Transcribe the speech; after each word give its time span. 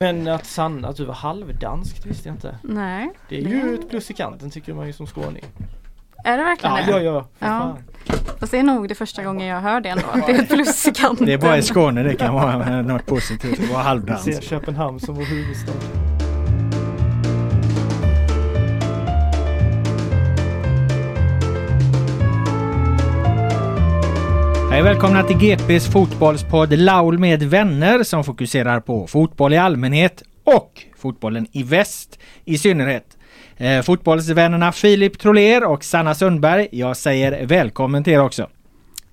Men 0.00 0.28
att 0.28 0.46
Sanna, 0.46 0.88
att 0.88 0.96
du 0.96 1.04
var 1.04 1.14
halvdansk 1.14 2.02
det 2.02 2.08
visste 2.08 2.28
jag 2.28 2.36
inte. 2.36 2.58
Nej. 2.62 3.10
Det 3.28 3.36
är 3.38 3.40
ju 3.48 3.74
ett 3.74 3.90
plus 3.90 4.10
i 4.10 4.14
kanten 4.14 4.50
tycker 4.50 4.74
man 4.74 4.86
ju 4.86 4.92
som 4.92 5.06
skåning. 5.06 5.44
Är 6.24 6.36
det 6.38 6.44
verkligen 6.44 6.76
Ja, 6.76 6.82
det? 6.98 7.04
ja, 7.04 7.12
ja. 7.12 7.26
För 7.38 7.46
Ja. 7.46 7.76
Fast 8.40 8.52
det 8.52 8.58
är 8.58 8.62
nog 8.62 8.88
det 8.88 8.94
första 8.94 9.24
gången 9.24 9.46
jag 9.46 9.60
hör 9.60 9.80
det 9.80 9.88
ändå. 9.88 10.04
Det 10.26 10.32
är 10.32 10.42
ett 10.42 10.48
plus 10.48 10.86
i 10.88 10.92
kanten. 10.94 11.26
Det 11.26 11.32
är 11.32 11.38
bara 11.38 11.58
i 11.58 11.62
Skåne 11.62 12.02
det 12.02 12.14
kan 12.14 12.34
vara 12.34 12.82
något 12.82 13.06
positivt. 13.06 13.52
att 13.60 13.68
vara 13.68 13.78
Jag 13.78 13.84
halvdans. 13.84 14.24
ser 14.24 14.40
Köpenhamn 14.40 15.00
som 15.00 15.14
vår 15.14 15.24
huvudstad. 15.24 15.72
Hej 24.76 24.82
välkomna 24.82 25.22
till 25.22 25.36
GPs 25.36 25.92
fotbollspodd 25.92 26.78
Laul 26.78 27.18
med 27.18 27.42
vänner 27.42 28.02
som 28.02 28.24
fokuserar 28.24 28.80
på 28.80 29.06
fotboll 29.06 29.52
i 29.52 29.56
allmänhet 29.56 30.22
och 30.44 30.82
fotbollen 30.98 31.46
i 31.52 31.62
väst 31.62 32.18
i 32.44 32.58
synnerhet. 32.58 33.16
Eh, 33.56 33.82
fotbollsvännerna 33.82 34.72
Filip 34.72 35.18
Troler 35.18 35.64
och 35.64 35.84
Sanna 35.84 36.14
Sundberg, 36.14 36.68
jag 36.70 36.96
säger 36.96 37.46
välkommen 37.46 38.04
till 38.04 38.12
er 38.12 38.20
också. 38.20 38.48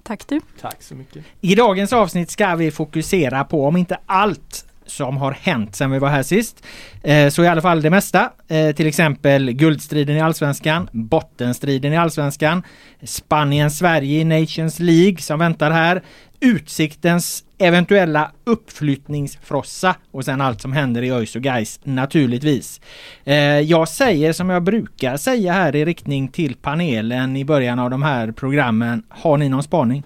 Tack 0.04 0.28
du. 0.28 0.42
Tack 0.62 0.84
så 0.84 0.96
mycket. 0.96 1.26
I 1.42 1.56
dagens 1.56 1.94
avsnitt 1.94 2.32
ska 2.32 2.56
vi 2.56 2.72
fokusera 2.72 3.44
på, 3.44 3.68
om 3.68 3.78
inte 3.78 3.98
allt 4.06 4.66
som 4.86 5.18
har 5.18 5.32
hänt 5.32 5.76
sedan 5.76 5.92
vi 5.92 6.00
var 6.00 6.10
här 6.10 6.24
sist, 6.24 6.66
eh, 7.04 7.30
så 7.30 7.44
i 7.44 7.48
alla 7.48 7.62
fall 7.62 7.82
det 7.82 7.90
mesta. 7.90 8.32
Eh, 8.48 8.72
till 8.72 8.88
exempel 8.88 9.52
guldstriden 9.52 10.16
i 10.16 10.22
Allsvenskan, 10.22 10.90
bottenstriden 10.92 11.94
i 11.94 11.98
Allsvenskan, 11.98 12.64
Spanien-Sverige 13.04 14.20
i 14.20 14.24
Nations 14.24 14.80
League 14.80 15.18
som 15.18 15.40
väntar 15.40 15.72
här, 15.72 16.02
Utsiktens 16.40 17.44
eventuella 17.58 18.32
uppflyttningsfrossa 18.44 19.96
och 20.12 20.26
sen 20.26 20.42
allt 20.42 20.62
som 20.62 20.74
händer 20.74 21.02
i 21.02 21.12
ÖIS 21.12 21.36
och 21.36 21.42
Gais 21.42 21.80
naturligtvis. 21.84 22.82
Eh, 23.24 23.36
jag 23.60 23.88
säger 23.88 24.34
som 24.34 24.50
jag 24.50 24.64
brukar 24.64 25.18
säga 25.18 25.54
här 25.54 25.76
i 25.76 25.86
riktning 25.86 26.28
till 26.28 26.56
panelen 26.56 27.38
i 27.38 27.46
början 27.46 27.80
av 27.80 27.90
de 27.90 28.04
här 28.04 28.32
programmen. 28.32 29.04
Har 29.10 29.38
ni 29.38 29.50
någon 29.50 29.64
spaning? 29.64 30.04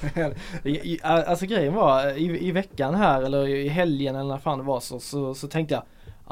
Alltså 1.02 1.46
grejen 1.46 1.74
var 1.74 2.18
i, 2.18 2.48
i 2.48 2.52
veckan 2.52 2.94
här 2.94 3.22
eller 3.22 3.48
i 3.48 3.68
helgen 3.68 4.16
eller 4.16 4.28
när 4.28 4.38
fan 4.38 4.58
det 4.58 4.64
var 4.64 4.80
så, 4.80 5.00
så, 5.00 5.34
så 5.34 5.48
tänkte 5.48 5.74
jag 5.74 5.82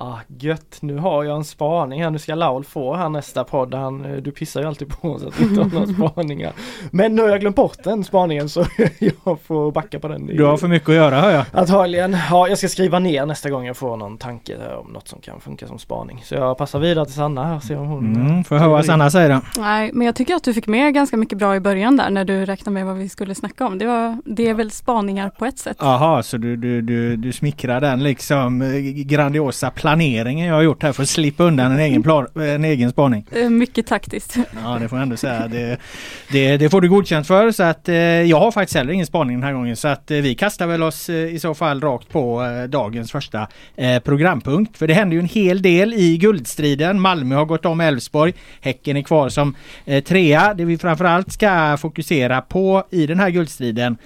Ah 0.01 0.19
gött, 0.41 0.79
nu 0.81 0.97
har 0.97 1.25
jag 1.25 1.37
en 1.37 1.45
spaning 1.45 2.03
här, 2.03 2.11
nu 2.11 2.19
ska 2.19 2.35
Laul 2.35 2.65
få 2.65 2.95
här 2.95 3.09
nästa 3.09 3.45
podd. 3.45 3.75
Han, 3.75 4.05
eh, 4.05 4.17
du 4.17 4.31
pissar 4.31 4.61
ju 4.61 4.67
alltid 4.67 4.89
på 4.89 5.09
oss 5.09 5.23
att 5.23 5.41
vi 5.41 5.45
inte 5.45 5.61
har 5.61 5.71
några 5.71 6.11
spaningar. 6.13 6.53
Men 6.91 7.15
nu 7.15 7.23
har 7.23 7.29
jag 7.29 7.41
glömt 7.41 7.57
bort 7.57 7.85
den 7.85 8.05
spaningen 8.05 8.49
så 8.49 8.65
jag 8.99 9.41
får 9.47 9.73
backa 9.73 9.99
på 10.01 10.09
den. 10.09 10.27
Du 10.27 10.45
har 10.45 10.57
för 10.57 10.69
mycket 10.69 10.89
att 10.89 10.95
göra 10.95 11.21
hör 11.21 11.31
jag. 11.31 11.45
Antagligen. 11.53 12.17
Ja, 12.31 12.49
jag 12.49 12.59
ska 12.59 12.69
skriva 12.69 12.99
ner 12.99 13.27
nästa 13.27 13.51
gång 13.51 13.67
jag 13.67 13.77
får 13.77 13.97
någon 13.97 14.19
tanke 14.19 14.57
om 14.85 14.93
något 14.93 15.09
som 15.09 15.21
kan 15.21 15.41
funka 15.41 15.67
som 15.67 15.79
spaning. 15.79 16.23
Så 16.25 16.35
jag 16.35 16.59
passar 16.59 16.79
vidare 16.79 17.05
till 17.05 17.15
Sanna 17.15 17.45
här 17.45 17.57
och 17.57 17.63
ser 17.63 17.79
om 17.79 17.87
hon... 17.87 18.17
Mm, 18.17 18.45
får 18.45 18.57
jag 18.57 18.63
höra 18.63 18.73
vad 18.73 18.85
Sanna 18.85 19.11
säger 19.11 19.29
då? 19.29 19.41
Nej, 19.61 19.91
men 19.95 20.07
jag 20.07 20.15
tycker 20.15 20.35
att 20.35 20.45
du 20.45 20.55
fick 20.55 20.67
med 20.67 20.95
ganska 20.95 21.17
mycket 21.17 21.39
bra 21.39 21.57
i 21.57 21.61
början 21.61 21.97
där 21.97 22.11
när 22.11 22.25
du 22.25 22.45
räknade 22.45 22.75
med 22.75 22.87
vad 22.87 22.97
vi 22.97 23.09
skulle 23.09 23.35
snacka 23.35 23.67
om. 23.67 23.79
Det, 23.79 23.87
var, 23.87 24.17
det 24.25 24.49
är 24.49 24.55
väl 24.55 24.71
spaningar 24.71 25.31
på 25.31 25.47
ett 25.47 25.59
sätt. 25.59 25.77
Jaha, 25.81 26.23
så 26.23 26.37
du, 26.37 26.57
du, 26.57 26.83
du, 26.83 27.17
du 27.17 27.33
smickrar 27.33 27.81
den 27.81 28.03
liksom 28.03 28.63
eh, 28.63 28.69
grandiosa 28.81 29.71
planeringen 29.89 30.47
jag 30.47 30.55
har 30.55 30.63
gjort 30.63 30.83
här 30.83 30.93
för 30.93 31.03
att 31.03 31.09
slippa 31.09 31.45
undan 31.45 31.73
en 31.73 31.79
egen, 31.79 32.03
plan, 32.03 32.27
en 32.35 32.65
egen 32.65 32.91
spaning. 32.91 33.27
Mycket 33.51 33.87
taktiskt. 33.87 34.37
Ja, 34.65 34.79
det 34.81 34.89
får 34.89 34.99
jag 34.99 35.03
ändå 35.03 35.17
säga. 35.17 35.49
Det, 35.49 35.79
det, 36.33 36.57
det 36.57 36.71
får 36.71 36.81
du 36.81 36.89
godkänt 36.89 37.27
för. 37.27 37.51
Så 37.51 37.63
att 37.63 37.89
eh, 37.89 37.97
jag 37.97 38.41
har 38.41 38.51
faktiskt 38.53 38.77
heller 38.77 38.93
ingen 38.93 39.07
spaning 39.07 39.37
den 39.37 39.43
här 39.43 39.53
gången. 39.53 39.77
Så 39.77 39.89
att 39.89 40.11
eh, 40.11 40.19
vi 40.19 40.35
kastar 40.35 40.67
väl 40.67 40.83
oss 40.83 41.09
eh, 41.09 41.35
i 41.35 41.39
så 41.39 41.55
fall 41.55 41.81
rakt 41.81 42.09
på 42.09 42.43
dagens 42.69 43.13
första 43.13 43.49
programpunkt. 44.05 44.79
För 44.79 44.87
det 44.87 44.95
händer 44.95 45.15
ju 45.15 45.21
en 45.21 45.29
hel 45.29 45.63
del 45.63 45.95
i 45.95 46.19
guldstriden. 46.19 47.01
Malmö 47.01 47.35
har 47.35 47.45
gått 47.45 47.67
om 47.67 47.81
Elfsborg. 47.81 48.33
Häcken 48.61 48.97
är 48.97 49.03
kvar 49.03 49.29
som 49.29 49.55
trea. 50.05 50.55
Det 50.55 50.65
vi 50.65 50.79
framförallt 50.79 51.33
ska 51.33 51.77
fokusera 51.77 52.41
på 52.41 52.85
i 52.91 53.07
den 53.07 53.21
här 53.21 53.31
guldstriden 53.31 53.97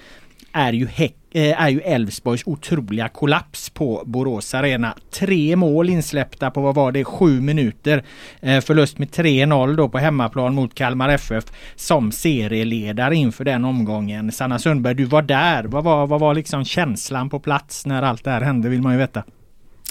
är 0.53 0.73
ju 0.73 0.87
Häck 0.87 1.15
eh, 1.15 1.22
Eh, 1.35 1.61
är 1.61 1.69
ju 1.69 1.79
Elfsborgs 1.79 2.43
otroliga 2.45 3.09
kollaps 3.09 3.69
på 3.69 4.03
Borås 4.05 4.53
Arena. 4.53 4.93
Tre 5.11 5.55
mål 5.55 5.89
insläppta 5.89 6.51
på 6.51 6.61
vad 6.61 6.75
var 6.75 6.91
det, 6.91 7.03
sju 7.03 7.41
minuter. 7.41 8.03
Eh, 8.41 8.61
Förlust 8.61 8.97
med 8.97 9.11
3-0 9.11 9.75
då 9.75 9.89
på 9.89 9.97
hemmaplan 9.97 10.55
mot 10.55 10.75
Kalmar 10.75 11.09
FF 11.09 11.43
som 11.75 12.11
serieledare 12.11 13.15
inför 13.15 13.43
den 13.43 13.65
omgången. 13.65 14.31
Sanna 14.31 14.59
Sundberg, 14.59 14.95
du 14.95 15.05
var 15.05 15.21
där. 15.21 15.63
Vad 15.63 15.83
var, 15.83 16.07
vad 16.07 16.19
var 16.19 16.33
liksom 16.33 16.65
känslan 16.65 17.29
på 17.29 17.39
plats 17.39 17.85
när 17.85 18.01
allt 18.01 18.23
det 18.23 18.31
här 18.31 18.41
hände 18.41 18.69
vill 18.69 18.81
man 18.81 18.93
ju 18.93 18.99
veta. 18.99 19.23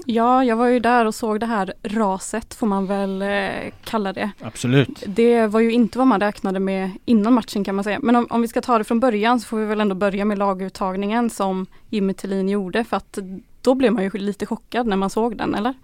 Ja, 0.06 0.44
jag 0.44 0.56
var 0.56 0.66
ju 0.66 0.80
där 0.80 1.04
och 1.04 1.14
såg 1.14 1.40
det 1.40 1.46
här 1.46 1.74
raset 1.82 2.54
får 2.54 2.66
man 2.66 2.86
väl 2.86 3.22
eh, 3.22 3.72
kalla 3.84 4.12
det. 4.12 4.30
Absolut. 4.40 5.04
Det 5.06 5.46
var 5.46 5.60
ju 5.60 5.72
inte 5.72 5.98
vad 5.98 6.06
man 6.06 6.20
räknade 6.20 6.60
med 6.60 6.90
innan 7.04 7.32
matchen 7.32 7.64
kan 7.64 7.74
man 7.74 7.84
säga. 7.84 7.98
Men 8.02 8.16
om, 8.16 8.26
om 8.30 8.42
vi 8.42 8.48
ska 8.48 8.60
ta 8.60 8.78
det 8.78 8.84
från 8.84 9.00
början 9.00 9.40
så 9.40 9.46
får 9.46 9.56
vi 9.56 9.64
väl 9.64 9.80
ändå 9.80 9.94
börja 9.94 10.24
med 10.24 10.38
laguttagningen 10.38 11.30
som 11.30 11.66
Jimmy 11.88 12.14
Tillin 12.14 12.48
gjorde 12.48 12.84
för 12.84 12.96
att 12.96 13.18
då 13.62 13.74
blev 13.74 13.92
man 13.92 14.04
ju 14.04 14.10
lite 14.10 14.46
chockad 14.46 14.86
när 14.86 14.96
man 14.96 15.10
såg 15.10 15.36
den, 15.36 15.54
eller? 15.54 15.74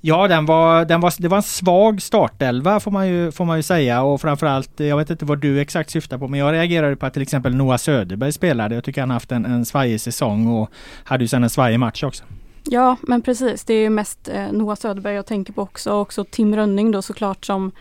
Ja, 0.00 0.28
den 0.28 0.46
var, 0.46 0.84
den 0.84 1.00
var, 1.00 1.12
det 1.18 1.28
var 1.28 1.36
en 1.36 1.42
svag 1.42 2.02
startelva 2.02 2.80
får 2.80 2.90
man, 2.90 3.08
ju, 3.08 3.32
får 3.32 3.44
man 3.44 3.56
ju 3.56 3.62
säga 3.62 4.02
och 4.02 4.20
framförallt, 4.20 4.80
jag 4.80 4.96
vet 4.96 5.10
inte 5.10 5.24
vad 5.24 5.38
du 5.38 5.60
exakt 5.60 5.90
syftar 5.90 6.18
på, 6.18 6.28
men 6.28 6.40
jag 6.40 6.52
reagerade 6.52 6.96
på 6.96 7.06
att 7.06 7.12
till 7.12 7.22
exempel 7.22 7.54
Noah 7.54 7.76
Söderberg 7.76 8.32
spelade. 8.32 8.74
Jag 8.74 8.84
tycker 8.84 9.00
han 9.00 9.10
haft 9.10 9.32
en, 9.32 9.44
en 9.44 9.64
svajig 9.64 10.00
säsong 10.00 10.46
och 10.46 10.70
hade 11.04 11.24
ju 11.24 11.28
sen 11.28 11.42
en 11.42 11.50
svajig 11.50 11.78
match 11.78 12.02
också. 12.02 12.24
Ja, 12.64 12.96
men 13.02 13.22
precis. 13.22 13.64
Det 13.64 13.74
är 13.74 13.80
ju 13.80 13.90
mest 13.90 14.28
eh, 14.28 14.52
Noah 14.52 14.76
Söderberg 14.76 15.14
jag 15.14 15.26
tänker 15.26 15.52
på 15.52 15.62
också. 15.62 15.92
Och 15.92 16.00
också 16.00 16.24
Tim 16.24 16.56
Rönning 16.56 16.90
då 16.90 17.02
såklart 17.02 17.44
som 17.44 17.72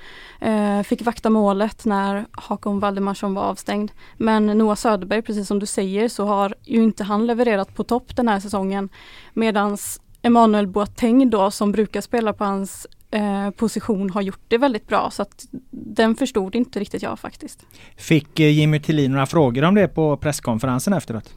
eh, 0.41 0.81
fick 0.81 1.01
vakta 1.01 1.29
målet 1.29 1.85
när 1.85 2.25
Hakon 2.31 2.79
Valdemarsson 2.79 3.33
var 3.33 3.43
avstängd. 3.43 3.91
Men 4.17 4.45
Noah 4.45 4.75
Söderberg, 4.75 5.21
precis 5.21 5.47
som 5.47 5.59
du 5.59 5.65
säger, 5.65 6.07
så 6.07 6.25
har 6.25 6.53
ju 6.63 6.83
inte 6.83 7.03
han 7.03 7.27
levererat 7.27 7.75
på 7.75 7.83
topp 7.83 8.15
den 8.15 8.27
här 8.27 8.39
säsongen. 8.39 8.89
Medans 9.33 10.01
Emanuel 10.21 10.67
Boateng 10.67 11.29
då 11.29 11.51
som 11.51 11.71
brukar 11.71 12.01
spela 12.01 12.33
på 12.33 12.43
hans 12.43 12.87
eh, 13.11 13.49
position 13.49 14.09
har 14.09 14.21
gjort 14.21 14.41
det 14.47 14.57
väldigt 14.57 14.87
bra. 14.87 15.11
Så 15.11 15.21
att 15.21 15.45
den 15.71 16.15
förstod 16.15 16.55
inte 16.55 16.79
riktigt 16.79 17.01
jag 17.01 17.19
faktiskt. 17.19 17.65
Fick 17.97 18.39
eh, 18.39 18.49
Jimmy 18.49 18.79
Tillin 18.79 19.11
några 19.11 19.25
frågor 19.25 19.63
om 19.63 19.75
det 19.75 19.87
på 19.87 20.17
presskonferensen 20.17 20.93
efteråt? 20.93 21.33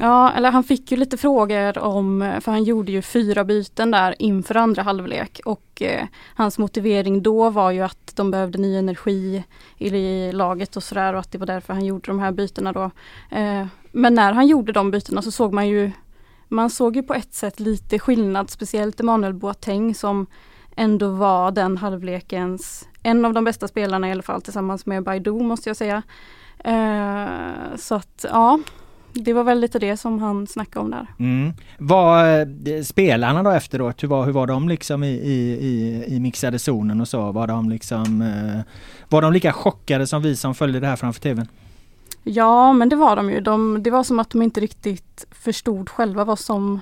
Ja, 0.00 0.32
eller 0.32 0.50
han 0.50 0.64
fick 0.64 0.90
ju 0.90 0.96
lite 0.96 1.16
frågor 1.16 1.78
om, 1.78 2.38
för 2.40 2.52
han 2.52 2.64
gjorde 2.64 2.92
ju 2.92 3.02
fyra 3.02 3.44
byten 3.44 3.90
där 3.90 4.14
inför 4.18 4.54
andra 4.54 4.82
halvlek 4.82 5.40
och 5.44 5.82
eh, 5.82 6.06
hans 6.34 6.58
motivering 6.58 7.22
då 7.22 7.50
var 7.50 7.70
ju 7.70 7.80
att 7.80 8.12
de 8.16 8.30
behövde 8.30 8.58
ny 8.58 8.76
energi 8.76 9.44
i 9.78 10.32
laget 10.32 10.76
och 10.76 10.82
sådär 10.82 11.12
och 11.12 11.20
att 11.20 11.32
det 11.32 11.38
var 11.38 11.46
därför 11.46 11.74
han 11.74 11.84
gjorde 11.84 12.06
de 12.06 12.18
här 12.18 12.32
bytena 12.32 12.72
då. 12.72 12.90
Eh, 13.30 13.66
men 13.92 14.14
när 14.14 14.32
han 14.32 14.46
gjorde 14.46 14.72
de 14.72 14.90
bytena 14.90 15.22
så 15.22 15.30
såg 15.30 15.52
man 15.52 15.68
ju, 15.68 15.90
man 16.48 16.70
såg 16.70 16.96
ju 16.96 17.02
på 17.02 17.14
ett 17.14 17.34
sätt 17.34 17.60
lite 17.60 17.98
skillnad, 17.98 18.50
speciellt 18.50 19.00
Emanuel 19.00 19.34
Boateng 19.34 19.94
som 19.94 20.26
ändå 20.76 21.08
var 21.08 21.50
den 21.50 21.76
halvlekens, 21.76 22.88
en 23.02 23.24
av 23.24 23.32
de 23.32 23.44
bästa 23.44 23.68
spelarna 23.68 24.08
i 24.08 24.12
alla 24.12 24.22
fall 24.22 24.42
tillsammans 24.42 24.86
med 24.86 25.02
Baidu 25.02 25.32
måste 25.32 25.70
jag 25.70 25.76
säga. 25.76 26.02
Eh, 26.58 27.76
så 27.76 27.94
att 27.94 28.26
ja, 28.30 28.58
det 29.24 29.32
var 29.32 29.44
väl 29.44 29.60
lite 29.60 29.78
det 29.78 29.96
som 29.96 30.18
han 30.18 30.46
snackade 30.46 30.84
om 30.84 30.90
där. 30.90 31.06
Mm. 31.18 31.52
Var 31.78 32.40
eh, 32.40 32.82
spelarna 32.82 33.42
då 33.42 33.50
efteråt, 33.50 34.02
hur 34.02 34.08
var, 34.08 34.24
hur 34.24 34.32
var 34.32 34.46
de 34.46 34.68
liksom 34.68 35.04
i, 35.04 35.08
i, 35.08 36.04
i 36.08 36.20
mixade 36.20 36.58
zonen 36.58 37.00
och 37.00 37.08
så? 37.08 37.32
Var 37.32 37.46
de 37.46 37.70
liksom 37.70 38.22
eh, 38.22 38.60
Var 39.08 39.22
de 39.22 39.32
lika 39.32 39.52
chockade 39.52 40.06
som 40.06 40.22
vi 40.22 40.36
som 40.36 40.54
följde 40.54 40.80
det 40.80 40.86
här 40.86 40.96
framför 40.96 41.20
tvn? 41.20 41.48
Ja 42.22 42.72
men 42.72 42.88
det 42.88 42.96
var 42.96 43.16
de 43.16 43.30
ju. 43.30 43.40
De, 43.40 43.82
det 43.82 43.90
var 43.90 44.02
som 44.02 44.18
att 44.18 44.30
de 44.30 44.42
inte 44.42 44.60
riktigt 44.60 45.26
förstod 45.30 45.88
själva 45.88 46.24
vad 46.24 46.38
som 46.38 46.80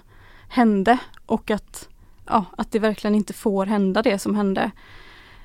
hände 0.48 0.98
och 1.26 1.50
att, 1.50 1.88
ja, 2.26 2.44
att 2.56 2.72
det 2.72 2.78
verkligen 2.78 3.14
inte 3.14 3.32
får 3.32 3.66
hända 3.66 4.02
det 4.02 4.19
som 4.19 4.34
hände. 4.34 4.70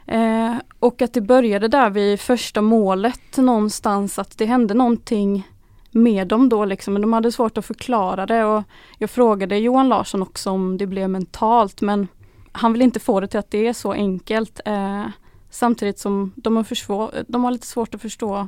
Eh, 0.06 0.56
och 0.80 1.02
att 1.02 1.14
det 1.14 1.22
började 1.22 1.68
där 1.68 1.90
vid 1.90 2.20
första 2.20 2.62
målet 2.62 3.38
någonstans 3.38 4.20
att 4.20 4.38
det 4.38 4.46
hände 4.46 4.74
någonting 4.74 5.48
med 5.92 6.28
dem 6.28 6.50
då 6.50 6.66
liksom, 6.66 6.94
men 6.94 7.02
de 7.02 7.14
hade 7.14 7.32
svårt 7.32 7.58
att 7.58 7.66
förklara 7.66 8.26
det 8.26 8.46
och 8.46 8.64
jag 8.98 9.10
frågade 9.10 9.58
Johan 9.58 9.90
Larsson 9.90 10.22
också 10.22 10.50
om 10.50 10.78
det 10.78 10.88
blev 10.88 11.10
mentalt 11.10 11.82
men 11.82 12.08
han 12.52 12.74
vill 12.74 12.82
inte 12.82 13.00
få 13.00 13.20
det 13.20 13.28
till 13.28 13.40
att 13.40 13.52
det 13.52 13.68
är 13.68 13.74
så 13.74 13.92
enkelt. 13.92 14.60
Eh, 14.66 15.06
samtidigt 15.50 16.00
som 16.00 16.34
de 16.36 16.56
har, 16.56 16.64
försvår, 16.64 17.12
de 17.28 17.44
har 17.44 17.52
lite 17.52 17.68
svårt 17.68 17.96
att 17.96 18.02
förstå 18.02 18.48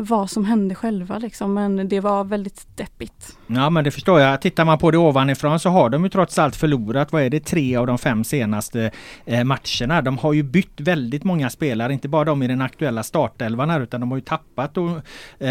vad 0.00 0.30
som 0.30 0.44
hände 0.44 0.74
själva 0.74 1.18
liksom. 1.18 1.54
Men 1.54 1.88
det 1.88 2.00
var 2.00 2.24
väldigt 2.24 2.66
deppigt. 2.76 3.36
Ja 3.46 3.70
men 3.70 3.84
det 3.84 3.90
förstår 3.90 4.20
jag. 4.20 4.40
Tittar 4.40 4.64
man 4.64 4.78
på 4.78 4.90
det 4.90 4.98
ovanifrån 4.98 5.60
så 5.60 5.68
har 5.68 5.90
de 5.90 6.04
ju 6.04 6.10
trots 6.10 6.38
allt 6.38 6.56
förlorat, 6.56 7.12
vad 7.12 7.22
är 7.22 7.30
det, 7.30 7.40
tre 7.40 7.76
av 7.76 7.86
de 7.86 7.98
fem 7.98 8.24
senaste 8.24 8.90
eh, 9.24 9.44
matcherna. 9.44 10.02
De 10.02 10.18
har 10.18 10.32
ju 10.32 10.42
bytt 10.42 10.80
väldigt 10.80 11.24
många 11.24 11.50
spelare, 11.50 11.92
inte 11.92 12.08
bara 12.08 12.24
de 12.24 12.42
i 12.42 12.46
den 12.46 12.60
aktuella 12.60 13.02
startelvan 13.02 13.70
här 13.70 13.80
utan 13.80 14.00
de 14.00 14.10
har 14.10 14.18
ju 14.18 14.24
tappat 14.24 14.76
eh, 14.76 15.50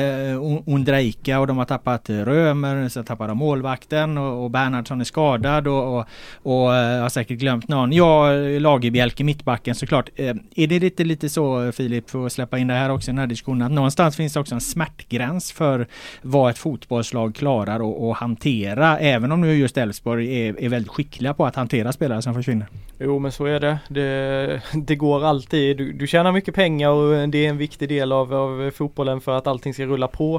Undraika 0.66 1.40
och 1.40 1.48
de 1.48 1.58
har 1.58 1.66
tappat 1.66 2.10
Römer, 2.10 2.90
så 2.90 3.04
tappar 3.04 3.28
de 3.28 3.38
målvakten 3.38 4.18
och, 4.18 4.44
och 4.44 4.52
Bernhardsson 4.52 5.02
är 5.02 5.06
skadad 5.06 5.68
och, 5.68 5.98
och, 5.98 6.06
och 6.44 6.76
eh, 6.76 7.02
har 7.02 7.10
säkert 7.10 7.40
glömt 7.40 7.68
någon. 7.68 7.92
Ja, 7.94 8.32
Lagerbjälke 8.60 9.24
mittbacken 9.24 9.76
såklart. 9.76 10.10
Eh, 10.16 10.36
är 10.56 10.68
det 10.68 10.80
lite, 10.80 11.04
lite 11.04 11.30
så 11.30 11.72
Filip, 11.72 12.10
för 12.10 12.26
att 12.26 12.34
släppa 12.34 12.58
in 12.58 12.68
det 12.68 12.74
här 12.74 12.90
också 12.90 13.12
i 13.12 13.12
den 13.12 13.20
här 13.20 13.28
diskussionen, 13.28 13.62
att 13.62 13.72
någonstans 13.72 14.16
finns 14.16 14.38
också 14.40 14.56
en 14.56 14.62
smärtgräns 14.62 15.52
för 15.52 15.88
vad 16.22 16.50
ett 16.50 16.58
fotbollslag 16.58 17.36
klarar 17.36 18.12
att 18.12 18.18
hantera. 18.18 19.00
Även 19.00 19.32
om 19.32 19.42
nu 19.42 19.54
just 19.54 19.78
Elfsborg 19.78 20.48
är, 20.48 20.64
är 20.64 20.70
väldigt 20.70 20.92
skickliga 20.92 21.34
på 21.34 21.46
att 21.46 21.56
hantera 21.56 21.92
spelare 21.92 22.22
som 22.22 22.34
försvinner. 22.34 22.68
Jo 23.02 23.20
men 23.20 23.32
så 23.32 23.46
är 23.46 23.60
det. 23.60 23.80
Det, 23.88 24.62
det 24.74 24.96
går 24.96 25.26
alltid. 25.26 25.78
Du, 25.78 25.94
du 25.94 26.08
tjänar 26.08 26.32
mycket 26.32 26.56
pengar 26.56 26.90
och 26.90 27.30
det 27.30 27.46
är 27.46 27.50
en 27.50 27.58
viktig 27.58 27.90
del 27.90 28.12
av, 28.12 28.34
av 28.34 28.72
fotbollen 28.72 29.22
för 29.22 29.38
att 29.38 29.48
allting 29.48 29.74
ska 29.74 29.86
rulla 29.86 30.08
på. 30.08 30.36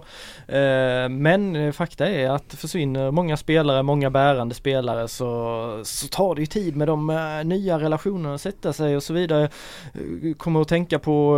Eh, 0.49 1.09
men 1.09 1.57
eh, 1.57 1.73
fakta 1.73 2.09
är 2.09 2.31
att 2.31 2.55
försvinner 2.55 3.11
många 3.11 3.37
spelare, 3.37 3.83
många 3.83 4.11
bärande 4.11 4.55
spelare 4.55 5.09
så, 5.09 5.81
så 5.85 6.09
tar 6.09 6.35
det 6.35 6.41
ju 6.41 6.47
tid 6.47 6.77
med 6.77 6.89
de 6.89 7.11
eh, 7.11 7.45
nya 7.45 7.79
relationerna 7.79 8.35
att 8.35 8.41
sätta 8.41 8.73
sig 8.73 8.97
och 8.97 9.03
så 9.03 9.13
vidare. 9.13 9.43
Eh, 9.43 10.35
kommer 10.37 10.61
att 10.61 10.69
tänka 10.69 10.99
på, 10.99 11.37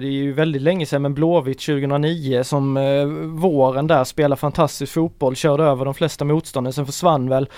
det 0.00 0.06
är 0.06 0.10
ju 0.10 0.32
väldigt 0.32 0.62
länge 0.62 0.86
sedan 0.86 1.02
men 1.02 1.14
Blåvitt 1.14 1.60
2009 2.02 2.44
som 2.44 2.76
eh, 2.76 3.06
våren 3.40 3.86
där 3.86 4.04
spelade 4.04 4.40
fantastisk 4.40 4.92
fotboll, 4.92 5.36
körde 5.36 5.64
över 5.64 5.84
de 5.84 5.94
flesta 5.94 6.24
motståndare, 6.24 6.72
sen 6.72 6.86
försvann 6.86 7.28
väl 7.28 7.48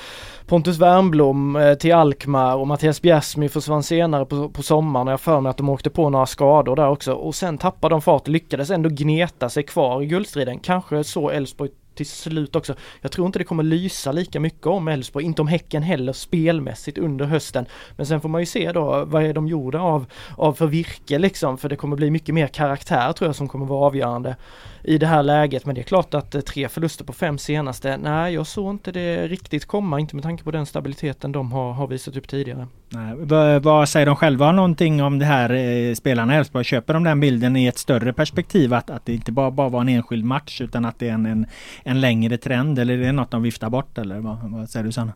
Pontus 0.46 0.78
Wernblom 0.78 1.56
eh, 1.56 1.74
till 1.74 1.94
Alkmaar 1.94 2.56
och 2.56 2.66
Mattias 2.66 3.02
Bjärsmy 3.02 3.48
försvann 3.48 3.82
senare 3.82 4.24
på, 4.24 4.48
på 4.48 4.62
sommaren. 4.62 5.08
Och 5.08 5.12
jag 5.12 5.20
för 5.20 5.40
mig 5.40 5.50
att 5.50 5.56
de 5.56 5.68
åkte 5.68 5.90
på 5.90 6.10
några 6.10 6.26
skador 6.26 6.76
där 6.76 6.88
också. 6.88 7.12
Och 7.12 7.34
sen 7.34 7.58
tappade 7.58 7.94
de 7.94 8.02
fart 8.02 8.22
och 8.22 8.28
lyckades 8.28 8.70
ändå 8.70 8.88
gneta 8.92 9.48
sig 9.48 9.62
kvar 9.62 10.02
i 10.02 10.06
guldstriden. 10.06 10.58
Kanske 10.58 11.04
så 11.04 11.30
Elfsborg 11.30 11.70
till 11.98 12.06
slut 12.06 12.56
också. 12.56 12.74
Jag 13.00 13.12
tror 13.12 13.26
inte 13.26 13.38
det 13.38 13.44
kommer 13.44 13.62
lysa 13.62 14.12
lika 14.12 14.40
mycket 14.40 14.66
om 14.66 14.88
Elfsborg, 14.88 15.24
inte 15.24 15.42
om 15.42 15.48
Häcken 15.48 15.82
heller 15.82 16.12
spelmässigt 16.12 16.98
under 16.98 17.24
hösten. 17.24 17.66
Men 17.96 18.06
sen 18.06 18.20
får 18.20 18.28
man 18.28 18.42
ju 18.42 18.46
se 18.46 18.72
då 18.72 19.04
vad 19.04 19.22
är 19.22 19.34
de 19.34 19.48
gjorda 19.48 19.80
av, 19.80 20.06
av 20.36 20.52
för 20.52 20.66
virke 20.66 21.18
liksom, 21.18 21.58
för 21.58 21.68
det 21.68 21.76
kommer 21.76 21.96
bli 21.96 22.10
mycket 22.10 22.34
mer 22.34 22.46
karaktär 22.46 23.12
tror 23.12 23.28
jag 23.28 23.36
som 23.36 23.48
kommer 23.48 23.66
vara 23.66 23.86
avgörande 23.86 24.36
i 24.84 24.98
det 24.98 25.06
här 25.06 25.22
läget. 25.22 25.66
Men 25.66 25.74
det 25.74 25.80
är 25.80 25.82
klart 25.82 26.14
att 26.14 26.34
eh, 26.34 26.40
tre 26.40 26.68
förluster 26.68 27.04
på 27.04 27.12
fem 27.12 27.38
senaste, 27.38 27.96
nej 27.96 28.34
jag 28.34 28.46
såg 28.46 28.70
inte 28.70 28.92
det 28.92 29.28
riktigt 29.28 29.66
komma, 29.66 30.00
inte 30.00 30.16
med 30.16 30.22
tanke 30.22 30.44
på 30.44 30.50
den 30.50 30.66
stabiliteten 30.66 31.32
de 31.32 31.52
har, 31.52 31.72
har 31.72 31.86
visat 31.86 32.16
upp 32.16 32.28
tidigare. 32.28 32.66
Nej, 32.88 33.14
vad, 33.16 33.62
vad 33.62 33.88
säger 33.88 34.06
de 34.06 34.16
själva 34.16 34.52
någonting 34.52 35.02
om 35.02 35.18
det 35.18 35.24
här 35.24 35.50
eh, 35.50 35.94
spelarna 35.94 36.34
i 36.34 36.36
Elfsborg? 36.36 36.64
Köper 36.64 36.94
de 36.94 37.04
den 37.04 37.20
bilden 37.20 37.56
i 37.56 37.66
ett 37.66 37.78
större 37.78 38.12
perspektiv 38.12 38.74
att, 38.74 38.90
att 38.90 39.06
det 39.06 39.14
inte 39.14 39.32
bara, 39.32 39.50
bara 39.50 39.68
var 39.68 39.80
en 39.80 39.88
enskild 39.88 40.24
match 40.24 40.60
utan 40.60 40.84
att 40.84 40.98
det 40.98 41.08
är 41.08 41.12
en, 41.12 41.26
en, 41.26 41.46
en 41.84 42.00
längre 42.00 42.36
trend 42.38 42.78
eller 42.78 42.94
är 42.94 42.98
det 42.98 43.12
något 43.12 43.30
de 43.30 43.42
viftar 43.42 43.70
bort 43.70 43.98
eller 43.98 44.18
vad, 44.18 44.38
vad 44.42 44.70
säger 44.70 44.86
du 44.86 44.92
Sanna? 44.92 45.12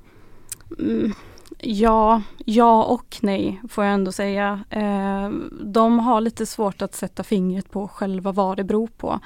Mm, 0.79 1.13
Ja, 1.65 2.23
ja 2.45 2.85
och 2.85 3.19
nej 3.21 3.63
får 3.69 3.85
jag 3.85 3.95
ändå 3.95 4.13
säga. 4.13 4.65
Eh, 4.71 5.29
de 5.61 5.99
har 5.99 6.21
lite 6.21 6.47
svårt 6.47 6.83
att 6.83 6.95
sätta 6.95 7.23
fingret 7.23 7.71
på 7.71 7.89
själva 7.89 8.33
vad 8.33 8.57
det 8.57 8.65
beror 8.65 8.87
på. 8.87 9.21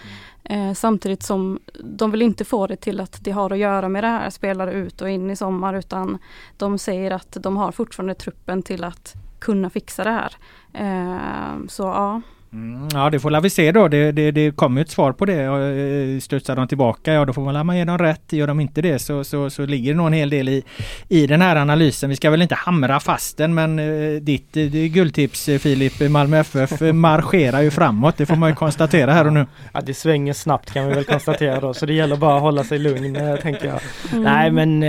Eh, 0.44 0.72
samtidigt 0.72 1.22
som 1.22 1.58
de 1.84 2.10
vill 2.10 2.22
inte 2.22 2.44
få 2.44 2.66
det 2.66 2.76
till 2.76 3.00
att 3.00 3.24
det 3.24 3.30
har 3.30 3.52
att 3.52 3.58
göra 3.58 3.88
med 3.88 4.04
det 4.04 4.08
här 4.08 4.30
spelare 4.30 4.72
ut 4.72 5.02
och 5.02 5.10
in 5.10 5.30
i 5.30 5.36
sommar 5.36 5.74
utan 5.74 6.18
de 6.56 6.78
säger 6.78 7.10
att 7.10 7.36
de 7.40 7.56
har 7.56 7.72
fortfarande 7.72 8.14
truppen 8.14 8.62
till 8.62 8.84
att 8.84 9.14
kunna 9.38 9.70
fixa 9.70 10.04
det 10.04 10.10
här. 10.10 10.36
Eh, 10.72 11.66
så 11.68 11.82
ja. 11.82 12.20
Mm, 12.56 12.88
ja 12.92 13.10
det 13.10 13.20
får 13.20 13.40
vi 13.40 13.50
se 13.50 13.72
då. 13.72 13.88
Det, 13.88 14.12
det, 14.12 14.30
det 14.30 14.56
kommer 14.56 14.80
ett 14.80 14.90
svar 14.90 15.12
på 15.12 15.24
det. 15.24 15.42
Eh, 15.42 16.20
studsar 16.20 16.56
de 16.56 16.68
tillbaka, 16.68 17.12
ja 17.12 17.24
då 17.24 17.32
får 17.32 17.64
man 17.64 17.76
ge 17.76 17.84
dem 17.84 17.98
rätt. 17.98 18.32
Gör 18.32 18.46
de 18.46 18.60
inte 18.60 18.82
det 18.82 18.98
så, 18.98 19.24
så, 19.24 19.50
så 19.50 19.66
ligger 19.66 19.92
det 19.92 19.96
nog 19.96 20.06
en 20.06 20.12
hel 20.12 20.30
del 20.30 20.48
i, 20.48 20.62
i 21.08 21.26
den 21.26 21.42
här 21.42 21.56
analysen. 21.56 22.10
Vi 22.10 22.16
ska 22.16 22.30
väl 22.30 22.42
inte 22.42 22.54
hamra 22.54 23.00
fast 23.00 23.36
den 23.36 23.54
men 23.54 23.78
eh, 23.78 24.20
ditt 24.20 24.52
det 24.52 24.88
guldtips 24.88 25.48
eh, 25.48 25.58
Filip, 25.58 26.10
Malmö 26.10 26.38
FF 26.38 26.80
marscherar 26.80 27.60
ju 27.60 27.70
framåt. 27.70 28.16
Det 28.16 28.26
får 28.26 28.36
man 28.36 28.48
ju 28.48 28.54
konstatera 28.54 29.12
här 29.12 29.26
och 29.26 29.32
nu. 29.32 29.46
Ja 29.72 29.80
det 29.80 29.94
svänger 29.94 30.32
snabbt 30.32 30.72
kan 30.72 30.88
vi 30.88 30.94
väl 30.94 31.04
konstatera 31.04 31.60
då. 31.60 31.74
Så 31.74 31.86
det 31.86 31.92
gäller 31.92 32.16
bara 32.16 32.36
att 32.36 32.42
hålla 32.42 32.64
sig 32.64 32.78
lugn 32.78 33.18
tänker 33.42 33.66
jag. 33.66 33.80
Mm. 34.12 34.24
Nej 34.24 34.50
men 34.50 34.80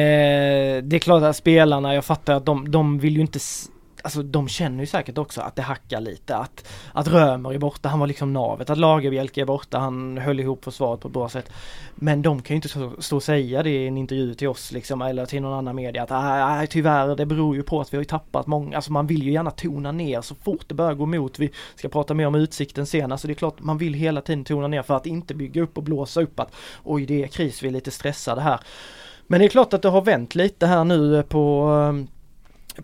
det 0.89 0.95
är 0.95 1.00
klart 1.00 1.24
att 1.24 1.36
spelarna, 1.36 1.95
jag 1.95 2.05
fattar 2.05 2.33
att 2.33 2.45
de, 2.45 2.71
de 2.71 3.00
vill 3.00 3.15
ju 3.15 3.21
inte 3.21 3.39
alltså 4.07 4.23
de 4.23 4.47
känner 4.47 4.79
ju 4.79 4.85
säkert 4.85 5.17
också 5.17 5.41
att 5.41 5.55
det 5.55 5.61
hackar 5.61 6.01
lite, 6.01 6.35
att, 6.35 6.67
att 6.93 7.07
Römer 7.07 7.53
är 7.53 7.57
borta, 7.57 7.89
han 7.89 7.99
var 7.99 8.07
liksom 8.07 8.33
navet, 8.33 8.69
att 8.69 8.77
Lagerbjälke 8.77 9.41
är 9.41 9.45
borta, 9.45 9.77
han 9.77 10.17
höll 10.17 10.39
ihop 10.39 10.63
försvaret 10.63 10.99
på 10.99 11.07
ett 11.07 11.13
bra 11.13 11.29
sätt. 11.29 11.51
Men 11.95 12.21
de 12.21 12.41
kan 12.41 12.53
ju 12.53 12.55
inte 12.55 12.69
stå, 13.03 13.15
och 13.15 13.23
säga 13.23 13.63
det 13.63 13.69
i 13.69 13.87
en 13.87 13.97
intervju 13.97 14.33
till 14.33 14.47
oss 14.47 14.71
liksom, 14.71 15.01
eller 15.01 15.25
till 15.25 15.41
någon 15.41 15.53
annan 15.53 15.75
media 15.75 16.03
att 16.03 16.11
ah, 16.11 16.61
ah 16.61 16.67
tyvärr, 16.69 17.15
det 17.15 17.25
beror 17.25 17.55
ju 17.55 17.63
på 17.63 17.81
att 17.81 17.93
vi 17.93 17.97
har 17.97 18.03
tappat 18.03 18.47
många, 18.47 18.75
alltså 18.75 18.91
man 18.91 19.07
vill 19.07 19.23
ju 19.23 19.31
gärna 19.31 19.51
tona 19.51 19.91
ner 19.91 20.21
så 20.21 20.35
fort 20.35 20.65
det 20.67 20.75
börjar 20.75 20.93
gå 20.93 21.03
emot. 21.03 21.39
Vi 21.39 21.51
ska 21.75 21.89
prata 21.89 22.13
mer 22.13 22.27
om 22.27 22.35
utsikten 22.35 22.85
sen, 22.85 23.11
alltså 23.11 23.27
det 23.27 23.33
är 23.33 23.35
klart 23.35 23.59
man 23.59 23.77
vill 23.77 23.93
hela 23.93 24.21
tiden 24.21 24.43
tona 24.43 24.67
ner 24.67 24.81
för 24.81 24.95
att 24.95 25.05
inte 25.05 25.33
bygga 25.33 25.61
upp 25.61 25.77
och 25.77 25.83
blåsa 25.83 26.21
upp 26.21 26.39
att 26.39 26.55
oj 26.83 27.05
det 27.05 27.23
är 27.23 27.27
kris, 27.27 27.63
vi 27.63 27.67
är 27.67 27.71
lite 27.71 27.91
stressade 27.91 28.41
här. 28.41 28.59
Men 29.27 29.39
det 29.39 29.45
är 29.45 29.49
klart 29.49 29.73
att 29.73 29.81
det 29.81 29.89
har 29.89 30.01
vänt 30.01 30.35
lite 30.35 30.67
här 30.67 30.83
nu 30.83 31.23
på 31.23 31.63
ehm, 31.89 32.07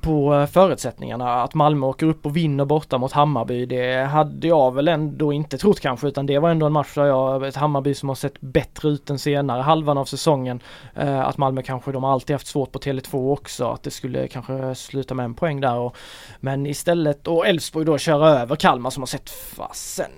på 0.02 0.36
eh, 0.36 0.46
förutsättningarna. 0.46 1.44
Att 1.44 1.54
Malmö 1.54 1.88
åker 1.88 2.06
upp 2.06 2.26
och 2.26 2.38
vinner 2.38 2.66
borta 2.66 2.98
mot 2.98 3.12
Hammarby, 3.12 3.66
det 3.66 4.04
hade 4.04 4.48
jag 4.48 4.74
väl 4.74 4.88
ändå 4.88 5.34
inte 5.34 5.58
trott 5.58 5.80
kanske 5.80 6.08
utan 6.08 6.26
det 6.26 6.40
var 6.40 6.50
ändå 6.50 6.66
en 6.66 6.74
match 6.74 6.96
där 6.96 7.06
jag, 7.06 7.48
ett 7.48 7.56
Hammarby 7.56 7.94
som 7.94 8.10
har 8.10 8.16
sett 8.16 8.42
bättre 8.42 8.90
ut 8.90 9.06
den 9.06 9.20
senare 9.20 9.62
halvan 9.62 9.98
av 9.98 10.06
säsongen. 10.06 10.60
Eh, 10.96 11.20
att 11.20 11.38
Malmö 11.38 11.62
kanske, 11.62 11.92
de 11.92 12.04
har 12.04 12.12
alltid 12.12 12.34
haft 12.34 12.48
svårt 12.48 12.72
på 12.72 12.80
Tele2 12.80 13.32
också, 13.32 13.68
att 13.68 13.84
det 13.84 13.92
skulle 13.92 14.28
kanske 14.28 14.76
sluta 14.76 15.14
med 15.14 15.24
en 15.24 15.34
poäng 15.34 15.62
där. 15.62 15.76
Och, 15.76 15.98
men 16.40 16.66
istället, 16.66 17.28
och 17.28 17.48
Elfsborg 17.48 17.86
då 17.86 17.98
köra 17.98 18.30
över 18.30 18.56
Kalmar 18.56 18.90
som 18.90 19.02
har 19.02 19.08
sett 19.08 19.30
fasen 19.30 20.12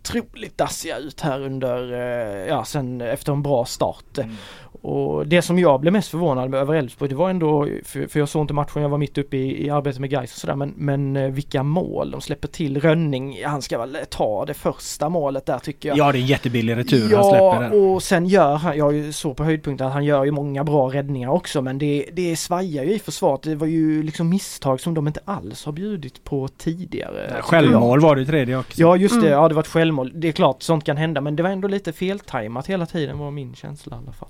otroligt 0.00 0.58
dassiga 0.58 0.98
ut 0.98 1.20
här 1.20 1.40
under, 1.40 1.92
eh, 1.92 2.48
ja 2.48 2.64
sen 2.64 3.00
efter 3.00 3.32
en 3.32 3.42
bra 3.42 3.64
start. 3.64 4.18
Mm. 4.18 4.36
Och 4.82 5.26
det 5.26 5.42
som 5.42 5.58
jag 5.58 5.80
blev 5.80 5.92
mest 5.92 6.08
förvånad 6.08 6.54
över 6.54 6.74
Elfsborg 6.74 7.08
det 7.08 7.14
var 7.14 7.30
ändå, 7.30 7.68
för, 7.84 8.06
för 8.06 8.18
jag 8.18 8.28
såg 8.28 8.42
inte 8.42 8.54
matchen, 8.54 8.82
jag 8.82 8.88
var 8.88 8.98
mitt 8.98 9.18
uppe 9.18 9.36
i, 9.36 9.66
i 9.66 9.70
arbetet 9.70 10.00
med 10.00 10.10
guys 10.10 10.32
och 10.32 10.38
sådär 10.38 10.54
men, 10.54 10.74
men 10.76 11.16
eh, 11.16 11.30
vilka 11.30 11.62
mål 11.62 12.10
de 12.10 12.20
släpper 12.20 12.48
till. 12.48 12.80
Rönning, 12.80 13.44
han 13.44 13.62
ska 13.62 13.78
väl 13.78 13.98
ta 14.10 14.44
det 14.44 14.54
första 14.54 15.08
målet 15.08 15.46
där 15.46 15.58
tycker 15.58 15.88
jag. 15.88 15.98
Ja 15.98 16.12
det 16.12 16.18
är 16.18 16.20
en 16.20 16.26
jättebillig 16.26 16.76
retur 16.76 17.08
ja, 17.10 17.16
han 17.16 17.30
släpper 17.30 17.76
där. 17.76 17.90
och 17.94 18.02
sen 18.02 18.26
gör 18.26 18.54
han, 18.54 18.76
jag 18.78 19.14
såg 19.14 19.36
på 19.36 19.44
höjdpunkten 19.44 19.86
att 19.86 19.92
han 19.92 20.04
gör 20.04 20.24
ju 20.24 20.30
många 20.30 20.64
bra 20.64 20.88
räddningar 20.88 21.28
också 21.30 21.62
men 21.62 21.78
det, 21.78 22.06
det 22.12 22.36
svajar 22.36 22.84
ju 22.84 22.94
i 22.94 22.98
försvaret. 22.98 23.42
Det 23.42 23.54
var 23.54 23.66
ju 23.66 24.02
liksom 24.02 24.28
misstag 24.28 24.80
som 24.80 24.94
de 24.94 25.06
inte 25.06 25.20
alls 25.24 25.64
har 25.64 25.72
bjudit 25.72 26.24
på 26.24 26.48
tidigare. 26.48 27.36
Självmål 27.40 28.00
var 28.00 28.16
det 28.16 28.26
tredje 28.26 28.56
också. 28.58 28.80
Ja 28.80 28.96
just 28.96 29.14
det, 29.14 29.20
Mm. 29.20 29.32
ja 29.32 29.48
det 29.48 29.54
var 29.54 29.62
ett 29.62 29.68
självmål. 29.68 30.12
Det 30.14 30.28
är 30.28 30.32
klart 30.32 30.62
sånt 30.62 30.84
kan 30.84 30.96
hända 30.96 31.20
men 31.20 31.36
det 31.36 31.42
var 31.42 31.50
ändå 31.50 31.68
lite 31.68 31.92
feltajmat 31.92 32.66
hela 32.66 32.86
tiden 32.86 33.18
var 33.18 33.30
min 33.30 33.54
känsla 33.54 33.96
i 33.96 33.98
alla 33.98 34.12
fall. 34.12 34.28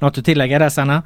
Något 0.00 0.18
att 0.18 0.24
tillägga 0.24 0.58
där 0.58 0.68
Sanna? 0.68 1.02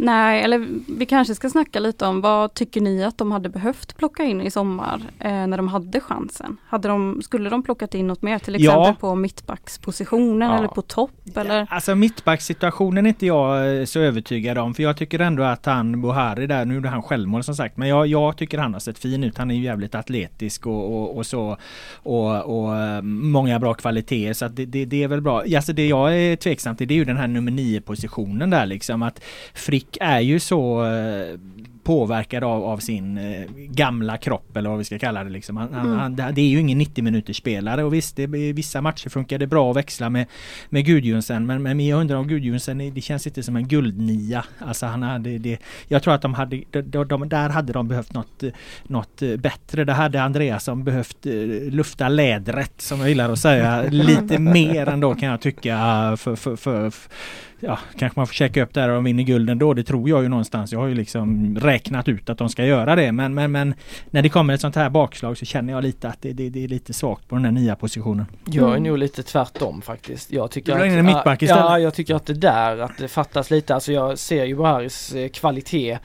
Nej, 0.00 0.42
eller 0.42 0.66
vi 0.98 1.06
kanske 1.06 1.34
ska 1.34 1.50
snacka 1.50 1.80
lite 1.80 2.06
om 2.06 2.20
vad 2.20 2.54
tycker 2.54 2.80
ni 2.80 3.04
att 3.04 3.18
de 3.18 3.32
hade 3.32 3.48
behövt 3.48 3.96
plocka 3.96 4.22
in 4.24 4.40
i 4.40 4.50
sommar 4.50 5.00
eh, 5.18 5.30
när 5.46 5.56
de 5.56 5.68
hade 5.68 6.00
chansen? 6.00 6.56
Hade 6.66 6.88
de, 6.88 7.22
skulle 7.22 7.50
de 7.50 7.62
plockat 7.62 7.94
in 7.94 8.06
något 8.06 8.22
mer, 8.22 8.38
till 8.38 8.56
Ja. 8.64 8.80
exempel 8.80 9.00
på 9.00 9.14
mittbackspositionen 9.14 10.50
Ja. 10.50 10.58
eller 10.58 10.68
på 10.68 10.82
topp? 10.82 11.10
Eller? 11.36 11.66
Alltså 11.70 11.94
mittbacksituationen 11.94 13.06
är 13.06 13.08
inte 13.08 13.26
jag 13.26 13.78
eh, 13.80 13.84
så 13.84 14.00
övertygad 14.00 14.58
om 14.58 14.74
för 14.74 14.82
jag 14.82 14.96
tycker 14.96 15.18
ändå 15.18 15.42
att 15.42 15.66
han 15.66 16.02
Buhari 16.02 16.46
där, 16.46 16.64
nu 16.64 16.74
gjorde 16.74 16.88
han 16.88 17.02
självmål 17.02 17.42
som 17.44 17.54
sagt, 17.54 17.76
men 17.76 17.88
jag, 17.88 18.06
jag 18.06 18.36
tycker 18.36 18.58
han 18.58 18.72
har 18.72 18.80
sett 18.80 18.98
fin 18.98 19.24
ut. 19.24 19.38
Han 19.38 19.50
är 19.50 19.54
ju 19.54 19.62
jävligt 19.62 19.94
atletisk 19.94 20.66
och, 20.66 20.94
och, 21.02 21.16
och 21.16 21.26
så 21.26 21.56
och, 21.94 22.58
och 22.58 22.76
eh, 22.76 23.02
många 23.02 23.58
bra 23.58 23.74
kvaliteter 23.74 24.32
så 24.32 24.44
att 24.44 24.56
det, 24.56 24.66
det, 24.66 24.84
det 24.84 25.02
är 25.02 25.08
väl 25.08 25.20
bra. 25.20 25.42
Alltså 25.56 25.72
det 25.72 25.86
jag 25.86 26.16
är 26.16 26.36
tveksam 26.36 26.76
till 26.76 26.88
det 26.88 26.94
är 26.94 26.96
ju 26.98 27.04
den 27.04 27.16
här 27.16 27.26
nummer 27.26 27.50
nio 27.52 27.80
positionen 27.80 28.50
där 28.50 28.66
liksom 28.66 29.02
att 29.02 29.20
Frick 29.54 29.87
är 30.00 30.20
ju 30.20 30.40
så 30.40 30.84
eh, 30.84 31.38
påverkad 31.88 32.44
av, 32.44 32.64
av 32.64 32.78
sin 32.78 33.18
eh, 33.18 33.44
gamla 33.56 34.16
kropp 34.16 34.56
eller 34.56 34.70
vad 34.70 34.78
vi 34.78 34.84
ska 34.84 34.98
kalla 34.98 35.24
det 35.24 35.30
liksom. 35.30 35.56
Han, 35.56 35.68
Mm. 35.68 35.98
han, 35.98 36.16
det 36.16 36.40
är 36.40 36.48
ju 36.48 36.60
ingen 36.60 36.78
90 36.78 37.04
minuters 37.04 37.36
spelare 37.36 37.84
och 37.84 37.94
visst, 37.94 38.16
det, 38.16 38.26
vissa 38.26 38.80
matcher 38.80 39.08
funkar 39.08 39.38
det 39.38 39.46
bra 39.46 39.70
att 39.70 39.76
växla 39.76 40.10
med, 40.10 40.26
med 40.68 40.84
Gudjonsen 40.84 41.46
men, 41.46 41.62
men 41.62 41.80
jag 41.80 42.00
undrar 42.00 42.16
om 42.16 42.28
Gudjonsen, 42.28 42.94
det 42.94 43.00
känns 43.00 43.26
inte 43.26 43.42
som 43.42 43.56
en 43.56 43.68
guldnia. 43.68 44.44
Alltså 44.58 44.86
han 44.86 45.02
hade 45.02 45.38
det, 45.38 45.58
jag 45.88 46.02
tror 46.02 46.14
att 46.14 46.22
de 46.22 46.34
hade, 46.34 46.62
de, 46.70 46.82
de, 46.82 47.08
de, 47.08 47.28
där 47.28 47.48
hade 47.48 47.72
de 47.72 47.88
behövt 47.88 48.12
något, 48.12 48.42
något 48.82 49.22
eh, 49.22 49.36
bättre. 49.36 49.84
Där 49.84 49.94
hade 49.94 50.22
Andreasson 50.22 50.84
behövt 50.84 51.26
eh, 51.26 51.32
lufta 51.70 52.08
lädret 52.08 52.80
som 52.80 53.00
jag 53.00 53.08
gillar 53.08 53.32
att 53.32 53.38
säga 53.38 53.82
lite 53.90 54.38
mer 54.38 54.88
ändå 54.88 55.14
kan 55.14 55.28
jag 55.28 55.40
tycka 55.40 55.76
för, 56.16 56.36
för, 56.36 56.56
för, 56.56 56.90
för 56.90 57.10
Ja, 57.60 57.78
kanske 57.98 58.18
man 58.20 58.26
får 58.26 58.34
checka 58.34 58.62
upp 58.62 58.74
där 58.74 58.88
och 58.88 58.94
de 58.94 59.04
vinner 59.04 59.22
gulden 59.22 59.58
då. 59.58 59.74
Det 59.74 59.82
tror 59.82 60.08
jag 60.08 60.22
ju 60.22 60.28
någonstans. 60.28 60.72
Jag 60.72 60.78
har 60.80 60.86
ju 60.86 60.94
liksom 60.94 61.56
räknat 61.60 62.08
ut 62.08 62.30
att 62.30 62.38
de 62.38 62.48
ska 62.48 62.64
göra 62.64 62.96
det. 62.96 63.12
Men, 63.12 63.34
men, 63.34 63.52
men 63.52 63.74
när 64.10 64.22
det 64.22 64.28
kommer 64.28 64.54
ett 64.54 64.60
sånt 64.60 64.76
här 64.76 64.90
bakslag 64.90 65.38
så 65.38 65.44
känner 65.44 65.72
jag 65.72 65.82
lite 65.82 66.08
att 66.08 66.22
det, 66.22 66.32
det, 66.32 66.48
det 66.50 66.64
är 66.64 66.68
lite 66.68 66.92
svagt 66.92 67.28
på 67.28 67.34
den 67.34 67.44
här 67.44 67.52
nya 67.52 67.76
positionen. 67.76 68.26
Jag 68.46 68.64
är 68.64 68.68
Mm. 68.76 68.82
nog 68.82 68.98
lite 68.98 69.22
tvärtom 69.22 69.82
faktiskt. 69.82 70.32
Jag 70.32 70.50
tycker 70.50 70.78
Du 70.88 70.98
att, 70.98 71.04
mittback 71.04 71.42
istället? 71.42 71.64
Ja, 71.64 71.78
jag 71.78 71.94
tycker 71.94 72.14
att 72.14 72.26
det 72.26 72.34
där, 72.34 72.78
att 72.78 72.98
det 72.98 73.08
fattas 73.08 73.50
lite. 73.50 73.74
Alltså 73.74 73.92
jag 73.92 74.18
ser 74.18 74.44
ju 74.44 74.56
Buharis 74.56 75.14
eh, 75.14 75.28
kvalitet 75.28 75.90
eh, 75.92 75.98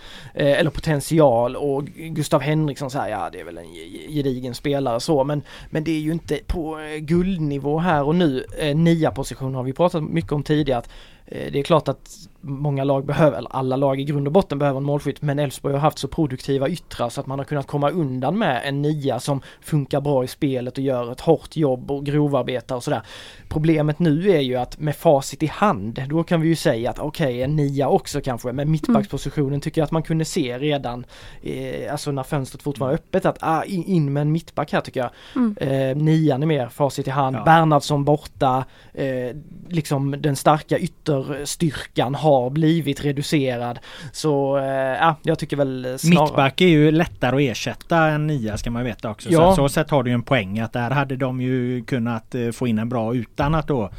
eller 0.59 0.69
potential 0.69 1.55
och 1.55 1.85
Gustav 1.85 2.41
Henriksson 2.41 2.91
säger 2.91 3.07
ja 3.17 3.29
det 3.31 3.39
är 3.39 3.43
väl 3.45 3.57
en 3.57 3.73
ge- 3.73 4.07
gedigen 4.13 4.55
spelare 4.55 4.99
så 4.99 5.23
men, 5.23 5.41
men 5.69 5.83
det 5.83 5.91
är 5.91 5.99
ju 5.99 6.11
inte 6.11 6.39
på 6.47 6.79
eh, 6.79 6.97
guldnivå 6.97 7.79
här 7.79 8.03
och 8.03 8.15
nu. 8.15 8.43
Eh, 8.59 8.75
nia 8.75 9.11
position 9.11 9.55
har 9.55 9.63
vi 9.63 9.73
pratat 9.73 10.03
mycket 10.03 10.31
om 10.31 10.43
tidigare. 10.43 10.79
Att, 10.79 10.89
Eh, 11.33 11.51
det 11.51 11.59
är 11.59 11.63
klart 11.63 11.87
att 11.87 12.29
många 12.43 12.83
lag 12.83 13.05
behöver, 13.05 13.37
eller 13.37 13.55
alla 13.55 13.75
lag 13.75 13.99
i 13.99 14.03
grund 14.03 14.27
och 14.27 14.33
botten 14.33 14.59
behöver 14.59 14.77
en 14.77 14.83
målskytt 14.83 15.21
men 15.21 15.39
Elfsborg 15.39 15.73
har 15.73 15.81
haft 15.81 15.97
så 15.97 16.07
produktiva 16.07 16.69
yttrar 16.69 17.09
så 17.09 17.21
att 17.21 17.27
man 17.27 17.39
har 17.39 17.45
kunnat 17.45 17.67
komma 17.67 17.89
undan 17.89 18.37
med 18.37 18.61
en 18.65 18.81
nia 18.81 19.19
som 19.19 19.41
funkar 19.61 20.01
bra 20.01 20.23
i 20.23 20.27
spelet 20.27 20.77
och 20.77 20.83
gör 20.83 21.11
ett 21.11 21.21
hårt 21.21 21.55
jobb 21.55 21.91
och 21.91 22.05
grovarbetar 22.05 22.75
och 22.75 22.83
sådär. 22.83 23.01
Problemet 23.49 23.99
nu 23.99 24.31
är 24.31 24.39
ju 24.39 24.55
att 24.55 24.79
med 24.79 24.95
facit 24.95 25.43
i 25.43 25.45
hand, 25.45 26.01
då 26.09 26.23
kan 26.23 26.41
vi 26.41 26.47
ju 26.47 26.55
säga 26.55 26.89
att 26.89 26.99
okej, 26.99 27.43
en 27.43 27.55
nia 27.55 27.89
också 27.89 28.21
kanske, 28.21 28.51
men 28.51 28.71
mittbackspositionen 28.71 29.61
tycker 29.61 29.81
jag 29.81 29.85
att 29.85 29.91
man 29.91 30.03
kunde 30.03 30.25
se 30.25 30.59
redan, 30.59 31.05
eh, 31.41 31.91
alltså 31.91 32.11
när 32.11 32.23
fönstret 32.23 32.63
fortfarande 32.63 32.91
var 32.91 33.03
öppet, 33.03 33.25
att 33.25 33.37
ah, 33.41 33.63
in, 33.63 33.83
in 33.83 34.13
med 34.13 34.21
en 34.21 34.31
mittback 34.31 34.73
här 34.73 34.81
tycker 34.81 34.99
jag. 34.99 35.09
Mm. 35.35 35.57
Eh, 35.57 36.03
nian 36.03 36.43
är 36.43 36.47
mer 36.47 36.67
facit 36.67 37.07
i 37.07 37.11
hand, 37.11 37.35
Ja. 37.35 37.43
Bernhardsson 37.43 38.03
borta, 38.03 38.65
eh, 38.93 39.35
liksom 39.69 40.15
den 40.21 40.35
starka 40.35 40.77
ytterstyrkan 40.77 42.15
har 42.15 42.32
blivit 42.49 43.05
reducerad. 43.05 43.79
Så 44.11 44.57
eh, 44.57 44.65
ja, 44.65 45.15
jag 45.21 45.39
tycker 45.39 45.57
väl 45.57 45.95
snarare... 45.99 46.25
Mittback 46.25 46.61
är 46.61 46.67
ju 46.67 46.91
lättare 46.91 47.35
att 47.35 47.51
ersätta 47.51 48.07
än 48.07 48.27
nia 48.27 48.57
ska 48.57 48.71
man 48.71 48.83
veta 48.83 49.09
också. 49.09 49.29
Ja. 49.29 49.55
Så, 49.55 49.55
så 49.55 49.69
sätt 49.69 49.89
har 49.89 50.03
du 50.03 50.09
ju 50.09 50.13
en 50.13 50.23
poäng 50.23 50.59
att 50.59 50.73
där 50.73 50.91
hade 50.91 51.15
de 51.15 51.41
ju 51.41 51.83
kunnat 51.83 52.35
eh, 52.35 52.51
få 52.51 52.67
in 52.67 52.79
en 52.79 52.89
bra 52.89 53.15
utan 53.15 53.55
att 53.55 53.67
då 53.67 53.89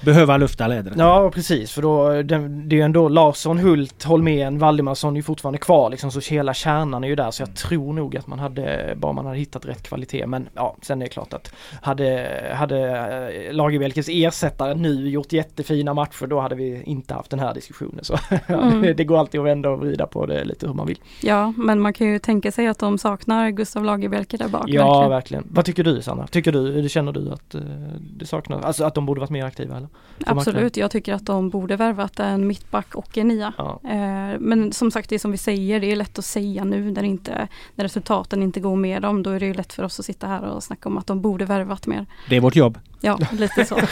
behöva 0.00 0.36
lufta 0.36 0.66
lädret. 0.66 0.94
Ja 0.98 1.30
precis 1.34 1.72
för 1.72 1.82
då 1.82 2.08
det, 2.22 2.48
det 2.48 2.76
är 2.76 2.78
ju 2.78 2.82
ändå 2.82 3.08
Larsson, 3.08 3.58
Hult, 3.58 4.04
Holmén, 4.04 4.58
Valdemarsson 4.58 5.12
är 5.14 5.16
ju 5.16 5.22
fortfarande 5.22 5.58
kvar 5.58 5.90
liksom 5.90 6.10
så 6.10 6.20
hela 6.20 6.54
kärnan 6.54 7.04
är 7.04 7.08
ju 7.08 7.14
där 7.16 7.30
så 7.30 7.42
jag 7.42 7.54
tror 7.54 7.92
nog 7.92 8.16
att 8.16 8.26
man 8.26 8.38
hade, 8.38 8.94
bara 8.96 9.12
man 9.12 9.26
hade 9.26 9.38
hittat 9.38 9.66
rätt 9.66 9.82
kvalitet 9.82 10.26
men 10.26 10.48
ja 10.54 10.76
sen 10.82 11.02
är 11.02 11.06
det 11.06 11.10
klart 11.10 11.32
att 11.32 11.52
hade, 11.82 12.30
hade 12.54 12.78
eh, 13.48 13.52
Lagerbielkes 13.54 14.06
ersättare 14.08 14.74
nu 14.74 15.08
gjort 15.08 15.32
jättefina 15.32 15.94
matcher 15.94 16.26
då 16.26 16.40
hade 16.40 16.54
vi 16.54 16.82
inte 16.82 17.14
haft 17.14 17.30
den 17.30 17.40
här 17.40 17.54
diskussionen 17.54 18.04
så 18.04 18.18
Mm. 18.48 18.82
det, 18.82 18.94
det 18.94 19.04
går 19.04 19.18
alltid 19.18 19.40
att 19.40 19.46
vända 19.46 19.70
och 19.70 19.80
vrida 19.80 20.06
på 20.06 20.26
det 20.26 20.44
lite 20.44 20.66
hur 20.66 20.74
man 20.74 20.86
vill. 20.86 20.98
Ja, 21.22 21.52
men 21.56 21.80
man 21.80 21.92
kan 21.92 22.06
ju 22.06 22.18
tänka 22.18 22.52
sig 22.52 22.66
att 22.66 22.78
de 22.78 22.98
saknar 22.98 23.50
Gustav 23.50 23.84
Lagerbielke 23.84 24.36
där 24.36 24.48
bak. 24.48 24.64
Ja 24.66 24.84
verkligen. 24.84 25.10
verkligen. 25.10 25.44
Vad 25.50 25.64
tycker 25.64 25.84
du 25.84 26.02
Sanna? 26.02 26.26
Tycker 26.26 26.52
du, 26.52 26.88
känner 26.88 27.12
du 27.12 27.30
att 27.30 27.54
eh, 27.54 27.60
det 28.00 28.26
saknas, 28.26 28.64
alltså 28.64 28.84
att 28.84 28.94
de 28.94 29.06
borde 29.06 29.20
varit 29.20 29.30
mer 29.30 29.44
aktiva 29.44 29.67
eller? 29.76 29.88
För 29.88 30.24
marknaden? 30.34 30.38
Absolut, 30.38 30.76
jag 30.76 30.90
tycker 30.90 31.14
att 31.14 31.26
de 31.26 31.50
borde 31.50 31.76
värvat 31.76 32.20
en 32.20 32.46
mittback 32.46 32.94
och 32.94 33.18
en 33.18 33.28
nia. 33.28 33.52
Ja. 33.58 33.80
Eh, 33.84 34.38
Men 34.38 34.72
som 34.72 34.90
sagt, 34.90 35.10
det 35.10 35.18
som 35.18 35.30
vi 35.30 35.38
säger, 35.38 35.80
det 35.80 35.92
är 35.92 35.96
lätt 35.96 36.18
att 36.18 36.24
säga 36.24 36.64
nu 36.64 36.90
när, 36.90 37.02
inte, 37.02 37.48
när 37.74 37.84
resultaten 37.84 38.42
inte 38.42 38.60
går 38.60 38.76
med 38.76 39.02
dem. 39.02 39.22
Då 39.22 39.30
är 39.30 39.40
det 39.40 39.46
ju 39.46 39.54
lätt 39.54 39.72
för 39.72 39.82
oss 39.82 40.00
att 40.00 40.06
sitta 40.06 40.26
här 40.26 40.42
och 40.42 40.62
snacka 40.62 40.88
om 40.88 40.98
att 40.98 41.06
de 41.06 41.20
borde 41.22 41.44
värvat 41.44 41.86
mer. 41.86 42.06
Det 42.28 42.36
är 42.36 42.40
vårt 42.40 42.56
jobb. 42.56 42.78
Ja, 43.00 43.18
lite 43.32 43.64
så. 43.64 43.78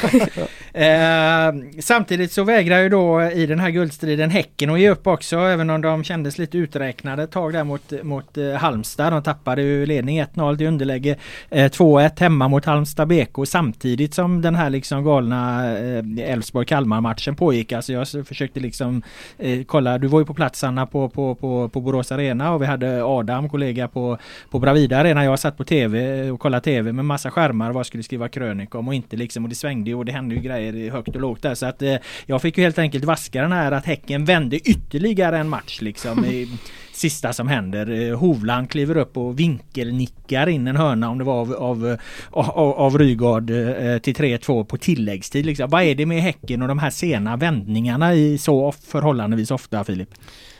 Eh, 0.76 1.54
samtidigt 1.80 2.32
så 2.32 2.44
vägrar 2.44 2.78
ju 2.78 2.88
då 2.88 3.22
i 3.22 3.46
den 3.46 3.60
här 3.60 3.70
guldstriden 3.70 4.30
Häcken 4.30 4.70
att 4.70 4.80
ge 4.80 4.90
upp 4.90 5.06
också 5.06 5.38
även 5.38 5.70
om 5.70 5.80
de 5.80 6.04
kändes 6.04 6.38
lite 6.38 6.58
uträknade 6.58 7.22
ett 7.22 7.30
tag 7.30 7.52
där 7.52 7.64
mot, 7.64 7.92
mot 8.02 8.38
eh, 8.38 8.52
Halmstad. 8.52 9.12
De 9.12 9.22
tappade 9.22 9.62
ju 9.62 9.86
ledning 9.86 10.22
1-0 10.22 10.56
till 10.56 10.66
underläge 10.66 11.16
eh, 11.50 11.70
2-1 11.70 12.20
hemma 12.20 12.48
mot 12.48 12.64
Halmstad 12.64 13.08
BK 13.08 13.46
samtidigt 13.46 14.14
som 14.14 14.42
den 14.42 14.54
här 14.54 14.70
liksom 14.70 15.04
galna 15.04 15.72
eh, 15.78 16.04
Elfsborg-Kalmar 16.18 17.00
matchen 17.00 17.36
pågick. 17.36 17.72
Alltså 17.72 17.92
jag 17.92 18.08
försökte 18.08 18.60
liksom 18.60 19.02
eh, 19.38 19.64
kolla, 19.66 19.98
du 19.98 20.06
var 20.06 20.18
ju 20.18 20.24
på 20.24 20.34
plats 20.34 20.64
Anna 20.64 20.86
på, 20.86 21.08
på, 21.08 21.34
på, 21.34 21.68
på 21.68 21.80
Borås 21.80 22.12
Arena 22.12 22.52
och 22.52 22.62
vi 22.62 22.66
hade 22.66 23.04
Adam, 23.04 23.48
kollega 23.48 23.88
på, 23.88 24.18
på 24.50 24.58
Bravida 24.58 24.98
Arena. 24.98 25.24
Jag 25.24 25.38
satt 25.38 25.56
på 25.56 25.64
TV 25.64 26.30
och 26.30 26.40
kollade 26.40 26.64
TV 26.64 26.92
med 26.92 27.04
massa 27.04 27.30
skärmar 27.30 27.72
vad 27.72 27.80
jag 27.80 27.86
skulle 27.86 28.02
skriva 28.02 28.28
krönika 28.28 28.78
om 28.78 28.88
och 28.88 28.94
inte 28.96 29.16
liksom 29.16 29.44
och 29.44 29.48
det 29.48 29.54
svängde 29.54 29.90
ju 29.90 29.96
och 29.96 30.04
det 30.04 30.12
hände 30.12 30.34
ju 30.34 30.40
grejer 30.40 30.90
högt 30.90 31.08
och 31.08 31.20
lågt 31.20 31.42
där 31.42 31.54
så 31.54 31.66
att 31.66 31.82
eh, 31.82 31.96
jag 32.26 32.42
fick 32.42 32.58
ju 32.58 32.64
helt 32.64 32.78
enkelt 32.78 33.04
vaska 33.04 33.42
den 33.42 33.52
här 33.52 33.72
att 33.72 33.86
Häcken 33.86 34.24
vände 34.24 34.56
ytterligare 34.56 35.38
en 35.38 35.48
match 35.48 35.80
liksom. 35.80 36.24
i, 36.24 36.48
Sista 36.96 37.32
som 37.32 37.48
händer. 37.48 38.10
Eh, 38.10 38.18
Hovland 38.18 38.70
kliver 38.70 38.96
upp 38.96 39.16
och 39.16 39.40
vinkelnickar 39.40 40.46
in 40.46 40.66
en 40.66 40.76
hörna 40.76 41.10
om 41.10 41.18
det 41.18 41.24
var 41.24 41.40
av, 41.40 41.52
av, 41.52 41.96
av, 42.30 42.72
av 42.72 42.98
Rygaard 42.98 43.50
eh, 43.50 43.98
till 43.98 44.14
3-2 44.14 44.64
på 44.64 44.76
tilläggstid. 44.76 45.46
Liksom. 45.46 45.70
Vad 45.70 45.82
är 45.82 45.94
det 45.94 46.06
med 46.06 46.22
Häcken 46.22 46.62
och 46.62 46.68
de 46.68 46.78
här 46.78 46.90
sena 46.90 47.36
vändningarna 47.36 48.14
i 48.14 48.38
så 48.38 48.72
förhållandevis 48.72 49.50
ofta 49.50 49.84
Filip? 49.84 50.08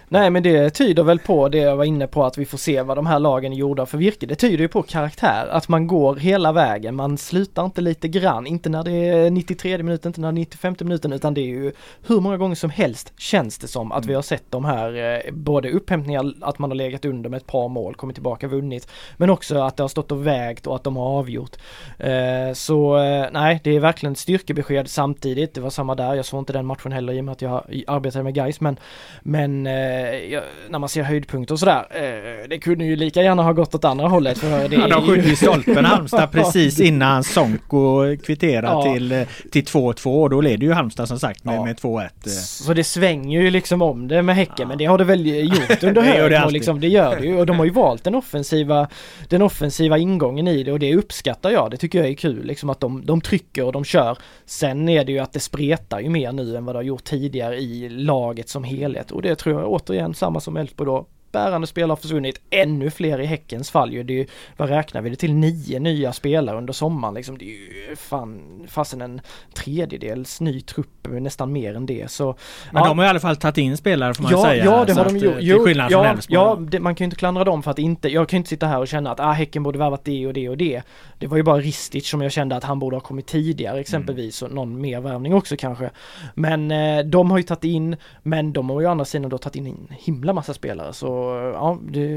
Nej 0.08 0.30
men 0.30 0.42
det 0.42 0.70
tyder 0.70 1.02
väl 1.02 1.18
på 1.18 1.48
det 1.48 1.58
jag 1.58 1.76
var 1.76 1.84
inne 1.84 2.06
på 2.06 2.24
att 2.24 2.38
vi 2.38 2.44
får 2.44 2.58
se 2.58 2.82
vad 2.82 2.98
de 2.98 3.06
här 3.06 3.18
lagen 3.18 3.52
är 3.52 3.56
gjorda 3.56 3.86
för 3.86 3.98
virke. 3.98 4.26
Det 4.26 4.34
tyder 4.34 4.58
ju 4.58 4.68
på 4.68 4.82
karaktär, 4.82 5.48
att 5.50 5.68
man 5.68 5.86
går 5.86 6.16
hela 6.16 6.52
vägen, 6.52 6.94
man 6.94 7.18
slutar 7.18 7.64
inte 7.64 7.80
lite 7.80 8.08
grann, 8.08 8.46
inte 8.46 8.68
när 8.68 8.84
det 8.84 8.92
är 8.92 9.30
93 9.30 9.78
minuten, 9.78 10.08
inte 10.08 10.20
när 10.20 10.32
det 10.32 10.34
är 10.34 10.40
95 10.40 10.74
minuten 10.80 11.12
utan 11.12 11.34
det 11.34 11.40
är 11.40 11.46
ju 11.46 11.72
hur 12.06 12.20
många 12.20 12.36
gånger 12.36 12.54
som 12.54 12.70
helst 12.70 13.12
känns 13.16 13.58
det 13.58 13.66
som 13.66 13.92
att 13.92 14.06
vi 14.06 14.14
har 14.14 14.22
sett 14.22 14.44
de 14.50 14.64
här 14.64 15.14
eh, 15.26 15.32
både 15.32 15.70
upphämtningar, 15.70 16.34
att 16.40 16.58
man 16.58 16.70
har 16.70 16.76
legat 16.76 17.04
under 17.04 17.30
med 17.30 17.36
ett 17.36 17.46
par 17.46 17.68
mål, 17.68 17.94
kommit 17.94 18.16
tillbaka, 18.16 18.48
vunnit, 18.48 18.88
men 19.16 19.30
också 19.30 19.58
att 19.58 19.76
det 19.76 19.82
har 19.82 19.88
stått 19.88 20.12
och 20.12 20.26
vägt 20.26 20.66
och 20.66 20.76
att 20.76 20.84
de 20.84 20.96
har 20.96 21.18
avgjort. 21.18 21.56
Eh, 21.98 22.52
så 22.54 22.96
eh, 22.98 23.26
nej, 23.32 23.60
det 23.64 23.76
är 23.76 23.80
verkligen 23.80 24.12
ett 24.12 24.18
styrkebesked 24.18 24.88
samtidigt. 24.90 25.54
Det 25.54 25.60
var 25.60 25.70
samma 25.70 25.94
där, 25.94 26.14
jag 26.14 26.24
såg 26.24 26.40
inte 26.40 26.52
den 26.52 26.66
matchen 26.66 26.92
heller 26.92 27.12
i 27.12 27.20
och 27.20 27.24
med 27.24 27.32
att 27.32 27.42
jag 27.42 27.82
arbetade 27.86 28.22
med 28.22 28.34
guys 28.34 28.60
men, 28.60 28.76
men 29.22 29.66
eh, 29.66 29.95
eh, 29.96 30.32
ja, 30.32 30.40
när 30.68 30.78
man 30.78 30.88
ser 30.88 31.02
höjdpunkter 31.02 31.54
och 31.54 31.58
sådär. 31.60 31.86
Eh, 31.90 32.48
det 32.48 32.58
kunde 32.58 32.84
ju 32.84 32.96
lika 32.96 33.22
gärna 33.22 33.42
ha 33.42 33.52
gått 33.52 33.74
åt 33.74 33.84
andra 33.84 34.08
hållet. 34.08 34.38
För 34.38 34.68
det 34.68 34.76
ja, 34.76 34.88
de 34.88 35.06
sköt 35.06 35.26
ju 35.26 35.36
stolpen 35.36 35.84
Halmstad 35.84 36.32
precis 36.32 36.80
innan 36.80 37.24
Sonko 37.24 38.16
kvitterar 38.16 38.62
Ja. 38.72 38.94
till, 38.94 39.12
eh, 39.12 39.22
till 39.52 39.64
2-2 39.64 40.22
och 40.22 40.30
då 40.30 40.40
leder 40.40 40.66
ju 40.66 40.72
Halmstad 40.72 41.08
som 41.08 41.18
sagt 41.18 41.44
med, 41.44 41.54
Ja. 41.56 41.64
med 41.64 41.76
2-1. 41.76 42.04
eh. 42.26 42.30
Så 42.32 42.74
det 42.74 42.84
svänger 42.84 43.40
ju 43.42 43.50
liksom 43.50 43.82
om 43.82 44.08
det 44.08 44.22
med 44.22 44.36
Häcken 44.36 44.68
men 44.68 44.78
det 44.78 44.84
har 44.84 44.98
det 44.98 45.04
väl 45.04 45.26
gjort 45.44 45.82
under 45.82 46.02
högen 46.02 46.44
och 46.44 46.52
liksom, 46.52 46.80
det 46.80 46.88
gör 46.88 47.16
det 47.20 47.26
ju 47.26 47.38
och 47.38 47.46
de 47.46 47.58
har 47.58 47.64
ju 47.64 47.70
valt 47.72 48.04
den 48.04 48.14
offensiva 48.14 48.88
den 49.28 49.42
offensiva 49.42 49.98
ingången 49.98 50.48
i 50.48 50.62
det 50.62 50.72
och 50.72 50.78
det 50.78 50.96
uppskattar 50.96 51.50
jag. 51.50 51.70
Det 51.70 51.76
tycker 51.76 51.98
jag 51.98 52.08
är 52.08 52.14
kul 52.14 52.44
liksom 52.44 52.70
att 52.70 52.80
de, 52.80 53.06
de 53.06 53.20
trycker 53.20 53.64
och 53.64 53.72
de 53.72 53.84
kör. 53.84 54.18
Sen 54.46 54.88
är 54.88 55.04
det 55.04 55.12
ju 55.12 55.18
att 55.18 55.32
det 55.32 55.40
spretar 55.40 56.00
ju 56.00 56.08
mer 56.10 56.32
nu 56.32 56.56
än 56.56 56.64
vad 56.64 56.74
det 56.74 56.78
har 56.78 56.82
gjort 56.84 57.04
tidigare 57.04 57.56
i 57.58 57.88
laget 57.88 58.48
som 58.48 58.64
helhet 58.64 59.10
och 59.10 59.22
det 59.22 59.34
tror 59.36 59.60
jag 59.60 59.72
återigen 59.86 60.14
samma 60.14 60.40
som 60.40 60.56
Elfsborg 60.56 60.86
då 60.86 61.06
bärande 61.36 61.66
spelare 61.66 61.90
har 61.90 61.96
försvunnit. 61.96 62.40
Ännu 62.50 62.90
fler 62.90 63.20
i 63.20 63.26
Häckens 63.26 63.70
fall 63.70 63.92
ju. 63.92 64.02
Det 64.02 64.12
är 64.12 64.16
ju, 64.18 64.26
vad 64.56 64.68
räknar 64.68 65.00
vi 65.02 65.10
det 65.10 65.16
till? 65.16 65.34
Nio 65.34 65.78
nya 65.78 66.12
spelare 66.12 66.58
under 66.58 66.72
sommaren 66.72 67.14
liksom. 67.14 67.38
Det 67.38 67.44
är 67.44 67.48
ju 67.90 67.96
fan 67.96 68.40
fasen 68.68 69.00
en 69.00 69.20
tredjedels 69.54 70.40
ny 70.40 70.60
trupp, 70.60 71.08
nästan 71.08 71.52
mer 71.52 71.74
än 71.74 71.86
det. 71.86 72.10
Så, 72.10 72.36
Men 72.72 72.82
ja. 72.82 72.88
de 72.88 72.98
har 72.98 73.06
i 73.06 73.08
alla 73.08 73.20
fall 73.20 73.36
tagit 73.36 73.58
in 73.58 73.76
spelare 73.76 74.14
får 74.14 74.22
man 74.22 74.32
Ja, 74.32 74.42
säga. 74.42 74.64
ja 74.64 74.84
det 74.84 74.92
har 74.92 75.04
de 75.04 75.16
gjort. 75.16 75.34
eh, 75.34 75.38
Till 75.40 75.58
skillnad 75.58 75.90
från 75.92 76.04
ja, 76.04 76.10
Elfsborg. 76.10 76.34
ja 76.40 76.58
det, 76.70 76.80
man 76.80 76.94
kan 76.94 77.04
ju 77.04 77.06
inte 77.06 77.16
klandra 77.16 77.44
dem 77.44 77.62
för 77.62 77.70
att 77.70 77.78
inte, 77.78 78.08
jag 78.08 78.28
kan 78.28 78.36
ju 78.36 78.38
inte 78.38 78.48
sitta 78.50 78.66
här 78.66 78.78
och 78.78 78.88
känna 78.88 79.10
att 79.10 79.20
ah, 79.20 79.32
Häcken 79.32 79.62
borde 79.62 79.78
värvat 79.78 80.04
det 80.04 80.26
och 80.26 80.32
det 80.32 80.48
och 80.48 80.56
det. 80.56 80.82
Det 81.18 81.26
var 81.26 81.36
ju 81.36 81.42
bara 81.42 81.58
Ristic 81.58 82.08
som 82.08 82.22
jag 82.22 82.32
kände 82.32 82.56
att 82.56 82.64
han 82.64 82.78
borde 82.78 82.96
ha 82.96 83.00
kommit 83.00 83.26
tidigare 83.26 83.80
exempelvis 83.80 84.42
och 84.42 84.50
någon 84.50 84.80
mer 84.80 85.00
värvning 85.00 85.34
också 85.34 85.56
kanske. 85.58 85.90
Men 86.34 86.70
eh, 86.70 87.04
de 87.04 87.30
har 87.30 87.38
ju 87.38 87.42
tagit 87.44 87.64
in, 87.64 87.96
men 88.22 88.52
de 88.52 88.70
har 88.70 88.80
ju 88.80 88.86
å 88.86 88.90
andra 88.90 89.04
sidan 89.04 89.30
då 89.30 89.38
tagit 89.38 89.56
in 89.56 89.66
en 89.66 89.88
himla 89.90 90.32
massa 90.32 90.54
spelare 90.54 90.92
så 90.92 91.25
ja, 91.34 91.78
det, 91.82 92.16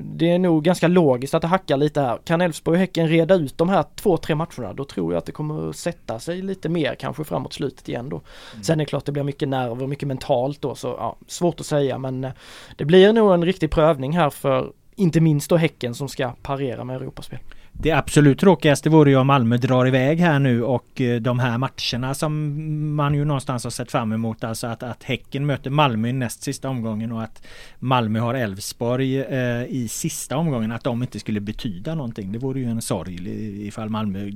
det 0.00 0.30
är 0.30 0.38
nog 0.38 0.64
ganska 0.64 0.88
logiskt 0.88 1.34
att 1.34 1.42
det 1.42 1.48
hackar 1.48 1.76
lite 1.76 2.00
här. 2.00 2.18
Kan 2.24 2.40
Elfsborg 2.40 2.76
och 2.76 2.80
Häcken 2.80 3.08
reda 3.08 3.34
ut 3.34 3.58
de 3.58 3.68
här 3.68 3.84
två, 3.94 4.16
tre 4.16 4.34
matcherna 4.34 4.72
då 4.72 4.84
tror 4.84 5.12
jag 5.12 5.18
att 5.18 5.26
det 5.26 5.32
kommer 5.32 5.72
sätta 5.72 6.18
sig 6.18 6.42
lite 6.42 6.68
mer 6.68 6.94
kanske 6.94 7.24
framåt 7.24 7.52
slutet 7.52 7.88
igen 7.88 8.08
då. 8.08 8.20
Sen 8.62 8.80
är 8.80 8.84
det 8.84 8.88
klart 8.88 9.04
det 9.04 9.12
blir 9.12 9.22
mycket 9.22 9.48
nerv 9.48 9.82
och 9.82 9.88
mycket 9.88 10.08
mentalt 10.08 10.60
då 10.60 10.74
så 10.74 10.88
ja, 10.88 11.16
svårt 11.26 11.60
att 11.60 11.66
säga 11.66 11.98
men 11.98 12.24
eh, 12.24 12.30
det 12.76 12.84
blir 12.84 13.12
nog 13.12 13.34
en 13.34 13.44
riktig 13.44 13.70
prövning 13.70 14.12
här 14.12 14.30
för 14.30 14.72
inte 14.96 15.20
minst 15.20 15.50
då 15.50 15.56
Häcken 15.56 15.94
som 15.94 16.08
ska 16.08 16.30
parera 16.42 16.84
med 16.84 16.96
Europaspel. 16.96 17.38
Det 17.80 17.92
absolut 17.92 18.40
tråkigaste 18.40 18.90
vore 18.90 19.10
ju 19.10 19.16
om 19.16 19.26
Malmö 19.26 19.56
drar 19.56 19.86
iväg 19.86 20.20
här 20.20 20.38
nu 20.38 20.62
och 20.62 21.00
eh, 21.00 21.20
de 21.20 21.38
här 21.38 21.58
matcherna 21.58 22.14
som 22.14 22.94
man 22.96 23.14
ju 23.14 23.24
någonstans 23.24 23.64
har 23.64 23.70
sett 23.70 23.90
fram 23.90 24.12
emot. 24.12 24.44
Alltså 24.44 24.66
att, 24.66 24.82
att 24.82 25.04
Häcken 25.04 25.46
möter 25.46 25.70
Malmö 25.70 26.08
i 26.08 26.12
näst 26.12 26.42
sista 26.42 26.68
omgången 26.68 27.12
och 27.12 27.22
att 27.22 27.46
Malmö 27.78 28.20
har 28.20 28.34
Elfsborg 28.34 29.20
eh, 29.20 29.64
i 29.64 29.88
sista 29.90 30.36
omgången. 30.36 30.72
Att 30.72 30.84
de 30.84 31.02
inte 31.02 31.20
skulle 31.20 31.40
betyda 31.40 31.94
någonting. 31.94 32.32
Det 32.32 32.38
vore 32.38 32.60
ju 32.60 32.66
en 32.66 32.82
sorg 32.82 33.66
ifall 33.66 33.88
Malmö 33.88 34.30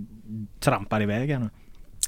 trampar 0.61 1.03
iväg 1.03 1.31
här 1.31 1.39
nu. 1.39 1.51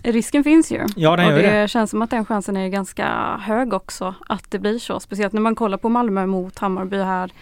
Risken 0.05 0.45
finns 0.45 0.73
ju. 0.73 0.87
Ja, 0.97 1.17
den 1.17 1.27
och 1.27 1.33
det, 1.33 1.61
det. 1.61 1.69
känns 1.69 1.91
som 1.91 2.03
att 2.03 2.11
den 2.11 2.25
chansen 2.25 2.57
är 2.57 2.69
ganska 2.69 3.37
hög 3.41 3.73
också 3.73 4.15
att 4.29 4.51
det 4.51 4.59
blir 4.59 4.79
så. 4.79 5.01
Speciellt 5.01 5.33
när 5.33 5.41
man 5.41 5.55
kollar 5.55 5.79
på 5.79 5.89
Malmö 5.89 6.27
mot 6.27 6.59
Hammarby 6.59 6.97
här. 6.97 7.33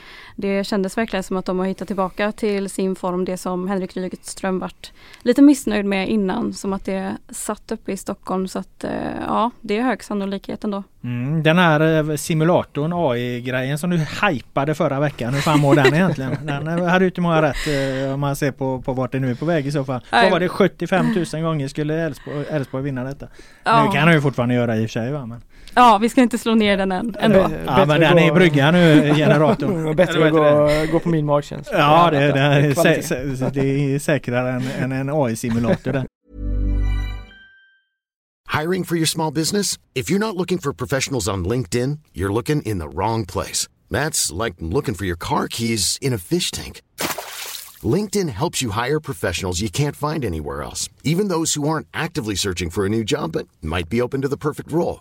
Det 0.40 0.64
kändes 0.64 0.98
verkligen 0.98 1.22
som 1.22 1.36
att 1.36 1.44
de 1.44 1.58
har 1.58 1.66
hittat 1.66 1.86
tillbaka 1.86 2.32
till 2.32 2.70
sin 2.70 2.96
form. 2.96 3.24
Det 3.24 3.36
som 3.36 3.68
Henrik 3.68 3.96
Rydström 3.96 4.58
vart 4.58 4.92
lite 5.22 5.42
missnöjd 5.42 5.84
med 5.84 6.08
innan. 6.08 6.52
Som 6.52 6.72
att 6.72 6.84
det 6.84 7.16
satt 7.28 7.72
uppe 7.72 7.92
i 7.92 7.96
Stockholm. 7.96 8.48
Så 8.48 8.58
att 8.58 8.84
eh, 8.84 8.90
ja, 9.26 9.50
det 9.60 9.78
är 9.78 9.82
hög 9.82 10.04
sannolikhet 10.04 10.64
ändå. 10.64 10.82
Mm, 11.04 11.42
den 11.42 11.58
här 11.58 12.10
eh, 12.10 12.16
simulatorn 12.16 12.92
AI-grejen 12.94 13.78
som 13.78 13.90
du 13.90 13.96
hypade 13.96 14.74
förra 14.74 15.00
veckan. 15.00 15.34
Hur 15.34 15.40
fan 15.40 15.60
mår 15.60 15.74
den 15.74 15.94
egentligen? 15.94 16.36
Den 16.46 16.68
eh, 16.68 16.84
hade 16.84 17.04
ju 17.04 17.08
inte 17.08 17.20
många 17.20 17.42
rätt 17.42 17.56
om 18.14 18.20
man 18.20 18.36
ser 18.36 18.52
på, 18.52 18.82
på 18.82 18.92
vart 18.92 19.12
det 19.12 19.18
nu 19.18 19.30
är 19.30 19.34
på 19.34 19.44
väg 19.44 19.66
i 19.66 19.72
så 19.72 19.84
fall. 19.84 20.00
Vad 20.10 20.30
var 20.30 20.40
det 20.40 20.48
75 20.48 21.06
000 21.32 21.42
gånger 21.42 21.68
skulle 21.68 21.94
Elfsborg, 22.50 22.84
vinna 22.84 23.04
detta? 23.04 23.26
Ja. 23.64 23.84
Nu 23.84 23.92
kan 23.92 24.08
de 24.08 24.14
ju 24.14 24.20
fortfarande 24.20 24.54
göra 24.54 24.76
i 24.76 24.86
och 24.86 24.90
för 24.90 25.00
sig 25.00 25.12
va? 25.12 25.26
Men, 25.26 25.40
Ja, 25.74 25.98
vi 25.98 26.08
ska 26.08 26.22
inte 26.22 26.38
slå 26.38 26.54
ner 26.54 26.76
den 26.76 26.92
än, 26.92 27.16
ändå. 27.18 27.38
Ja 27.38 27.48
bättre 27.48 27.86
men 27.86 28.00
den 28.00 28.18
är 28.18 28.28
i 28.28 28.32
brygga 28.32 28.70
nu 28.70 29.14
generatorn. 29.16 29.96
Bättre 29.96 30.26
att 30.26 30.32
gå, 30.32 30.92
gå 30.92 31.00
på 31.00 31.08
min 31.08 31.26
magkänsla. 31.26 31.78
Ja 31.78 32.10
det, 32.10 32.18
det, 32.18 32.40
är, 32.40 33.50
det 33.50 33.94
är 33.94 33.98
säkrare 33.98 34.52
än, 34.52 34.62
än 34.78 34.92
en 34.92 35.10
AI-simulator. 35.10 36.04
Hiring 38.60 38.84
for 38.84 38.96
your 38.96 39.06
small 39.06 39.32
business? 39.32 39.78
If 39.94 40.10
you're 40.10 40.18
not 40.18 40.36
looking 40.36 40.58
for 40.58 40.72
professionals 40.72 41.28
on 41.28 41.44
LinkedIn, 41.44 41.98
you're 42.12 42.32
looking 42.32 42.62
in 42.62 42.78
the 42.78 42.88
wrong 42.88 43.24
place. 43.26 43.68
That's 43.90 44.44
like 44.44 44.54
looking 44.58 44.94
for 44.94 45.04
your 45.04 45.16
car 45.18 45.46
keys 45.48 45.98
in 46.02 46.12
a 46.12 46.18
fish 46.18 46.50
tank. 46.50 46.82
LinkedIn 47.82 48.28
helps 48.28 48.60
you 48.60 48.70
hire 48.70 49.00
professionals 49.00 49.60
you 49.60 49.70
can't 49.70 49.96
find 49.96 50.24
anywhere 50.24 50.62
else, 50.62 50.88
even 51.04 51.28
those 51.28 51.54
who 51.54 51.68
aren't 51.68 51.86
actively 51.94 52.34
searching 52.34 52.70
for 52.70 52.84
a 52.84 52.88
new 52.88 53.04
job 53.04 53.32
but 53.32 53.46
might 53.62 53.88
be 53.88 54.02
open 54.02 54.20
to 54.22 54.28
the 54.28 54.36
perfect 54.36 54.72
role. 54.72 55.00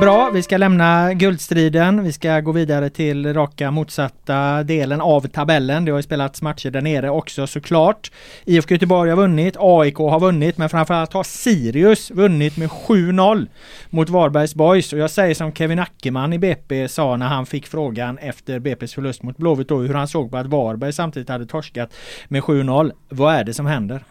Bra, 0.00 0.30
vi 0.30 0.42
ska 0.42 0.56
lämna 0.56 1.14
guldstriden. 1.14 2.04
Vi 2.04 2.12
ska 2.12 2.40
gå 2.40 2.52
vidare 2.52 2.90
till 2.90 3.34
raka 3.34 3.70
motsatta 3.70 4.62
delen 4.62 5.00
av 5.00 5.26
tabellen. 5.26 5.84
Det 5.84 5.90
har 5.90 5.98
ju 5.98 6.02
spelats 6.02 6.42
matcher 6.42 6.70
där 6.70 6.80
nere 6.80 7.10
också 7.10 7.46
såklart. 7.46 8.10
IFK 8.44 8.74
Göteborg 8.74 9.10
har 9.10 9.16
vunnit, 9.16 9.56
AIK 9.58 9.96
har 9.96 10.20
vunnit, 10.20 10.58
men 10.58 10.68
framförallt 10.68 11.12
har 11.12 11.22
Sirius 11.22 12.10
vunnit 12.10 12.56
med 12.56 12.68
7-0 12.68 13.46
mot 13.90 14.08
Varbergs 14.08 14.54
Boys. 14.54 14.92
Och 14.92 14.98
jag 14.98 15.10
säger 15.10 15.34
som 15.34 15.52
Kevin 15.52 15.78
Ackerman 15.78 16.32
i 16.32 16.38
BP 16.38 16.88
sa 16.88 17.16
när 17.16 17.26
han 17.26 17.46
fick 17.46 17.66
frågan 17.66 18.18
efter 18.18 18.60
BP's 18.60 18.94
förlust 18.94 19.22
mot 19.22 19.36
Blåvitt 19.36 19.68
då, 19.68 19.78
hur 19.78 19.94
han 19.94 20.08
såg 20.08 20.30
på 20.30 20.36
att 20.36 20.46
Varberg 20.46 20.92
samtidigt 20.92 21.28
hade 21.28 21.46
torskat 21.46 21.94
med 22.28 22.42
7-0. 22.42 22.92
Vad 23.08 23.34
är 23.34 23.44
det 23.44 23.54
som 23.54 23.66
händer? 23.66 24.04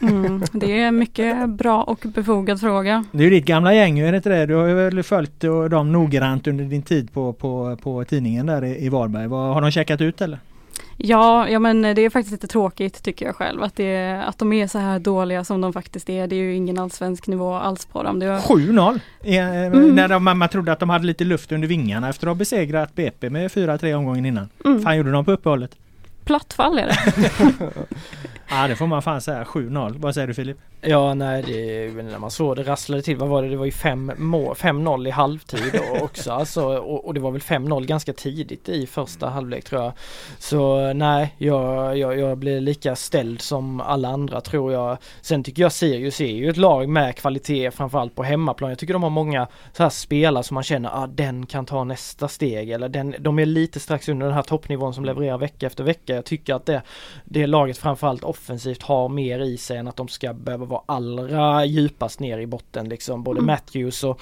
Mm, 0.00 0.42
det 0.52 0.80
är 0.80 0.90
mycket 0.90 1.48
bra 1.48 1.82
och 1.82 2.04
befogad 2.14 2.60
fråga. 2.60 3.04
Det 3.12 3.18
är 3.18 3.24
ju 3.24 3.30
ditt 3.30 3.44
gamla 3.44 3.74
gäng, 3.74 3.98
är 3.98 4.12
det 4.12 4.16
inte 4.16 4.28
det? 4.28 4.46
Du 4.46 4.54
har 4.54 4.66
ju 4.66 4.74
väl 4.74 5.02
följt 5.02 5.40
dem 5.70 5.92
noggrant 5.92 6.46
under 6.46 6.64
din 6.64 6.82
tid 6.82 7.12
på, 7.12 7.32
på, 7.32 7.78
på 7.82 8.04
tidningen 8.04 8.46
där 8.46 8.64
i, 8.64 8.88
Varberg. 8.88 9.28
Har 9.28 9.60
de 9.60 9.70
checkat 9.70 10.00
ut 10.00 10.20
eller? 10.20 10.38
Ja, 10.96 11.48
ja 11.48 11.58
men 11.58 11.82
det 11.82 12.02
är 12.02 12.10
faktiskt 12.10 12.32
lite 12.32 12.46
tråkigt 12.46 13.02
tycker 13.02 13.26
jag 13.26 13.36
själv 13.36 13.62
att, 13.62 13.76
det, 13.76 14.22
att 14.26 14.38
de 14.38 14.52
är 14.52 14.66
så 14.66 14.78
här 14.78 14.98
dåliga 14.98 15.44
som 15.44 15.60
de 15.60 15.72
faktiskt 15.72 16.10
är. 16.10 16.26
Det 16.26 16.36
är 16.36 16.40
ju 16.40 16.54
ingen 16.54 16.78
allsvensk 16.78 17.26
nivå 17.26 17.54
alls 17.54 17.86
på 17.86 18.02
dem. 18.02 18.20
Var, 18.20 18.38
7-0! 18.38 19.00
Eh, 19.22 19.40
Mm. 19.70 19.94
När 19.94 20.08
de, 20.08 20.24
man 20.38 20.48
trodde 20.48 20.72
att 20.72 20.80
de 20.80 20.90
hade 20.90 21.06
lite 21.06 21.24
luft 21.24 21.52
under 21.52 21.68
vingarna 21.68 22.08
efter 22.08 22.26
att 22.26 22.30
ha 22.30 22.34
besegrat 22.34 22.94
BP 22.94 23.30
med 23.30 23.50
4-3 23.50 23.94
omgången 23.94 24.26
innan. 24.26 24.48
mm, 24.64 24.82
fan 24.82 24.96
gjorde 24.96 25.10
de 25.12 25.24
på 25.24 25.32
uppehållet? 25.32 25.76
Platt 26.30 26.52
fall 26.52 26.78
är 26.78 26.86
det. 26.86 26.98
Ja 28.52 28.68
det 28.68 28.76
får 28.76 28.86
man 28.86 29.02
fan 29.02 29.20
säga, 29.20 29.44
7-0. 29.44 29.94
Vad 29.98 30.14
säger 30.14 30.26
du 30.26 30.34
Filip? 30.34 30.56
Ja 30.82 31.14
nej 31.14 31.42
det, 31.42 32.02
när 32.02 32.18
man 32.18 32.30
såg 32.30 32.56
det 32.56 32.62
rasslade 32.62 33.02
till, 33.02 33.16
vad 33.16 33.28
var 33.28 33.42
det, 33.42 33.48
det 33.48 33.56
var 33.56 33.64
ju 33.64 33.70
5-0 33.70 35.08
i 35.08 35.10
halvtid 35.10 35.80
också 36.02 36.32
alltså, 36.32 36.64
och, 36.64 37.06
och, 37.06 37.14
det 37.14 37.20
var 37.20 37.30
väl 37.30 37.40
5-0 37.40 37.84
ganska 37.84 38.12
tidigt 38.12 38.68
i 38.68 38.86
första 38.86 39.28
halvlek 39.28 39.64
tror 39.64 39.82
jag. 39.82 39.92
Så 40.38 40.92
nej, 40.92 41.34
jag, 41.38 41.98
jag, 41.98 42.18
jag 42.18 42.38
blir 42.38 42.60
lika 42.60 42.96
ställd 42.96 43.40
som 43.40 43.80
alla 43.80 44.08
andra 44.08 44.40
tror 44.40 44.72
jag. 44.72 44.98
Sen 45.20 45.44
tycker 45.44 45.62
jag 45.62 45.72
Sirius 45.72 46.20
är 46.20 46.26
ju 46.26 46.50
ett 46.50 46.56
lag 46.56 46.88
med 46.88 47.16
kvalitet 47.16 47.70
framförallt 47.70 48.14
på 48.14 48.22
hemmaplan. 48.22 48.70
Jag 48.70 48.78
tycker 48.78 48.92
de 48.92 49.02
har 49.02 49.10
många 49.10 49.48
så 49.72 49.82
här 49.82 49.90
spelare 49.90 50.44
som 50.44 50.54
man 50.54 50.62
känner, 50.62 51.02
ah, 51.02 51.06
den 51.06 51.46
kan 51.46 51.66
ta 51.66 51.84
nästa 51.84 52.28
steg 52.28 52.70
eller 52.70 52.88
den, 52.88 53.14
de 53.18 53.38
är 53.38 53.46
lite 53.46 53.80
strax 53.80 54.08
under 54.08 54.26
den 54.26 54.34
här 54.34 54.42
toppnivån 54.42 54.94
som 54.94 55.04
levererar 55.04 55.38
vecka 55.38 55.66
efter 55.66 55.84
vecka. 55.84 56.14
Jag 56.14 56.24
tycker 56.24 56.54
att 56.54 56.66
det, 56.66 56.82
det 57.24 57.46
laget 57.46 57.78
framförallt 57.78 58.24
offensivt 58.24 58.82
har 58.82 59.08
mer 59.08 59.40
i 59.40 59.56
sig 59.56 59.76
än 59.76 59.88
att 59.88 59.96
de 59.96 60.08
ska 60.08 60.32
behöva 60.32 60.69
vara 60.70 60.82
allra 60.86 61.64
djupast 61.64 62.20
ner 62.20 62.38
i 62.38 62.46
botten 62.46 62.88
liksom. 62.88 63.22
Både 63.22 63.38
mm. 63.38 63.46
Matthews 63.46 64.04
och 64.04 64.20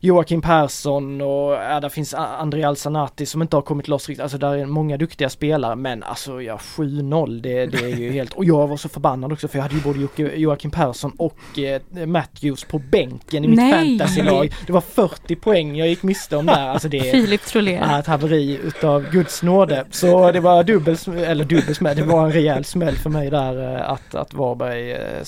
Joakim 0.00 0.42
Persson 0.42 1.20
och 1.20 1.52
ja, 1.52 1.80
där 1.80 1.88
finns 1.88 2.14
André 2.14 2.62
Alsanati 2.62 3.26
som 3.26 3.42
inte 3.42 3.56
har 3.56 3.62
kommit 3.62 3.88
loss 3.88 4.08
riktigt. 4.08 4.22
Alltså 4.22 4.38
där 4.38 4.56
är 4.56 4.66
många 4.66 4.96
duktiga 4.96 5.28
spelare 5.28 5.76
men 5.76 6.02
alltså 6.02 6.42
ja 6.42 6.56
7-0 6.56 7.40
det, 7.40 7.66
det 7.66 7.78
är 7.78 7.96
ju 7.96 8.12
helt 8.12 8.32
och 8.32 8.44
jag 8.44 8.68
var 8.68 8.76
så 8.76 8.88
förbannad 8.88 9.32
också 9.32 9.48
för 9.48 9.58
jag 9.58 9.62
hade 9.62 9.74
ju 9.74 9.80
både 9.80 10.36
Joakim 10.36 10.70
Persson 10.70 11.12
och 11.18 11.58
eh, 11.58 12.06
Matthews 12.06 12.64
på 12.64 12.78
bänken 12.78 13.44
i 13.44 13.48
mitt 13.48 13.60
fantasylag. 13.60 14.54
Det 14.66 14.72
var 14.72 14.80
40 14.80 15.36
poäng 15.36 15.76
jag 15.76 15.88
gick 15.88 16.02
miste 16.02 16.36
om 16.36 16.46
där. 16.46 16.68
Alltså 16.68 16.88
det 16.88 17.00
Filip 17.00 17.42
Trolén. 17.42 17.82
är 17.82 18.00
ett 18.00 18.06
haveri 18.06 18.60
utav 18.64 19.10
Guds 19.10 19.42
nåde. 19.42 19.84
Så 19.90 20.32
det 20.32 20.40
var 20.40 20.64
dubbel, 20.64 20.96
eller 21.16 21.44
dubbel 21.44 21.74
smäll, 21.74 21.96
det 21.96 22.02
var 22.02 22.24
en 22.24 22.32
rejäl 22.32 22.64
smäll 22.64 22.96
för 22.96 23.10
mig 23.10 23.30
där 23.30 23.74
eh, 23.74 23.90
att, 23.90 24.14
att 24.14 24.34
Varberg 24.34 24.92
eh, 24.92 25.24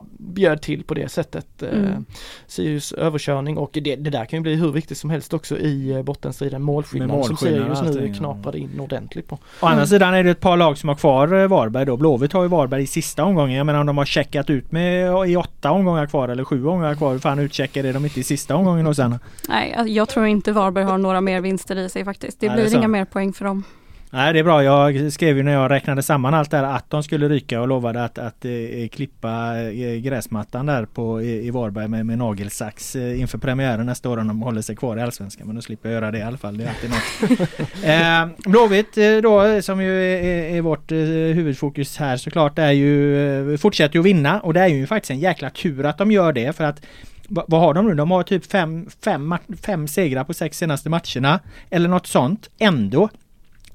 ja, 0.00 0.06
bjöd 0.18 0.62
till 0.62 0.84
på 0.84 0.94
det 0.94 1.08
sättet. 1.08 1.62
Eh, 1.62 1.78
mm. 1.78 2.04
Sirius 2.46 2.92
överkörning 2.92 3.58
och 3.58 3.70
det, 3.72 3.96
det, 3.96 4.10
där 4.10 4.24
kan 4.24 4.36
ju 4.36 4.42
bli 4.42 4.54
hur 4.54 4.72
viktigt 4.72 4.98
som 4.98 5.10
helst 5.10 5.34
också 5.34 5.58
i 5.58 5.90
eh, 5.90 6.02
bottenstriden. 6.02 6.62
Målskillnad 6.62 7.26
som 7.26 7.36
Sirius 7.36 7.82
nu 7.82 8.14
knaprade 8.14 8.58
in 8.58 8.80
ordentligt 8.80 9.28
på. 9.28 9.38
Å 9.60 9.66
andra 9.66 9.86
sidan 9.86 10.14
är 10.14 10.24
det 10.24 10.30
ett 10.30 10.40
par 10.40 10.56
lag 10.56 10.78
som 10.78 10.88
har 10.88 10.96
kvar 10.96 11.42
eh, 11.42 11.48
Varberg 11.48 11.86
då. 11.86 11.96
Blåvitt 11.96 12.32
har 12.32 12.42
ju 12.42 12.48
Varberg 12.48 12.82
i 12.82 12.86
sista 12.86 13.24
omgången. 13.24 13.56
Jag 13.56 13.66
menar 13.66 13.80
om 13.80 13.86
de 13.86 13.98
har 13.98 14.04
checkat 14.04 14.50
ut 14.50 14.72
med 14.72 15.28
i 15.28 15.36
åtta 15.36 15.70
omgångar 15.70 16.06
kvar 16.06 16.28
eller 16.28 16.44
sju 16.44 16.66
omgångar 16.66 16.94
kvar. 16.94 17.12
Hur 17.12 17.18
fan 17.18 17.38
utcheckade 17.38 17.92
de 17.92 18.04
inte 18.04 18.20
i 18.20 18.24
sista 18.24 18.56
omgången 18.56 18.86
och 18.86 18.96
sen? 18.96 19.18
Nej, 19.48 19.74
alltså, 19.74 19.92
jag 19.92 20.08
tror 20.08 20.26
inte 20.26 20.52
Varberg 20.52 20.84
har 20.84 20.98
några 20.98 21.20
mer 21.20 21.40
vinster 21.40 21.76
i 21.76 21.88
sig 21.88 22.04
faktiskt. 22.04 22.40
Det 22.40 22.46
Nej, 22.46 22.56
blir 22.56 22.70
det 22.70 22.76
inga 22.76 22.88
mer 22.88 23.04
poäng 23.04 23.32
för 23.32 23.44
dem. 23.44 23.64
Nej 24.12 24.32
det 24.32 24.38
är 24.38 24.44
bra. 24.44 24.64
Jag 24.64 25.12
skrev 25.12 25.36
ju 25.36 25.42
när 25.42 25.52
jag 25.52 25.70
räknade 25.70 26.02
samman 26.02 26.34
allt 26.34 26.50
där 26.50 26.62
att 26.62 26.90
de 26.90 27.02
skulle 27.02 27.28
ryka 27.28 27.60
och 27.60 27.68
lovade 27.68 28.04
att, 28.04 28.18
att 28.18 28.44
eh, 28.44 28.88
klippa 28.92 29.58
eh, 29.58 29.96
gräsmattan 29.96 30.66
där 30.66 30.84
på, 30.84 31.22
i, 31.22 31.46
i 31.46 31.50
Varberg 31.50 31.88
med, 31.88 32.06
med 32.06 32.18
nagelsax 32.18 32.96
eh, 32.96 33.20
inför 33.20 33.38
premiären 33.38 33.86
nästa 33.86 34.08
år 34.08 34.16
om 34.16 34.28
de 34.28 34.42
håller 34.42 34.62
sig 34.62 34.76
kvar 34.76 34.96
i 34.96 35.02
Allsvenskan. 35.02 35.46
Men 35.46 35.56
nu 35.56 35.62
slipper 35.62 35.88
jag 35.88 35.94
göra 35.94 36.10
det 36.10 36.18
i 36.18 36.22
alla 36.22 36.38
fall. 36.38 36.58
Det 36.58 36.64
är 36.64 36.68
alltid 36.68 36.90
något. 36.90 37.50
eh, 38.46 38.50
Blåvitt 38.50 38.98
eh, 38.98 39.16
då 39.16 39.62
som 39.62 39.82
ju 39.82 40.02
är, 40.04 40.56
är 40.56 40.60
vårt 40.60 40.92
eh, 40.92 40.98
huvudfokus 40.98 41.96
här 41.96 42.16
såklart 42.16 42.58
är 42.58 42.70
ju 42.70 43.58
fortsätter 43.58 43.94
ju 43.94 44.00
att 44.00 44.06
vinna 44.06 44.40
och 44.40 44.54
det 44.54 44.60
är 44.60 44.66
ju 44.66 44.86
faktiskt 44.86 45.10
en 45.10 45.20
jäkla 45.20 45.50
tur 45.50 45.86
att 45.86 45.98
de 45.98 46.12
gör 46.12 46.32
det 46.32 46.56
för 46.56 46.64
att 46.64 46.82
vad 47.28 47.60
har 47.60 47.74
de 47.74 47.86
nu? 47.86 47.94
De 47.94 48.10
har 48.10 48.22
typ 48.22 48.46
fem, 48.46 48.86
fem, 49.04 49.34
fem 49.62 49.88
segrar 49.88 50.24
på 50.24 50.34
sex 50.34 50.58
senaste 50.58 50.90
matcherna. 50.90 51.40
Eller 51.70 51.88
något 51.88 52.06
sånt. 52.06 52.50
Ändå 52.58 53.08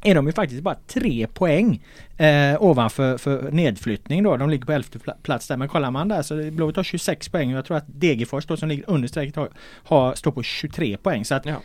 är 0.01 0.15
de 0.15 0.27
ju 0.27 0.33
faktiskt 0.33 0.63
bara 0.63 0.75
tre 0.87 1.27
poäng 1.27 1.83
eh, 2.17 2.61
ovanför 2.61 3.17
för 3.17 3.51
nedflyttning 3.51 4.23
då. 4.23 4.37
De 4.37 4.49
ligger 4.49 4.65
på 4.65 4.71
elfte 4.71 4.99
plats 5.23 5.47
där. 5.47 5.57
Men 5.57 5.67
kollar 5.67 5.91
man 5.91 6.07
där 6.07 6.21
så 6.21 6.51
Blåvitt 6.51 6.75
har 6.75 6.83
26 6.83 7.29
poäng 7.29 7.51
och 7.51 7.57
jag 7.57 7.65
tror 7.65 7.77
att 7.77 7.85
Degerfors 7.87 8.45
då 8.45 8.57
som 8.57 8.69
ligger 8.69 8.89
under 8.89 9.07
strecket 9.07 9.35
har, 9.35 9.49
har, 9.83 10.13
står 10.13 10.31
på 10.31 10.43
23 10.43 10.97
poäng. 10.97 11.25
Så 11.25 11.35
att 11.35 11.45
ja. 11.45 11.55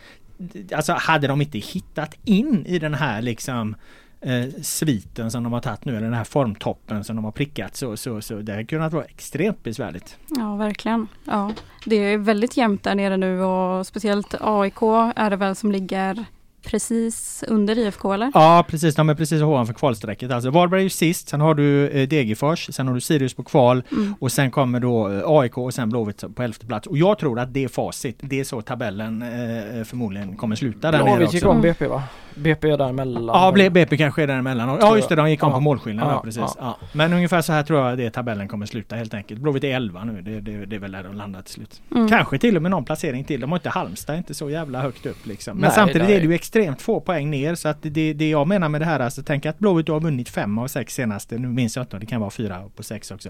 Alltså 0.75 0.93
hade 0.93 1.27
de 1.27 1.41
inte 1.41 1.57
hittat 1.57 2.17
in 2.23 2.65
i 2.65 2.79
den 2.79 2.93
här 2.93 3.21
liksom 3.21 3.75
eh, 4.21 4.45
sviten 4.61 5.31
som 5.31 5.43
de 5.43 5.53
har 5.53 5.59
tagit 5.59 5.85
nu, 5.85 5.91
eller 5.91 6.07
den 6.07 6.13
här 6.13 6.23
formtoppen 6.23 7.03
som 7.03 7.15
de 7.15 7.25
har 7.25 7.31
prickat 7.31 7.75
så, 7.75 7.97
så, 7.97 8.21
så 8.21 8.35
det 8.35 8.53
har 8.53 8.63
kunnat 8.63 8.93
vara 8.93 9.03
extremt 9.03 9.63
besvärligt. 9.63 10.17
Ja 10.27 10.55
verkligen. 10.55 11.07
Ja. 11.25 11.53
Det 11.85 11.95
är 11.95 12.17
väldigt 12.17 12.57
jämnt 12.57 12.83
där 12.83 12.95
nere 12.95 13.17
nu 13.17 13.41
och 13.41 13.87
speciellt 13.87 14.35
AIK 14.39 14.81
är 15.15 15.29
det 15.29 15.35
väl 15.35 15.55
som 15.55 15.71
ligger 15.71 16.25
precis 16.63 17.43
under 17.47 17.77
IFK 17.77 18.13
eller? 18.13 18.31
Ja 18.33 18.65
precis, 18.67 18.95
de 18.95 19.09
är 19.09 19.15
precis 19.15 19.41
ovanför 19.41 19.73
kvalstrecket. 19.73 20.31
Alltså 20.31 20.49
Varberg 20.49 20.79
är 20.79 20.83
ju 20.83 20.89
sist, 20.89 21.29
sen 21.29 21.41
har 21.41 21.55
du 21.55 21.89
eh, 21.89 22.07
Degerfors, 22.07 22.69
sen 22.71 22.87
har 22.87 22.93
du 22.93 23.01
Sirius 23.01 23.33
på 23.33 23.43
kval 23.43 23.83
mm. 23.91 24.15
och 24.19 24.31
sen 24.31 24.51
kommer 24.51 24.79
då 24.79 25.09
eh, 25.09 25.21
AIK 25.25 25.57
och 25.57 25.73
sen 25.73 25.89
Blåvitt 25.89 26.23
på 26.35 26.43
elfte 26.43 26.65
plats. 26.65 26.87
Och 26.87 26.97
jag 26.97 27.19
tror 27.19 27.39
att 27.39 27.53
det 27.53 27.63
är 27.63 27.67
facit. 27.67 28.17
Det 28.21 28.39
är 28.39 28.43
så 28.43 28.61
tabellen 28.61 29.21
eh, 29.21 29.83
förmodligen 29.83 30.35
kommer 30.35 30.55
sluta 30.55 30.91
där 30.91 31.03
nere 31.03 31.23
också. 31.23 31.35
gick 31.35 31.45
om 31.45 31.61
BP 31.61 31.87
va? 31.87 32.03
BP 32.35 32.69
är 32.69 32.77
däremellan. 32.77 33.59
Ja, 33.59 33.69
BP 33.69 33.97
kanske 33.97 34.23
är 34.23 34.27
däremellan. 34.27 34.77
Ja 34.81 34.95
just 34.95 35.09
det, 35.09 35.15
de 35.15 35.29
gick 35.29 35.43
om 35.43 35.49
ja. 35.49 35.55
på 35.55 35.61
målskillnad. 35.61 36.13
Ja, 36.13 36.21
precis. 36.23 36.43
Ja. 36.59 36.77
Men 36.93 37.13
ungefär 37.13 37.41
så 37.41 37.53
här 37.53 37.63
tror 37.63 37.79
jag 37.79 37.97
det 37.97 38.09
tabellen 38.09 38.47
kommer 38.47 38.65
sluta 38.65 38.95
helt 38.95 39.13
enkelt. 39.13 39.41
Blåvitt 39.41 39.63
är 39.63 39.75
11 39.75 40.03
nu. 40.03 40.21
Det, 40.21 40.41
det, 40.41 40.65
det 40.65 40.75
är 40.75 40.79
väl 40.79 40.91
där 40.91 41.03
de 41.03 41.15
landar 41.15 41.41
till 41.41 41.53
slut. 41.53 41.81
Mm. 41.91 42.09
Kanske 42.09 42.37
till 42.37 42.55
och 42.55 42.61
med 42.61 42.71
någon 42.71 42.85
placering 42.85 43.23
till. 43.23 43.41
De 43.41 43.51
har 43.51 43.57
inte 43.57 43.69
Halmstad 43.69 44.17
inte 44.17 44.33
så 44.33 44.49
jävla 44.49 44.81
högt 44.81 45.05
upp 45.05 45.25
liksom. 45.25 45.57
Men 45.57 45.61
Nej, 45.61 45.71
samtidigt 45.75 46.09
är 46.09 46.19
det 46.19 46.25
ju 46.25 46.33
extremt 46.33 46.81
få 46.81 46.99
poäng 46.99 47.29
ner. 47.29 47.55
Så 47.55 47.67
att 47.67 47.77
det, 47.81 48.13
det 48.13 48.29
jag 48.29 48.47
menar 48.47 48.69
med 48.69 48.81
det 48.81 48.85
här, 48.85 48.99
alltså 48.99 49.23
tänk 49.23 49.45
att 49.45 49.59
Blåvitt 49.59 49.87
har 49.87 49.99
vunnit 49.99 50.29
fem 50.29 50.57
av 50.57 50.67
sex 50.67 50.93
senaste. 50.93 51.37
Nu 51.37 51.47
minns 51.47 51.75
jag 51.75 51.83
inte, 51.83 51.99
det 51.99 52.05
kan 52.05 52.21
vara 52.21 52.31
fyra 52.31 52.63
på 52.75 52.83
sex 52.83 53.11
också. 53.11 53.29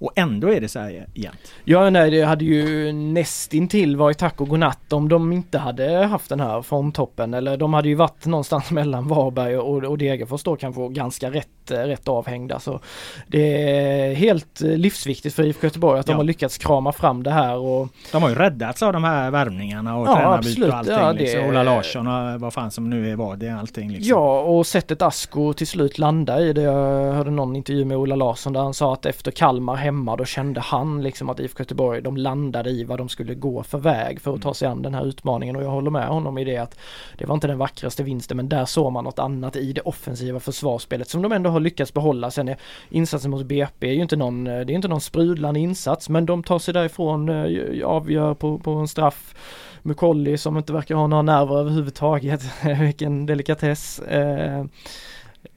Och 0.00 0.12
ändå 0.16 0.48
är 0.48 0.60
det 0.60 0.68
så 0.68 0.78
här 0.78 1.06
jämnt. 1.14 1.54
Ja 1.64 1.90
nej 1.90 2.10
det 2.10 2.22
hade 2.22 2.44
ju 2.44 2.92
nästintill 2.92 3.96
varit 3.96 4.18
tack 4.18 4.40
och 4.40 4.48
godnatt 4.48 4.92
om 4.92 5.08
de 5.08 5.32
inte 5.32 5.58
hade 5.58 6.04
haft 6.04 6.28
den 6.28 6.40
här 6.40 6.62
formtoppen 6.62 7.34
eller 7.34 7.56
de 7.56 7.74
hade 7.74 7.88
ju 7.88 7.94
varit 7.94 8.26
någonstans 8.26 8.70
mellan 8.70 9.08
Varberg 9.08 9.58
och, 9.58 9.84
och 9.84 9.98
Degerfors 9.98 10.42
då 10.42 10.56
kanske 10.56 10.88
ganska 10.88 11.30
rätt, 11.30 11.70
rätt 11.70 12.08
avhängda. 12.08 12.60
Så 12.60 12.80
det 13.26 13.70
är 13.70 14.14
helt 14.14 14.60
livsviktigt 14.60 15.34
för 15.34 15.42
IFK 15.42 15.66
Göteborg 15.66 16.00
att 16.00 16.08
ja. 16.08 16.12
de 16.12 16.16
har 16.16 16.24
lyckats 16.24 16.58
krama 16.58 16.92
fram 16.92 17.22
det 17.22 17.30
här. 17.30 17.56
Och... 17.56 17.88
De 18.12 18.22
har 18.22 18.28
ju 18.28 18.34
räddats 18.34 18.82
av 18.82 18.92
de 18.92 19.04
här 19.04 19.30
värvningarna 19.30 19.96
och 19.96 20.08
ja, 20.08 20.16
tränarbyte 20.16 20.68
och 20.68 20.74
allting. 20.74 20.94
Ja, 20.94 21.12
det... 21.12 21.18
liksom. 21.18 21.44
Ola 21.44 21.62
Larsson 21.62 22.06
och 22.06 22.40
vad 22.40 22.52
fan 22.52 22.70
som 22.70 22.90
nu 22.90 23.10
är 23.10 23.16
vad, 23.16 23.38
det 23.38 23.46
är 23.46 23.56
allting. 23.56 23.90
Liksom. 23.90 24.10
Ja 24.10 24.40
och 24.40 24.66
sättet 24.66 25.02
Asko 25.02 25.52
till 25.52 25.66
slut 25.66 25.98
landa 25.98 26.40
i 26.40 26.52
det. 26.52 26.62
Jag 26.62 27.12
hörde 27.12 27.30
någon 27.30 27.56
intervju 27.56 27.84
med 27.84 27.96
Ola 27.96 28.16
Larsson 28.16 28.52
där 28.52 28.60
han 28.60 28.74
sa 28.74 28.92
att 28.92 29.06
efter 29.06 29.30
Kalmar 29.30 29.89
hemma 29.90 30.16
då 30.16 30.24
kände 30.24 30.60
han 30.60 31.02
liksom 31.02 31.30
att 31.30 31.40
IFK 31.40 31.60
Göteborg 31.60 32.02
de 32.02 32.16
landade 32.16 32.70
i 32.70 32.84
vad 32.84 32.98
de 32.98 33.08
skulle 33.08 33.34
gå 33.34 33.62
för 33.62 33.78
väg 33.78 34.20
för 34.20 34.34
att 34.34 34.42
ta 34.42 34.54
sig 34.54 34.68
an 34.68 34.82
den 34.82 34.94
här 34.94 35.06
utmaningen 35.06 35.56
och 35.56 35.62
jag 35.62 35.70
håller 35.70 35.90
med 35.90 36.08
honom 36.08 36.38
i 36.38 36.44
det 36.44 36.56
att 36.56 36.78
det 37.18 37.26
var 37.26 37.34
inte 37.34 37.46
den 37.46 37.58
vackraste 37.58 38.02
vinsten 38.02 38.36
men 38.36 38.48
där 38.48 38.64
såg 38.64 38.92
man 38.92 39.04
något 39.04 39.18
annat 39.18 39.56
i 39.56 39.72
det 39.72 39.80
offensiva 39.80 40.40
försvarsspelet 40.40 41.08
som 41.08 41.22
de 41.22 41.32
ändå 41.32 41.50
har 41.50 41.60
lyckats 41.60 41.94
behålla. 41.94 42.30
Sen 42.30 42.48
är 42.48 42.56
insatsen 42.90 43.30
mot 43.30 43.46
BP 43.46 43.88
är 43.88 43.92
ju 43.92 44.02
inte 44.02 44.16
någon, 44.16 44.44
det 44.44 44.50
är 44.50 44.70
inte 44.70 44.88
någon 44.88 45.00
sprudlande 45.00 45.60
insats 45.60 46.08
men 46.08 46.26
de 46.26 46.42
tar 46.42 46.58
sig 46.58 46.74
därifrån, 46.74 47.28
eh, 47.28 47.86
avgör 47.86 48.34
på, 48.34 48.58
på 48.58 48.70
en 48.70 48.88
straff. 48.88 49.34
Mukolli 49.82 50.38
som 50.38 50.56
inte 50.56 50.72
verkar 50.72 50.94
ha 50.94 51.06
några 51.06 51.22
nerver 51.22 51.58
överhuvudtaget, 51.58 52.42
vilken 52.80 53.26
delikatess. 53.26 54.00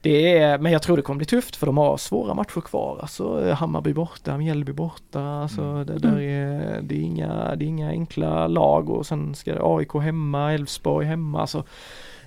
Eh, 0.06 0.12
det 0.12 0.38
är, 0.38 0.58
men 0.58 0.72
jag 0.72 0.82
tror 0.82 0.98
det 0.98 1.04
kommer 1.04 1.18
bli 1.18 1.26
tufft 1.26 1.56
för 1.56 1.66
de 1.66 1.78
har 1.78 1.98
svåra 1.98 2.34
matcher 2.34 2.62
kvar. 2.62 3.00
Alltså 3.02 3.54
Hammarby 3.54 3.94
borta, 3.94 4.38
Mjällby 4.38 4.72
borta. 4.72 5.22
Alltså, 5.22 5.62
mm. 5.62 5.86
det, 5.86 5.98
där 5.98 6.20
är, 6.20 6.82
det, 6.82 6.96
är 6.96 7.02
inga, 7.02 7.56
det 7.56 7.66
är 7.66 7.68
inga 7.68 7.89
enkla 7.89 8.48
lag 8.48 8.89
och 8.89 9.06
sen 9.06 9.36
ska 9.36 9.54
det 9.54 9.62
AIK 9.63 9.94
hemma, 9.94 10.54
Elfsborg 10.54 11.06
hemma. 11.06 11.42
Alltså, 11.42 11.63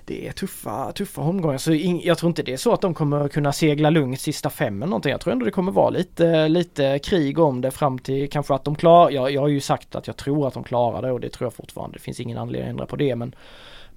det 0.05 0.27
är 0.27 0.31
tuffa, 0.31 0.91
tuffa 0.91 1.21
omgångar. 1.21 1.57
Så 1.57 1.71
in, 1.71 2.01
jag 2.03 2.17
tror 2.17 2.29
inte 2.29 2.43
det 2.43 2.53
är 2.53 2.57
så 2.57 2.73
att 2.73 2.81
de 2.81 2.93
kommer 2.93 3.27
kunna 3.27 3.53
segla 3.53 3.89
lugnt 3.89 4.21
sista 4.21 4.49
fem 4.49 4.81
eller 4.81 4.89
någonting. 4.89 5.11
Jag 5.11 5.21
tror 5.21 5.33
ändå 5.33 5.45
det 5.45 5.51
kommer 5.51 5.71
vara 5.71 5.89
lite, 5.89 6.47
lite 6.47 6.99
krig 6.99 7.39
om 7.39 7.61
det 7.61 7.71
fram 7.71 7.99
till 7.99 8.29
kanske 8.29 8.53
att 8.53 8.63
de 8.63 8.75
klarar, 8.75 9.11
jag, 9.11 9.31
jag 9.31 9.41
har 9.41 9.47
ju 9.47 9.59
sagt 9.59 9.95
att 9.95 10.07
jag 10.07 10.17
tror 10.17 10.47
att 10.47 10.53
de 10.53 10.63
klarar 10.63 11.01
det 11.01 11.11
och 11.11 11.19
det 11.19 11.29
tror 11.29 11.45
jag 11.45 11.53
fortfarande. 11.53 11.97
Det 11.97 12.01
finns 12.01 12.19
ingen 12.19 12.37
anledning 12.37 12.67
att 12.67 12.71
ändra 12.71 12.85
på 12.85 12.95
det 12.95 13.15
men 13.15 13.35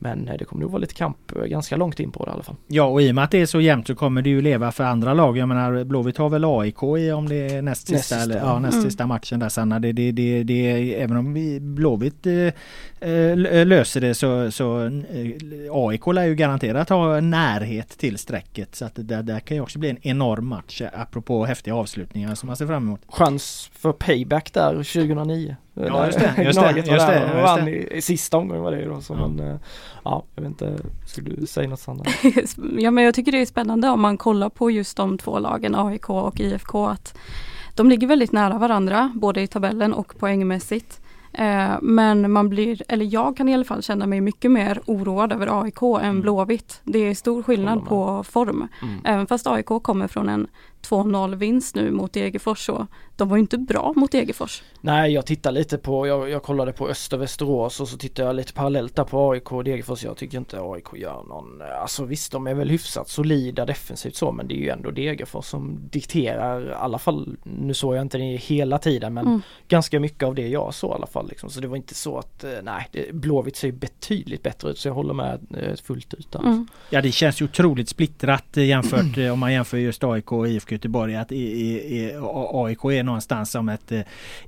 men 0.03 0.29
eh, 0.29 0.35
det 0.39 0.45
kommer 0.45 0.63
nog 0.63 0.71
vara 0.71 0.81
lite 0.81 0.95
kamp 0.95 1.37
eh, 1.37 1.43
ganska 1.43 1.77
långt 1.77 2.01
in 2.01 2.13
på 2.13 2.25
det 2.25 2.31
i 2.31 2.33
alla 2.35 2.43
fall. 2.43 2.57
Ja 2.67 2.85
och 2.85 3.03
i 3.03 3.11
och 3.11 3.15
med 3.15 3.25
att 3.25 3.31
det 3.31 3.41
är 3.41 3.47
så 3.47 3.61
jämnt 3.61 3.87
så 3.87 3.95
kommer 3.95 4.23
det 4.23 4.31
ju 4.31 4.43
leva 4.43 4.73
för 4.73 4.85
andra 4.85 5.15
lag. 5.15 5.39
Jag 5.39 5.49
menar 5.49 5.85
Blåvitt 5.85 6.17
har 6.17 6.29
väl 6.29 6.45
AIK 6.45 6.83
i 6.83 7.13
om 7.13 7.29
det 7.29 7.37
är 7.37 7.63
näst 7.63 7.81
sista, 7.81 7.95
näst 7.95 8.09
sista. 8.09 8.23
Eller, 8.23 8.37
ja, 8.37 8.59
näst 8.59 8.75
mm. 8.75 8.85
sista 8.85 9.07
matchen 9.07 9.39
där 9.39 9.49
Sanna. 9.49 9.79
Det, 9.79 9.93
det, 9.93 10.13
det, 10.13 10.43
det, 10.43 10.95
även 11.01 11.17
om 11.17 11.33
vi 11.33 11.61
Blåvitt 11.61 12.27
eh 12.27 12.49
löser 13.65 14.01
det 14.01 14.15
så, 14.15 14.51
så 14.51 14.85
eh, 14.85 14.91
AIK 15.71 16.07
lär 16.07 16.25
ju 16.25 16.35
garanterat 16.35 16.89
ha 16.89 17.21
närhet 17.21 17.89
till 17.89 18.19
strecket. 18.19 18.75
Så 18.75 18.85
att 18.85 18.95
det 18.95 19.23
där 19.23 19.41
kan 19.41 19.57
ju 19.57 19.63
också 19.63 19.79
bli 19.79 19.91
en 19.91 19.99
enorm 20.03 20.47
match 20.47 20.83
apropå 20.93 21.45
häftiga 21.45 21.75
avslutningar 21.75 22.35
som 22.35 22.47
man 22.47 22.57
ser 22.57 22.67
fram 22.67 22.83
emot. 22.83 23.01
Chans 23.09 23.71
för 23.73 23.93
payback 23.93 24.53
där 24.53 24.73
2009. 24.75 25.57
Ja 25.75 26.07
just 26.07 26.19
det, 26.19 26.43
just 26.43 26.61
det. 26.61 26.73
Just 26.77 26.87
det, 26.87 26.93
just 26.93 27.07
det. 27.07 27.43
vann 27.43 27.69
i, 27.69 27.89
i 27.91 28.03
sista 28.03 28.37
omgången 28.37 28.63
var 28.63 28.71
det 28.71 28.81
ju 28.81 28.89
då. 28.89 29.01
Så 29.01 29.13
ja. 29.13 29.19
Man, 29.19 29.59
ja, 30.05 30.25
jag 30.35 30.43
vet 30.43 30.49
inte, 30.49 30.77
skulle 31.07 31.31
du 31.37 31.47
säga 31.47 31.69
något 31.69 31.81
Sandra? 31.81 32.11
ja 32.79 32.91
men 32.91 33.05
jag 33.05 33.15
tycker 33.15 33.33
det 33.33 33.41
är 33.41 33.47
spännande 33.47 33.89
om 33.89 34.01
man 34.01 34.17
kollar 34.17 34.49
på 34.49 34.71
just 34.71 34.97
de 34.97 35.19
två 35.19 35.39
lagen 35.39 35.75
AIK 35.75 36.11
och 36.11 36.41
IFK 36.41 36.87
att 36.87 37.19
de 37.75 37.91
ligger 37.91 38.07
väldigt 38.07 38.33
nära 38.33 38.59
varandra, 38.59 39.13
både 39.15 39.41
i 39.41 39.47
tabellen 39.47 39.93
och 39.95 40.19
poängmässigt. 40.19 41.01
Eh, 41.33 41.75
men 41.83 42.33
man 42.33 42.49
blir, 42.49 42.83
eller 42.88 43.05
jag 43.05 43.37
kan 43.37 43.49
i 43.49 43.55
alla 43.55 43.64
fall 43.64 43.83
känna 43.83 44.07
mig 44.07 44.21
mycket 44.21 44.51
mer 44.51 44.81
oroad 44.87 45.33
över 45.33 45.62
AIK 45.62 45.83
än 45.83 46.11
Mm. 46.11 46.21
Blåvitt. 46.23 46.81
Det 46.85 46.99
är 46.99 47.14
stor 47.14 47.43
skillnad 47.43 47.87
på 47.87 48.25
form. 48.25 48.69
Mm. 48.83 49.01
Även 49.05 49.27
fast 49.27 49.47
AIK 49.47 49.66
kommer 49.83 50.09
från 50.09 50.29
en 50.29 50.47
2-0 50.88 51.35
vinst 51.35 51.75
nu 51.75 51.90
mot 51.90 52.12
Degerfors 52.12 52.66
så 52.66 52.87
de 53.16 53.29
var 53.29 53.37
ju 53.37 53.40
inte 53.40 53.59
bra 53.59 53.93
mot 53.97 54.12
Degerfors. 54.12 54.62
Nej 54.81 55.12
jag 55.12 55.27
tittar 55.27 55.53
lite 55.53 55.79
på, 55.79 56.07
jag, 56.07 56.31
jag 56.31 56.43
kollade 56.43 56.73
på 56.73 56.88
Öster 56.88 57.16
Västerås 57.16 57.81
och 57.81 57.88
så 57.88 57.97
tittar 57.97 58.25
jag 58.25 58.37
lite 58.37 58.53
parallellt 58.53 58.97
där 58.97 59.05
på 59.05 59.31
AIK 59.31 59.53
och 59.53 59.64
Degerfors. 59.64 60.05
Jag 60.05 60.16
tycker 60.16 60.38
inte 60.38 60.61
AIK 60.61 60.87
gör 60.97 61.23
någon, 61.29 61.62
alltså 61.83 62.05
visst 62.05 62.33
de 62.33 62.47
är 62.47 62.55
väl 62.55 62.71
hyfsat 62.71 63.09
solida 63.09 63.66
defensivt 63.66 64.16
så 64.16 64.33
men 64.33 64.49
det 64.49 64.55
är 64.55 64.61
ju 64.61 64.69
ändå 64.69 64.90
Degerfors 64.90 65.45
som 65.45 65.79
dikterar 65.90 66.71
i 66.71 66.75
alla 66.75 66.99
fall, 66.99 67.37
nu 67.45 67.75
såg 67.75 67.97
jag 67.97 68.03
inte 68.03 68.19
det 68.19 68.25
hela 68.25 68.79
tiden 68.79 69.14
men 69.14 69.27
Mm. 69.31 69.43
ganska 69.69 70.01
mycket 70.01 70.23
av 70.23 70.35
det 70.35 70.49
jag 70.49 70.75
såg 70.75 70.90
i 70.90 70.95
alla 70.95 71.07
fall 71.07 71.29
liksom. 71.29 71.51
Så 71.51 71.61
det 71.61 71.69
var 71.69 71.77
inte 71.77 71.95
så 71.95 72.19
att, 72.19 72.45
eh, 72.45 72.51
nej, 72.62 72.88
det, 72.93 73.14
Blåvitt 73.14 73.57
ser 73.57 73.73
betydligt 73.73 74.43
bättre 74.43 74.71
ut 74.71 74.79
så 74.79 74.88
jag 74.88 74.95
håller 74.95 75.14
med 75.14 75.47
eh, 75.57 75.77
fullt 75.77 76.14
ut 76.14 76.33
där. 76.33 76.40
Mm. 76.40 76.66
Ja 76.90 77.03
det 77.03 77.12
känns 77.12 77.40
ju 77.40 77.45
otroligt 77.45 77.88
splittrat 77.88 78.57
eh, 78.57 78.64
jämfört 78.64 79.19
om 79.33 79.38
man 79.38 79.53
jämför 79.53 79.79
just 79.79 80.05
AIK 80.05 80.33
och 80.33 80.49
IFK 80.49 80.70
Göteborg. 80.73 81.17
Att 81.17 81.33
i, 81.33 81.37
i, 81.37 81.97
i, 81.99 82.15
A- 82.23 82.51
AIK 82.65 82.85
är 82.85 83.03
någonstans 83.03 83.51
som 83.51 83.69
ett, 83.69 83.93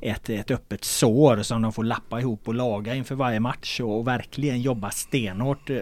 ett, 0.00 0.30
ett 0.30 0.50
öppet 0.50 0.84
sår 0.84 1.42
som 1.42 1.62
de 1.62 1.72
får 1.72 1.84
lappa 1.84 2.20
ihop 2.20 2.48
och 2.48 2.54
laga 2.54 2.94
inför 2.94 3.14
varje 3.14 3.40
match 3.40 3.80
och, 3.80 4.06
verkligen 4.08 4.60
jobba 4.60 4.90
stenhårt 4.90 5.70
eh, 5.70 5.76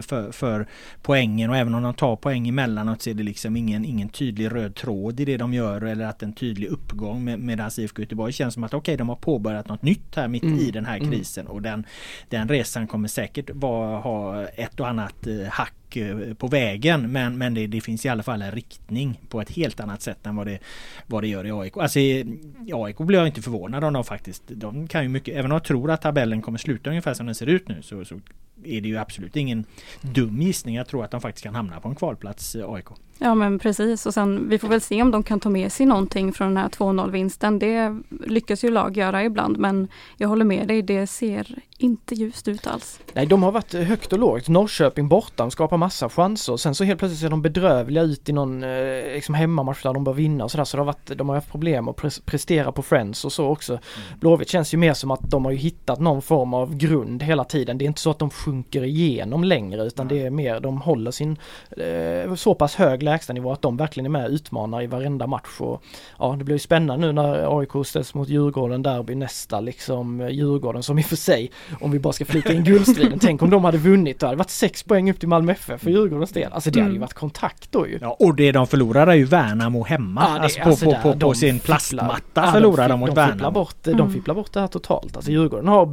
för, 0.00 0.32
för 0.32 0.66
poängen 1.02 1.50
och 1.50 1.56
även 1.56 1.74
om 1.74 1.82
de 1.82 1.94
tar 1.94 2.16
poäng 2.16 2.48
emellanåt 2.48 3.02
så 3.02 3.10
är 3.10 3.14
det 3.14 3.22
liksom 3.22 3.56
ingen, 3.56 3.84
ingen 3.84 4.08
tydlig 4.08 4.52
röd 4.54 4.74
tråd 4.74 5.20
i 5.20 5.24
det 5.24 5.36
de 5.36 5.54
gör 5.54 5.80
eller 5.84 6.04
att 6.04 6.22
en 6.22 6.32
tydlig 6.32 6.68
uppgång 6.68 7.24
med, 7.24 7.38
medan 7.38 7.70
IFK 7.78 8.02
Göteborg 8.02 8.32
känns 8.32 8.54
som 8.54 8.64
att 8.64 8.74
okej 8.74 8.96
de 8.96 9.08
har 9.08 9.16
påbörjat 9.16 9.68
något 9.68 9.82
nytt 9.82 10.16
här 10.16 10.28
mitt 10.28 10.42
Mm. 10.42 10.58
i 10.58 10.70
den 10.70 10.86
här 10.86 10.98
krisen 10.98 11.46
och 11.46 11.62
den, 11.62 11.86
den 12.28 12.48
resan 12.48 12.86
kommer 12.86 13.08
säkert 13.08 13.50
vara, 13.54 13.98
ha 13.98 14.44
ett 14.46 14.80
och 14.80 14.88
annat 14.88 15.26
eh, 15.26 15.48
hack 15.50 15.74
eh, 15.96 16.34
på 16.34 16.46
vägen 16.46 17.12
men, 17.12 17.38
men 17.38 17.54
det, 17.54 17.66
det 17.66 17.80
finns 17.80 18.06
i 18.06 18.08
alla 18.08 18.22
fall 18.22 18.42
en 18.42 18.52
riktning 18.52 19.20
på 19.28 19.40
ett 19.40 19.50
helt 19.50 19.80
annat 19.80 20.02
sätt 20.02 20.26
än 20.26 20.36
vad 20.36 20.46
det, 20.46 20.58
vad 21.06 21.22
det 21.22 21.28
gör 21.28 21.46
i 21.46 21.52
AIK. 21.52 21.76
Alltså 21.76 21.98
i, 21.98 22.20
i 22.66 22.72
AIK 22.72 22.98
blir 22.98 23.18
jag 23.18 23.26
inte 23.26 23.42
förvånad 23.42 23.84
om 23.84 23.92
de 23.92 24.04
faktiskt, 24.04 24.42
de 24.46 24.88
kan 24.88 25.02
ju 25.02 25.08
mycket, 25.08 25.34
även 25.34 25.50
om 25.50 25.54
jag 25.54 25.64
tror 25.64 25.90
att 25.90 26.02
tabellen 26.02 26.42
kommer 26.42 26.58
sluta 26.58 26.90
ungefär 26.90 27.14
som 27.14 27.26
den 27.26 27.34
ser 27.34 27.46
ut 27.46 27.68
nu 27.68 27.82
så, 27.82 28.04
så 28.04 28.20
är 28.64 28.80
det 28.80 28.88
ju 28.88 28.98
absolut 28.98 29.36
ingen 29.36 29.64
dum 30.00 30.42
gissning. 30.42 30.74
Jag 30.74 30.86
tror 30.86 31.04
att 31.04 31.10
de 31.10 31.20
faktiskt 31.20 31.44
kan 31.44 31.54
hamna 31.54 31.80
på 31.80 31.88
en 31.88 31.94
kvalplats 31.94 32.54
eh, 32.54 32.72
AIK. 32.72 32.86
Ja 33.18 33.34
men 33.34 33.58
precis 33.58 34.06
och 34.06 34.14
sen 34.14 34.48
vi 34.48 34.58
får 34.58 34.68
väl 34.68 34.80
se 34.80 35.02
om 35.02 35.10
de 35.10 35.22
kan 35.22 35.40
ta 35.40 35.48
med 35.48 35.72
sig 35.72 35.86
någonting 35.86 36.32
från 36.32 36.48
den 36.48 36.56
här 36.56 36.68
2-0 36.68 37.10
vinsten. 37.10 37.58
Det 37.58 38.00
lyckas 38.26 38.64
ju 38.64 38.70
lag 38.70 38.96
göra 38.96 39.24
ibland 39.24 39.58
men 39.58 39.88
jag 40.16 40.28
håller 40.28 40.44
med 40.44 40.68
dig, 40.68 40.82
det 40.82 41.06
ser 41.06 41.58
inte 41.78 42.14
ljust 42.14 42.48
ut 42.48 42.66
alls. 42.66 43.00
Nej 43.12 43.26
de 43.26 43.42
har 43.42 43.52
varit 43.52 43.72
högt 43.72 44.12
och 44.12 44.18
lågt. 44.18 44.48
Norrköping 44.48 45.08
borta, 45.08 45.32
de 45.36 45.50
skapar 45.50 45.76
massa 45.82 46.08
chanser. 46.08 46.56
Sen 46.56 46.74
så 46.74 46.84
helt 46.84 46.98
plötsligt 46.98 47.20
ser 47.20 47.30
de 47.30 47.42
bedrövliga 47.42 48.02
ut 48.02 48.28
i 48.28 48.32
någon 48.32 48.62
eh, 48.62 49.14
liksom 49.14 49.34
hemmamatch 49.34 49.82
där 49.82 49.92
de 49.92 50.04
bör 50.04 50.12
vinna 50.12 50.44
och 50.44 50.50
sådär. 50.50 50.64
Så 50.64 50.76
det 50.76 50.80
har 50.80 50.86
varit, 50.86 51.18
de 51.18 51.28
har 51.28 51.36
haft 51.36 51.50
problem 51.50 51.88
att 51.88 51.96
pres- 51.96 52.22
prestera 52.24 52.72
på 52.72 52.82
Friends 52.82 53.24
och 53.24 53.32
så 53.32 53.46
också. 53.46 53.78
Blåvitt 54.20 54.48
känns 54.48 54.74
ju 54.74 54.78
mer 54.78 54.94
som 54.94 55.10
att 55.10 55.30
de 55.30 55.44
har 55.44 55.52
ju 55.52 55.58
hittat 55.58 56.00
någon 56.00 56.22
form 56.22 56.54
av 56.54 56.76
grund 56.76 57.22
hela 57.22 57.44
tiden. 57.44 57.78
Det 57.78 57.84
är 57.84 57.86
inte 57.86 58.00
så 58.00 58.10
att 58.10 58.18
de 58.18 58.30
sjunker 58.30 58.84
igenom 58.84 59.44
längre 59.44 59.82
utan 59.82 60.08
det 60.08 60.26
är 60.26 60.30
mer, 60.30 60.60
de 60.60 60.80
håller 60.80 61.10
sin 61.10 61.36
eh, 61.70 62.34
så 62.34 62.54
pass 62.54 62.74
hög 62.74 63.02
lägstanivå 63.02 63.52
att 63.52 63.62
de 63.62 63.76
verkligen 63.76 64.06
är 64.06 64.10
med 64.10 64.24
och 64.24 64.30
utmanar 64.30 64.82
i 64.82 64.86
varenda 64.86 65.26
match. 65.26 65.60
Och, 65.60 65.82
ja 66.18 66.34
det 66.38 66.44
blir 66.44 66.54
ju 66.54 66.58
spännande 66.58 67.06
nu 67.06 67.12
när 67.12 67.58
AIK 67.58 67.86
ställs 67.86 68.14
mot 68.14 68.28
Djurgården 68.28 68.82
derby 68.82 69.14
nästa 69.14 69.60
liksom 69.60 70.20
eh, 70.20 70.28
Djurgården 70.28 70.82
som 70.82 70.98
i 70.98 71.02
och 71.02 71.06
för 71.06 71.16
sig 71.16 71.50
om 71.80 71.90
vi 71.90 71.98
bara 71.98 72.12
ska 72.12 72.24
flika 72.24 72.52
in 72.52 72.64
guldstriden. 72.72 73.18
Tänk 73.18 73.42
om 73.42 73.50
de 73.50 73.64
hade 73.64 73.78
vunnit. 73.78 74.20
Det 74.20 74.26
hade 74.26 74.38
varit 74.38 74.50
sex 74.50 74.82
poäng 74.82 75.10
upp 75.10 75.20
till 75.20 75.28
Malmö 75.28 75.52
FF 75.52 75.71
för 75.78 75.90
Djurgårdens 75.90 76.30
del. 76.32 76.52
Alltså 76.52 76.70
det 76.70 76.80
hade 76.80 76.90
ju 76.90 76.96
Mm. 76.96 77.00
varit 77.00 77.12
kontakt 77.14 77.72
då 77.72 77.88
ju. 77.88 77.98
Ja, 78.00 78.16
och 78.20 78.34
det 78.36 78.52
de 78.52 78.66
förlorar 78.66 79.06
är 79.06 79.14
ju 79.14 79.24
Värnamo 79.24 79.84
hemma. 79.84 80.24
Ja, 80.28 80.34
det- 80.34 80.40
alltså 80.40 80.60
på, 80.60 80.68
alltså 80.68 80.84
på, 80.84 80.90
där, 80.90 81.02
på, 81.02 81.12
på 81.12 81.18
de 81.18 81.34
sin 81.34 81.54
fipplar- 81.54 81.64
plastmatta 81.66 82.22
Ja, 82.34 82.52
förlorar 82.52 82.84
fi- 82.84 82.88
de 82.90 83.00
mot 83.00 83.06
de 83.08 83.10
fipplar 83.14 83.26
Värnamo. 83.36 83.50
bort, 83.54 83.76
De 83.82 83.90
Mm. 83.90 84.12
fipplar 84.12 84.34
bort 84.34 84.52
det 84.52 84.60
här 84.60 84.66
totalt. 84.66 85.16
Alltså 85.16 85.30
Djurgården 85.30 85.68
har, 85.68 85.88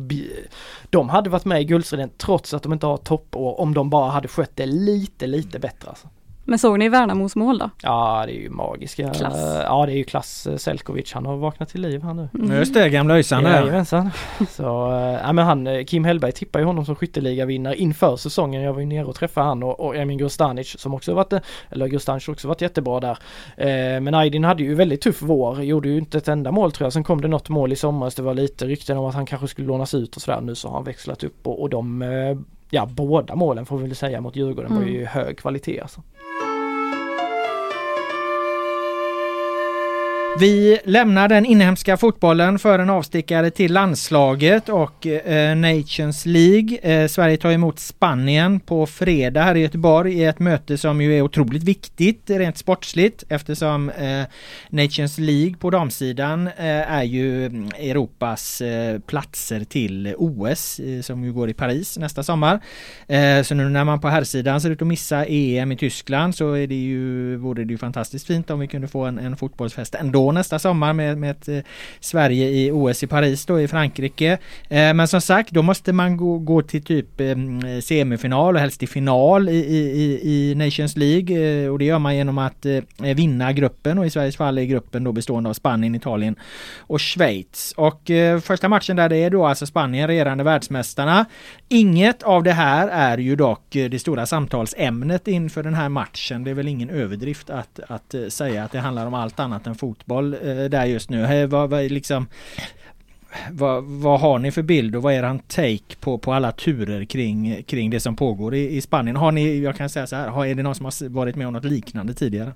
de 0.89 1.09
hade 1.09 1.29
varit 1.29 1.45
med 1.45 1.61
i 1.61 1.65
guldstriden 1.65 2.09
trots 2.17 2.53
att 2.53 2.63
de 2.63 2.73
inte 2.73 2.85
har 2.85 2.97
toppår 2.97 3.59
om 3.59 3.73
de 3.73 3.89
bara 3.89 4.09
hade 4.11 4.27
skött 4.27 4.51
det 4.55 4.65
lite, 4.65 5.27
lite 5.27 5.59
bättre. 5.59 5.89
Alltså. 5.89 6.07
Men 6.49 6.59
såg 6.59 6.79
ni 6.79 6.89
Värnamos 6.89 7.35
mål 7.35 7.57
då? 7.57 7.69
Ja 7.81 8.23
det 8.25 8.31
är 8.31 8.41
ju 8.41 8.49
magiska. 8.49 9.09
Klass. 9.13 9.37
Ja 9.63 9.85
det 9.85 9.91
är 9.91 9.95
ju 9.95 10.03
klass 10.03 10.47
eh, 10.47 10.55
Selkovic. 10.57 11.13
Han 11.13 11.25
har 11.25 11.37
vaknat 11.37 11.69
till 11.69 11.81
liv 11.81 12.03
här 12.03 12.13
nu. 12.13 12.29
Mm. 12.33 12.57
Just 12.57 12.73
det, 12.73 12.89
gamla 12.89 13.13
ÖISan 13.15 13.43
där. 13.43 13.51
Jajamensan. 13.61 14.09
Så, 14.49 14.91
äh, 14.91 14.97
ja, 15.23 15.33
men 15.33 15.45
han, 15.45 15.67
eh, 15.67 15.83
Kim 15.85 16.03
Hellberg 16.05 16.31
tippar 16.31 16.59
ju 16.59 16.65
honom 16.65 16.85
som 16.85 16.95
skytteligavinnare 16.95 17.75
inför 17.75 18.15
säsongen. 18.15 18.61
Jag 18.61 18.73
var 18.73 18.79
ju 18.79 18.85
nere 18.85 19.05
och 19.05 19.15
träffade 19.15 19.47
han 19.47 19.63
och, 19.63 19.79
och 19.79 19.95
Emin 19.95 20.17
Grostanic 20.17 20.75
som 20.79 20.93
också 20.93 21.13
varit, 21.13 21.33
eh, 21.33 21.39
eller 21.69 21.87
Grostanic 21.87 22.27
också 22.27 22.47
varit 22.47 22.61
jättebra 22.61 22.99
där. 22.99 23.17
Eh, 23.57 24.01
men 24.01 24.13
Aydin 24.13 24.43
hade 24.43 24.63
ju 24.63 24.75
väldigt 24.75 25.01
tuff 25.01 25.21
vår, 25.21 25.63
gjorde 25.63 25.89
ju 25.89 25.97
inte 25.97 26.17
ett 26.17 26.27
enda 26.27 26.51
mål 26.51 26.71
tror 26.71 26.85
jag. 26.85 26.93
Sen 26.93 27.03
kom 27.03 27.21
det 27.21 27.27
något 27.27 27.49
mål 27.49 27.71
i 27.73 27.75
somras. 27.75 28.15
Det 28.15 28.21
var 28.21 28.33
lite 28.33 28.65
rykten 28.65 28.97
om 28.97 29.05
att 29.05 29.15
han 29.15 29.25
kanske 29.25 29.47
skulle 29.47 29.67
lånas 29.67 29.93
ut 29.93 30.15
och 30.15 30.21
sådär. 30.21 30.41
Nu 30.41 30.55
så 30.55 30.67
har 30.67 30.75
han 30.75 30.83
växlat 30.83 31.23
upp 31.23 31.47
och, 31.47 31.61
och 31.61 31.69
de, 31.69 32.01
eh, 32.01 32.37
ja 32.69 32.85
båda 32.85 33.35
målen 33.35 33.65
får 33.65 33.77
vi 33.77 33.87
väl 33.87 33.95
säga 33.95 34.21
mot 34.21 34.35
Djurgården 34.35 34.75
var 34.75 34.81
Mm. 34.81 34.93
ju 34.93 35.05
hög 35.05 35.37
kvalitet 35.37 35.79
alltså. 35.81 36.01
Vi 40.39 40.79
lämnar 40.83 41.27
den 41.27 41.45
inhemska 41.45 41.97
fotbollen 41.97 42.59
för 42.59 42.79
en 42.79 42.89
avstickare 42.89 43.51
till 43.51 43.73
landslaget 43.73 44.69
och 44.69 45.07
eh, 45.07 45.55
Nations 45.55 46.25
League. 46.25 46.77
Eh, 46.77 47.07
Sverige 47.07 47.37
tar 47.37 47.51
emot 47.51 47.79
Spanien 47.79 48.59
på 48.59 48.85
fredag 48.85 49.41
här 49.41 49.55
i 49.55 49.59
Göteborg 49.59 50.13
i 50.13 50.23
ett 50.23 50.39
möte 50.39 50.77
som 50.77 51.01
ju 51.01 51.17
är 51.17 51.21
otroligt 51.21 51.63
viktigt 51.63 52.29
rent 52.29 52.57
sportsligt 52.57 53.23
eftersom 53.29 53.89
eh, 53.89 54.23
Nations 54.69 55.17
League 55.17 55.55
på 55.59 55.69
damsidan 55.69 56.47
eh, 56.47 56.91
är 56.91 57.03
ju 57.03 57.45
mm, 57.45 57.67
Europas 57.77 58.61
eh, 58.61 58.99
platser 58.99 59.63
till 59.63 60.15
OS 60.17 60.79
eh, 60.79 61.01
som 61.01 61.23
ju 61.23 61.33
går 61.33 61.49
i 61.49 61.53
Paris 61.53 61.97
nästa 61.97 62.23
sommar. 62.23 62.59
Eh, 63.07 63.41
så 63.43 63.55
nu 63.55 63.69
när 63.69 63.83
man 63.83 64.01
på 64.01 64.07
herrsidan 64.07 64.61
ser 64.61 64.69
ut 64.69 64.81
att 64.81 64.87
missa 64.87 65.25
EM 65.25 65.71
i 65.71 65.77
Tyskland 65.77 66.35
så 66.35 66.53
är 66.53 66.67
det 66.67 66.75
ju, 66.75 67.35
vore 67.35 67.63
det 67.63 67.71
ju 67.71 67.77
fantastiskt 67.77 68.27
fint 68.27 68.49
om 68.49 68.59
vi 68.59 68.67
kunde 68.67 68.87
få 68.87 69.05
en, 69.05 69.19
en 69.19 69.37
fotbollsfest 69.37 69.95
ändå 69.95 70.28
nästa 70.31 70.59
sommar 70.59 70.93
med, 70.93 71.17
med 71.17 71.31
ett, 71.31 71.47
eh, 71.47 71.59
Sverige 71.99 72.49
i 72.49 72.71
OS 72.71 73.03
i 73.03 73.07
Paris 73.07 73.45
då 73.45 73.61
i 73.61 73.67
Frankrike. 73.67 74.31
Eh, 74.69 74.93
men 74.93 75.07
som 75.07 75.21
sagt, 75.21 75.51
då 75.51 75.61
måste 75.61 75.93
man 75.93 76.17
gå, 76.17 76.37
gå 76.37 76.61
till 76.61 76.83
typ 76.83 77.21
eh, 77.21 77.35
semifinal 77.83 78.55
och 78.55 78.61
helst 78.61 78.79
till 78.79 78.89
final 78.89 79.49
i, 79.49 79.53
i, 79.55 80.19
i- 80.23 80.55
Nations 80.55 80.97
League 80.97 81.63
eh, 81.63 81.69
och 81.71 81.79
det 81.79 81.85
gör 81.85 81.99
man 81.99 82.15
genom 82.15 82.37
att 82.37 82.65
eh, 82.65 82.79
vinna 82.97 83.53
gruppen 83.53 83.97
och 83.97 84.05
i 84.05 84.09
Sveriges 84.09 84.37
fall 84.37 84.57
är 84.57 84.63
gruppen 84.63 85.03
då 85.03 85.11
bestående 85.11 85.49
av 85.49 85.53
Spanien, 85.53 85.95
Italien 85.95 86.35
och 86.77 87.01
Schweiz. 87.01 87.73
Och 87.77 88.09
eh, 88.11 88.39
första 88.39 88.69
matchen 88.69 88.95
där 88.95 89.09
det 89.09 89.17
är 89.17 89.29
då 89.29 89.45
alltså 89.45 89.65
Spanien, 89.65 90.07
regerande 90.07 90.43
världsmästarna. 90.43 91.25
Inget 91.69 92.23
av 92.23 92.43
det 92.43 92.51
här 92.51 92.87
är 92.87 93.17
ju 93.17 93.35
dock 93.35 93.75
eh, 93.75 93.89
det 93.89 93.99
stora 93.99 94.25
samtalsämnet 94.25 95.27
inför 95.27 95.63
den 95.63 95.73
här 95.73 95.89
matchen. 95.89 96.43
Det 96.43 96.49
är 96.51 96.55
väl 96.55 96.67
ingen 96.67 96.89
överdrift 96.89 97.49
att, 97.49 97.79
att 97.87 98.13
eh, 98.13 98.27
säga 98.27 98.63
att 98.63 98.71
det 98.71 98.79
handlar 98.79 99.05
om 99.05 99.13
allt 99.13 99.39
annat 99.39 99.67
än 99.67 99.75
fotboll 99.75 100.18
eh, 100.23 100.69
där 100.69 100.85
just 100.85 101.09
nu. 101.09 101.47
Vad, 101.47 101.69
vad, 101.69 101.91
liksom, 101.91 102.27
vad, 103.51 103.83
vad 103.83 104.19
har 104.19 104.39
ni 104.39 104.51
för 104.51 104.61
bild 104.61 104.95
och 104.95 105.03
vad 105.03 105.13
är 105.13 105.23
er 105.23 105.39
take 105.47 105.95
på, 105.99 106.17
på 106.17 106.33
alla 106.33 106.51
turer 106.51 107.05
kring, 107.05 107.63
kring 107.63 107.89
det 107.89 107.99
som 107.99 108.15
pågår 108.15 108.55
i, 108.55 108.75
i 108.75 108.81
Spanien? 108.81 109.15
Har 109.15 109.31
ni, 109.31 109.59
jag 109.59 109.75
kan 109.75 109.89
säga 109.89 110.07
så 110.07 110.15
här, 110.15 110.27
har, 110.27 110.45
är 110.45 110.55
det 110.55 110.63
någon 110.63 110.75
som 110.75 110.85
har 110.85 111.09
varit 111.09 111.35
med 111.35 111.47
om 111.47 111.53
något 111.53 111.65
liknande 111.65 112.13
tidigare? 112.13 112.53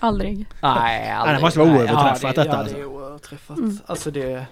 Aldrig. 0.00 0.46
Nej, 0.62 1.34
det 1.34 1.40
måste 1.40 1.58
vara 1.58 1.70
oöverträffat 1.70 2.22
ja, 2.22 2.28
det, 2.28 2.42
detta 2.42 2.50
Ja, 2.50 2.56
alltså. 2.56 2.74
det 2.76 2.80
är 2.80 2.86
oöverträffat. 2.86 3.58
Mm. 3.58 3.78
Alltså 3.86 4.10
det... 4.10 4.46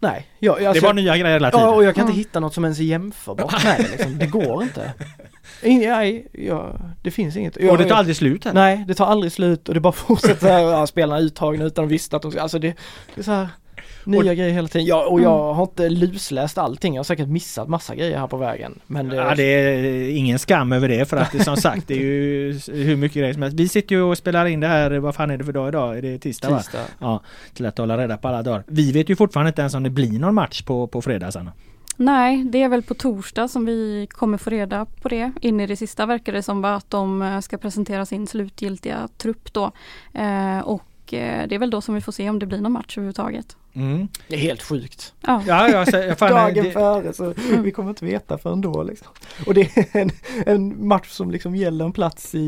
Nej, 0.00 0.26
jag, 0.38 0.64
alltså, 0.64 0.80
det 0.80 0.86
var 0.86 0.94
nya 0.94 1.16
grejer 1.16 1.32
hela 1.34 1.50
tiden. 1.50 1.66
Ja, 1.66 1.74
och 1.74 1.84
jag 1.84 1.94
kan 1.94 2.02
inte 2.02 2.12
Mm. 2.12 2.18
hitta 2.18 2.40
något 2.40 2.54
som 2.54 2.64
ens 2.64 2.78
är 2.78 2.84
jämförbart 2.84 3.64
med 3.64 3.76
det 3.78 3.88
liksom. 3.90 4.18
Det 4.18 4.26
går 4.26 4.62
inte. 4.62 4.92
Nej, 5.62 6.26
ja, 6.32 6.76
det 7.02 7.10
finns 7.10 7.36
inget. 7.36 7.56
Jag, 7.60 7.70
och 7.70 7.78
det 7.78 7.84
tar 7.84 7.96
aldrig 7.96 8.16
slut 8.16 8.44
här. 8.44 8.52
Nej, 8.52 8.84
det 8.88 8.94
tar 8.94 9.06
aldrig 9.06 9.32
slut 9.32 9.68
och 9.68 9.74
det 9.74 9.80
bara 9.80 9.92
fortsätter 10.08 10.40
så 10.40 10.46
här, 10.46 10.86
spelarna 10.86 11.20
uttagna 11.20 11.64
utan 11.64 11.84
att 11.84 11.90
visste 11.90 12.16
att 12.16 12.22
de 12.22 12.38
alltså 12.38 12.58
det, 12.58 12.74
det 13.14 13.20
är 13.20 13.24
så 13.24 13.32
här 13.32 13.48
nya 14.08 14.34
grejer 14.34 14.52
hela 14.52 14.68
tiden. 14.68 14.86
Ja, 14.86 15.06
och 15.06 15.20
jag 15.20 15.54
har 15.54 15.62
inte 15.62 15.88
lusläst 15.88 16.58
allting, 16.58 16.94
jag 16.94 16.98
har 16.98 17.04
säkert 17.04 17.28
missat 17.28 17.68
massa 17.68 17.94
grejer 17.94 18.18
här 18.18 18.26
på 18.26 18.36
vägen. 18.36 18.80
Men 18.86 19.08
det, 19.08 19.16
Ja, 19.16 19.34
det 19.34 19.42
är 19.42 20.10
ingen 20.16 20.38
skam 20.38 20.72
över 20.72 20.88
det 20.88 21.08
för 21.08 21.16
att 21.16 21.32
det 21.32 21.44
som 21.44 21.56
sagt 21.66 21.88
det 21.88 21.94
är 21.94 21.98
ju 21.98 22.60
hur 22.72 22.96
mycket 22.96 23.16
grejer 23.16 23.32
som 23.32 23.42
helst. 23.42 23.58
Vi 23.58 23.68
sitter 23.68 23.94
ju 23.94 24.02
och 24.02 24.18
spelar 24.18 24.46
in 24.46 24.60
det 24.60 24.66
här, 24.66 24.90
vad 24.98 25.14
fan 25.14 25.30
är 25.30 25.38
det 25.38 25.44
för 25.44 25.52
dag 25.52 25.68
idag? 25.68 25.98
Är 25.98 26.02
det 26.02 26.18
tisdag 26.18 26.50
va? 26.50 26.58
tisdag. 26.58 26.78
Ja, 26.98 27.22
till 27.54 27.66
att 27.66 27.78
hålla 27.78 27.98
reda 27.98 28.16
på 28.16 28.28
alla 28.28 28.42
dagar. 28.42 28.64
Vi 28.66 28.92
vet 28.92 29.08
ju 29.08 29.16
fortfarande 29.16 29.48
inte 29.48 29.60
ens 29.60 29.74
om 29.74 29.82
det 29.82 29.90
blir 29.90 30.18
någon 30.18 30.34
match 30.34 30.62
på, 30.62 30.86
på 30.86 31.02
fredag 31.02 31.32
Sanna. 31.32 31.52
Nej, 32.00 32.44
det 32.44 32.62
är 32.62 32.68
väl 32.68 32.82
på 32.82 32.94
torsdag 32.94 33.48
som 33.48 33.66
vi 33.66 34.08
kommer 34.10 34.38
få 34.38 34.50
reda 34.50 34.84
på 34.84 35.08
det. 35.08 35.32
In 35.40 35.60
i 35.60 35.66
det 35.66 35.76
sista 35.76 36.06
verkar 36.06 36.32
det 36.32 36.42
som 36.42 36.64
att 36.64 36.90
de 36.90 37.22
eh, 37.22 37.40
ska 37.40 37.58
presentera 37.58 38.06
sin 38.06 38.26
slutgiltiga 38.26 39.08
trupp 39.16 39.52
då. 39.52 39.72
Eh, 40.14 40.58
och 40.58 41.14
eh, 41.14 41.48
det 41.48 41.54
är 41.54 41.58
väl 41.58 41.70
då 41.70 41.80
som 41.80 41.94
vi 41.94 42.00
får 42.00 42.12
se 42.12 42.30
om 42.30 42.38
det 42.38 42.46
blir 42.46 42.60
någon 42.60 42.72
match 42.72 42.98
överhuvudtaget. 42.98 43.56
Mm. 43.74 44.08
Det 44.28 44.34
är 44.34 44.38
helt 44.40 44.62
sjukt. 44.62 45.12
Ja. 45.26 45.42
Ja, 45.46 45.68
ja, 45.68 45.86
så, 45.86 46.14
fan, 46.18 46.30
Dagen 46.32 46.64
det, 46.64 46.70
före 46.70 47.12
så 47.12 47.34
vi 47.62 47.70
kommer 47.70 47.90
inte 47.90 48.04
veta 48.04 48.38
förrän 48.38 48.60
då 48.60 48.82
liksom. 48.82 49.06
Och 49.46 49.54
det 49.54 49.76
är 49.76 49.86
en, 49.92 50.10
en 50.46 50.86
match 50.88 51.08
som 51.10 51.30
liksom 51.30 51.56
gäller 51.56 51.84
en 51.84 51.92
plats 51.92 52.34
i, 52.34 52.38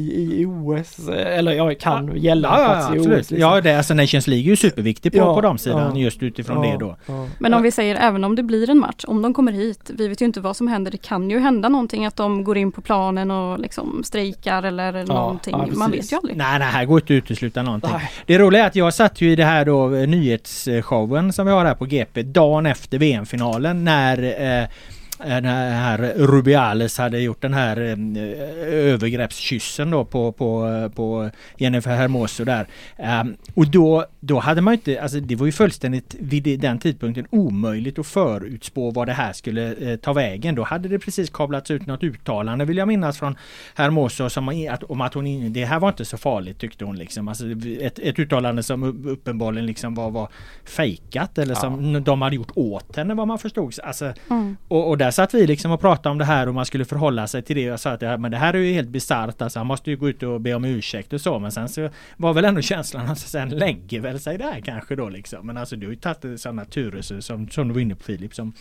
i 0.40 0.46
OS, 0.46 1.08
eller 1.08 1.52
ja, 1.52 1.74
kan 1.80 2.16
gälla 2.16 2.48
en 2.48 2.60
Ja, 2.62 2.66
plats 2.66 2.86
ja, 2.88 2.94
i 2.94 2.98
absolut. 2.98 3.20
OS. 3.20 3.30
Liksom. 3.30 3.38
Ja, 3.38 3.60
det, 3.60 3.76
alltså 3.78 3.94
Nations 3.94 4.26
League 4.26 4.44
är 4.46 4.50
ju 4.50 4.56
superviktig 4.56 5.12
på, 5.12 5.18
Ja, 5.18 5.34
på 5.34 5.40
damsidan 5.40 5.96
ja. 5.96 6.02
just 6.02 6.22
utifrån 6.22 6.64
Ja, 6.64 6.70
det 6.72 6.78
då. 6.78 6.96
ja. 7.06 7.26
Men 7.38 7.54
om 7.54 7.62
vi 7.62 7.70
säger 7.70 7.94
även 7.94 8.24
om 8.24 8.36
det 8.36 8.42
blir 8.42 8.70
en 8.70 8.78
match, 8.78 9.04
om 9.08 9.22
de 9.22 9.34
kommer 9.34 9.52
hit, 9.52 9.90
vi 9.94 10.08
vet 10.08 10.20
ju 10.22 10.24
inte 10.26 10.40
vad 10.40 10.56
som 10.56 10.68
händer. 10.68 10.90
Det 10.90 10.98
kan 11.02 11.30
ju 11.30 11.38
hända 11.38 11.68
någonting 11.68 12.06
att 12.06 12.16
de 12.16 12.44
går 12.44 12.56
in 12.58 12.72
på 12.72 12.80
planen 12.80 13.30
och 13.30 13.58
liksom 13.60 14.02
strejkar 14.04 14.62
eller 14.62 15.06
någonting. 15.06 15.54
ja, 15.58 15.66
Man 15.76 15.90
vet 15.90 16.12
ju 16.12 16.16
aldrig. 16.16 16.36
Nej, 16.36 16.58
nej, 16.58 16.68
här 16.68 16.84
går 16.84 17.00
inte 17.00 17.12
att 17.12 17.16
utesluta 17.24 17.62
någonting. 17.62 17.90
Nej. 17.92 18.10
Det 18.26 18.38
roliga 18.38 18.62
är 18.62 18.66
att 18.66 18.76
jag 18.76 18.94
satt 18.94 19.20
ju 19.20 19.32
i 19.32 19.36
det 19.36 19.44
här 19.44 19.64
då 19.64 19.94
eh, 19.94 20.06
nyhetsshowen 21.10 21.32
som 21.32 21.46
vi 21.46 21.52
har 21.52 21.64
här 21.64 21.74
på 21.74 21.84
GP 21.84 22.22
dagen 22.22 22.66
efter 22.66 22.98
VM-finalen 22.98 23.84
när 23.84 24.22
eh, 24.62 24.68
när 25.24 25.70
här 25.70 25.98
Rubiales 26.16 26.98
hade 26.98 27.20
gjort 27.20 27.42
den 27.42 27.54
här 27.54 27.76
eh, 27.76 27.94
övergreppskyssen 28.92 29.90
då 29.90 30.04
på, 30.04 30.32
på, 30.32 30.90
på 30.94 31.30
Jennifer 31.56 31.96
Hermoso 31.96 32.44
där. 32.44 32.66
Ehm, 32.96 33.36
och 33.54 33.70
då, 33.70 34.06
då 34.20 34.38
hade 34.38 34.60
man 34.60 34.74
inte, 34.74 35.02
alltså 35.02 35.20
det 35.20 35.36
var 35.36 35.46
ju 35.46 35.52
fullständigt 35.52 36.16
vid 36.20 36.60
den 36.60 36.78
tidpunkten 36.78 37.26
omöjligt 37.30 37.98
att 37.98 38.06
förutspå 38.06 38.90
vad 38.90 39.06
det 39.08 39.12
här 39.12 39.32
skulle 39.32 39.74
eh, 39.74 39.96
ta 39.96 40.12
vägen. 40.12 40.54
Då 40.54 40.62
hade 40.62 40.88
det 40.88 40.98
precis 40.98 41.30
kablats 41.30 41.70
ut 41.70 41.86
något 41.86 42.02
uttalande 42.02 42.64
vill 42.64 42.76
jag 42.76 42.88
minnas 42.88 43.18
från 43.18 43.36
Hermoso 43.74 44.30
som, 44.30 44.68
att, 44.70 44.82
om 44.82 45.00
att 45.00 45.14
hon, 45.14 45.52
det 45.52 45.64
här 45.64 45.80
var 45.80 45.88
inte 45.88 46.04
så 46.04 46.16
farligt 46.18 46.58
tyckte 46.58 46.84
hon 46.84 46.96
liksom. 46.96 47.28
Alltså 47.28 47.44
ett, 47.80 47.98
ett 47.98 48.18
uttalande 48.18 48.62
som 48.62 49.08
uppenbarligen 49.08 49.66
liksom 49.66 49.94
var, 49.94 50.10
var 50.10 50.28
fejkat 50.64 51.38
eller 51.38 51.54
som 51.54 52.04
de 52.04 52.22
hade 52.22 52.36
gjort 52.36 52.52
åt 52.54 52.96
henne 52.96 53.14
vad 53.14 53.28
man 53.28 53.38
förstod. 53.38 53.74
Alltså, 53.82 54.12
Mm. 54.30 54.56
och, 54.68 54.88
och 54.88 54.98
där 54.98 55.09
där 55.10 55.12
satt 55.12 55.34
vi 55.34 55.46
liksom 55.46 55.72
och 55.72 55.80
pratade 55.80 56.12
om 56.12 56.18
det 56.18 56.24
här 56.24 56.48
och 56.48 56.54
man 56.54 56.66
skulle 56.66 56.84
förhålla 56.84 57.26
sig 57.26 57.42
till 57.42 57.56
det. 57.56 57.62
Jag 57.62 57.80
sa 57.80 57.90
att 57.90 58.02
ja, 58.02 58.16
men 58.16 58.30
det 58.30 58.36
här 58.36 58.54
är 58.54 58.58
ju 58.58 58.72
helt 58.72 58.88
bisarrt. 58.88 59.42
Alltså 59.42 59.58
han 59.58 59.66
måste 59.66 59.90
ju 59.90 59.96
gå 59.96 60.08
ut 60.08 60.22
och 60.22 60.40
be 60.40 60.54
om 60.54 60.64
ursäkt 60.64 61.12
och 61.12 61.20
så. 61.20 61.38
Men 61.38 61.52
sen 61.52 61.68
så 61.68 61.90
var 62.16 62.32
väl 62.32 62.44
ändå 62.44 62.62
känslan 62.72 63.06
att 63.06 63.18
sen 63.18 63.48
lägger 63.48 64.00
väl 64.00 64.20
sig 64.20 64.38
där 64.38 64.60
kanske 64.60 64.96
då 64.96 65.08
liksom. 65.08 65.46
Men 65.46 65.56
alltså 65.56 65.76
du 65.76 65.86
har 65.86 65.90
ju 65.90 65.98
tagit 65.98 66.40
sådana 66.40 66.64
turer 66.64 67.20
som, 67.20 67.48
som 67.48 67.68
du 67.68 67.74
var 67.74 67.80
inne 67.80 67.94
på 67.94 68.02
Filip. 68.02 68.34
Som, 68.34 68.52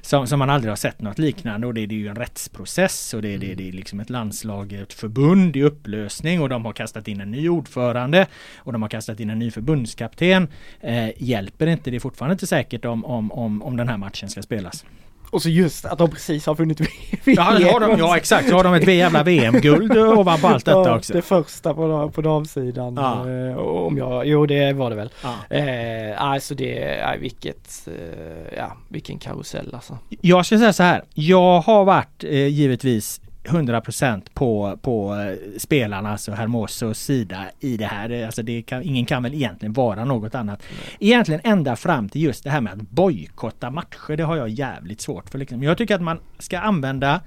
som, 0.00 0.26
som 0.26 0.38
man 0.38 0.50
aldrig 0.50 0.70
har 0.70 0.76
sett 0.76 1.00
något 1.00 1.18
liknande. 1.18 1.66
Och 1.66 1.74
det, 1.74 1.86
det 1.86 1.94
är 1.94 1.98
ju 1.98 2.08
en 2.08 2.16
rättsprocess. 2.16 3.14
Och 3.14 3.22
det, 3.22 3.36
det, 3.36 3.54
det 3.54 3.68
är 3.68 3.72
liksom 3.72 4.00
ett 4.00 4.10
landslag, 4.10 4.72
ett 4.72 4.92
förbund 4.92 5.56
i 5.56 5.62
upplösning. 5.62 6.42
Och 6.42 6.48
de 6.48 6.64
har 6.64 6.72
kastat 6.72 7.08
in 7.08 7.20
en 7.20 7.30
ny 7.30 7.48
ordförande. 7.48 8.26
Och 8.56 8.72
de 8.72 8.82
har 8.82 8.88
kastat 8.88 9.20
in 9.20 9.30
en 9.30 9.38
ny 9.38 9.50
förbundskapten. 9.50 10.48
Eh, 10.80 11.22
hjälper 11.22 11.66
inte. 11.66 11.90
Det 11.90 11.96
är 11.96 12.00
fortfarande 12.00 12.32
inte 12.32 12.46
säkert 12.46 12.84
om, 12.84 13.04
om, 13.04 13.32
om, 13.32 13.62
om 13.62 13.76
den 13.76 13.88
här 13.88 13.96
matchen 13.96 14.30
ska 14.30 14.42
spelas. 14.42 14.84
Och 15.30 15.42
så 15.42 15.48
just 15.48 15.84
att 15.84 15.98
de 15.98 16.10
precis 16.10 16.46
har 16.46 16.54
vunnit 16.54 16.80
VM. 16.80 16.90
Ja, 17.24 17.58
det 17.58 17.64
har 17.64 17.80
de, 17.80 17.98
ja 17.98 18.16
exakt, 18.16 18.48
så 18.48 18.54
har 18.54 18.64
de 18.64 18.74
ett 18.74 18.86
jävla 18.94 19.22
VM-guld 19.22 19.96
ovanpå 19.98 20.46
allt 20.46 20.64
detta 20.64 20.88
Ja, 20.88 20.96
också. 20.96 21.12
Det 21.12 21.22
första 21.22 21.74
på, 21.74 22.10
på 22.14 22.20
damsidan. 22.22 22.94
Ja. 22.96 23.30
Eh, 23.30 23.56
om 23.56 23.98
jag, 23.98 24.26
jo 24.26 24.46
det 24.46 24.72
var 24.72 24.90
det 24.90 24.96
väl. 24.96 25.10
Ja. 25.22 25.56
Eh, 25.56 26.22
alltså 26.22 26.54
det, 26.54 26.74
nej, 27.06 27.18
vilket, 27.18 27.88
eh, 27.88 28.56
ja 28.56 28.76
vilken 28.88 29.18
karusell 29.18 29.74
alltså. 29.74 29.98
Jag 30.20 30.46
ska 30.46 30.58
säga 30.58 30.72
så 30.72 30.82
här, 30.82 31.02
jag 31.14 31.60
har 31.60 31.84
varit 31.84 32.24
eh, 32.24 32.46
givetvis 32.46 33.20
100% 33.46 34.22
på, 34.34 34.78
på 34.82 35.14
eh, 35.14 35.58
spelarnas 35.58 36.12
alltså 36.12 36.32
Hermosos 36.32 36.98
sida 36.98 37.44
i 37.60 37.76
det 37.76 37.86
här. 37.86 38.10
Eh, 38.10 38.26
Alltså 38.26 38.42
det 38.42 38.62
kan, 38.62 38.82
ingen 38.82 39.06
kan 39.06 39.22
väl 39.22 39.34
egentligen 39.34 39.72
vara 39.72 40.04
något 40.04 40.34
annat. 40.34 40.62
Egentligen 41.00 41.40
ända 41.44 41.76
fram 41.76 42.08
till 42.08 42.22
just 42.22 42.44
det 42.44 42.50
här 42.50 42.60
med 42.60 42.72
att 42.72 42.80
bojkotta 42.80 43.70
matcher. 43.70 44.16
Det 44.16 44.22
har 44.22 44.36
jag 44.36 44.48
jävligt 44.48 45.00
svårt 45.00 45.30
för. 45.30 45.38
Liksom. 45.38 45.62
Jag 45.62 45.78
tycker 45.78 45.94
att 45.94 46.02
man 46.02 46.18
ska 46.38 46.58
använda, 46.58 47.20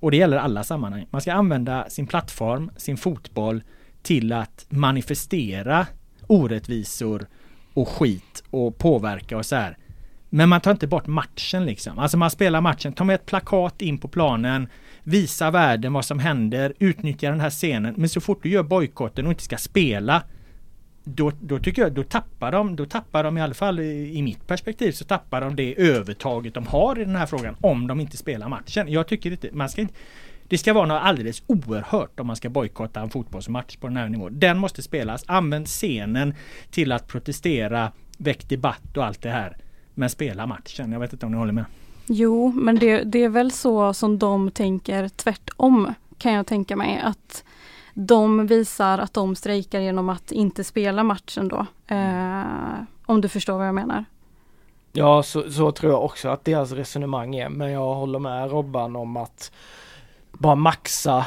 och 0.00 0.10
det 0.10 0.16
gäller 0.16 0.36
alla 0.36 0.64
sammanhang, 0.64 1.06
man 1.10 1.20
ska 1.20 1.32
använda 1.32 1.88
sin 1.88 2.06
plattform, 2.06 2.70
sin 2.76 2.96
fotboll 2.96 3.62
till 4.02 4.32
att 4.32 4.66
manifestera 4.68 5.86
orättvisor 6.26 7.26
och 7.74 7.88
skit 7.88 8.44
och 8.50 8.78
påverka 8.78 9.36
och 9.36 9.46
så 9.46 9.56
här. 9.56 9.76
Men 10.30 10.48
man 10.48 10.60
tar 10.60 10.70
inte 10.70 10.86
bort 10.86 11.06
matchen 11.06 11.66
liksom. 11.66 11.98
Alltså 11.98 12.16
man 12.16 12.30
spelar 12.30 12.60
matchen, 12.60 12.92
tar 12.92 13.04
med 13.04 13.14
ett 13.14 13.26
plakat 13.26 13.82
in 13.82 13.98
på 13.98 14.08
planen, 14.08 14.68
visa 15.02 15.50
världen 15.50 15.92
vad 15.92 16.04
som 16.04 16.18
händer, 16.18 16.74
utnyttja 16.78 17.30
den 17.30 17.40
här 17.40 17.50
scenen. 17.50 17.94
Men 17.96 18.08
så 18.08 18.20
fort 18.20 18.42
du 18.42 18.48
gör 18.48 18.62
bojkotten 18.62 19.26
och 19.26 19.32
inte 19.32 19.44
ska 19.44 19.56
spela 19.56 20.22
då, 21.04 21.32
då 21.40 21.58
tycker 21.58 21.82
jag, 21.82 21.92
då 21.92 22.02
tappar 22.02 22.52
de, 22.52 22.76
då 22.76 22.86
tappar 22.86 23.24
de 23.24 23.38
i 23.38 23.40
alla 23.40 23.54
fall 23.54 23.80
i, 23.80 24.18
i 24.18 24.22
mitt 24.22 24.46
perspektiv 24.46 24.92
så 24.92 25.04
tappar 25.04 25.40
de 25.40 25.56
det 25.56 25.80
övertaget 25.80 26.54
de 26.54 26.66
har 26.66 26.98
i 26.98 27.04
den 27.04 27.16
här 27.16 27.26
frågan 27.26 27.56
om 27.60 27.86
de 27.86 28.00
inte 28.00 28.16
spelar 28.16 28.48
matchen. 28.48 28.92
Jag 28.92 29.08
tycker 29.08 29.30
inte, 29.30 29.48
man 29.52 29.68
ska 29.68 29.80
inte 29.80 29.94
det 30.50 30.58
ska 30.58 30.72
vara 30.72 30.86
något 30.86 31.02
alldeles 31.02 31.42
oerhört 31.46 32.20
om 32.20 32.26
man 32.26 32.36
ska 32.36 32.48
bojkotta 32.48 33.00
en 33.00 33.10
fotbollsmatch 33.10 33.76
på 33.76 33.86
den 33.86 33.96
här 33.96 34.08
nivån. 34.08 34.38
Den 34.38 34.58
måste 34.58 34.82
spelas. 34.82 35.24
Använd 35.26 35.66
scenen 35.66 36.34
till 36.70 36.92
att 36.92 37.06
protestera, 37.06 37.92
väck 38.18 38.48
debatt 38.48 38.96
och 38.96 39.04
allt 39.04 39.22
det 39.22 39.30
här. 39.30 39.56
Men 39.94 40.10
spela 40.10 40.46
matchen. 40.46 40.92
Jag 40.92 41.00
vet 41.00 41.12
inte 41.12 41.26
om 41.26 41.32
ni 41.32 41.38
håller 41.38 41.52
med? 41.52 41.64
Jo, 42.12 42.52
men 42.56 42.78
det, 42.78 43.02
det 43.02 43.24
är 43.24 43.28
väl 43.28 43.52
så 43.52 43.94
som 43.94 44.18
de 44.18 44.50
tänker 44.50 45.08
tvärtom 45.08 45.94
kan 46.18 46.32
jag 46.32 46.46
tänka 46.46 46.76
mig. 46.76 47.00
Att 47.04 47.44
de 47.94 48.46
visar 48.46 48.98
att 48.98 49.14
de 49.14 49.36
strejkar 49.36 49.80
genom 49.80 50.08
att 50.08 50.32
inte 50.32 50.64
spela 50.64 51.02
matchen 51.04 51.48
då. 51.48 51.66
Eh, 51.86 52.42
om 53.06 53.20
du 53.20 53.28
förstår 53.28 53.58
vad 53.58 53.66
jag 53.66 53.74
menar. 53.74 54.04
Ja 54.92 55.22
så, 55.22 55.50
så 55.50 55.72
tror 55.72 55.92
jag 55.92 56.04
också 56.04 56.28
att 56.28 56.44
deras 56.44 56.72
resonemang 56.72 57.34
är 57.34 57.48
men 57.48 57.70
jag 57.70 57.94
håller 57.94 58.18
med 58.18 58.50
Robban 58.50 58.96
om 58.96 59.16
att 59.16 59.52
bara 60.40 60.54
maxa 60.54 61.24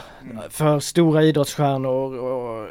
för 0.49 0.80
stora 0.80 1.23
idrottsstjärnor 1.23 2.17
och, 2.19 2.63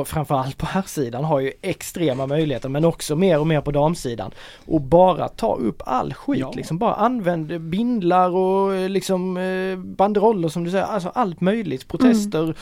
och 0.00 0.08
framförallt 0.08 0.58
på 0.58 0.66
här 0.66 0.82
sidan 0.86 1.24
har 1.24 1.40
ju 1.40 1.52
extrema 1.62 2.26
möjligheter 2.26 2.68
men 2.68 2.84
också 2.84 3.16
mer 3.16 3.38
och 3.38 3.46
mer 3.46 3.60
på 3.60 3.70
damsidan. 3.70 4.30
Och 4.66 4.80
bara 4.80 5.28
ta 5.28 5.54
upp 5.54 5.82
all 5.86 6.14
skit 6.14 6.40
Ja. 6.40 6.52
liksom. 6.56 6.78
Bara 6.78 6.94
använd 6.94 7.60
bindlar 7.60 8.30
och 8.30 8.90
liksom 8.90 9.36
eh, 9.36 9.78
banderoller 9.78 10.48
som 10.48 10.64
du 10.64 10.70
säger. 10.70 10.84
Alltså 10.84 11.08
allt 11.14 11.40
möjligt. 11.40 11.88
Protester, 11.88 12.54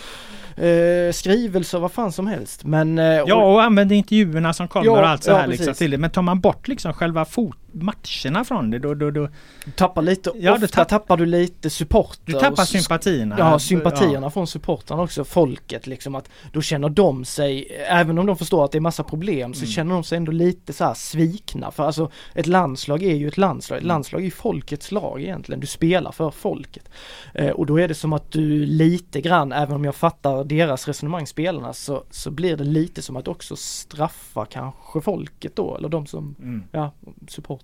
eh, 0.57 1.13
skrivelser, 1.13 1.79
vad 1.79 1.93
fan 1.93 2.13
som 2.13 2.27
helst. 2.27 2.65
Men... 2.65 2.99
Eh, 2.99 3.05
Ja, 3.05 3.35
och 3.53 3.63
använd 3.63 3.93
intervjuerna 3.93 4.53
som 4.53 4.69
kommer 4.69 4.87
Ja, 4.87 4.93
och 4.93 5.09
allt 5.09 5.23
så 5.23 5.31
ja, 5.31 5.37
här 5.37 5.47
liksom 5.47 5.75
till 5.75 5.91
det. 5.91 5.99
Men 5.99 6.11
tar 6.11 6.23
man 6.23 6.41
bort 6.41 6.69
liksom 6.69 6.93
själva 6.93 7.25
fot 7.25 7.57
matcherna 7.83 8.45
från 8.45 8.71
det 8.71 8.79
då, 8.79 8.95
då, 8.95 9.11
då 9.11 9.29
tappar 9.77 10.03
lite, 10.03 10.33
Ja, 10.37 10.55
ofta 10.55 10.67
tapp- 10.67 10.89
tappar 10.89 11.17
du 11.17 11.27
lite 11.27 11.71
supporter. 11.71 12.23
du 12.25 12.33
tappar 12.33 12.65
sympatierna. 12.65 13.37
Ja, 13.39 13.59
sympatierna 13.59 14.31
från 14.31 14.47
supportrarna 14.47 15.03
också, 15.03 15.25
folket 15.25 15.87
liksom 15.87 16.15
att 16.15 16.31
då 16.53 16.63
känner 16.63 16.89
de 16.89 17.25
sig, 17.25 17.63
även 17.89 18.19
om 18.19 18.27
de 18.27 18.37
förstår 18.37 18.65
att 18.65 18.73
det 18.73 18.79
är 18.79 18.81
massa 18.81 19.03
problem, 19.03 19.55
så 19.55 19.61
Mm. 19.63 19.71
känner 19.73 19.95
de 19.95 20.05
sig 20.05 20.17
ändå 20.17 20.33
lite 20.33 20.73
så 20.73 20.93
svikna. 20.97 21.71
För 21.71 21.83
alltså 21.85 22.11
ett 22.35 22.47
landslag 22.47 23.03
är 23.03 23.15
ju 23.15 23.29
ett 23.29 23.37
landslag, 23.37 23.77
ett 23.77 23.83
Mm. 23.83 23.89
landslag 23.89 24.21
är 24.21 24.25
ju 24.25 24.31
folkets 24.31 24.93
lag 24.93 25.23
egentligen, 25.23 25.61
du 25.61 25.67
spelar 25.67 26.13
för 26.13 26.31
folket. 26.31 26.89
Eh, 27.35 27.51
och 27.51 27.67
då 27.67 27.81
är 27.81 27.89
det 27.89 27.95
som 27.95 28.13
att 28.13 28.33
du 28.33 28.67
lite 28.67 29.21
grann, 29.21 29.53
även 29.53 29.75
om 29.77 29.85
jag 29.85 29.95
fattar 29.95 30.45
deras 30.45 30.89
resonemang, 30.89 31.27
spelarna, 31.27 31.73
så, 31.73 32.05
så 32.11 32.31
blir 32.31 32.57
det 32.57 32.65
lite 32.65 33.03
som 33.03 33.17
att 33.17 33.29
också 33.29 33.57
straffa 33.57 34.47
kanske 34.47 35.01
folket 35.01 35.57
då, 35.57 35.77
eller 35.77 35.89
de 35.89 36.07
som, 36.07 36.35
Mm. 36.39 36.63
ja, 36.73 36.93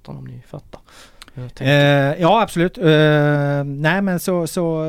supportrarna 0.04 0.18
om 0.18 0.24
ni 0.24 0.42
fattar. 0.46 0.80
Eh, 1.60 2.20
ja 2.20 2.42
absolut. 2.42 2.78
Eh, 2.78 3.64
nej 3.64 4.02
men 4.02 4.20
så, 4.20 4.46
så, 4.46 4.86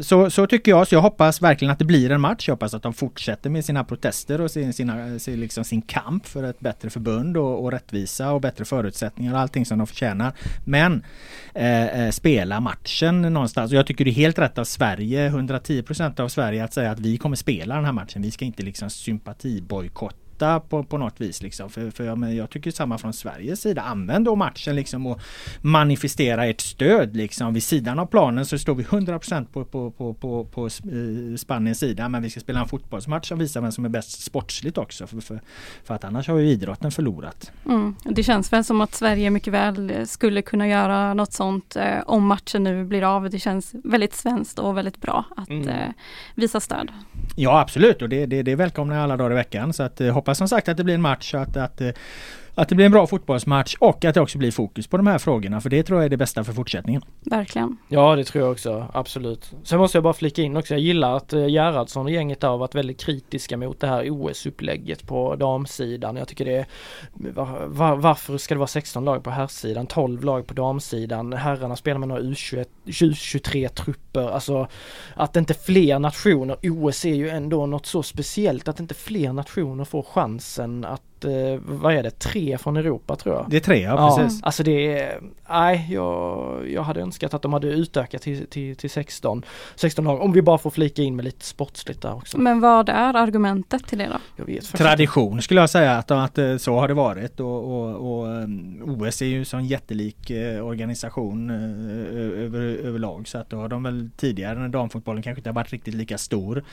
så, 0.00 0.30
så 0.30 0.46
tycker 0.46 0.70
jag. 0.70 0.88
Så 0.88 0.94
jag 0.94 1.00
hoppas 1.00 1.42
verkligen 1.42 1.72
att 1.72 1.78
det 1.78 1.84
blir 1.84 2.10
en 2.10 2.20
match. 2.20 2.48
Jag 2.48 2.54
hoppas 2.54 2.74
att 2.74 2.82
de 2.82 2.94
fortsätter 2.94 3.50
med 3.50 3.64
sina 3.64 3.84
protester 3.84 4.40
och 4.40 4.50
sin, 4.50 4.72
sina, 4.72 5.18
sin, 5.18 5.40
liksom 5.40 5.64
sin 5.64 5.82
kamp 5.82 6.26
för 6.26 6.42
ett 6.42 6.60
bättre 6.60 6.90
förbund 6.90 7.36
och, 7.36 7.64
och 7.64 7.72
rättvisa 7.72 8.32
och 8.32 8.40
bättre 8.40 8.64
förutsättningar 8.64 9.34
och 9.34 9.40
allting 9.40 9.66
som 9.66 9.78
de 9.78 9.86
förtjänar. 9.86 10.32
Men 10.64 11.04
eh, 11.54 12.04
eh 12.04 12.10
spela 12.10 12.60
matchen 12.60 13.22
någonstans. 13.22 13.72
Och 13.72 13.78
jag 13.78 13.86
tycker 13.86 14.04
det 14.04 14.10
är 14.10 14.12
helt 14.12 14.38
rätt 14.38 14.58
av 14.58 14.64
Sverige, 14.64 15.30
110% 15.30 16.20
av 16.20 16.28
Sverige 16.28 16.64
att 16.64 16.72
säga 16.72 16.90
att 16.90 17.00
vi 17.00 17.18
kommer 17.18 17.36
spela 17.36 17.74
den 17.74 17.84
här 17.84 17.92
matchen. 17.92 18.22
Vi 18.22 18.30
ska 18.30 18.44
inte 18.44 18.62
liksom 18.62 18.90
sympatibojkotta 18.90 20.27
på, 20.68 20.82
på 20.82 20.98
något 20.98 21.20
vis 21.20 21.42
liksom. 21.42 21.70
För, 21.70 21.90
för 21.90 22.04
jag, 22.04 22.18
men 22.18 22.36
jag 22.36 22.50
tycker 22.50 22.70
samma 22.70 22.98
från 22.98 23.12
Sveriges 23.12 23.60
sida. 23.60 23.82
Använd 23.82 24.24
då 24.24 24.36
matchen 24.36 24.76
liksom 24.76 25.06
och 25.06 25.20
manifestera 25.60 26.46
ert 26.46 26.60
stöd 26.60 27.16
liksom. 27.16 27.54
Vid 27.54 27.62
sidan 27.62 27.98
av 27.98 28.06
planen 28.06 28.46
så 28.46 28.58
står 28.58 28.74
vi 28.74 28.84
100% 28.84 29.46
på, 29.52 29.64
på, 29.64 29.90
på, 29.90 30.14
på, 30.14 30.44
på 30.44 30.66
eh, 30.66 31.36
Spaniens 31.36 31.78
sida. 31.78 32.08
Men 32.08 32.22
vi 32.22 32.30
ska 32.30 32.40
spela 32.40 32.60
en 32.60 32.68
fotbollsmatch 32.68 33.28
som 33.28 33.38
visar 33.38 33.60
vem 33.60 33.72
som 33.72 33.84
är 33.84 33.88
bäst 33.88 34.22
sportsligt 34.22 34.78
också. 34.78 35.06
För, 35.06 35.20
för, 35.20 35.40
för 35.84 35.94
att 35.94 36.04
annars 36.04 36.28
har 36.28 36.38
ju 36.38 36.48
idrotten 36.48 36.90
förlorat. 36.90 37.52
Mm. 37.66 37.94
Det 38.04 38.22
känns 38.22 38.52
väl 38.52 38.64
som 38.64 38.80
att 38.80 38.94
Sverige 38.94 39.30
mycket 39.30 39.52
väl 39.52 40.06
skulle 40.06 40.42
kunna 40.42 40.68
göra 40.68 41.14
något 41.14 41.32
sånt 41.32 41.76
eh, 41.76 41.84
om 42.06 42.26
matchen 42.26 42.64
nu 42.64 42.84
blir 42.84 43.02
av. 43.16 43.30
Det 43.30 43.38
känns 43.38 43.74
väldigt 43.84 44.14
svenskt 44.14 44.58
och 44.58 44.76
väldigt 44.76 45.00
bra 45.00 45.24
att 45.36 45.48
Mm. 45.48 45.68
eh, 45.68 45.88
visa 46.34 46.60
stöd. 46.60 46.90
Ja 47.36 47.60
absolut 47.60 48.02
och 48.02 48.08
det, 48.08 48.26
det, 48.26 48.42
det 48.42 48.54
välkomnar 48.54 48.94
jag 48.94 49.02
alla 49.04 49.16
dagar 49.16 49.30
i 49.30 49.34
veckan. 49.34 49.72
Så 49.72 49.82
att, 49.82 50.00
eh, 50.00 50.14
hoppas 50.28 50.38
som 50.38 50.48
sagt 50.48 50.68
att 50.68 50.76
det 50.76 50.84
blir 50.84 50.94
en 50.94 51.02
match 51.02 51.34
och 51.34 51.40
att, 51.40 51.56
att, 51.56 51.80
eh, 51.80 51.90
att 52.58 52.68
det 52.68 52.74
blir 52.74 52.86
en 52.86 52.92
bra 52.92 53.06
fotbollsmatch 53.06 53.76
och 53.80 54.04
att 54.04 54.14
det 54.14 54.20
också 54.20 54.38
blir 54.38 54.50
fokus 54.50 54.86
på 54.86 54.96
de 54.96 55.06
här 55.06 55.18
frågorna. 55.18 55.60
För 55.60 55.70
det 55.70 55.82
tror 55.82 55.98
jag 55.98 56.04
är 56.04 56.08
det 56.08 56.16
bästa 56.16 56.44
för 56.44 56.52
fortsättningen. 56.52 57.02
Verkligen. 57.20 57.76
Ja 57.88 58.16
det 58.16 58.24
tror 58.24 58.44
jag 58.44 58.52
också, 58.52 58.86
absolut. 58.92 59.52
Sen 59.62 59.78
måste 59.78 59.98
jag 59.98 60.02
bara 60.02 60.12
flika 60.12 60.42
in 60.42 60.56
också, 60.56 60.74
jag 60.74 60.80
gillar 60.80 61.16
att 61.16 61.32
eh, 61.32 61.46
Gerhardsson 61.46 62.06
och 62.06 62.12
gänget 62.12 62.40
där 62.40 62.48
har 62.48 62.58
varit 62.58 62.74
väldigt 62.74 63.00
kritiska 63.00 63.56
mot 63.56 63.80
det 63.80 63.86
här 63.86 64.10
OS-upplägget 64.10 65.06
på 65.06 65.36
damsidan. 65.36 66.16
Jag 66.16 66.28
tycker 66.28 66.44
det 66.44 66.56
är 66.56 66.66
var, 67.12 67.66
var, 67.66 67.96
Varför 67.96 68.38
ska 68.38 68.54
det 68.54 68.58
vara 68.58 68.66
16 68.66 69.04
lag 69.04 69.24
på 69.24 69.30
herrsidan, 69.30 69.86
12 69.86 70.24
lag 70.24 70.46
på 70.46 70.54
damsidan? 70.54 71.32
Herrarna 71.32 71.76
spelar 71.76 71.98
med 71.98 72.08
några 72.08 72.22
U21, 72.22 72.66
23 73.14 73.68
trupper. 73.68 74.28
Alltså 74.28 74.68
att 75.14 75.36
inte 75.36 75.54
fler 75.54 75.98
nationer, 75.98 76.56
OS 76.62 77.04
är 77.04 77.14
ju 77.14 77.28
ändå 77.28 77.66
något 77.66 77.86
så 77.86 78.02
speciellt, 78.02 78.68
att 78.68 78.80
inte 78.80 78.94
fler 78.94 79.32
nationer 79.32 79.84
får 79.84 80.02
chansen 80.02 80.84
att 80.84 81.02
vad 81.64 81.94
är 81.94 82.02
det, 82.02 82.10
tre 82.10 82.58
från 82.58 82.76
Europa 82.76 83.16
tror 83.16 83.34
jag. 83.34 83.46
Det 83.48 83.56
är 83.56 83.60
tre, 83.60 83.82
ja 83.82 84.16
precis. 84.16 84.42
Alltså 84.42 84.62
det 84.62 84.98
är, 84.98 85.20
nej 85.50 85.86
jag, 85.90 86.70
jag 86.70 86.82
hade 86.82 87.00
önskat 87.00 87.34
att 87.34 87.42
de 87.42 87.52
hade 87.52 87.68
utökat 87.68 88.22
till, 88.22 88.46
till, 88.46 88.76
till 88.76 88.90
16, 88.90 89.42
16 89.76 90.04
lag. 90.04 90.20
Om 90.20 90.32
vi 90.32 90.42
bara 90.42 90.58
får 90.58 90.70
flika 90.70 91.02
in 91.02 91.16
med 91.16 91.24
lite 91.24 91.44
sportsligt 91.44 92.02
där 92.02 92.14
också. 92.14 92.38
Men 92.38 92.60
vad 92.60 92.88
är 92.88 93.14
argumentet 93.16 93.86
till 93.86 93.98
det 93.98 94.06
då? 94.06 94.18
Jag 94.36 94.44
vet 94.44 94.54
faktiskt 94.54 94.76
Tradition 94.76 95.42
skulle 95.42 95.60
jag 95.60 95.70
säga 95.70 95.92
att, 95.92 96.10
att 96.10 96.38
eh, 96.38 96.56
så 96.56 96.78
har 96.78 96.88
det 96.88 96.94
varit 96.94 97.40
och, 97.40 97.64
och, 97.64 98.18
och 98.18 98.26
um, 98.26 98.82
OS 98.86 99.22
är 99.22 99.26
ju 99.26 99.38
en 99.38 99.44
sån 99.44 99.66
jättelik 99.66 100.30
eh, 100.30 100.66
organisation 100.66 101.50
eh, 101.50 102.44
över, 102.44 102.60
överlag 102.60 103.28
så 103.28 103.38
att 103.38 103.50
då 103.50 103.56
har 103.56 103.68
de 103.68 103.82
väl 103.82 104.10
tidigare 104.16 104.58
när 104.58 104.68
damfotbollen 104.68 105.22
kanske 105.22 105.40
inte 105.40 105.50
har 105.50 105.54
varit 105.54 105.72
riktigt 105.72 105.94
lika 105.94 106.18
stor 106.18 106.64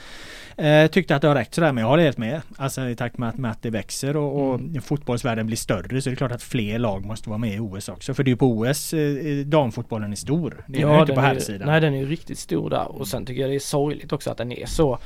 eh, 0.58 0.88
tyckte 0.88 1.16
att 1.16 1.22
det 1.22 1.28
har 1.28 1.36
räckt 1.36 1.54
sådär 1.54 1.72
men 1.72 1.82
jag 1.82 1.90
håller 1.90 2.04
helt 2.04 2.18
med. 2.18 2.42
Alltså 2.58 2.90
i 2.90 2.96
takt 2.96 3.18
med 3.18 3.30
att, 3.30 3.38
med 3.38 3.52
att 3.52 3.62
det 3.62 3.70
växer 3.70 4.18
och, 4.18 4.35
och 4.36 4.56
Mm. 4.60 4.82
fotbollsvärlden 4.82 5.46
blir 5.48 5.58
större 5.58 6.02
så 6.02 6.10
är 6.10 6.12
det 6.12 6.16
klart 6.18 6.32
att 6.32 6.44
fler 6.44 6.80
lag 6.80 7.06
måste 7.06 7.30
vara 7.30 7.38
med 7.38 7.54
i 7.56 7.60
OS 7.60 7.90
också. 7.90 8.14
För 8.14 8.24
det 8.24 8.28
är 8.30 8.32
ju 8.32 8.38
på 8.38 8.48
OS 8.48 8.94
eh, 8.94 9.46
damfotbollen 9.46 10.12
är 10.12 10.16
stor. 10.16 10.66
Det 10.68 10.78
är 10.78 10.82
ja, 10.82 11.02
inte 11.02 11.14
på 11.14 11.20
är, 11.20 11.26
herrsidan. 11.26 11.68
nej 11.68 11.82
den 11.82 11.94
är 11.94 11.98
ju 11.98 12.06
riktigt 12.06 12.40
stor 12.40 12.70
där 12.70 12.88
och 12.88 13.08
sen 13.08 13.26
tycker 13.26 13.42
jag 13.42 13.50
det 13.52 13.56
är 13.56 13.60
sorgligt 13.60 14.14
också 14.14 14.32
att 14.32 14.38
den 14.38 14.52
är 14.52 14.66
så 14.66 15.00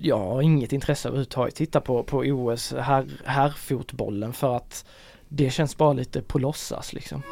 jag 0.00 0.18
har 0.18 0.42
inget 0.42 0.72
intresse 0.72 1.08
överhuvudtaget 1.08 1.54
titta 1.54 1.80
på, 1.80 2.02
på 2.02 2.18
OS 2.18 2.74
här, 2.80 3.06
herrfotbollen 3.24 4.32
för 4.32 4.56
att 4.56 4.84
det 5.28 5.50
känns 5.50 5.76
bara 5.76 5.92
lite 5.92 6.22
på 6.22 6.38
låtsas 6.38 6.92
liksom. 6.92 7.22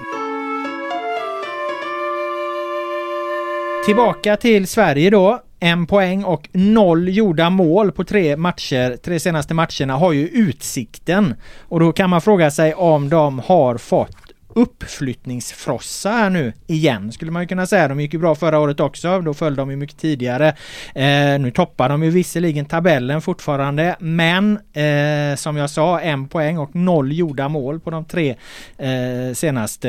Tillbaka 3.87 4.37
till 4.37 4.67
Sverige 4.67 5.11
då. 5.11 5.43
En 5.63 5.87
poäng 5.87 6.25
och 6.25 6.49
noll 6.53 7.09
gjorda 7.09 7.51
mål 7.51 7.93
på 7.93 8.05
tre 8.05 8.37
matcher. 8.37 8.97
Tre 8.97 9.21
senaste 9.21 9.55
matcherna 9.55 9.97
har 9.97 10.13
ju 10.13 10.29
Utsikten. 10.29 11.35
Och 11.59 11.81
då 11.81 11.93
kan 11.93 12.11
man 12.11 12.21
fråga 12.21 12.51
sig 12.51 12.75
om 12.75 13.09
de 13.09 13.39
har 13.39 13.79
fått 13.79 14.17
uppflyttningsfrossa 14.55 16.11
här 16.11 16.31
nu 16.31 16.53
igen 16.67 17.13
skulle 17.13 17.31
man 17.31 17.43
ju 17.43 17.49
kunna 17.49 17.67
säga. 17.67 17.89
De 17.89 18.01
gick 18.01 18.13
ju 18.13 18.19
bra 18.19 18.35
förra 18.35 18.59
året 18.59 18.81
också. 18.81 19.21
Då 19.21 19.35
föll 19.35 19.55
de 19.55 19.71
ju 19.71 19.77
mycket 19.77 19.99
tidigare. 19.99 20.49
Eh, 20.95 21.39
nu 21.41 21.51
toppar 21.55 21.89
de 21.89 22.03
ju 22.03 22.11
visserligen 22.11 22.67
tabellen 22.67 23.23
fortfarande. 23.23 23.97
Men 23.99 24.59
eh, 24.73 25.37
som 25.37 25.57
jag 25.57 25.71
sa, 25.71 26.01
en 26.01 26.29
poäng 26.29 26.59
och 26.59 26.75
noll 26.75 27.13
gjorda 27.13 27.49
mål 27.49 27.81
på 27.81 27.91
de 27.91 28.05
tre 28.05 28.37
eh, 28.79 29.35
senaste. 29.35 29.89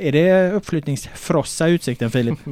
Är 0.00 0.12
det 0.12 0.52
uppflyttningsfrossa 0.52 1.68
Utsikten 1.68 2.10
Filip? 2.10 2.38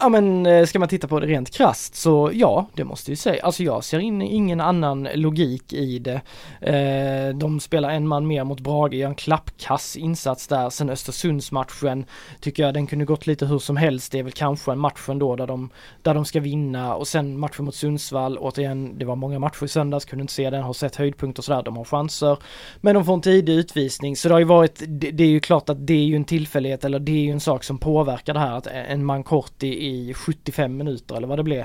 Ja 0.00 0.08
men 0.08 0.46
eh, 0.46 0.66
ska 0.66 0.78
man 0.78 0.88
titta 0.88 1.08
på 1.08 1.20
det 1.20 1.26
rent 1.26 1.50
krasst 1.50 1.94
så 1.94 2.30
ja, 2.32 2.66
det 2.74 2.84
måste 2.84 3.10
ju 3.10 3.16
säga. 3.16 3.44
Alltså 3.44 3.62
jag 3.62 3.84
ser 3.84 3.98
in, 3.98 4.22
ingen 4.22 4.60
annan 4.60 5.08
logik 5.14 5.72
i 5.72 5.98
det. 5.98 6.20
Eh, 6.60 7.34
de 7.34 7.60
spelar 7.60 7.90
en 7.90 8.08
man 8.08 8.26
mer 8.26 8.44
mot 8.44 8.60
Brage, 8.60 8.94
gör 8.94 9.08
en 9.08 9.14
klappkass 9.14 9.96
insats 9.96 10.46
där. 10.46 10.70
Sen 10.70 10.90
Östersundsmatchen 10.90 12.04
tycker 12.40 12.62
jag 12.62 12.74
den 12.74 12.86
kunde 12.86 13.04
gått 13.04 13.26
lite 13.26 13.46
hur 13.46 13.58
som 13.58 13.76
helst. 13.76 14.12
Det 14.12 14.18
är 14.18 14.22
väl 14.22 14.32
kanske 14.32 14.72
en 14.72 14.78
match 14.78 15.08
ändå 15.08 15.36
där 15.36 15.46
de, 15.46 15.70
där 16.02 16.14
de 16.14 16.24
ska 16.24 16.40
vinna 16.40 16.94
och 16.94 17.08
sen 17.08 17.38
matchen 17.38 17.64
mot 17.64 17.74
Sundsvall. 17.74 18.38
Återigen, 18.38 18.98
det 18.98 19.04
var 19.04 19.16
många 19.16 19.38
matcher 19.38 19.64
i 19.64 19.68
söndags, 19.68 20.04
kunde 20.04 20.22
inte 20.22 20.32
se 20.32 20.50
den, 20.50 20.62
har 20.62 20.72
sett 20.72 20.96
höjdpunkter 20.96 21.40
och 21.40 21.44
sådär. 21.44 21.62
De 21.62 21.76
har 21.76 21.84
chanser. 21.84 22.38
Men 22.80 22.94
de 22.94 23.04
får 23.04 23.14
en 23.14 23.20
tidig 23.20 23.52
utvisning 23.52 24.16
så 24.16 24.28
det 24.28 24.34
har 24.34 24.40
ju 24.40 24.44
varit, 24.44 24.82
det, 24.88 25.10
det 25.10 25.24
är 25.24 25.28
ju 25.28 25.40
klart 25.40 25.68
att 25.68 25.86
det 25.86 25.94
är 25.94 26.04
ju 26.04 26.16
en 26.16 26.24
tillfällighet 26.24 26.84
eller 26.84 26.98
det 26.98 27.12
är 27.12 27.24
ju 27.24 27.30
en 27.30 27.40
sak 27.40 27.64
som 27.64 27.78
påverkar 27.78 28.34
det 28.34 28.40
här 28.40 28.56
att 28.56 28.66
en 28.66 29.04
man 29.04 29.22
kort 29.22 29.62
i, 29.62 29.87
i 29.88 30.14
75 30.14 30.76
minuter 30.76 31.16
eller 31.16 31.28
vad 31.28 31.38
det 31.38 31.42
blev. 31.42 31.64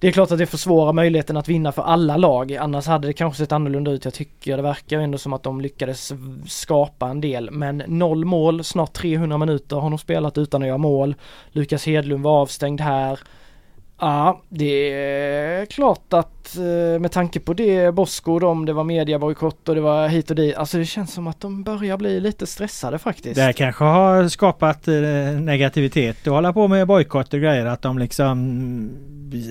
Det 0.00 0.08
är 0.08 0.12
klart 0.12 0.30
att 0.30 0.38
det 0.38 0.46
försvårar 0.46 0.92
möjligheten 0.92 1.36
att 1.36 1.48
vinna 1.48 1.72
för 1.72 1.82
alla 1.82 2.16
lag, 2.16 2.52
annars 2.54 2.86
hade 2.86 3.06
det 3.06 3.12
kanske 3.12 3.38
sett 3.42 3.52
annorlunda 3.52 3.90
ut. 3.90 4.04
Jag 4.04 4.14
tycker 4.14 4.56
det 4.56 4.62
verkar 4.62 4.98
ändå 4.98 5.18
som 5.18 5.32
att 5.32 5.42
de 5.42 5.60
lyckades 5.60 6.12
skapa 6.46 7.08
en 7.08 7.20
del, 7.20 7.50
men 7.50 7.82
noll 7.86 8.24
mål, 8.24 8.64
snart 8.64 8.92
300 8.92 9.38
minuter 9.38 9.76
har 9.76 9.90
de 9.90 9.98
spelat 9.98 10.38
utan 10.38 10.62
att 10.62 10.68
göra 10.68 10.78
mål. 10.78 11.14
Lukas 11.52 11.86
Hedlund 11.86 12.24
var 12.24 12.40
avstängd 12.40 12.80
här. 12.80 13.20
Ja, 13.98 14.42
det 14.48 14.92
är 14.92 15.66
klart 15.66 16.12
att 16.12 16.39
eh, 16.56 17.00
med 17.00 17.12
tanke 17.12 17.40
på 17.40 17.54
det 17.54 17.94
Bosko 17.94 18.32
och 18.32 18.40
dem, 18.40 18.66
det 18.66 18.72
var 18.72 18.84
mediabojkott 18.84 19.68
och 19.68 19.74
det 19.74 19.80
var 19.80 20.08
hit 20.08 20.30
och 20.30 20.36
dit. 20.36 20.56
Alltså 20.56 20.78
det 20.78 20.84
känns 20.84 21.12
som 21.14 21.26
att 21.26 21.40
de 21.40 21.62
börjar 21.62 21.96
bli 21.96 22.20
lite 22.20 22.46
stressade 22.46 22.98
faktiskt. 22.98 23.34
Det 23.36 23.42
här 23.42 23.52
kanske 23.52 23.84
har 23.84 24.28
skapat 24.28 24.88
eh, 24.88 24.94
negativitet 25.40 26.26
och 26.26 26.34
hålla 26.34 26.52
på 26.52 26.68
med 26.68 26.86
bojkott 26.86 27.34
och 27.34 27.40
grejer 27.40 27.66
att 27.66 27.82
de 27.82 27.98
liksom 27.98 28.90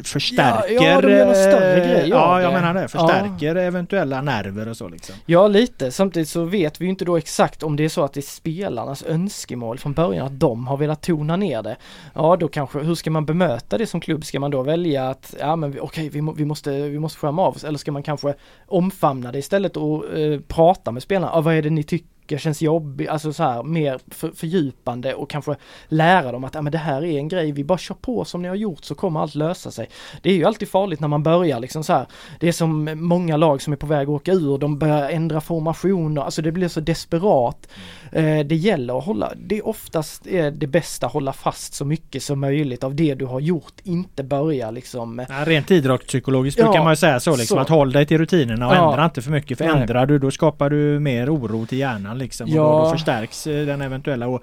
förstärker. 0.04 0.74
Ja, 0.74 0.84
ja, 0.84 1.02
de 1.02 1.12
gör 1.12 1.26
någon 1.26 1.36
större 1.36 1.84
eh, 1.84 1.90
grej 1.92 2.10
Ja, 2.10 2.42
jag 2.42 2.52
det. 2.54 2.60
menar 2.62 2.74
det. 2.82 2.88
Förstärker 2.88 3.56
eventuella 3.56 4.22
nerver 4.22 4.68
och 4.70 4.78
så 4.78 4.88
liksom. 4.90 5.16
Ja 5.26 5.48
lite, 5.48 5.92
samtidigt 5.92 6.30
så 6.30 6.44
vet 6.44 6.82
vi 6.82 6.86
ju 6.86 6.90
inte 6.90 7.06
då 7.06 7.18
exakt 7.18 7.64
om 7.64 7.76
det 7.76 7.86
är 7.86 7.90
så 7.90 8.04
att 8.04 8.14
det 8.14 8.20
är 8.20 8.22
spelarnas 8.22 9.04
önskemål 9.04 9.78
från 9.80 9.94
början 9.94 10.26
att 10.26 10.40
de 10.40 10.68
har 10.68 10.78
velat 10.78 11.02
tona 11.02 11.36
ner 11.36 11.62
det. 11.64 11.76
Ja 12.14 12.36
då 12.40 12.48
kanske, 12.48 12.80
hur 12.80 12.96
ska 12.96 13.12
man 13.12 13.26
bemöta 13.26 13.78
det 13.78 13.86
som 13.88 14.00
klubb? 14.02 14.26
Ska 14.26 14.40
man 14.40 14.52
då 14.52 14.62
välja 14.62 15.10
att, 15.10 15.36
ja 15.40 15.56
men 15.56 15.72
vi- 15.72 15.80
okej 15.80 16.10
vi, 16.10 16.22
må, 16.22 16.32
vi, 16.32 16.46
måste, 16.46 16.72
vi 16.90 17.00
måste 17.00 17.20
skärma 17.20 17.42
av 17.42 17.56
oss 17.56 17.64
eller 17.64 17.78
ska 17.78 17.92
man 17.92 18.04
kanske 18.04 18.34
omfamna 18.66 19.32
det 19.32 19.38
istället 19.40 19.78
och 19.78 20.18
eh, 20.18 20.40
prata 20.40 20.92
med 20.92 21.04
spelarna? 21.04 21.32
Ah, 21.34 21.42
vad 21.42 21.56
är 21.56 21.62
det 21.62 21.70
ni 21.70 21.84
tycker 21.84 22.19
känns 22.38 22.62
jobbigt, 22.62 23.10
alltså 23.10 23.34
så 23.34 23.44
här 23.44 23.64
mer 23.64 24.00
för, 24.08 24.32
fördjupande 24.32 25.14
och 25.14 25.30
kanske 25.30 25.56
lära 25.88 26.32
dem 26.32 26.44
att 26.44 26.56
ja, 26.56 26.62
men 26.62 26.72
det 26.72 26.78
här 26.78 27.06
är 27.06 27.18
en 27.18 27.28
grej, 27.28 27.52
vi 27.52 27.64
bara 27.64 27.78
kör 27.78 27.96
på 27.96 28.26
som 28.26 28.42
ni 28.42 28.48
har 28.48 28.56
gjort 28.56 28.84
så 28.84 28.96
kommer 28.96 29.20
allt 29.20 29.36
lösa 29.36 29.72
sig. 29.72 29.90
Det 30.22 30.30
är 30.30 30.34
ju 30.34 30.46
alltid 30.46 30.70
farligt 30.70 31.00
när 31.00 31.08
man 31.08 31.24
börjar 31.24 31.60
liksom 31.60 31.84
så 31.84 31.94
här. 31.94 32.06
Det 32.40 32.48
är 32.48 32.52
som 32.52 32.90
många 32.96 33.38
lag 33.38 33.62
som 33.62 33.74
är 33.74 33.78
på 33.78 33.88
väg 33.88 34.02
att 34.04 34.10
åka 34.10 34.32
ur, 34.34 34.58
de 34.58 34.80
börjar 34.80 35.10
ändra 35.10 35.42
formationer, 35.42 36.22
alltså 36.22 36.42
det 36.42 36.52
blir 36.52 36.68
så 36.68 36.80
desperat. 36.80 37.68
Eh, 38.12 38.40
det 38.40 38.56
gäller 38.56 38.98
att 38.98 39.06
hålla, 39.06 39.34
det 39.36 39.58
är 39.58 39.68
oftast 39.68 40.28
är 40.28 40.52
det 40.52 40.68
bästa 40.68 41.06
att 41.06 41.14
hålla 41.14 41.34
fast 41.34 41.74
så 41.74 41.86
mycket 41.86 42.24
som 42.24 42.40
möjligt 42.40 42.84
av 42.84 42.96
det 42.96 43.16
du 43.16 43.26
har 43.26 43.40
gjort, 43.40 43.74
inte 43.84 44.24
börja 44.24 44.72
liksom 44.72 45.26
Ja, 45.30 45.46
rent 45.46 45.72
idrottspsykologiskt 45.72 46.60
Ja, 46.60 46.66
brukar 46.66 46.84
man 46.84 46.92
ju 46.92 46.98
säga 46.98 47.20
så 47.20 47.36
liksom 47.36 47.56
så. 47.56 47.62
att 47.62 47.70
håll 47.70 47.92
dig 47.92 48.06
till 48.06 48.18
rutinerna 48.18 48.68
och 48.68 48.76
Ja. 48.76 48.90
ändra 48.92 49.06
inte 49.06 49.22
för 49.22 49.32
mycket. 49.32 49.58
För 49.58 49.66
Nej. 49.66 49.82
ändrar 49.82 50.06
du 50.06 50.20
då 50.20 50.32
skapar 50.32 50.70
du 50.70 51.00
mer 51.00 51.36
oro 51.36 51.66
till 51.66 51.78
hjärnan 51.78 52.18
liksom. 52.20 52.50
Och 52.50 52.56
Ja. 52.56 52.64
då, 52.64 52.80
då 52.84 52.92
förstärks 52.92 53.48
eh, 53.48 53.66
den 53.66 53.82
eventuella 53.82 54.40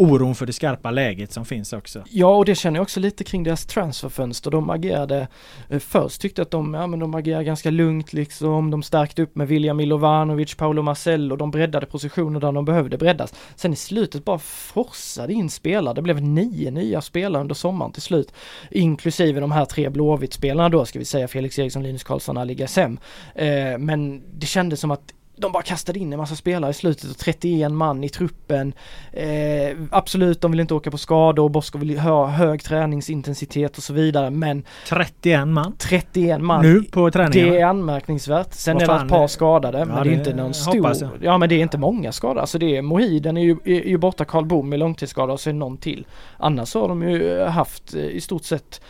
oron 0.00 0.34
för 0.34 0.46
det 0.46 0.52
skarpa 0.52 0.90
läget 0.90 1.32
som 1.32 1.44
finns 1.44 1.72
också. 1.72 2.02
Ja 2.10 2.36
och 2.36 2.44
det 2.44 2.54
känner 2.54 2.76
jag 2.78 2.82
också 2.82 3.00
lite 3.00 3.24
kring 3.24 3.42
deras 3.42 3.66
transferfönster. 3.66 4.50
De 4.50 4.70
agerade 4.70 5.28
eh, 5.68 5.78
först 5.78 6.20
tyckte 6.20 6.42
att 6.42 6.50
de, 6.50 6.74
ja 6.74 6.86
men 6.86 6.98
de 6.98 7.14
agerade 7.14 7.44
ganska 7.44 7.70
lugnt 7.70 8.12
liksom. 8.12 8.70
De 8.70 8.82
stärkte 8.82 9.22
upp 9.22 9.36
med 9.36 9.48
William 9.48 9.76
Milovanovic, 9.76 10.54
Paolo 10.54 10.82
Marcello. 10.82 11.36
De 11.36 11.50
breddade 11.50 11.86
positioner 11.86 12.40
där 12.40 12.52
de 12.52 12.64
behövde 12.64 12.98
breddas. 12.98 13.34
Sen 13.56 13.72
i 13.72 13.76
slutet 13.76 14.24
bara 14.24 14.38
forsade 14.38 15.32
in 15.32 15.50
spelare. 15.50 15.94
Det 15.94 16.02
blev 16.02 16.22
nio 16.22 16.70
nya 16.70 17.00
spelare 17.00 17.40
under 17.40 17.54
sommaren 17.54 17.92
till 17.92 18.02
slut. 18.02 18.32
Inklusive 18.70 19.40
de 19.40 19.52
här 19.52 19.64
tre 19.64 19.88
Blåvitt-spelarna 19.88 20.68
då 20.68 20.84
ska 20.84 20.98
vi 20.98 21.04
säga 21.04 21.28
Felix 21.28 21.58
Eriksson, 21.58 21.82
Linus 21.82 22.04
Karlsson, 22.04 22.36
Ali 22.38 22.54
Gassem. 22.54 22.98
Eh, 23.34 23.78
men 23.78 24.22
det 24.38 24.46
kändes 24.46 24.80
som 24.80 24.90
att 24.90 25.12
de 25.40 25.52
bara 25.52 25.62
kastade 25.62 25.98
in 25.98 26.12
en 26.12 26.18
massa 26.18 26.36
spelare 26.36 26.70
i 26.70 26.74
slutet 26.74 27.10
och 27.10 27.18
31 27.18 27.72
man 27.72 28.04
i 28.04 28.08
truppen. 28.08 28.72
Eh, 29.12 29.76
absolut, 29.90 30.40
de 30.40 30.50
vill 30.50 30.60
inte 30.60 30.74
åka 30.74 30.90
på 30.90 30.98
skador 30.98 31.44
och 31.44 31.50
Bosko 31.50 31.78
vill 31.78 31.98
ha 31.98 32.26
hög 32.26 32.64
träningsintensitet 32.64 33.76
och 33.76 33.82
så 33.82 33.92
vidare 33.92 34.30
men 34.30 34.64
31 34.88 35.48
man. 35.48 35.76
31 35.78 36.40
man 36.40 36.62
Nu 36.62 36.82
på 36.82 37.10
träningarna. 37.10 37.52
det 37.52 37.60
är 37.60 37.66
anmärkningsvärt. 37.66 38.52
Sen 38.54 38.74
Vad 38.74 38.82
är 38.82 38.88
det 38.88 39.04
ett 39.04 39.08
par 39.08 39.26
skadade 39.26 39.78
ja, 39.78 39.84
men 39.84 39.94
det 39.94 40.00
är 40.00 40.04
det 40.04 40.12
inte 40.12 40.34
någon 40.34 40.54
stor. 40.54 41.10
Ja 41.22 41.38
men 41.38 41.48
det 41.48 41.54
är 41.54 41.62
inte 41.62 41.78
många 41.78 42.12
skadade. 42.12 42.40
Alltså 42.40 42.58
det 42.58 42.76
är 42.76 42.82
Mohiden 42.82 43.36
är 43.36 43.42
ju, 43.42 43.56
är, 43.64 43.88
ju 43.88 43.98
borta, 43.98 44.24
Karl 44.24 44.44
Bom 44.44 44.72
är 44.72 44.76
långtidsskadad 44.76 45.30
och 45.30 45.40
så 45.40 45.50
är 45.50 45.52
det 45.52 45.58
någon 45.58 45.76
till. 45.76 46.06
Annars 46.36 46.74
har 46.74 46.88
de 46.88 47.02
ju 47.02 47.44
haft 47.44 47.94
eh, 47.94 48.00
i 48.00 48.20
stort 48.20 48.44
sett 48.44 48.80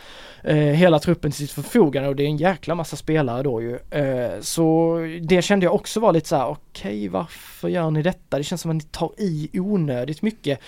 eh, 0.43 0.55
hela 0.55 0.99
truppen 0.99 1.31
till 1.31 1.47
sitt 1.47 1.51
förfogande 1.51 2.09
och 2.09 2.15
det 2.15 2.23
är 2.23 2.27
en 2.27 2.37
jäkla 2.37 2.75
massa 2.75 2.95
spelare 2.95 3.43
då 3.43 3.61
ju. 3.61 3.79
Eh, 3.91 4.39
så 4.41 4.97
det 5.21 5.41
kände 5.41 5.65
jag 5.65 5.75
också 5.75 5.99
var 5.99 6.13
lite 6.13 6.27
så 6.27 6.35
här: 6.35 6.47
okej 6.47 7.07
varför 7.07 7.69
gör 7.69 7.91
ni 7.91 8.01
detta? 8.01 8.37
Det 8.37 8.43
känns 8.43 8.61
som 8.61 8.71
att 8.71 8.77
ni 8.77 8.83
tar 8.91 9.11
i 9.17 9.49
onödigt 9.53 10.21
mycket. 10.21 10.59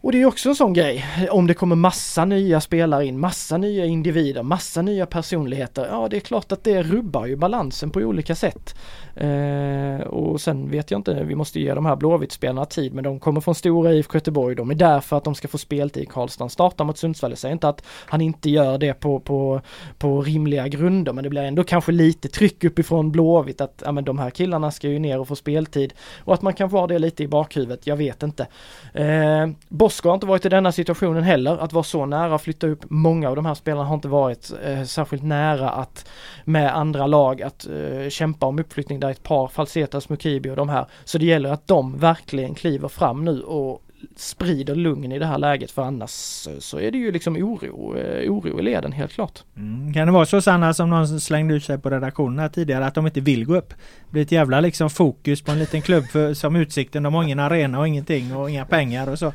Och 0.00 0.12
det 0.12 0.22
är 0.22 0.26
också 0.26 0.48
en 0.48 0.54
sån 0.54 0.72
grej, 0.72 1.04
om 1.30 1.46
det 1.46 1.54
kommer 1.54 1.76
massa 1.76 2.24
nya 2.24 2.60
spelare 2.60 3.06
in, 3.06 3.20
massa 3.20 3.56
nya 3.56 3.84
individer, 3.86 4.42
massa 4.42 4.82
nya 4.82 5.06
personligheter, 5.06 5.86
ja 5.90 6.08
det 6.10 6.16
är 6.16 6.20
klart 6.20 6.52
att 6.52 6.64
det 6.64 6.82
rubbar 6.82 7.26
ju 7.26 7.36
balansen 7.36 7.90
på 7.90 8.00
olika 8.00 8.34
sätt. 8.34 8.74
Eh, 9.14 10.06
och 10.06 10.40
sen 10.40 10.70
vet 10.70 10.90
jag 10.90 10.98
inte, 10.98 11.24
vi 11.24 11.34
måste 11.34 11.60
ge 11.60 11.74
de 11.74 11.86
här 11.86 11.96
Blåvitt-spelarna 11.96 12.64
tid, 12.64 12.94
men 12.94 13.04
de 13.04 13.20
kommer 13.20 13.40
från 13.40 13.54
stora 13.54 13.92
IFK 13.92 14.16
Göteborg, 14.16 14.54
de 14.54 14.70
är 14.70 14.74
där 14.74 15.00
för 15.00 15.16
att 15.16 15.24
de 15.24 15.34
ska 15.34 15.48
få 15.48 15.58
speltid 15.58 16.02
i 16.02 16.06
Karlstad. 16.06 16.48
Startar 16.48 16.84
mot 16.84 16.98
Sundsvall, 16.98 17.30
jag 17.30 17.38
säger 17.38 17.52
inte 17.52 17.68
att 17.68 17.84
han 18.06 18.20
inte 18.20 18.50
gör 18.50 18.78
det 18.78 18.94
på, 18.94 19.20
på, 19.20 19.60
på 19.98 20.22
rimliga 20.22 20.68
grunder, 20.68 21.12
men 21.12 21.24
det 21.24 21.30
blir 21.30 21.42
ändå 21.42 21.64
kanske 21.64 21.92
lite 21.92 22.28
tryck 22.28 22.64
uppifrån 22.64 23.12
Blåvitt 23.12 23.60
att 23.60 23.82
ja, 23.84 23.92
men 23.92 24.04
de 24.04 24.18
här 24.18 24.30
killarna 24.30 24.70
ska 24.70 24.88
ju 24.88 24.98
ner 24.98 25.20
och 25.20 25.28
få 25.28 25.36
speltid. 25.36 25.94
Och 26.24 26.34
att 26.34 26.42
man 26.42 26.54
kan 26.54 26.68
vara 26.68 26.86
det 26.86 26.98
lite 26.98 27.22
i 27.22 27.28
bakhuvudet, 27.28 27.86
jag 27.86 27.96
vet 27.96 28.22
inte. 28.22 28.46
Eh, 28.94 29.48
Oskar 29.88 30.10
har 30.10 30.14
inte 30.14 30.26
varit 30.26 30.46
i 30.46 30.48
denna 30.48 30.72
situationen 30.72 31.22
heller, 31.22 31.58
att 31.58 31.72
vara 31.72 31.84
så 31.84 32.06
nära 32.06 32.34
att 32.34 32.42
flytta 32.42 32.66
upp. 32.66 32.84
Många 32.90 33.28
av 33.28 33.36
de 33.36 33.46
här 33.46 33.54
spelarna 33.54 33.84
har 33.84 33.94
inte 33.94 34.08
varit 34.08 34.52
eh, 34.64 34.82
särskilt 34.82 35.22
nära 35.22 35.70
att 35.70 36.08
med 36.44 36.76
andra 36.76 37.06
lag 37.06 37.42
att 37.42 37.66
eh, 37.66 38.08
kämpa 38.08 38.46
om 38.46 38.58
uppflyttning 38.58 39.00
där 39.00 39.10
ett 39.10 39.22
par, 39.22 39.48
Falsetas, 39.48 40.08
Mukibi 40.08 40.50
och 40.50 40.56
de 40.56 40.68
här. 40.68 40.86
Så 41.04 41.18
det 41.18 41.26
gäller 41.26 41.50
att 41.50 41.66
de 41.66 41.98
verkligen 41.98 42.54
kliver 42.54 42.88
fram 42.88 43.24
nu 43.24 43.42
och 43.42 43.82
sprider 44.16 44.74
lugn 44.74 45.12
i 45.12 45.18
det 45.18 45.26
här 45.26 45.38
läget 45.38 45.70
för 45.70 45.82
annars 45.82 46.10
så 46.58 46.80
är 46.80 46.90
det 46.90 46.98
ju 46.98 47.12
liksom 47.12 47.36
oro, 47.36 47.96
eh, 47.96 48.32
oro 48.32 48.60
i 48.60 48.62
leden 48.62 48.92
helt 48.92 49.12
klart. 49.12 49.44
Mm. 49.56 49.92
Kan 49.94 50.06
det 50.06 50.12
vara 50.12 50.26
så 50.26 50.42
Sanna 50.42 50.74
som 50.74 50.90
någon 50.90 51.20
slängde 51.20 51.54
ut 51.54 51.64
sig 51.64 51.78
på 51.78 51.90
redaktionen 51.90 52.38
här 52.38 52.48
tidigare 52.48 52.86
att 52.86 52.94
de 52.94 53.06
inte 53.06 53.20
vill 53.20 53.44
gå 53.44 53.56
upp? 53.56 53.68
Det 53.68 54.10
blir 54.10 54.22
ett 54.22 54.32
jävla 54.32 54.60
liksom 54.60 54.90
fokus 54.90 55.42
på 55.42 55.52
en 55.52 55.58
liten 55.58 55.82
klubb 55.82 56.04
för, 56.04 56.34
som 56.34 56.56
Utsikten. 56.56 57.02
De 57.02 57.14
har 57.14 57.22
ingen 57.22 57.38
arena 57.38 57.78
och 57.78 57.88
ingenting 57.88 58.36
och 58.36 58.50
inga 58.50 58.64
pengar 58.64 59.10
och 59.10 59.18
så. 59.18 59.32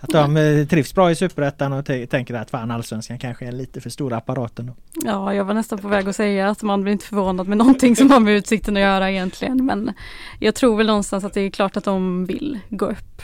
Att 0.00 0.10
de 0.10 0.36
eh, 0.36 0.66
trivs 0.66 0.94
bra 0.94 1.10
i 1.10 1.14
Superettan 1.14 1.72
och 1.72 1.84
tänker 1.84 2.34
att 2.34 2.50
fan 2.50 2.70
Allsvenskan 2.70 3.18
kanske 3.18 3.46
är 3.46 3.52
lite 3.52 3.80
för 3.80 3.90
stora 3.90 4.16
apparaten. 4.16 4.66
Då. 4.66 4.72
Ja, 5.04 5.34
jag 5.34 5.44
var 5.44 5.54
nästan 5.54 5.78
på 5.78 5.88
väg 5.88 6.08
att 6.08 6.16
säga 6.16 6.48
att 6.48 6.62
man 6.62 6.82
blir 6.82 6.92
inte 6.92 7.06
förvånad 7.06 7.48
med 7.48 7.58
någonting 7.58 7.96
som 7.96 8.10
har 8.10 8.20
med 8.20 8.34
Utsikten 8.36 8.76
att 8.76 8.82
göra 8.82 9.10
egentligen. 9.10 9.66
Men 9.66 9.92
jag 10.38 10.54
tror 10.54 10.76
väl 10.76 10.86
någonstans 10.86 11.24
att 11.24 11.34
det 11.34 11.40
är 11.40 11.50
klart 11.50 11.76
att 11.76 11.84
de 11.84 12.26
vill 12.26 12.58
gå 12.68 12.86
upp. 12.86 13.22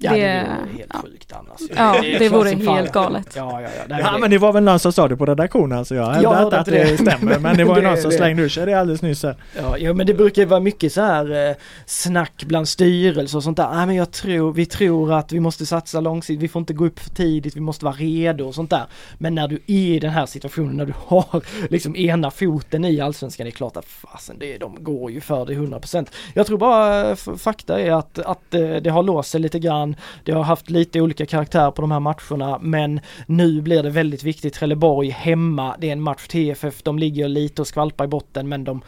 Ja 0.00 0.12
det, 0.12 0.18
det 0.18 0.28
vore 0.38 0.76
helt 0.78 0.90
ja. 0.94 1.02
sjukt 1.02 1.32
annars. 1.32 1.60
Ja 1.76 1.98
det, 2.02 2.18
det 2.18 2.28
vore 2.28 2.50
helt 2.50 2.92
galet. 2.92 3.36
Ja, 3.36 3.60
ja, 3.60 3.68
ja. 3.88 3.98
ja 4.00 4.18
men 4.18 4.30
det 4.30 4.38
var 4.38 4.52
väl 4.52 4.62
någon 4.62 4.78
som 4.78 4.92
sa 4.92 5.08
det 5.08 5.16
på 5.16 5.26
redaktionen 5.26 5.78
alltså. 5.78 5.94
Jag 5.94 6.06
hävdar 6.06 6.44
inte 6.44 6.58
att 6.58 6.66
det, 6.66 6.84
det 6.84 6.98
stämmer 6.98 7.38
men 7.38 7.56
det 7.56 7.64
var 7.64 7.76
ju 7.76 7.82
någon 7.82 7.96
som 7.96 8.10
slängde 8.10 8.42
ur 8.42 8.48
sig 8.48 8.66
det 8.66 8.74
alldeles 8.74 9.02
nyss 9.02 9.22
här. 9.22 9.36
Ja, 9.56 9.78
ja 9.78 9.94
men 9.94 10.06
det 10.06 10.14
brukar 10.14 10.42
ju 10.42 10.48
vara 10.48 10.60
mycket 10.60 10.92
så 10.92 11.00
här 11.00 11.48
eh, 11.48 11.56
snack 11.86 12.44
bland 12.46 12.68
styrelser 12.68 13.38
och 13.38 13.44
sånt 13.44 13.56
där. 13.56 13.70
Nej 13.74 13.86
men 13.86 13.96
jag 13.96 14.10
tror, 14.10 14.52
vi 14.52 14.66
tror 14.66 15.12
att 15.12 15.32
vi 15.32 15.40
måste 15.40 15.66
satsa 15.66 16.00
långsiktigt, 16.00 16.42
vi 16.42 16.48
får 16.48 16.60
inte 16.60 16.72
gå 16.72 16.86
upp 16.86 16.98
för 16.98 17.10
tidigt, 17.10 17.56
vi 17.56 17.60
måste 17.60 17.84
vara 17.84 17.94
redo 17.94 18.44
och 18.44 18.54
sånt 18.54 18.70
där. 18.70 18.84
Men 19.18 19.34
när 19.34 19.48
du 19.48 19.54
är 19.54 19.88
i 19.88 19.98
den 19.98 20.10
här 20.10 20.26
situationen, 20.26 20.76
när 20.76 20.86
du 20.86 20.94
har 21.06 21.42
liksom 21.70 21.96
ena 21.96 22.30
foten 22.30 22.84
i 22.84 23.00
Allsvenskan, 23.00 23.44
det 23.44 23.50
är 23.50 23.52
klart 23.52 23.76
att 23.76 23.84
fasen, 23.84 24.36
det, 24.38 24.58
de 24.58 24.84
går 24.84 25.10
ju 25.10 25.20
för 25.20 25.46
det 25.46 25.52
100%. 25.52 26.06
Jag 26.34 26.46
tror 26.46 26.58
bara 26.58 27.16
fakta 27.16 27.80
är 27.80 27.92
att, 27.92 28.18
att 28.18 28.54
eh, 28.54 28.76
det 28.76 28.90
har 28.90 29.02
låst 29.02 29.30
sig 29.30 29.40
lite 29.40 29.58
grann 29.58 29.87
det 30.24 30.32
har 30.32 30.42
haft 30.42 30.70
lite 30.70 31.00
olika 31.00 31.26
karaktär 31.26 31.70
på 31.70 31.82
de 31.82 31.90
här 31.90 32.00
matcherna 32.00 32.58
men 32.62 33.00
nu 33.26 33.60
blir 33.60 33.82
det 33.82 33.90
väldigt 33.90 34.22
viktigt. 34.22 34.54
Trelleborg 34.54 35.10
hemma, 35.10 35.76
det 35.78 35.88
är 35.88 35.92
en 35.92 36.02
match 36.02 36.26
TFF, 36.28 36.82
de 36.82 36.98
ligger 36.98 37.28
lite 37.28 37.62
och 37.62 37.68
skvalpar 37.68 38.04
i 38.04 38.08
botten 38.08 38.48
men 38.48 38.64
de 38.64 38.82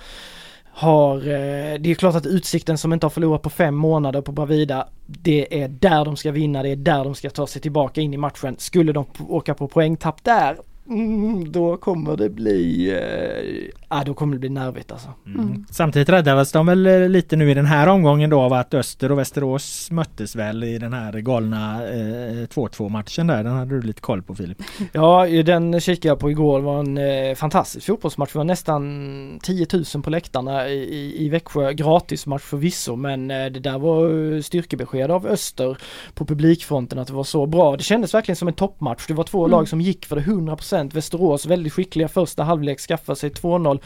har, 0.72 1.16
eh, 1.16 1.78
det 1.80 1.90
är 1.90 1.94
klart 1.94 2.14
att 2.14 2.26
Utsikten 2.26 2.78
som 2.78 2.92
inte 2.92 3.07
har 3.07 3.11
förlorat 3.11 3.42
på 3.42 3.51
fem 3.51 3.74
månader 3.74 4.20
på 4.20 4.32
Bravida, 4.32 4.88
det 5.07 5.62
är 5.62 5.68
där 5.68 6.05
de 6.05 6.16
ska 6.16 6.30
vinna, 6.30 6.62
det 6.62 6.68
är 6.68 6.76
där 6.76 7.05
de 7.05 7.14
ska 7.14 7.30
ta 7.30 7.46
sig 7.46 7.62
tillbaka 7.62 8.01
in 8.01 8.14
i 8.14 8.16
matchen. 8.16 8.57
Skulle 8.59 8.92
de 8.92 9.05
åka 9.28 9.55
på 9.55 9.68
poängtapp 9.68 10.24
där, 10.24 10.57
Mm, 10.91 11.53
då 11.53 11.76
kommer 11.76 12.16
det 12.16 12.30
bli, 12.30 12.91
eh, 12.91 13.78
ah, 13.88 14.05
då 14.05 14.14
kommer 14.14 14.34
det 14.34 14.41
bli 14.41 14.49
nervigt 14.49 14.93
alltså. 14.93 15.09
Mm. 15.26 15.41
mm. 15.41 15.64
Samtidigt 15.70 16.09
räddades 16.09 16.53
de 16.53 16.66
väl 16.66 16.86
eh, 16.86 17.09
lite 17.09 17.36
nu 17.36 17.51
i 17.51 17.55
den 17.55 17.66
här 17.66 17.86
omgången 17.86 18.30
då 18.30 18.41
av 18.41 18.53
att 18.53 18.74
Öster 18.74 19.12
och 19.12 19.18
Västerås 19.18 19.91
möttes 19.91 20.36
väl 20.36 20.64
i 20.64 20.78
den 20.78 20.93
här 20.93 21.12
galna 21.12 21.88
eh, 21.88 22.47
2-2 22.47 22.88
matchen 22.88 23.26
där. 23.26 23.45
Den 23.45 23.53
hade 23.53 23.80
du 23.80 23.82
lite 23.82 24.01
koll 24.01 24.22
på 24.22 24.34
Filip? 24.34 24.59
Ja, 24.93 25.26
den 25.26 25.80
kikade 25.80 26.09
jag 26.09 26.18
på 26.18 26.30
igår. 26.30 26.59
Det 26.59 26.64
var 26.64 26.80
en 26.80 26.99
eh, 26.99 27.34
fantastisk 27.34 27.86
fotbollsmatch. 27.86 28.32
Det 28.32 28.38
var 28.38 28.45
nästan 28.45 29.38
10 29.43 29.66
000 29.95 30.03
på 30.03 30.11
läktarna 30.11 30.68
i, 30.68 30.78
i, 30.78 31.24
i 31.24 31.28
Växjö. 31.28 31.72
Gratismatch 31.72 32.45
förvisso 32.45 32.97
men 32.97 33.30
eh, 33.30 33.47
det 33.47 33.61
där 33.61 33.78
var 33.78 34.41
styrkebesked 34.43 35.11
av 35.11 35.26
Öster 35.26 35.78
på 36.14 36.24
publikfronten 36.24 36.99
att 36.99 37.09
det 37.09 37.14
var 37.14 37.24
så 37.24 37.47
bra. 37.47 37.76
Det 37.76 37.82
kändes 37.82 38.14
verkligen 38.14 38.36
som 38.36 38.49
en 38.49 38.55
toppmatch. 38.55 39.07
Det 39.07 39.14
var 39.14 39.24
två 39.24 39.45
mm. 39.45 39.51
lag 39.51 39.68
som 39.68 39.80
gick 39.80 40.07
för 40.07 40.16
det 40.16 40.22
100% 40.22 40.79
Västerås 40.88 41.46
väldigt 41.46 41.72
skickliga 41.72 42.08
första 42.08 42.42
halvlek, 42.42 42.80
skaffar 42.80 43.14
sig 43.14 43.30
2-0 43.30 43.80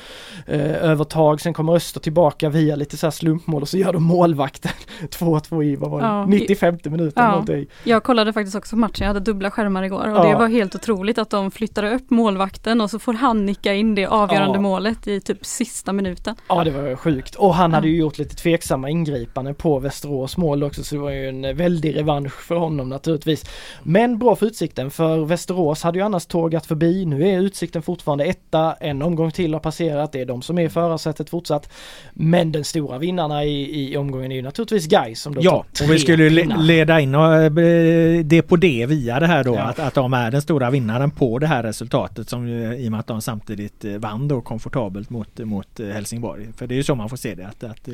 eh, 0.46 0.60
övertag. 0.60 1.40
Sen 1.40 1.54
kommer 1.54 1.74
Öster 1.74 2.00
tillbaka 2.00 2.48
via 2.48 2.76
lite 2.76 2.96
så 2.96 3.10
slumpmål 3.10 3.62
och 3.62 3.68
så 3.68 3.78
gör 3.78 3.92
de 3.92 4.02
målvakten 4.02 4.72
2-2 5.00 5.64
i, 5.64 5.76
vad 5.76 5.90
var 5.90 6.00
det, 6.00 6.06
ja, 6.06 6.26
95 6.26 6.78
minuter. 6.84 7.22
Ja, 7.22 7.30
någonting. 7.30 7.66
jag 7.84 8.02
kollade 8.02 8.32
faktiskt 8.32 8.56
också 8.56 8.76
matchen, 8.76 8.96
jag 8.98 9.06
hade 9.06 9.20
dubbla 9.20 9.50
skärmar 9.50 9.82
igår 9.82 10.10
och 10.12 10.18
ja. 10.18 10.24
det 10.24 10.34
var 10.34 10.48
helt 10.48 10.74
otroligt 10.74 11.18
att 11.18 11.30
de 11.30 11.50
flyttade 11.50 11.94
upp 11.94 12.10
målvakten 12.10 12.80
och 12.80 12.90
så 12.90 12.98
får 12.98 13.12
han 13.12 13.46
nicka 13.46 13.74
in 13.74 13.94
det 13.94 14.06
avgörande 14.06 14.56
ja. 14.56 14.60
målet 14.60 15.06
i 15.06 15.20
typ 15.20 15.46
sista 15.46 15.92
minuten. 15.92 16.34
Ja 16.48 16.64
det 16.64 16.70
var 16.70 16.96
sjukt 16.96 17.34
och 17.34 17.54
han 17.54 17.72
hade 17.72 17.88
ju 17.88 17.96
gjort 17.96 18.18
lite 18.18 18.36
tveksamma 18.36 18.90
ingripanden 18.90 19.54
på 19.54 19.78
Västerås 19.78 20.36
mål 20.36 20.62
också 20.62 20.84
så 20.84 20.94
det 20.94 21.00
var 21.00 21.10
ju 21.10 21.28
en 21.28 21.56
väldig 21.56 21.96
revansch 21.96 22.40
för 22.42 22.54
honom 22.54 22.88
naturligtvis. 22.88 23.44
Men 23.82 24.18
bra 24.18 24.36
för 24.36 24.46
Utsikten 24.46 24.90
för 24.90 25.24
Västerås 25.24 25.82
hade 25.82 25.98
ju 25.98 26.04
annars 26.04 26.26
tågat 26.26 26.66
förbi 26.66 26.73
förbi. 26.74 27.04
Nu 27.04 27.28
är 27.28 27.40
Utsikten 27.40 27.82
fortfarande 27.82 28.24
etta, 28.24 28.72
en 28.80 29.02
omgång 29.02 29.30
till 29.30 29.52
har 29.52 29.60
passerat, 29.60 30.12
det 30.12 30.20
är 30.20 30.26
de 30.26 30.42
som 30.42 30.58
är 30.58 30.62
i 30.62 30.68
förarsätet 30.68 31.30
fortsatt. 31.30 31.72
Men 32.12 32.52
den 32.52 32.64
stora 32.64 32.98
vinnarna 32.98 33.44
i, 33.44 33.92
i 33.92 33.96
omgången 33.96 34.32
är 34.32 34.36
ju 34.36 34.42
naturligtvis 34.42 34.86
Gais 34.86 35.20
som 35.20 35.34
då 35.34 35.40
Ja, 35.44 35.64
och 35.82 35.90
vi 35.90 35.98
skulle 35.98 36.30
le 36.30 36.56
leda 36.58 37.00
in 37.00 37.14
eh, 37.14 38.24
det 38.24 38.42
på 38.42 38.56
det 38.56 38.86
via 38.86 39.20
det 39.20 39.26
här 39.26 39.44
då, 39.44 39.54
ja. 39.54 39.62
att, 39.62 39.78
att 39.78 39.94
de 39.94 40.14
är 40.14 40.30
den 40.30 40.42
stora 40.42 40.70
vinnaren 40.70 41.10
på 41.10 41.38
det 41.38 41.46
här 41.46 41.62
resultatet 41.62 42.28
som 42.28 42.48
i 42.48 42.88
och 42.88 42.90
med 42.90 43.00
att 43.00 43.06
de 43.06 43.22
samtidigt 43.22 43.84
eh, 43.84 43.92
vann 43.92 44.28
då 44.28 44.40
komfortabelt 44.40 45.10
mot, 45.10 45.38
mot 45.38 45.80
eh, 45.80 45.86
Helsingborg. 45.86 46.48
För 46.56 46.66
det 46.66 46.74
är 46.74 46.76
ju 46.76 46.82
så 46.82 46.94
man 46.94 47.08
får 47.08 47.16
se 47.16 47.34
det, 47.34 47.46
att, 47.46 47.64
att 47.64 47.88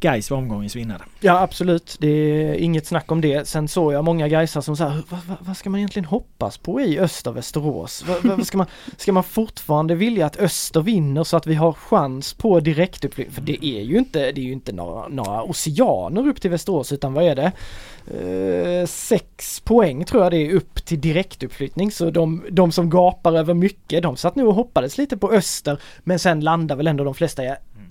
Gais 0.00 0.30
var 0.30 0.38
omgångens 0.38 0.76
vinnare. 0.76 1.02
Ja 1.20 1.40
absolut, 1.40 1.96
det 2.00 2.08
är 2.08 2.54
inget 2.54 2.86
snack 2.86 3.12
om 3.12 3.20
det. 3.20 3.48
Sen 3.48 3.68
såg 3.68 3.92
jag 3.92 4.04
många 4.04 4.28
Gaisar 4.28 4.60
som 4.60 4.76
sa, 4.76 5.02
vad, 5.08 5.20
vad, 5.26 5.36
vad 5.40 5.56
ska 5.56 5.70
man 5.70 5.80
egentligen 5.80 6.06
hoppas 6.06 6.58
på 6.58 6.80
i 6.80 6.98
Öster 6.98 7.32
Västerås? 7.32 8.04
Ska, 8.44 8.58
man, 8.58 8.66
ska 8.96 9.12
man 9.12 9.24
fortfarande 9.24 9.94
vilja 9.94 10.26
att 10.26 10.40
Öster 10.40 10.80
vinner 10.80 11.24
så 11.24 11.36
att 11.36 11.46
vi 11.46 11.54
har 11.54 11.72
chans 11.72 12.34
på 12.34 12.60
direktuppflyttning? 12.60 13.34
För 13.34 13.42
det 13.42 13.66
är 13.66 13.82
ju 13.82 13.98
inte, 13.98 14.32
det 14.32 14.40
är 14.40 14.44
ju 14.44 14.52
inte 14.52 14.72
några, 14.72 15.08
några 15.08 15.42
oceaner 15.42 16.28
upp 16.28 16.40
till 16.40 16.50
Västerås 16.50 16.92
utan 16.92 17.14
vad 17.14 17.24
är 17.24 17.36
det? 17.36 17.52
Eh, 18.10 18.86
sex 18.86 19.60
poäng 19.60 20.04
tror 20.04 20.22
jag 20.22 20.32
det 20.32 20.36
är 20.36 20.54
upp 20.54 20.84
till 20.84 21.00
direktuppflyttning 21.00 21.90
så 21.90 22.10
de, 22.10 22.44
de 22.50 22.72
som 22.72 22.90
gapar 22.90 23.32
över 23.32 23.54
mycket 23.54 24.02
de 24.02 24.16
satt 24.16 24.36
nu 24.36 24.44
och 24.44 24.54
hoppades 24.54 24.98
lite 24.98 25.16
på 25.16 25.32
Öster 25.32 25.80
men 25.98 26.18
sen 26.18 26.40
landar 26.40 26.76
väl 26.76 26.86
ändå 26.86 27.04
de 27.04 27.14
flesta 27.14 27.42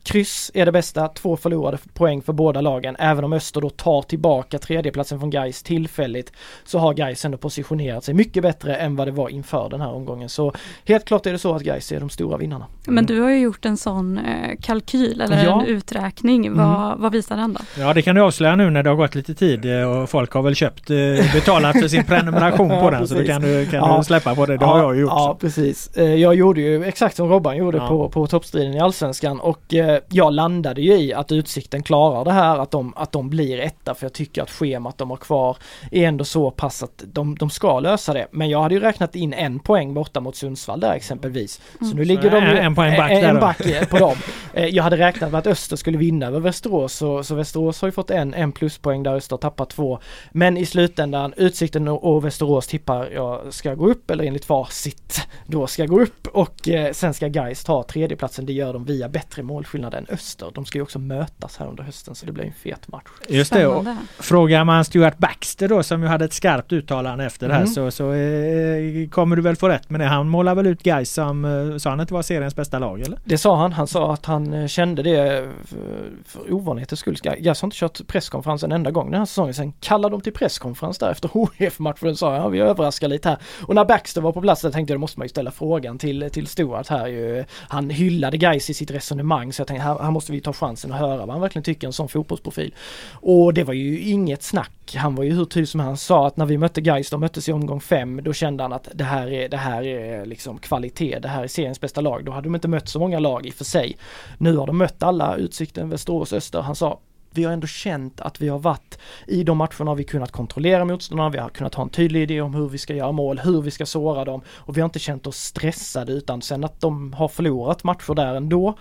Kryss 0.04 0.52
är 0.54 0.66
det 0.66 0.72
bästa, 0.72 1.08
två 1.08 1.38
förlorade 1.38 1.78
poäng 1.94 2.22
för 2.22 2.34
båda 2.34 2.62
lagen. 2.62 2.96
Även 3.00 3.24
om 3.24 3.34
Öster 3.34 3.62
då 3.62 3.70
tar 3.70 4.02
tillbaka 4.02 4.60
tredjeplatsen 4.60 5.20
från 5.20 5.30
Gais 5.30 5.64
tillfälligt 5.64 6.34
så 6.64 6.80
har 6.80 6.94
Gais 6.94 7.26
ändå 7.26 7.38
positionerat 7.38 8.04
sig 8.04 8.14
mycket 8.14 8.44
bättre 8.44 8.76
än 8.76 8.96
vad 8.96 9.08
det 9.08 9.12
var 9.12 9.30
inför 9.30 9.70
den 9.70 9.82
här 9.82 9.92
omgången. 9.92 10.30
Så 10.30 10.54
helt 10.86 11.06
klart 11.06 11.26
är 11.26 11.32
det 11.32 11.40
så 11.40 11.56
att 11.56 11.62
Gais 11.62 11.92
är 11.92 12.00
de 12.00 12.10
stora 12.10 12.38
vinnarna. 12.38 12.66
Men 12.86 13.06
du 13.06 13.22
har 13.22 13.30
ju 13.30 13.40
gjort 13.40 13.66
en 13.66 13.78
sån 13.78 14.18
eh, 14.18 14.58
kalkyl 14.62 15.22
eller 15.22 15.44
ja. 15.44 15.62
en 15.62 15.68
uträkning. 15.68 16.56
Vad, 16.56 16.86
mm. 16.86 17.02
vad 17.02 17.12
visar 17.12 17.38
den 17.38 17.54
då? 17.54 17.60
Ja 17.78 17.94
det 17.94 18.02
kan 18.02 18.16
du 18.16 18.22
avslöja 18.22 18.56
nu 18.56 18.70
när 18.70 18.84
det 18.84 18.90
har 18.90 18.98
gått 18.98 19.16
lite 19.16 19.34
tid 19.34 19.66
eh, 19.66 19.90
och 19.90 20.10
folk 20.10 20.32
har 20.32 20.42
väl 20.42 20.56
köpt, 20.56 20.90
eh, 20.90 20.98
betalat 21.34 21.80
för 21.80 21.88
sin 21.88 22.04
prenumeration 22.04 22.70
på 22.70 22.90
den 22.92 23.08
så 23.08 23.16
då 23.16 23.24
kan 23.24 23.42
du, 23.42 23.66
kan 23.66 23.80
ja. 23.80 23.98
du 23.98 24.04
släppa 24.04 24.36
på 24.36 24.46
det. 24.46 24.58
Det 24.58 24.66
ja, 24.66 24.72
har 24.72 24.80
jag 24.80 24.96
ju 24.96 25.02
gjort. 25.02 25.12
Ja 25.12 25.38
precis. 25.42 25.90
Jag 25.96 26.36
gjorde 26.36 26.62
ju 26.62 26.84
exakt 26.84 27.16
som 27.16 27.30
Robban 27.30 27.58
gjorde 27.58 27.80
på, 27.80 28.10
på 28.10 28.28
toppstriden 28.28 28.74
i 28.74 28.80
Allsvenskan 28.80 29.40
och 29.40 29.74
jag 30.10 30.34
landade 30.34 30.82
ju 30.82 30.94
i 30.94 31.14
att 31.14 31.32
Utsikten 31.32 31.84
klarar 31.84 32.26
det 32.26 32.32
här, 32.32 32.58
att 32.58 32.72
de, 32.72 32.94
att 32.96 33.12
de 33.12 33.30
blir 33.30 33.60
etta 33.60 33.96
för 33.96 34.06
jag 34.06 34.14
tycker 34.14 34.42
att 34.42 34.52
schemat 34.52 34.98
de 34.98 35.10
har 35.10 35.18
kvar 35.18 35.58
är 35.92 36.08
ändå 36.08 36.26
så 36.26 36.52
pass 36.52 36.84
att 36.84 37.04
de, 37.14 37.36
de 37.36 37.50
ska 37.50 37.80
lösa 37.80 38.14
det. 38.14 38.28
Men 38.32 38.50
jag 38.50 38.62
hade 38.62 38.76
ju 38.76 38.82
räknat 38.82 39.16
in 39.16 39.34
en 39.34 39.60
poäng 39.60 39.94
borta 39.94 40.20
mot 40.20 40.36
Sundsvall 40.36 40.80
där 40.80 40.94
exempelvis. 40.94 41.62
Så 41.80 41.86
nu 41.86 41.92
mm. 41.92 42.08
ligger 42.08 42.32
de 42.32 42.38
en, 42.38 42.58
en 42.58 42.76
poäng 42.76 42.98
back, 42.98 43.12
en, 43.12 43.24
en 43.24 43.40
back 43.40 43.90
på 43.90 43.98
dem. 43.98 44.16
Eh, 44.54 44.66
jag 44.66 44.84
hade 44.84 44.98
räknat 44.98 45.32
med 45.32 45.40
att 45.40 45.48
Öster 45.48 45.76
skulle 45.76 45.98
vinna 45.98 46.26
över 46.26 46.40
Västerås 46.40 46.94
så, 46.94 47.24
så 47.24 47.36
Västerås 47.36 47.82
har 47.82 47.88
ju 47.88 47.92
fått 47.92 48.12
en, 48.12 48.34
en 48.34 48.52
pluspoäng 48.52 49.04
där 49.04 49.16
Öster 49.16 49.38
tappat 49.38 49.70
två. 49.70 50.00
Men 50.32 50.58
i 50.58 50.66
slutändan 50.66 51.34
Utsikten 51.38 51.88
och, 51.88 52.26
Västerås 52.26 52.68
tippar 52.68 53.10
jag 53.14 53.54
ska 53.54 53.76
gå 53.76 53.90
upp 53.90 54.12
eller 54.12 54.24
enligt 54.24 54.46
facit 54.46 55.28
då 55.46 55.68
ska 55.68 55.86
gå 55.86 56.02
upp 56.02 56.28
och 56.28 56.70
eh, 56.70 56.92
sen 56.92 57.14
ska 57.14 57.28
Geist 57.28 57.66
ta 57.66 57.84
tredjeplatsen. 57.84 58.46
Det 58.46 58.54
gör 58.54 58.74
de 58.74 58.86
via 58.86 59.10
bättre 59.10 59.44
målskillnad 59.44 59.79
målskillnad 59.80 59.94
än 59.94 60.06
Öster. 60.10 60.52
De 60.54 60.66
ska 60.66 60.78
ju 60.78 60.82
också 60.82 61.00
mötas 61.00 61.58
här 61.58 61.68
under 61.68 61.84
hösten 61.84 62.16
så 62.16 62.26
det 62.26 62.32
blir 62.32 62.44
en 62.44 62.54
fet 62.54 62.88
match. 62.88 63.08
Just 63.28 63.54
det. 63.54 63.68
Och 63.68 63.86
frågar 64.20 64.64
man 64.64 64.86
Stuart 64.86 65.18
Baxter 65.18 65.68
då 65.68 65.84
som 65.84 66.02
ju 66.02 66.08
hade 66.08 66.26
ett 66.26 66.34
skarpt 66.34 66.72
uttalande 66.72 67.26
efter 67.26 67.48
det 67.48 67.54
här 67.54 67.60
Mm. 67.60 67.74
så, 67.74 67.92
så 67.92 68.14
eh, 68.14 69.10
kommer 69.10 69.36
du 69.36 69.42
väl 69.42 69.56
få 69.56 69.70
rätt 69.70 69.90
med 69.90 70.00
det. 70.00 70.06
Han 70.06 70.30
målar 70.30 70.56
väl 70.56 70.68
ut 70.68 70.84
Gais 70.84 71.14
som, 71.14 71.46
eh, 71.46 71.78
sa 71.78 71.90
han 71.90 72.00
att 72.00 72.08
det 72.08 72.14
var 72.14 72.22
seriens 72.22 72.56
bästa 72.56 72.80
lag 72.80 73.02
eller? 73.02 73.20
Det 73.26 73.38
sa 73.38 73.56
han. 73.56 73.74
Han 73.74 73.88
sa 73.88 74.14
att 74.14 74.26
han 74.26 74.54
eh, 74.54 74.68
kände 74.68 75.04
det 75.04 75.50
för, 75.66 75.78
för 76.26 76.54
ovanlighetens 76.54 77.00
skull. 77.00 77.18
Gais 77.22 77.62
har 77.62 77.68
inte 77.68 77.78
kört 77.78 78.08
presskonferens 78.08 78.64
en 78.64 78.72
enda 78.72 78.92
gång 78.92 79.12
den 79.12 79.20
här 79.20 79.26
säsongen. 79.26 79.54
Sen 79.54 79.74
kallade 79.80 80.14
de 80.14 80.22
till 80.22 80.34
presskonferens 80.34 80.98
där 80.98 81.12
efter 81.12 81.30
HIF-matchen 81.58 82.16
sa 82.16 82.36
ja 82.36 82.48
vi 82.48 82.60
överraskar 82.60 83.08
lite 83.08 83.30
här. 83.30 83.38
Och 83.62 83.76
när 83.76 83.86
Baxter 83.86 84.22
var 84.22 84.32
på 84.32 84.42
plats 84.42 84.62
där 84.62 84.72
tänkte 84.72 84.94
jag 84.94 85.00
då 85.00 85.02
måste 85.02 85.20
man 85.20 85.26
ju 85.26 85.30
ställa 85.30 85.52
frågan 85.52 85.98
till, 85.98 86.30
till 86.32 86.48
Stuart 86.48 86.88
här 86.88 87.08
ju. 87.08 87.46
Han 87.70 87.90
hyllade 87.90 88.38
Gais 88.38 88.70
i 88.70 88.74
sitt 88.74 88.92
resonemang 88.92 89.54
så 89.54 89.62
jag 89.62 89.68
tänkte 89.70 89.88
här, 89.88 90.00
här 90.00 90.12
måste 90.12 90.32
vi 90.32 90.42
ta 90.42 90.54
chansen 90.54 90.92
och 90.92 90.98
höra 90.98 91.18
vad 91.18 91.30
han 91.30 91.42
verkligen 91.42 91.64
tycker 91.64 91.88
en 91.88 91.94
sån 91.94 92.10
fotbollsprofil. 92.10 92.74
Och 93.12 93.54
det 93.54 93.64
var 93.64 93.74
ju 93.74 94.00
inget 94.00 94.44
snack. 94.44 94.96
Han 94.96 95.16
var 95.16 95.24
ju 95.24 95.32
hur 95.32 95.46
tydlig 95.46 95.68
som 95.68 95.80
han 95.80 95.98
sa 95.98 96.28
att 96.28 96.38
när 96.38 96.46
vi 96.46 96.58
mötte 96.58 96.82
Gais, 96.82 97.10
de 97.10 97.20
möttes 97.20 97.50
i 97.50 97.52
omgång 97.52 97.82
fem, 97.82 98.22
då 98.24 98.34
kände 98.34 98.64
han 98.64 98.74
att 98.74 98.90
det 98.94 99.04
här 99.04 99.32
är, 99.32 99.50
det 99.50 99.58
här 99.58 99.84
är 99.84 100.26
liksom 100.26 100.58
kvalitet, 100.58 101.20
det 101.20 101.28
här 101.28 101.44
är 101.44 101.48
seriens 101.48 101.82
bästa 101.82 102.02
lag. 102.02 102.26
Då 102.26 102.32
hade 102.32 102.48
de 102.48 102.56
inte 102.56 102.68
mött 102.68 102.90
så 102.90 103.00
många 103.00 103.20
lag 103.20 103.46
i 103.46 103.50
och 103.50 103.54
för 103.54 103.66
sig. 103.66 103.98
Nu 104.38 104.58
har 104.58 104.68
de 104.68 104.78
mött 104.78 105.04
alla, 105.04 105.36
Utsikten, 105.36 105.90
Västerås, 105.90 106.34
Öster. 106.34 106.62
Han 106.62 106.76
sa 106.76 107.00
vi 107.32 107.44
har 107.44 107.54
ändå 107.54 107.68
känt 107.68 108.22
att 108.22 108.42
vi 108.42 108.48
har 108.48 108.60
varit 108.60 109.00
i 109.28 109.44
de 109.44 109.58
matcherna 109.58 109.92
har 109.92 109.96
vi 109.96 110.04
kunnat 110.04 110.32
kontrollera 110.32 110.86
motståndarna, 110.86 111.30
vi 111.30 111.38
har 111.38 111.50
kunnat 111.50 111.76
ha 111.76 111.84
en 111.84 111.90
tydlig 111.90 112.22
idé 112.22 112.42
om 112.42 112.54
hur 112.54 112.70
vi 112.70 112.78
ska 112.78 112.96
göra 112.96 113.12
mål, 113.12 113.40
hur 113.40 113.62
vi 113.62 113.72
ska 113.72 113.86
såra 113.86 114.26
dem 114.26 114.42
och 114.50 114.78
vi 114.78 114.82
har 114.82 114.86
inte 114.86 115.00
känt 115.00 115.28
oss 115.28 115.38
stressade 115.38 116.14
utan 116.14 116.42
sen 116.42 116.64
att 116.64 116.82
de 116.82 117.14
har 117.14 117.28
förlorat 117.28 117.84
matcher 117.84 118.14
där 118.14 118.36
ändå 118.36 118.78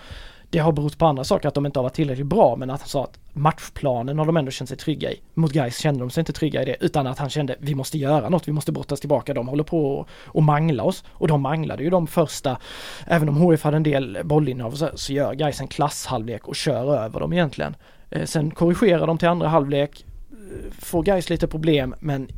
det 0.51 0.59
har 0.59 0.72
berott 0.72 0.99
på 0.99 1.07
andra 1.07 1.24
saker, 1.24 1.49
att 1.49 1.55
de 1.55 1.66
inte 1.66 1.78
har 1.78 1.82
varit 1.82 1.94
tillräckligt 1.94 2.26
bra, 2.26 2.57
men 2.57 2.70
att 2.70 2.80
han 2.80 2.88
sa 2.88 3.05
att 3.05 3.18
matchplanen 3.32 4.18
har 4.18 4.26
de 4.26 4.36
ändå 4.36 4.51
känt 4.51 4.68
sig 4.68 4.78
trygga 4.78 5.12
i. 5.12 5.20
Mot 5.34 5.53
Gais 5.53 5.78
kände 5.78 6.01
de 6.01 6.11
sig 6.11 6.20
inte 6.20 6.32
trygga 6.32 6.62
i 6.62 6.64
det, 6.64 6.76
utan 6.80 7.07
att 7.07 7.18
han 7.18 7.30
kände 7.30 7.57
vi 7.59 7.74
måste 7.74 7.99
göra 7.99 8.28
något, 8.28 8.49
vi 8.49 8.53
måste 8.53 8.72
brottas 8.72 9.01
tillbaka, 9.01 9.34
de 9.34 9.49
håller 9.49 9.64
på 9.64 10.07
att 10.34 10.44
mangla 10.44 10.82
oss. 10.82 11.05
Och 11.09 11.28
de 11.28 11.40
manglade 11.40 11.82
ju 11.82 11.90
de 11.90 12.07
första, 12.07 12.59
även 13.07 13.28
om 13.28 13.51
HIF 13.51 13.64
hade 13.64 13.76
en 13.76 13.82
del 13.82 14.18
bollinnehav 14.24 14.70
så, 14.70 14.88
så 14.94 15.12
gör 15.12 15.34
Gais 15.34 15.61
en 15.61 15.68
klasshalvlek 15.68 16.49
och 16.49 16.57
kör 16.57 16.96
över 16.96 17.20
dem 17.20 17.32
egentligen. 17.32 17.76
Eh, 18.11 18.24
sen 18.24 18.51
korrigerar 18.51 19.07
de 19.07 19.18
till 19.18 19.28
andra 19.28 19.49
halvlek, 19.49 20.07
eh, 20.30 20.72
får 20.78 21.03
Gais 21.03 21.30
lite 21.30 21.46
problem, 21.46 21.94
men 22.01 22.28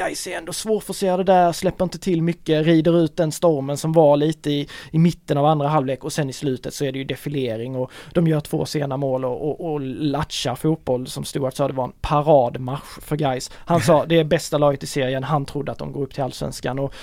Gais 0.00 0.26
är 0.26 0.36
ändå 0.38 0.52
svårforcerade 0.52 1.24
där, 1.24 1.52
släpper 1.52 1.84
inte 1.84 1.98
till 1.98 2.22
mycket, 2.22 2.66
rider 2.66 3.04
ut 3.04 3.16
den 3.16 3.32
stormen 3.32 3.76
som 3.76 3.92
var 3.92 4.16
lite 4.16 4.50
i, 4.50 4.68
i 4.90 4.98
mitten 4.98 5.38
av 5.38 5.46
andra 5.46 5.68
halvlek 5.68 6.04
och 6.04 6.12
sen 6.12 6.30
i 6.30 6.32
slutet 6.32 6.74
så 6.74 6.84
är 6.84 6.92
det 6.92 6.98
ju 6.98 7.04
defilering 7.04 7.76
och 7.76 7.90
de 8.14 8.26
gör 8.26 8.40
två 8.40 8.64
sena 8.64 8.96
mål 8.96 9.24
och, 9.24 9.50
och, 9.50 9.72
och 9.72 9.80
latchar 9.80 10.54
fotboll 10.54 11.06
som 11.06 11.24
Stuart 11.24 11.56
sa 11.56 11.68
det 11.68 11.74
var 11.74 11.84
en 11.84 11.92
paradmarsch 12.00 13.02
för 13.02 13.16
Gais. 13.16 13.50
Han 13.54 13.80
sa 13.80 14.06
det 14.06 14.18
är 14.18 14.24
bästa 14.24 14.58
laget 14.58 14.82
i 14.82 14.86
serien, 14.86 15.24
han 15.24 15.44
trodde 15.44 15.72
att 15.72 15.78
de 15.78 15.92
går 15.92 16.02
upp 16.02 16.14
till 16.14 16.22
allsvenskan 16.22 16.78
och 16.78 16.94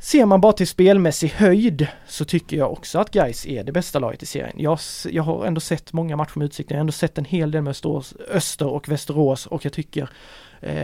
Ser 0.00 0.26
man 0.26 0.40
bara 0.40 0.52
till 0.52 0.68
spelmässig 0.68 1.28
höjd 1.28 1.86
så 2.06 2.24
tycker 2.24 2.56
jag 2.56 2.72
också 2.72 2.98
att 2.98 3.10
Gais 3.10 3.46
är 3.46 3.64
det 3.64 3.72
bästa 3.72 3.98
laget 3.98 4.22
i 4.22 4.26
serien. 4.26 4.54
Jag, 4.56 4.78
jag 5.10 5.22
har 5.22 5.46
ändå 5.46 5.60
sett 5.60 5.92
många 5.92 6.16
matcher 6.16 6.38
med 6.38 6.44
Utsikten, 6.46 6.74
jag 6.74 6.78
har 6.78 6.80
ändå 6.80 6.92
sett 6.92 7.18
en 7.18 7.24
hel 7.24 7.50
del 7.50 7.62
med 7.62 7.76
Öster 8.30 8.66
och 8.66 8.88
Västerås 8.88 9.46
och 9.46 9.64
jag 9.64 9.72
tycker 9.72 10.08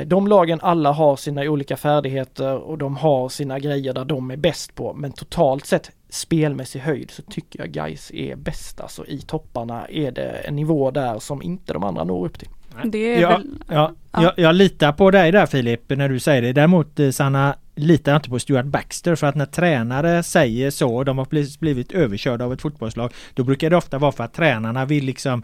de 0.07 0.27
lagen 0.27 0.61
alla 0.63 0.93
har 0.93 1.17
sina 1.17 1.43
olika 1.43 1.77
färdigheter 1.77 2.57
och 2.57 2.79
de 2.79 2.97
har 2.97 3.29
sina 3.29 3.59
grejer 3.59 3.93
där 3.93 4.05
de 4.05 4.31
är 4.31 4.37
bäst 4.37 4.75
på 4.75 4.95
men 4.95 5.13
totalt 5.13 5.67
sett 5.67 5.91
spelmässig 6.09 6.81
höjd 6.81 7.11
så 7.11 7.23
tycker 7.23 7.59
jag 7.59 7.71
Gais 7.71 8.11
är 8.15 8.37
bäst. 8.37 8.81
Alltså 8.81 9.07
i 9.07 9.21
topparna 9.21 9.87
är 9.89 10.11
det 10.11 10.31
en 10.31 10.57
nivå 10.57 10.91
där 10.91 11.19
som 11.19 11.43
inte 11.43 11.73
de 11.73 11.85
andra 11.85 12.05
når 12.05 12.27
upp 12.27 12.39
till. 12.39 12.49
Det 12.85 13.15
är 13.15 13.21
Ja, 13.21 13.29
väl, 13.29 13.59
ja, 13.69 13.93
Ja. 14.15 14.23
Jag, 14.23 14.33
jag 14.37 14.55
litar 14.55 14.93
på 14.93 15.11
dig 15.11 15.33
där 15.33 15.47
Filip 15.47 15.81
när 15.91 16.09
du 16.09 16.21
säger 16.21 16.43
det. 16.43 16.53
Däremot 16.53 17.01
eh, 17.01 17.11
Sanna 17.11 17.57
litar 17.75 18.13
jag 18.13 18.19
inte 18.19 18.31
på 18.31 18.39
Stuart 18.39 18.67
Baxter 18.67 19.15
för 19.15 19.27
att 19.27 19.35
när 19.35 19.47
tränare 19.47 20.23
säger 20.23 20.71
så 20.71 20.97
och 20.97 21.05
de 21.05 21.19
har 21.19 21.25
blivit, 21.25 21.61
blivit 21.61 21.93
överkörda 21.93 22.45
av 22.45 22.53
ett 22.53 22.63
fotbollslag 22.63 23.13
då 23.35 23.45
brukar 23.45 23.71
det 23.71 23.77
ofta 23.77 23.99
vara 23.99 24.13
för 24.13 24.25
att 24.25 24.33
tränarna 24.33 24.85
vill 24.85 25.05
liksom 25.05 25.43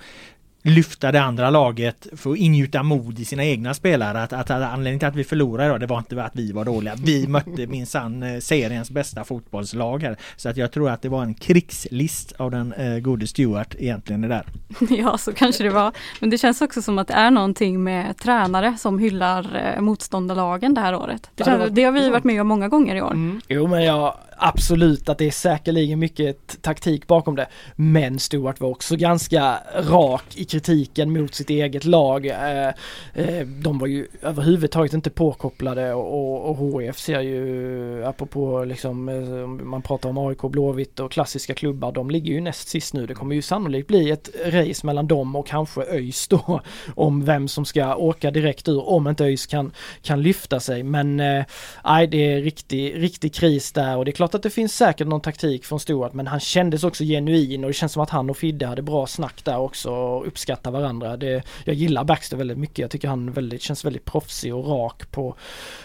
lyfta 0.63 1.13
det 1.13 1.23
andra 1.23 1.51
laget 1.51 2.07
för 2.17 2.33
att 2.33 2.37
ingjuta 2.37 2.83
mod 2.83 3.19
i 3.19 3.25
sina 3.25 3.45
egna 3.45 3.75
spelare. 3.75 4.23
Att, 4.23 4.33
att, 4.33 4.51
att 4.51 4.63
anledningen 4.73 4.99
till 4.99 5.09
att 5.09 5.17
vi 5.17 5.25
förlorade 5.25 5.67
idag 5.67 5.81
det 5.81 5.87
var 5.87 5.99
inte 5.99 6.25
att 6.25 6.37
vi 6.37 6.53
var 6.53 6.65
dåliga. 6.65 6.95
Vi 7.05 7.27
mötte 7.29 7.67
minsann 7.67 8.23
eh, 8.23 8.41
seriens 8.41 8.91
bästa 8.91 9.25
fotbollslag 9.25 10.03
här. 10.03 10.17
Så 10.37 10.49
att 10.49 10.57
jag 10.57 10.73
tror 10.73 10.91
att 10.91 11.03
det 11.03 11.09
var 11.09 11.23
en 11.23 11.35
krigslist 11.35 12.33
av 12.33 12.51
den 12.51 12.73
eh, 12.73 12.99
gode 12.99 13.27
Stuart 13.27 13.75
egentligen 13.79 14.21
det 14.21 14.29
där. 14.29 14.47
ja 14.91 15.19
så 15.19 15.33
kanske 15.33 15.65
det 15.65 15.71
var. 15.71 15.93
Men 16.21 16.31
det 16.31 16.39
känns 16.39 16.61
också 16.61 16.83
som 16.83 16.99
att 16.99 17.09
det 17.09 17.15
är 17.15 17.31
någonting 17.31 17.85
med 17.85 18.17
tränare 18.17 18.77
som 18.79 18.99
hyllar 18.99 19.75
eh, 19.77 19.81
motståndarlagen 19.81 20.75
det 20.75 20.81
här 20.81 20.95
året. 20.95 21.31
Det, 21.35 21.45
känns, 21.45 21.71
det 21.71 21.85
har 21.85 21.93
vi 21.93 22.11
varit 22.11 22.25
med 22.25 22.41
om 22.41 22.49
många 22.49 22.69
gånger 22.69 22.97
i 22.97 23.03
år. 23.03 23.41
Jo 23.49 23.67
men 23.67 23.85
jag 23.85 24.15
absolut 24.41 25.09
att 25.09 25.19
det 25.19 25.27
är 25.27 25.31
säkerligen 25.31 25.99
mycket 25.99 26.63
taktik 26.63 27.07
bakom 27.07 27.37
det. 27.37 27.47
Men 27.77 28.19
Stuart 28.19 28.61
var 28.61 28.69
också 28.69 28.97
ganska 28.97 29.59
rak 29.75 30.25
i 30.35 30.45
kritiken 30.45 31.13
mot 31.13 31.35
sitt 31.35 31.51
eget 31.51 31.85
lag. 31.85 32.27
Eh, 32.27 32.69
eh 33.15 33.47
de 33.47 33.79
var 33.79 33.87
ju 33.87 34.07
överhuvudtaget 34.23 34.93
inte 34.93 35.11
påkopplade 35.11 35.95
och, 35.95 36.51
och, 36.51 36.83
HIF 36.83 36.99
ser 36.99 37.21
ju, 37.21 38.05
apropå 38.05 38.65
liksom, 38.65 39.09
eh, 39.09 39.47
man 39.47 39.83
pratar 39.83 40.09
om 40.09 40.19
AIK, 40.19 40.43
Blåvitt 40.43 41.01
och 41.01 41.13
klassiska 41.13 41.55
klubbar, 41.55 41.93
de 41.93 42.11
ligger 42.11 42.33
ju 42.33 42.41
näst 42.41 42.69
sist 42.69 42.95
nu. 42.95 43.07
Det 43.07 43.15
kommer 43.15 43.35
ju 43.35 43.43
sannolikt 43.43 43.89
bli 43.89 44.11
ett 44.11 44.31
race 44.47 44.87
mellan 44.87 45.07
dem 45.07 45.37
och 45.37 45.47
kanske 45.47 45.83
ÖIS 45.83 46.29
då 46.29 46.61
om 46.95 47.25
vem 47.25 47.49
som 47.49 47.65
ska 47.65 47.95
åka 47.95 48.31
direkt 48.31 48.69
ur 48.69 48.89
om 48.89 49.09
inte 49.09 49.25
ÖIS 49.25 49.47
kan, 49.47 49.73
kan 50.03 50.23
lyfta 50.23 50.61
sig. 50.61 50.83
Men 50.83 51.21
eh, 51.21 51.45
nej, 51.85 52.07
det 52.07 52.33
är 52.33 52.41
riktig, 52.41 53.03
riktig 53.03 53.35
kris 53.35 53.73
där 53.73 53.97
och 53.97 54.05
det 54.05 54.11
är 54.11 54.13
klart 54.13 54.30
att 54.35 54.43
det 54.43 54.51
finns 54.51 54.77
säkert 54.77 55.07
någon 55.07 55.21
taktik 55.21 55.65
från 55.65 55.81
Stuart 55.81 56.13
men 56.13 56.27
han 56.27 56.41
kändes 56.41 56.85
också 56.85 57.05
genuin 57.05 57.65
och 57.65 57.71
det 57.71 57.75
känns 57.75 57.93
som 57.93 58.03
att 58.03 58.11
han 58.11 58.31
och 58.31 58.37
Fidde 58.37 58.67
hade 58.67 58.83
bra 58.83 59.07
snack 59.07 59.45
där 59.45 59.59
också 59.59 59.91
och 59.91 60.27
uppskattar 60.27 60.71
varandra. 60.71 61.17
Det, 61.17 61.43
jag 61.65 61.75
gillar 61.75 62.05
Baxter 62.05 62.37
väldigt 62.37 62.59
mycket. 62.59 62.79
Jag 62.79 62.91
tycker 62.91 63.09
han 63.09 63.33
väldigt, 63.33 63.63
känns 63.63 63.85
väldigt 63.85 64.05
proffsig 64.05 64.55
och 64.55 64.69
rak 64.69 65.11
på, 65.11 65.35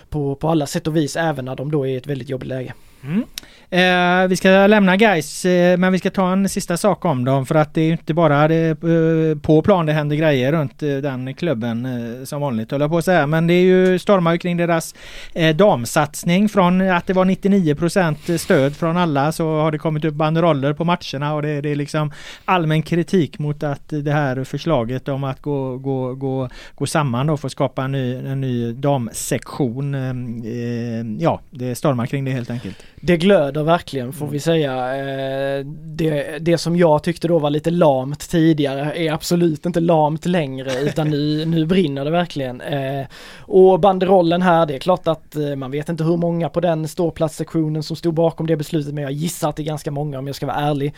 på, 0.09 0.35
på 0.35 0.49
alla 0.49 0.67
sätt 0.67 0.87
och 0.87 0.95
vis 0.95 1.15
även 1.15 1.45
när 1.45 1.55
de 1.55 1.71
då 1.71 1.87
är 1.87 1.91
i 1.91 1.95
ett 1.95 2.07
väldigt 2.07 2.29
jobbigt 2.29 2.47
läge. 2.47 2.73
Mm. 3.05 3.23
Eh, 3.69 4.27
vi 4.27 4.35
ska 4.35 4.67
lämna 4.67 4.97
guys 4.97 5.45
eh, 5.45 5.77
men 5.77 5.91
vi 5.91 5.99
ska 5.99 6.09
ta 6.09 6.31
en 6.31 6.49
sista 6.49 6.77
sak 6.77 7.05
om 7.05 7.25
dem 7.25 7.45
för 7.45 7.55
att 7.55 7.73
det 7.73 7.81
är 7.81 7.91
inte 7.91 8.13
bara 8.13 8.47
det, 8.47 8.69
eh, 8.69 9.39
på 9.41 9.61
plan 9.61 9.85
det 9.85 9.93
händer 9.93 10.15
grejer 10.15 10.51
runt 10.51 10.83
eh, 10.83 10.89
den 10.89 11.33
klubben 11.33 11.85
eh, 11.85 12.25
som 12.25 12.41
vanligt 12.41 12.71
höll 12.71 12.81
jag 12.81 12.89
på 12.89 12.97
att 12.97 13.05
säga. 13.05 13.27
Men 13.27 13.47
det 13.47 13.53
är 13.53 13.61
ju 13.61 13.99
stormar 13.99 14.31
ju 14.31 14.37
kring 14.37 14.57
deras 14.57 14.95
eh, 15.33 15.55
damsatsning 15.55 16.49
från 16.49 16.81
att 16.81 17.07
det 17.07 17.13
var 17.13 17.25
99% 17.25 18.37
stöd 18.37 18.75
från 18.75 18.97
alla 18.97 19.31
så 19.31 19.59
har 19.59 19.71
det 19.71 19.77
kommit 19.77 20.05
upp 20.05 20.13
banderoller 20.13 20.73
på 20.73 20.83
matcherna 20.85 21.33
och 21.33 21.41
det, 21.41 21.61
det 21.61 21.69
är 21.69 21.75
liksom 21.75 22.11
allmän 22.45 22.81
kritik 22.81 23.39
mot 23.39 23.63
att 23.63 23.89
det 23.89 24.11
här 24.11 24.43
förslaget 24.43 25.07
om 25.07 25.23
att 25.23 25.41
gå, 25.41 25.77
gå, 25.77 26.15
gå, 26.15 26.49
gå 26.75 26.85
samman 26.85 27.29
och 27.29 27.39
få 27.39 27.49
skapa 27.49 27.83
en 27.83 27.91
ny, 27.91 28.15
en 28.15 28.41
ny 28.41 28.73
damsektion. 28.73 29.95
Eh, 29.95 30.09
eh 30.51 31.05
ja, 31.19 31.41
det 31.49 31.75
stormar 31.75 32.05
kring 32.05 32.25
det 32.25 32.31
helt 32.31 32.49
enkelt. 32.49 32.77
Det 33.05 33.17
glöder 33.17 33.63
verkligen 33.63 34.13
får 34.13 34.27
vi 34.27 34.39
säga. 34.39 34.95
Eh, 34.95 35.65
Det, 35.97 36.37
det 36.41 36.57
som 36.57 36.75
jag 36.75 37.03
tyckte 37.03 37.27
då 37.27 37.39
var 37.39 37.49
lite 37.49 37.71
lamt 37.71 38.29
tidigare 38.29 38.93
är 38.95 39.11
absolut 39.11 39.65
inte 39.65 39.79
lamt 39.79 40.25
längre 40.25 40.79
utan 40.81 41.09
nu, 41.09 41.45
nu 41.45 41.65
brinner 41.65 42.05
det 42.05 42.11
verkligen. 42.11 42.61
Eh, 42.61 43.05
Och 43.41 43.79
banderollen 43.79 44.41
här, 44.41 44.65
det 44.65 44.75
är 44.75 44.79
klart 44.79 45.07
att 45.07 45.35
eh, 45.35 45.55
man 45.55 45.71
vet 45.71 45.89
inte 45.89 46.03
hur 46.03 46.17
många 46.17 46.49
på 46.49 46.59
den 46.59 46.87
ståplatssektionen 46.87 47.83
som 47.83 47.95
stod 47.95 48.13
bakom 48.13 48.47
det 48.47 48.55
beslutet 48.57 48.93
men 48.93 49.03
jag 49.03 49.11
gissar 49.11 49.49
att 49.49 49.55
det 49.55 49.63
är 49.63 49.65
ganska 49.65 49.91
många 49.91 50.19
om 50.19 50.27
jag 50.27 50.35
ska 50.35 50.45
vara 50.45 50.57
ärlig. 50.57 50.93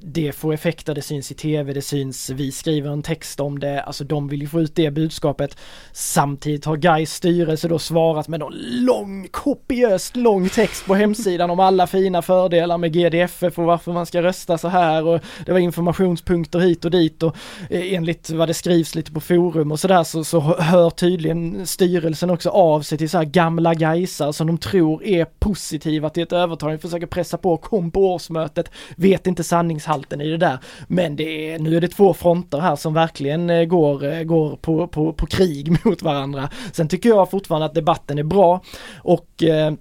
Det 0.00 0.32
får 0.32 0.54
effekter, 0.54 0.94
det 0.94 1.02
syns 1.02 1.30
i 1.30 1.34
tv, 1.34 1.72
det 1.72 1.82
syns, 1.82 2.30
vi 2.30 2.52
skriver 2.52 2.90
en 2.90 3.02
text 3.02 3.40
om 3.40 3.58
det, 3.58 3.82
alltså 3.82 4.04
de 4.04 4.28
vill 4.28 4.40
ju 4.40 4.48
få 4.48 4.60
ut 4.60 4.74
det 4.74 4.90
budskapet. 4.90 5.56
Samtidigt 5.92 6.64
har 6.64 6.76
Gais 6.76 7.14
styrelse 7.14 7.68
då 7.68 7.78
svarat 7.78 8.28
med 8.28 8.40
någon 8.40 8.54
lång, 8.84 9.28
kopiöst 9.30 10.16
lång 10.16 10.48
text 10.48 10.86
på 10.86 10.94
hemsidan 10.94 11.25
om 11.26 11.60
alla 11.60 11.86
fina 11.86 12.22
fördelar 12.22 12.78
med 12.78 12.92
GDFF 12.92 13.58
och 13.58 13.64
varför 13.64 13.92
man 13.92 14.06
ska 14.06 14.22
rösta 14.22 14.58
så 14.58 14.68
här 14.68 15.06
och 15.06 15.20
det 15.46 15.52
var 15.52 15.58
informationspunkter 15.58 16.58
hit 16.58 16.84
och 16.84 16.90
dit 16.90 17.22
och 17.22 17.36
eh, 17.70 17.94
enligt 17.94 18.30
vad 18.30 18.48
det 18.48 18.54
skrivs 18.54 18.94
lite 18.94 19.12
på 19.12 19.20
forum 19.20 19.72
och 19.72 19.80
sådär 19.80 20.04
så, 20.04 20.24
så 20.24 20.40
hör 20.40 20.90
tydligen 20.90 21.66
styrelsen 21.66 22.30
också 22.30 22.50
av 22.50 22.82
sig 22.82 22.98
till 22.98 23.10
så 23.10 23.18
här 23.18 23.24
gamla 23.24 23.74
Gaisar 23.74 24.32
som 24.32 24.46
de 24.46 24.58
tror 24.58 25.04
är 25.04 25.24
positiva 25.24 26.10
till 26.10 26.22
ett 26.22 26.32
övertagande, 26.32 26.82
försöker 26.82 27.06
pressa 27.06 27.38
på, 27.38 27.56
kom 27.56 27.90
på 27.90 28.14
årsmötet, 28.14 28.70
vet 28.96 29.26
inte 29.26 29.44
sanningshalten 29.44 30.20
i 30.20 30.28
det 30.28 30.36
där. 30.36 30.58
Men 30.88 31.16
det 31.16 31.52
är, 31.52 31.58
nu 31.58 31.76
är 31.76 31.80
det 31.80 31.88
två 31.88 32.14
fronter 32.14 32.58
här 32.58 32.76
som 32.76 32.94
verkligen 32.94 33.50
eh, 33.50 33.64
går, 33.64 34.04
eh, 34.04 34.22
går 34.22 34.56
på, 34.56 34.86
på, 34.86 35.12
på 35.12 35.26
krig 35.26 35.76
mot 35.84 36.02
varandra. 36.02 36.48
Sen 36.72 36.88
tycker 36.88 37.08
jag 37.08 37.30
fortfarande 37.30 37.66
att 37.66 37.74
debatten 37.74 38.18
är 38.18 38.22
bra 38.22 38.62
och 39.02 39.42
eh, 39.42 39.72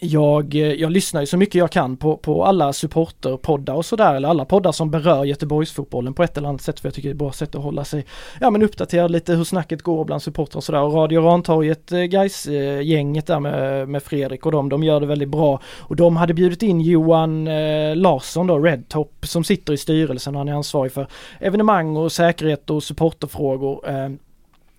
jag, 0.00 0.54
eh, 0.54 0.60
jag 0.60 0.92
lyssnar 0.92 1.20
ju 1.20 1.26
så 1.26 1.36
mycket 1.36 1.54
jag 1.54 1.70
kan 1.70 1.96
på, 1.96 2.16
på 2.16 2.44
alla 2.44 2.72
supporterpoddar 2.72 3.74
och 3.74 3.84
sådär, 3.84 4.14
eller 4.14 4.28
alla 4.28 4.44
poddar 4.44 4.72
som 4.72 4.90
berör 4.90 5.24
Göteborgsfotbollen 5.24 6.14
på 6.14 6.22
ett 6.22 6.36
eller 6.36 6.48
annat 6.48 6.62
sätt, 6.62 6.80
för 6.80 6.88
jag 6.88 6.94
tycker 6.94 7.08
det 7.08 7.10
är 7.10 7.14
ett 7.14 7.18
bra 7.18 7.32
sätt 7.32 7.54
att 7.54 7.62
hålla 7.62 7.84
sig 7.84 8.04
ja, 8.40 8.50
men 8.50 8.62
uppdaterad 8.62 9.10
lite 9.10 9.34
hur 9.34 9.44
snacket 9.44 9.82
går 9.82 10.04
bland 10.04 10.22
supportrar 10.22 10.56
och 10.56 10.64
sådär. 10.64 10.80
Och 10.80 10.94
Radio 10.94 11.20
Rantorget, 11.20 11.92
eh, 11.92 12.02
guys 12.02 12.46
eh, 12.46 12.82
gänget 12.82 13.26
där 13.26 13.40
med, 13.40 13.88
med 13.88 14.02
Fredrik 14.02 14.46
och 14.46 14.52
dem, 14.52 14.68
de 14.68 14.82
gör 14.82 15.00
det 15.00 15.06
väldigt 15.06 15.28
bra. 15.28 15.60
Och 15.78 15.96
de 15.96 16.16
hade 16.16 16.34
bjudit 16.34 16.62
in 16.62 16.80
Johan 16.80 17.48
eh, 17.48 17.96
Larsson 17.96 18.46
då, 18.46 18.58
Redtop, 18.58 19.12
som 19.22 19.44
sitter 19.44 19.72
i 19.72 19.76
styrelsen 19.76 20.34
och 20.34 20.40
han 20.40 20.48
är 20.48 20.52
ansvarig 20.52 20.92
för 20.92 21.06
evenemang 21.40 21.96
och 21.96 22.12
säkerhet 22.12 22.70
och 22.70 22.82
supporterfrågor. 22.82 23.88
Eh, 23.88 24.10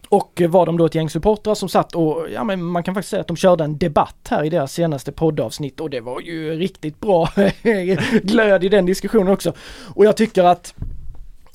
och 0.09 0.41
var 0.49 0.65
de 0.65 0.77
då 0.77 0.85
ett 0.85 0.95
gäng 0.95 1.09
supportrar 1.09 1.55
som 1.55 1.69
satt 1.69 1.95
och, 1.95 2.27
ja 2.33 2.43
men 2.43 2.63
man 2.63 2.83
kan 2.83 2.93
faktiskt 2.93 3.09
säga 3.09 3.21
att 3.21 3.27
de 3.27 3.37
körde 3.37 3.63
en 3.63 3.77
debatt 3.77 4.27
här 4.29 4.43
i 4.43 4.49
deras 4.49 4.73
senaste 4.73 5.11
poddavsnitt 5.11 5.79
och 5.79 5.89
det 5.89 6.01
var 6.01 6.21
ju 6.21 6.55
riktigt 6.55 6.99
bra 6.99 7.29
glöd 8.23 8.63
i 8.63 8.69
den 8.69 8.85
diskussionen 8.85 9.27
också. 9.27 9.53
Och 9.95 10.05
jag 10.05 10.17
tycker 10.17 10.43
att 10.43 10.73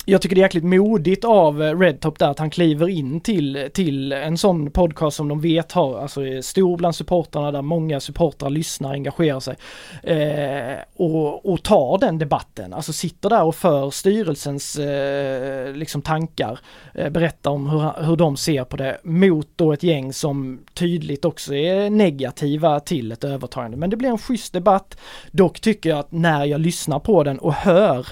jag 0.05 0.21
tycker 0.21 0.35
det 0.35 0.41
är 0.41 0.43
jäkligt 0.43 0.63
modigt 0.63 1.25
av 1.25 1.63
eh, 1.63 1.79
Redtop 1.79 2.19
där 2.19 2.29
att 2.29 2.39
han 2.39 2.49
kliver 2.49 2.89
in 2.89 3.21
till, 3.21 3.69
till 3.73 4.11
en 4.11 4.37
sån 4.37 4.71
podcast 4.71 5.17
som 5.17 5.27
de 5.27 5.41
vet 5.41 5.71
har, 5.71 5.99
alltså 5.99 6.25
är 6.25 6.41
stor 6.41 6.77
bland 6.77 6.95
supportrarna 6.95 7.51
där 7.51 7.61
många 7.61 7.99
supportrar 7.99 8.49
lyssnar, 8.49 8.91
engagerar 8.91 9.39
sig. 9.39 9.55
Eh, 10.03 10.77
och, 10.95 11.51
och 11.53 11.63
tar 11.63 11.97
den 11.97 12.17
debatten, 12.17 12.73
alltså 12.73 12.93
sitter 12.93 13.29
där 13.29 13.43
och 13.43 13.55
för 13.55 13.89
styrelsens 13.89 14.75
eh, 14.75 15.73
liksom 15.73 16.01
tankar, 16.01 16.59
eh, 16.93 17.09
berättar 17.09 17.51
om 17.51 17.69
hur, 17.69 18.03
hur 18.03 18.15
de 18.15 18.37
ser 18.37 18.63
på 18.63 18.77
det 18.77 18.97
mot 19.03 19.47
då 19.55 19.73
ett 19.73 19.83
gäng 19.83 20.13
som 20.13 20.59
tydligt 20.73 21.25
också 21.25 21.53
är 21.53 21.89
negativa 21.89 22.79
till 22.79 23.11
ett 23.11 23.23
övertagande. 23.23 23.77
Men 23.77 23.89
det 23.89 23.97
blir 23.97 24.09
en 24.09 24.17
schysst 24.17 24.53
debatt. 24.53 24.97
Dock 25.31 25.59
tycker 25.59 25.89
jag 25.89 25.99
att 25.99 26.11
när 26.11 26.45
jag 26.45 26.61
lyssnar 26.61 26.99
på 26.99 27.23
den 27.23 27.39
och 27.39 27.53
hör 27.53 28.07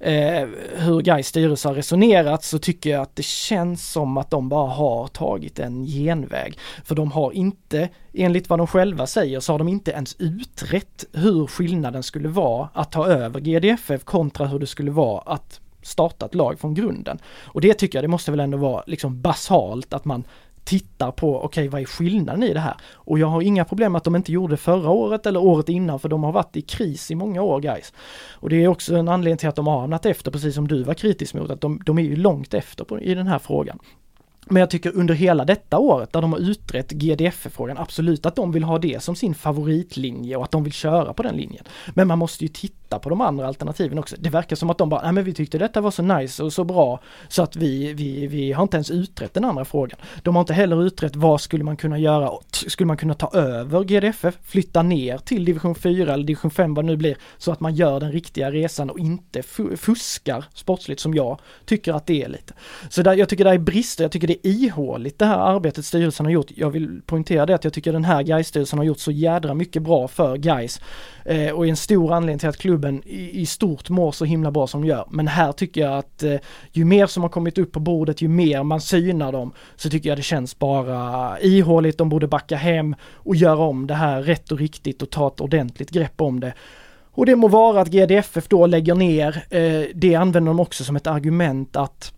eh, 0.00 0.48
hur 0.74 1.00
Gais 1.00 1.28
styrelse 1.28 1.68
har 1.68 1.74
resonerat 1.74 2.44
så 2.44 2.58
tycker 2.58 2.90
jag 2.90 3.02
att 3.02 3.16
det 3.16 3.24
känns 3.24 3.92
som 3.92 4.16
att 4.16 4.30
de 4.30 4.48
bara 4.48 4.70
har 4.70 5.06
tagit 5.06 5.58
en 5.58 5.84
genväg. 5.84 6.58
För 6.84 6.94
de 6.94 7.12
har 7.12 7.32
inte, 7.32 7.88
enligt 8.14 8.48
vad 8.48 8.58
de 8.58 8.66
själva 8.66 9.06
säger, 9.06 9.40
så 9.40 9.52
har 9.52 9.58
de 9.58 9.68
inte 9.68 9.90
ens 9.90 10.16
utrett 10.18 11.04
hur 11.12 11.46
skillnaden 11.46 12.02
skulle 12.02 12.28
vara 12.28 12.68
att 12.72 12.92
ta 12.92 13.06
över 13.06 13.40
GDFF 13.40 14.04
kontra 14.04 14.46
hur 14.46 14.58
det 14.58 14.66
skulle 14.66 14.90
vara 14.90 15.20
att 15.20 15.60
starta 15.82 16.26
ett 16.26 16.34
lag 16.34 16.60
från 16.60 16.74
grunden. 16.74 17.18
Och 17.44 17.60
det 17.60 17.74
tycker 17.74 17.98
jag, 17.98 18.04
det 18.04 18.08
måste 18.08 18.30
väl 18.30 18.40
ändå 18.40 18.58
vara 18.58 18.82
liksom 18.86 19.20
basalt 19.20 19.92
att 19.92 20.04
man 20.04 20.24
tittar 20.68 21.10
på, 21.10 21.36
okej 21.36 21.46
okay, 21.46 21.68
vad 21.68 21.80
är 21.80 21.84
skillnaden 21.84 22.42
i 22.42 22.52
det 22.52 22.60
här? 22.60 22.74
Och 22.94 23.18
jag 23.18 23.26
har 23.26 23.42
inga 23.42 23.64
problem 23.64 23.92
med 23.92 23.96
att 23.96 24.04
de 24.04 24.16
inte 24.16 24.32
gjorde 24.32 24.52
det 24.52 24.56
förra 24.56 24.90
året 24.90 25.26
eller 25.26 25.42
året 25.42 25.68
innan 25.68 26.00
för 26.00 26.08
de 26.08 26.24
har 26.24 26.32
varit 26.32 26.56
i 26.56 26.62
kris 26.62 27.10
i 27.10 27.14
många 27.14 27.42
år 27.42 27.60
guys. 27.60 27.92
Och 28.32 28.48
det 28.48 28.64
är 28.64 28.68
också 28.68 28.96
en 28.96 29.08
anledning 29.08 29.38
till 29.38 29.48
att 29.48 29.56
de 29.56 29.66
har 29.66 29.80
hamnat 29.80 30.06
efter, 30.06 30.30
precis 30.30 30.54
som 30.54 30.68
du 30.68 30.82
var 30.82 30.94
kritisk 30.94 31.34
mot, 31.34 31.50
att 31.50 31.60
de, 31.60 31.80
de 31.86 31.98
är 31.98 32.02
ju 32.02 32.16
långt 32.16 32.54
efter 32.54 32.84
på, 32.84 33.00
i 33.00 33.14
den 33.14 33.26
här 33.26 33.38
frågan. 33.38 33.78
Men 34.50 34.60
jag 34.60 34.70
tycker 34.70 34.96
under 34.96 35.14
hela 35.14 35.44
detta 35.44 35.78
året 35.78 36.12
där 36.12 36.20
de 36.20 36.32
har 36.32 36.40
utrett 36.40 36.90
GDF-frågan, 36.90 37.78
absolut 37.78 38.26
att 38.26 38.36
de 38.36 38.52
vill 38.52 38.64
ha 38.64 38.78
det 38.78 39.02
som 39.02 39.16
sin 39.16 39.34
favoritlinje 39.34 40.36
och 40.36 40.44
att 40.44 40.50
de 40.50 40.64
vill 40.64 40.72
köra 40.72 41.12
på 41.12 41.22
den 41.22 41.36
linjen. 41.36 41.64
Men 41.94 42.08
man 42.08 42.18
måste 42.18 42.44
ju 42.44 42.48
titta 42.48 42.98
på 42.98 43.08
de 43.08 43.20
andra 43.20 43.46
alternativen 43.46 43.98
också. 43.98 44.16
Det 44.18 44.30
verkar 44.30 44.56
som 44.56 44.70
att 44.70 44.78
de 44.78 44.88
bara, 44.88 45.02
nej 45.02 45.12
men 45.12 45.24
vi 45.24 45.34
tyckte 45.34 45.58
detta 45.58 45.80
var 45.80 45.90
så 45.90 46.02
nice 46.02 46.42
och 46.42 46.52
så 46.52 46.64
bra 46.64 47.00
så 47.28 47.42
att 47.42 47.56
vi, 47.56 47.92
vi, 47.92 48.26
vi 48.26 48.52
har 48.52 48.62
inte 48.62 48.76
ens 48.76 48.90
utrett 48.90 49.34
den 49.34 49.44
andra 49.44 49.64
frågan. 49.64 49.98
De 50.22 50.36
har 50.36 50.40
inte 50.40 50.54
heller 50.54 50.82
utrett 50.86 51.16
vad 51.16 51.40
skulle 51.40 51.64
man 51.64 51.76
kunna 51.76 51.98
göra, 51.98 52.30
skulle 52.50 52.86
man 52.86 52.96
kunna 52.96 53.14
ta 53.14 53.30
över 53.32 53.84
GDFF, 53.84 54.38
flytta 54.42 54.82
ner 54.82 55.18
till 55.18 55.44
division 55.44 55.74
4 55.74 56.14
eller 56.14 56.24
division 56.24 56.50
5 56.50 56.74
vad 56.74 56.84
det 56.84 56.86
nu 56.86 56.96
blir, 56.96 57.16
så 57.38 57.52
att 57.52 57.60
man 57.60 57.74
gör 57.74 58.00
den 58.00 58.12
riktiga 58.12 58.50
resan 58.50 58.90
och 58.90 58.98
inte 58.98 59.42
fuskar 59.76 60.44
sportsligt 60.54 61.00
som 61.00 61.14
jag 61.14 61.40
tycker 61.64 61.92
att 61.92 62.06
det 62.06 62.22
är 62.22 62.28
lite. 62.28 62.54
Så 62.88 63.02
där, 63.02 63.14
jag 63.14 63.28
tycker 63.28 63.44
det 63.44 63.50
är 63.50 63.58
brister, 63.58 64.04
jag 64.04 64.12
tycker 64.12 64.27
det 64.28 64.46
ihåligt 64.48 65.18
det 65.18 65.26
här 65.26 65.38
arbetet 65.38 65.84
styrelsen 65.84 66.26
har 66.26 66.30
gjort. 66.30 66.50
Jag 66.54 66.70
vill 66.70 67.00
poängtera 67.06 67.46
det 67.46 67.54
att 67.54 67.64
jag 67.64 67.72
tycker 67.72 67.92
den 67.92 68.04
här 68.04 68.22
Gais-styrelsen 68.22 68.78
har 68.78 68.84
gjort 68.84 68.98
så 68.98 69.10
jädra 69.10 69.54
mycket 69.54 69.82
bra 69.82 70.08
för 70.08 70.36
Gais 70.36 70.80
eh, 71.24 71.50
och 71.50 71.66
är 71.66 71.70
en 71.70 71.76
stor 71.76 72.12
anledning 72.12 72.38
till 72.38 72.48
att 72.48 72.56
klubben 72.56 73.02
i, 73.06 73.40
i, 73.40 73.46
stort 73.46 73.88
mår 73.88 74.12
så 74.12 74.24
himla 74.24 74.50
bra 74.50 74.66
som 74.66 74.82
de 74.82 74.88
gör. 74.88 75.06
Men 75.10 75.28
här 75.28 75.52
tycker 75.52 75.80
jag 75.80 75.98
att 75.98 76.22
eh, 76.22 76.36
ju 76.72 76.84
mer 76.84 77.06
som 77.06 77.22
har 77.22 77.30
kommit 77.30 77.58
upp 77.58 77.72
på 77.72 77.80
bordet, 77.80 78.22
ju 78.22 78.28
mer 78.28 78.62
man 78.62 78.80
synar 78.80 79.32
dem, 79.32 79.52
så 79.76 79.90
tycker 79.90 80.08
jag 80.08 80.18
det 80.18 80.22
känns 80.22 80.58
bara 80.58 81.40
ihåligt. 81.40 81.98
De 81.98 82.08
borde 82.08 82.26
backa 82.26 82.56
hem 82.56 82.94
och 83.12 83.36
göra 83.36 83.58
om 83.58 83.86
det 83.86 83.94
här 83.94 84.22
rätt 84.22 84.52
och 84.52 84.58
riktigt 84.58 85.02
och 85.02 85.10
ta 85.10 85.28
ett 85.28 85.40
ordentligt 85.40 85.90
grepp 85.90 86.20
om 86.20 86.40
det. 86.40 86.52
Och 87.10 87.26
det 87.26 87.36
må 87.36 87.48
vara 87.48 87.80
att 87.80 87.88
GDFF 87.88 88.48
då 88.48 88.66
lägger 88.66 88.94
ner, 88.94 89.44
eh, 89.50 89.88
det 89.94 90.14
använder 90.14 90.50
de 90.50 90.60
också 90.60 90.84
som 90.84 90.96
ett 90.96 91.06
argument 91.06 91.76
att 91.76 92.12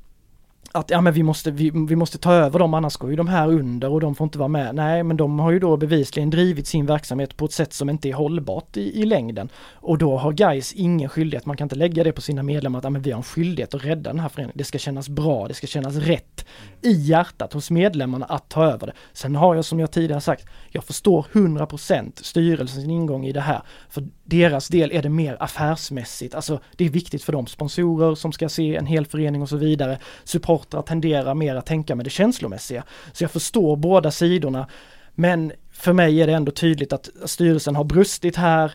att 0.73 0.91
ja 0.91 1.01
men 1.01 1.13
vi 1.13 1.23
måste, 1.23 1.51
vi, 1.51 1.71
vi, 1.71 1.97
måste 1.97 2.19
ta 2.19 2.33
över 2.33 2.59
dem 2.59 2.75
annars 2.75 2.97
går 2.97 3.11
ju 3.11 3.17
de 3.17 3.29
här 3.29 3.49
under 3.49 3.89
och 3.89 4.01
de 4.01 4.15
får 4.15 4.25
inte 4.25 4.39
vara 4.39 4.49
med. 4.49 4.75
Nej 4.75 5.03
men 5.03 5.17
de 5.17 5.39
har 5.39 5.51
ju 5.51 5.59
då 5.59 5.77
bevisligen 5.77 6.31
drivit 6.31 6.67
sin 6.67 6.87
verksamhet 6.87 7.37
på 7.37 7.45
ett 7.45 7.53
sätt 7.53 7.73
som 7.73 7.91
inte 7.91 8.09
är 8.09 8.15
hållbart 8.15 8.77
i, 8.77 9.01
i 9.01 9.05
längden. 9.05 9.49
Och 9.75 9.99
då 9.99 10.17
har 10.17 10.33
guys 10.33 10.73
ingen 10.73 11.09
skyldighet, 11.09 11.47
man 11.47 11.57
kan 11.57 11.65
inte 11.65 11.77
lägga 11.77 12.05
det 12.05 12.13
på 12.13 12.21
sina 12.21 12.43
medlemmar 12.43 12.79
att 12.79 12.85
ja, 12.85 12.91
men 12.91 13.03
vi 13.03 13.11
har 13.11 13.19
en 13.19 13.23
skyldighet 13.23 13.75
att 13.75 13.85
rädda 13.85 14.11
den 14.11 14.21
här 14.21 14.29
föreningen. 14.29 14.57
Det 14.59 14.65
ska 14.65 14.79
kännas 14.79 15.09
bra, 15.09 15.49
det 15.49 15.55
ska 15.55 15.67
kännas 15.67 15.97
rätt 15.97 16.47
i 16.83 16.93
hjärtat 16.93 17.53
hos 17.53 17.71
medlemmarna 17.71 18.27
att 18.27 18.49
ta 18.49 18.65
över 18.65 18.87
det. 18.87 18.93
Sen 19.13 19.37
har 19.37 19.55
jag 19.55 19.65
som 19.65 19.81
jag 19.81 19.91
tidigare 19.91 20.21
sagt, 20.21 20.47
jag 20.69 20.85
förstår 20.85 21.27
100% 21.33 22.13
styrelsens 22.23 22.85
ingång 22.85 23.27
i 23.27 23.33
det 23.33 23.41
här. 23.41 23.63
För 23.89 24.05
deras 24.31 24.69
del 24.69 24.93
är 24.93 25.03
det 25.03 25.09
mer 25.09 25.37
affärsmässigt, 25.41 26.35
alltså 26.35 26.61
det 26.77 26.85
är 26.85 26.89
viktigt 26.89 27.23
för 27.23 27.33
de 27.33 27.47
sponsorer 27.47 28.15
som 28.15 28.33
ska 28.33 28.49
se 28.49 28.77
en 28.77 28.87
hel 28.87 29.07
förening 29.07 29.43
och 29.43 29.49
så 29.49 29.57
vidare. 29.57 29.99
Supportrar 30.25 30.83
tenderar 30.83 31.35
mer 31.35 31.57
att 31.57 31.67
tänka 31.67 31.95
med 31.95 32.07
det 32.07 32.11
känslomässiga. 32.11 32.85
Så 33.13 33.25
jag 33.25 33.31
förstår 33.31 33.77
båda 33.77 34.11
sidorna. 34.11 34.67
Men 35.15 35.53
för 35.73 35.93
mig 35.93 36.23
är 36.23 36.27
det 36.27 36.33
ändå 36.33 36.53
tydligt 36.53 36.93
att 36.93 37.09
styrelsen 37.25 37.77
har 37.77 37.85
brustit 37.85 38.37
här. 38.37 38.73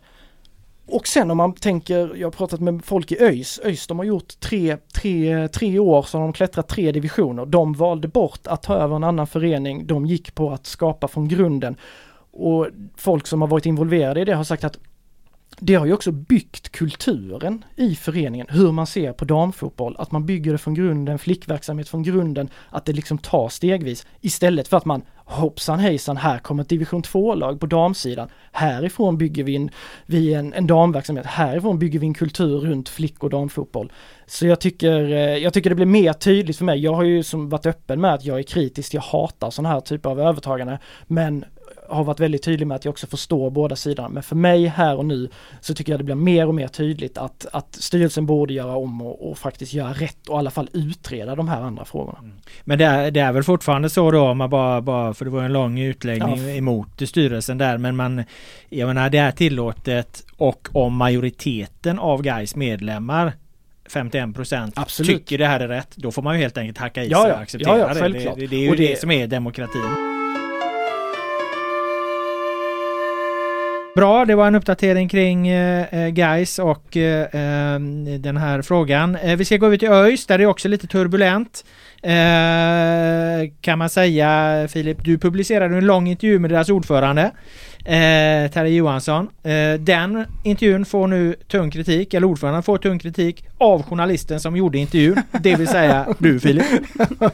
Och 0.88 1.08
sen 1.08 1.32
om 1.32 1.38
man 1.38 1.54
tänker, 1.54 2.16
jag 2.16 2.28
har 2.28 2.32
pratat 2.32 2.60
med 2.60 2.86
folk 2.86 3.12
i 3.12 3.18
ÖIS, 3.20 3.60
ÖIS 3.64 3.88
de 3.88 4.00
har 4.00 4.06
gjort 4.06 4.40
tre, 4.40 4.78
tre, 4.94 5.48
tre 5.48 5.80
år 5.80 6.02
så 6.02 6.18
har 6.18 6.24
de 6.24 6.34
klättrat 6.34 6.68
tre 6.68 6.92
divisioner. 6.92 7.46
De 7.46 7.74
valde 7.74 8.08
bort 8.08 8.48
att 8.48 8.64
ta 8.64 8.76
över 8.76 8.96
en 8.96 9.04
annan 9.04 9.28
förening, 9.28 9.88
de 9.88 10.06
gick 10.06 10.36
på 10.36 10.52
att 10.52 10.66
skapa 10.66 11.08
från 11.08 11.28
grunden. 11.28 11.76
Och 12.32 12.68
folk 12.96 13.28
som 13.28 13.42
har 13.42 13.48
varit 13.48 13.66
involverade 13.66 14.22
i 14.22 14.26
det 14.26 14.36
har 14.36 14.44
sagt 14.44 14.64
att 14.64 14.78
det 15.60 15.76
har 15.76 15.86
ju 15.86 15.94
också 15.94 16.12
byggt 16.12 16.72
kulturen 16.72 17.66
i 17.76 17.96
föreningen, 17.96 18.48
hur 18.50 18.72
man 18.72 18.88
ser 18.88 19.14
på 19.14 19.26
damfotboll, 19.26 19.96
att 20.00 20.12
man 20.12 20.26
bygger 20.26 20.52
det 20.52 20.58
från 20.58 20.74
grunden, 20.74 21.20
flickverksamhet 21.20 21.90
från 21.90 22.04
grunden, 22.04 22.50
att 22.70 22.86
det 22.86 22.94
liksom 22.94 23.18
tar 23.18 23.50
stegvis 23.50 24.06
istället 24.22 24.68
för 24.68 24.78
att 24.78 24.86
man 24.86 25.02
hoppsan 25.26 25.80
hejsan, 25.80 26.18
här 26.18 26.40
kommer 26.40 26.64
ett 26.64 26.70
division 26.70 27.04
2-lag 27.04 27.60
på 27.60 27.66
damsidan. 27.66 28.30
Härifrån 28.52 29.18
bygger 29.18 29.44
vi 29.44 29.56
en, 29.56 29.70
vi 30.06 30.34
en, 30.34 30.54
en 30.54 30.68
damverksamhet, 30.68 31.26
härifrån 31.26 31.80
bygger 31.80 32.00
vi 32.00 32.08
en 32.08 32.14
kultur 32.14 32.60
runt 32.60 32.90
flick 32.90 33.24
och 33.24 33.30
damfotboll. 33.30 33.92
Så 34.28 34.48
jag 34.48 34.60
tycker, 34.60 35.12
eh, 35.12 35.18
jag 35.18 35.54
tycker 35.54 35.70
det 35.70 35.76
blir 35.76 35.86
mer 35.86 36.14
tydligt 36.14 36.58
för 36.58 36.66
mig. 36.66 36.80
Jag 36.80 36.94
har 36.94 37.04
ju 37.04 37.24
som 37.24 37.50
varit 37.50 37.66
öppen 37.66 38.02
med 38.02 38.14
att 38.14 38.26
jag 38.26 38.40
är 38.40 38.44
kritisk, 38.44 38.94
jag 38.94 39.02
hatar 39.02 39.50
sådana 39.50 39.70
här 39.70 39.82
typer 39.82 40.10
av 40.10 40.20
övertagande. 40.20 40.80
Men 41.08 41.46
har 41.90 42.04
varit 42.04 42.20
väldigt 42.20 42.44
tydlig 42.44 42.68
med 42.68 42.76
att 42.76 42.86
jag 42.86 42.92
också 42.92 43.08
förstår 43.08 43.50
båda 43.50 43.76
sidorna. 43.76 44.10
Men 44.10 44.24
för 44.24 44.36
mig 44.36 44.66
här 44.66 44.96
och 44.98 45.06
nu 45.06 45.30
så 45.62 45.74
tycker 45.74 45.94
jag 45.94 46.00
det 46.00 46.04
blir 46.04 46.16
mer 46.16 46.48
och 46.48 46.56
mer 46.56 46.68
tydligt 46.68 47.18
att, 47.18 47.46
att 47.52 47.76
styrelsen 47.76 48.26
borde 48.26 48.54
göra 48.54 48.76
om 48.76 49.02
och, 49.02 49.32
och 49.32 49.38
faktiskt 49.38 49.74
göra 49.74 49.94
rätt 49.94 50.28
och 50.30 50.36
i 50.36 50.40
alla 50.40 50.52
fall 50.52 50.70
utreda 50.74 51.36
de 51.36 51.48
här 51.48 51.62
andra 51.62 51.86
frågorna. 51.86 52.18
Mm. 52.20 52.36
Men 52.64 52.78
det 52.78 52.86
är, 52.86 53.12
det 53.12 53.20
är 53.20 53.32
väl 53.32 53.44
fortfarande 53.44 53.90
så 53.90 54.12
då, 54.12 54.22
om 54.22 54.38
man 54.38 54.50
bara, 54.50 54.82
bara 54.82 55.14
för 55.14 55.26
det 55.26 55.32
var 55.32 55.44
en 55.44 55.54
lång 55.54 55.80
utläggning 55.80 56.48
ja. 56.48 56.50
emot 56.50 57.02
styrelsen 57.06 57.58
där, 57.58 57.78
men 57.78 57.96
man, 57.96 58.24
jag 58.70 58.88
menar 58.88 59.10
det 59.10 59.18
är 59.18 59.32
tillåtet 59.32 60.24
och 60.38 60.70
om 60.72 60.96
majoriteten 60.96 62.00
av 62.00 62.22
Gais 62.22 62.56
medlemmar 62.56 63.34
51 63.90 64.36
procent 64.36 64.76
tycker 65.06 65.38
det 65.38 65.46
här 65.46 65.60
är 65.60 65.68
rätt, 65.68 65.96
då 65.96 66.12
får 66.12 66.22
man 66.22 66.36
ju 66.36 66.42
helt 66.42 66.58
enkelt 66.58 66.78
hacka 66.78 67.04
i 67.04 67.06
sig 67.06 67.12
ja, 67.12 67.34
och 67.34 67.40
acceptera 67.40 67.78
ja, 67.78 67.94
ja, 67.96 68.08
det. 68.08 68.36
Det, 68.36 68.48
det 68.48 68.56
är 68.56 68.60
ju 68.60 68.70
och 68.70 68.76
det, 68.76 68.88
det 68.88 69.00
som 69.00 69.12
är 69.12 69.28
demokratin. 69.28 70.15
Bra, 73.96 74.26
det 74.26 74.36
var 74.36 74.48
en 74.48 74.56
uppdatering 74.56 75.10
kring 75.10 75.48
eh, 75.48 75.94
eh 75.94 76.10
Guys 76.10 76.60
och 76.60 76.98
eh, 76.98 77.22
eh, 77.22 77.80
den 78.20 78.38
här 78.38 78.62
frågan. 78.62 79.16
Eh, 79.16 79.38
vi 79.38 79.46
ska 79.46 79.58
gå 79.58 79.66
över 79.66 79.78
till 79.78 79.92
ÖIS 79.92 80.26
där 80.26 80.38
det 80.38 80.44
är 80.44 80.48
också 80.48 80.68
lite 80.68 80.88
turbulent 80.88 81.66
eh, 82.12 83.50
kan 83.62 83.80
man 83.80 83.90
säga 83.90 84.68
Filip. 84.72 85.04
Du 85.04 85.18
publicerade 85.18 85.78
en 85.78 85.86
lång 85.86 86.08
intervju 86.08 86.40
med 86.40 86.50
deras 86.52 86.70
ordförande 86.70 87.22
eh, 87.86 88.52
Terje 88.52 88.76
Johansson. 88.76 89.28
Eh, 89.44 89.80
den 89.80 90.26
intervjun 90.44 90.86
får 90.86 91.08
nu 91.08 91.36
tung 91.52 91.72
kritik, 91.72 92.14
eller 92.14 92.28
ordföranden 92.28 92.64
får 92.64 92.78
tung 92.78 93.00
kritik 93.00 93.46
av 93.58 93.84
journalisten 93.84 94.40
som 94.40 94.56
gjorde 94.58 94.78
intervjun. 94.78 95.22
Det 95.42 95.56
vill 95.56 95.68
säga 95.68 96.08
du 96.20 96.40
Filip. 96.40 96.64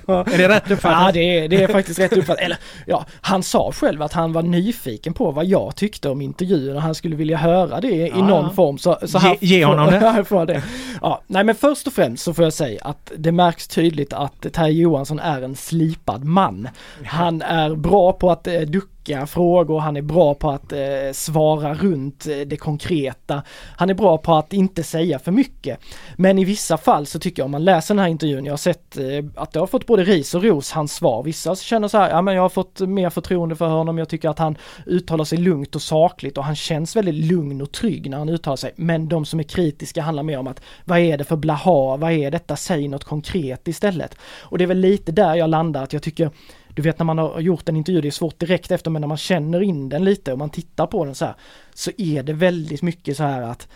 är 0.08 0.38
det 0.38 0.50
rätt 0.50 0.72
uppfattat? 0.72 1.02
Ja 1.06 1.12
det 1.14 1.40
är, 1.40 1.48
det 1.48 1.64
är 1.64 1.68
faktiskt 1.68 2.00
rätt 2.00 2.14
uppfattat. 2.18 2.42
Eller 2.44 2.58
ja, 2.88 3.06
han 3.22 3.44
sa 3.44 3.72
själv 3.72 4.02
att 4.02 4.14
han 4.14 4.34
var 4.34 4.42
nyfiken 4.44 5.14
på 5.14 5.32
vad 5.32 5.46
jag 5.46 5.76
tyckte 5.76 6.10
om 6.10 6.22
intervjun 6.22 6.76
och 6.76 6.82
han 6.82 6.96
skulle 6.96 7.16
vilja 7.16 7.38
höra 7.38 7.82
det 7.82 7.88
i 7.88 8.08
Ja. 8.16 8.28
någon 8.28 8.56
form. 8.56 8.78
Så, 8.78 8.98
så 9.06 9.20
Ge- 9.20 9.38
ge 9.42 9.66
honom 9.66 9.86
det. 9.92 9.98
Ja, 10.18 10.24
får 10.24 10.46
det. 10.46 10.64
Ja, 11.02 11.22
nej 11.28 11.44
men 11.44 11.56
först 11.56 11.88
och 11.88 11.94
främst 11.94 12.24
så 12.24 12.34
får 12.34 12.44
jag 12.44 12.54
säga 12.54 12.80
att 12.84 13.12
det 13.18 13.32
märks 13.32 13.68
tydligt 13.68 14.14
att 14.14 14.46
Terje 14.62 14.82
Johansson 14.82 15.20
är 15.20 15.42
en 15.42 15.56
slipad 15.56 16.24
man. 16.24 16.68
Han 17.06 17.42
är 17.42 17.76
bra 17.76 18.14
på 18.14 18.32
att 18.32 18.48
eh, 18.48 18.62
ducka 19.06 19.28
frågor, 19.28 19.80
han 19.80 19.98
är 19.98 20.02
bra 20.02 20.34
på 20.34 20.50
att 20.50 20.74
eh, 20.74 20.80
svara 21.14 21.74
runt 21.74 22.28
eh, 22.28 22.38
det 22.38 22.58
konkreta. 22.58 23.44
Han 23.76 23.90
är 23.90 23.94
bra 23.94 24.18
på 24.18 24.34
att 24.34 24.54
inte 24.54 24.84
säga 24.84 25.20
för 25.20 25.32
mycket. 25.32 25.80
Men 26.16 26.40
i 26.40 26.46
vissa 26.46 26.78
fall 26.78 27.06
så 27.06 27.20
tycker 27.20 27.42
jag 27.42 27.46
om 27.46 27.52
man 27.52 27.64
läser 27.64 27.94
den 27.96 28.02
här 28.02 28.10
intervjun, 28.10 28.46
jag 28.46 28.54
har 28.54 28.58
sett 28.58 28.98
eh, 28.98 29.26
att 29.36 29.52
det 29.52 29.60
har 29.60 29.68
fått 29.68 29.86
både 29.86 30.04
ris 30.04 30.36
och 30.36 30.44
ros 30.44 30.72
hans 30.72 30.94
svar. 30.94 31.24
Vissa 31.24 31.56
känner 31.56 31.88
så 31.88 31.98
här, 31.98 32.10
ja 32.10 32.22
men 32.22 32.36
jag 32.36 32.42
har 32.42 32.50
fått 32.50 32.80
mer 32.80 33.10
förtroende 33.10 33.56
för 33.56 33.68
honom, 33.68 33.98
jag 33.98 34.10
tycker 34.10 34.30
att 34.30 34.40
han 34.40 34.58
uttalar 34.86 35.26
sig 35.26 35.38
lugnt 35.38 35.76
och 35.76 35.82
sakligt 35.82 36.38
och 36.38 36.44
han 36.44 36.56
känns 36.56 36.96
väldigt 36.96 37.32
lugn 37.32 37.62
och 37.62 37.72
trygg 37.72 38.10
när 38.10 38.18
han 38.18 38.30
uttalar 38.30 38.58
sig. 38.58 38.72
Men 38.76 39.10
de 39.10 39.26
som 39.26 39.40
är 39.40 39.44
kritiska 39.44 40.02
handlar 40.02 40.24
mer 40.24 40.40
om 40.40 40.48
att 40.48 40.62
vad 40.86 41.00
är 41.00 41.18
det 41.18 41.24
för 41.24 41.36
blaha, 41.36 41.98
vad 41.98 42.12
är 42.12 42.32
detta, 42.32 42.56
säg 42.56 42.88
något 42.88 43.04
konkret 43.04 43.68
istället. 43.68 44.16
Och 44.42 44.58
det 44.58 44.64
är 44.64 44.68
väl 44.68 44.78
lite 44.78 45.12
där 45.12 45.36
jag 45.36 45.50
landar, 45.50 45.84
att 45.84 45.94
jag 45.94 46.04
tycker 46.04 46.32
du 46.76 46.82
vet 46.82 47.00
när 47.00 47.06
man 47.06 47.18
har 47.18 47.40
gjort 47.40 47.70
en 47.70 47.76
intervju, 47.76 48.02
det 48.02 48.08
är 48.08 48.12
svårt 48.12 48.40
direkt 48.40 48.72
efter 48.72 48.92
men 48.92 49.02
när 49.02 49.08
man 49.08 49.18
känner 49.18 49.62
in 49.62 49.90
den 49.90 50.04
lite 50.04 50.32
och 50.32 50.38
man 50.38 50.50
tittar 50.50 50.88
på 50.88 51.06
den 51.06 51.16
så 51.16 51.26
här 51.26 51.36
så 51.74 51.92
är 51.98 52.24
det 52.24 52.34
väldigt 52.34 52.82
mycket 52.82 53.18
så 53.18 53.24
här 53.24 53.42
att 53.42 53.68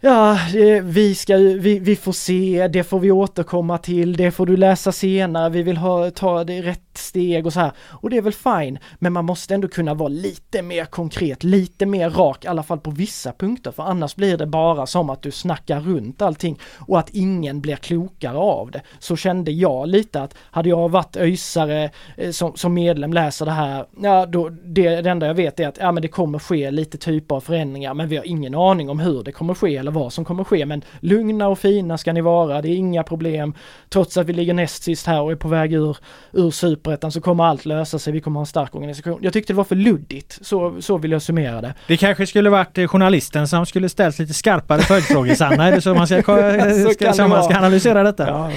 Ja, 0.00 0.38
det, 0.52 0.80
vi 0.80 1.14
ska 1.14 1.36
vi, 1.36 1.78
vi 1.78 1.96
får 1.96 2.12
se, 2.12 2.68
det 2.68 2.84
får 2.84 3.00
vi 3.00 3.10
återkomma 3.10 3.78
till, 3.78 4.16
det 4.16 4.30
får 4.30 4.46
du 4.46 4.56
läsa 4.56 4.92
senare, 4.92 5.50
vi 5.50 5.62
vill 5.62 5.76
ha, 5.76 6.10
ta 6.10 6.44
det 6.44 6.62
rätt 6.62 6.83
steg 6.98 7.46
och 7.46 7.52
så 7.52 7.60
här. 7.60 7.72
Och 7.90 8.10
det 8.10 8.16
är 8.16 8.22
väl 8.22 8.32
fine, 8.32 8.78
men 8.98 9.12
man 9.12 9.24
måste 9.24 9.54
ändå 9.54 9.68
kunna 9.68 9.94
vara 9.94 10.08
lite 10.08 10.62
mer 10.62 10.84
konkret, 10.84 11.44
lite 11.44 11.86
mer 11.86 12.10
rak, 12.10 12.44
i 12.44 12.48
alla 12.48 12.62
fall 12.62 12.80
på 12.80 12.90
vissa 12.90 13.32
punkter, 13.32 13.70
för 13.70 13.82
annars 13.82 14.16
blir 14.16 14.36
det 14.36 14.46
bara 14.46 14.86
som 14.86 15.10
att 15.10 15.22
du 15.22 15.30
snackar 15.30 15.80
runt 15.80 16.22
allting 16.22 16.58
och 16.78 16.98
att 16.98 17.10
ingen 17.10 17.60
blir 17.60 17.76
klokare 17.76 18.36
av 18.36 18.70
det. 18.70 18.82
Så 18.98 19.16
kände 19.16 19.52
jag 19.52 19.88
lite 19.88 20.22
att 20.22 20.34
hade 20.40 20.68
jag 20.68 20.88
varit 20.88 21.16
öjsare 21.16 21.90
eh, 22.16 22.30
som, 22.30 22.56
som 22.56 22.74
medlem, 22.74 23.12
läser 23.12 23.44
det 23.44 23.52
här, 23.52 23.86
ja 24.02 24.26
då, 24.26 24.48
det, 24.48 25.00
det 25.00 25.10
enda 25.10 25.26
jag 25.26 25.34
vet 25.34 25.60
är 25.60 25.68
att 25.68 25.78
ja 25.80 25.92
men 25.92 26.02
det 26.02 26.08
kommer 26.08 26.38
ske 26.38 26.70
lite 26.70 26.98
typer 26.98 27.34
av 27.34 27.40
förändringar, 27.40 27.94
men 27.94 28.08
vi 28.08 28.16
har 28.16 28.24
ingen 28.24 28.54
aning 28.54 28.90
om 28.90 29.00
hur 29.00 29.22
det 29.22 29.32
kommer 29.32 29.54
ske 29.54 29.76
eller 29.76 29.90
vad 29.90 30.12
som 30.12 30.24
kommer 30.24 30.44
ske. 30.44 30.66
Men 30.66 30.82
lugna 31.00 31.48
och 31.48 31.58
fina 31.58 31.98
ska 31.98 32.12
ni 32.12 32.20
vara, 32.20 32.62
det 32.62 32.68
är 32.68 32.76
inga 32.76 33.02
problem. 33.02 33.54
Trots 33.88 34.16
att 34.16 34.26
vi 34.26 34.32
ligger 34.32 34.54
näst 34.54 34.82
sist 34.82 35.06
här 35.06 35.22
och 35.22 35.32
är 35.32 35.36
på 35.36 35.48
väg 35.48 35.72
ur, 35.72 35.96
ur 36.32 36.50
superettan 36.84 37.12
så 37.12 37.20
kommer 37.20 37.44
allt 37.44 37.64
lösa 37.64 37.98
sig, 37.98 38.12
vi 38.12 38.20
kommer 38.20 38.40
ha 38.40 38.42
en 38.42 38.46
stark 38.46 38.74
organisation. 38.74 39.18
Jag 39.22 39.32
tyckte 39.32 39.52
det 39.52 39.56
var 39.56 39.64
för 39.64 39.76
luddigt, 39.76 40.38
så, 40.46 40.82
så 40.82 40.98
vill 40.98 41.10
jag 41.12 41.22
summera 41.22 41.60
det. 41.60 41.74
Det 41.88 41.96
kanske 41.96 42.26
skulle 42.26 42.50
varit 42.50 42.78
eh, 42.78 42.86
journalisten 42.86 43.48
som 43.48 43.66
skulle 43.66 43.88
ställt 43.88 44.18
lite 44.18 44.34
skarpare 44.34 44.80
följdfrågor 44.80 45.34
Sanna. 45.34 45.68
Är 45.68 45.72
det 45.72 45.80
så 45.80 45.94
man 45.94 46.06
ska, 46.06 46.22
Så 46.84 46.90
ska, 46.90 47.12
så 47.12 47.28
man 47.28 47.44
ska 47.44 47.56
analysera 47.56 48.02
detta? 48.02 48.28
Ja, 48.28 48.50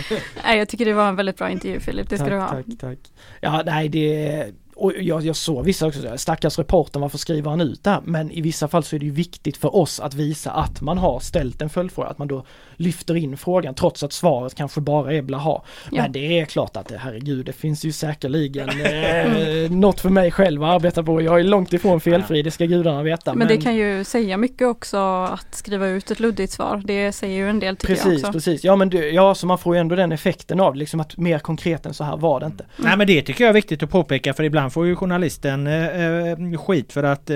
Nej, 0.43 0.57
jag 0.57 0.69
tycker 0.69 0.85
det 0.85 0.93
var 0.93 1.07
en 1.07 1.15
väldigt 1.15 1.37
bra 1.37 1.49
intervju 1.49 1.79
Filip, 1.79 2.09
det 2.09 2.17
ska 2.17 2.25
tack, 2.25 2.33
du 2.33 2.39
ha. 2.39 2.47
tack, 2.47 2.65
tack. 2.79 2.97
Ja, 3.41 3.63
nej 3.65 3.89
det 3.89 4.45
och 4.77 4.93
jag, 4.99 5.25
jag 5.25 5.35
såg 5.35 5.65
vissa 5.65 5.87
också, 5.87 6.17
stackars 6.17 6.59
reportern 6.59 7.01
varför 7.01 7.17
skriver 7.17 7.49
han 7.49 7.61
ut 7.61 7.83
det 7.83 7.89
här? 7.89 8.01
Men 8.03 8.31
i 8.31 8.41
vissa 8.41 8.67
fall 8.67 8.83
så 8.83 8.95
är 8.95 8.99
det 8.99 9.05
ju 9.05 9.11
viktigt 9.11 9.57
för 9.57 9.75
oss 9.75 9.99
att 9.99 10.13
visa 10.13 10.51
att 10.51 10.81
man 10.81 10.97
har 10.97 11.19
ställt 11.19 11.61
en 11.61 11.69
följdfråga, 11.69 12.09
att 12.09 12.17
man 12.17 12.27
då 12.27 12.45
lyfter 12.75 13.15
in 13.15 13.37
frågan 13.37 13.75
trots 13.75 14.03
att 14.03 14.13
svaret 14.13 14.55
kanske 14.55 14.81
bara 14.81 15.13
är 15.13 15.21
blaha. 15.21 15.61
Ja. 15.91 16.01
Men 16.01 16.11
det 16.11 16.39
är 16.39 16.45
klart 16.45 16.77
att 16.77 16.87
det, 16.87 16.97
herregud, 16.97 17.45
det 17.45 17.53
finns 17.53 17.85
ju 17.85 17.91
säkerligen 17.91 18.69
eh, 18.69 19.71
något 19.71 19.99
för 19.99 20.09
mig 20.09 20.31
själv 20.31 20.63
att 20.63 20.69
arbeta 20.69 21.03
på. 21.03 21.21
Jag 21.21 21.39
är 21.39 21.43
långt 21.43 21.73
ifrån 21.73 22.01
felfri, 22.01 22.41
det 22.41 22.51
ska 22.51 22.65
gudarna 22.65 23.03
veta. 23.03 23.33
Men 23.33 23.47
det 23.47 23.57
kan 23.57 23.75
ju 23.75 24.03
säga 24.03 24.37
mycket 24.37 24.67
också 24.67 24.97
att 24.97 25.55
skriva 25.55 25.87
ut 25.87 26.11
ett 26.11 26.19
luddigt 26.19 26.53
svar. 26.53 26.81
Det 26.85 27.11
säger 27.11 27.37
ju 27.37 27.49
en 27.49 27.59
del 27.59 27.77
tycker 27.77 27.93
Precis, 27.93 28.05
jag 28.05 28.15
också. 28.15 28.31
precis. 28.31 28.63
Ja 28.63 28.75
men 28.75 28.89
du, 28.89 29.09
ja 29.09 29.35
så 29.35 29.47
man 29.47 29.57
får 29.57 29.75
ju 29.75 29.79
ändå 29.79 29.95
den 29.95 30.11
effekten 30.11 30.59
av 30.59 30.73
det, 30.73 30.79
liksom 30.79 30.99
att 30.99 31.17
mer 31.17 31.39
konkret 31.39 31.85
än 31.85 31.93
så 31.93 32.03
här 32.03 32.17
var 32.17 32.39
det 32.39 32.45
inte. 32.45 32.65
Nej 32.77 32.97
men 32.97 33.07
det 33.07 33.21
tycker 33.21 33.43
jag 33.43 33.49
är 33.49 33.53
viktigt 33.53 33.83
att 33.83 33.89
påpeka 33.89 34.33
för 34.33 34.43
ibland 34.43 34.66
får 34.71 34.87
ju 34.87 34.95
journalisten 34.95 35.67
eh, 35.67 36.29
eh, 36.31 36.57
skit 36.57 36.93
för 36.93 37.03
att 37.03 37.29
eh, 37.29 37.35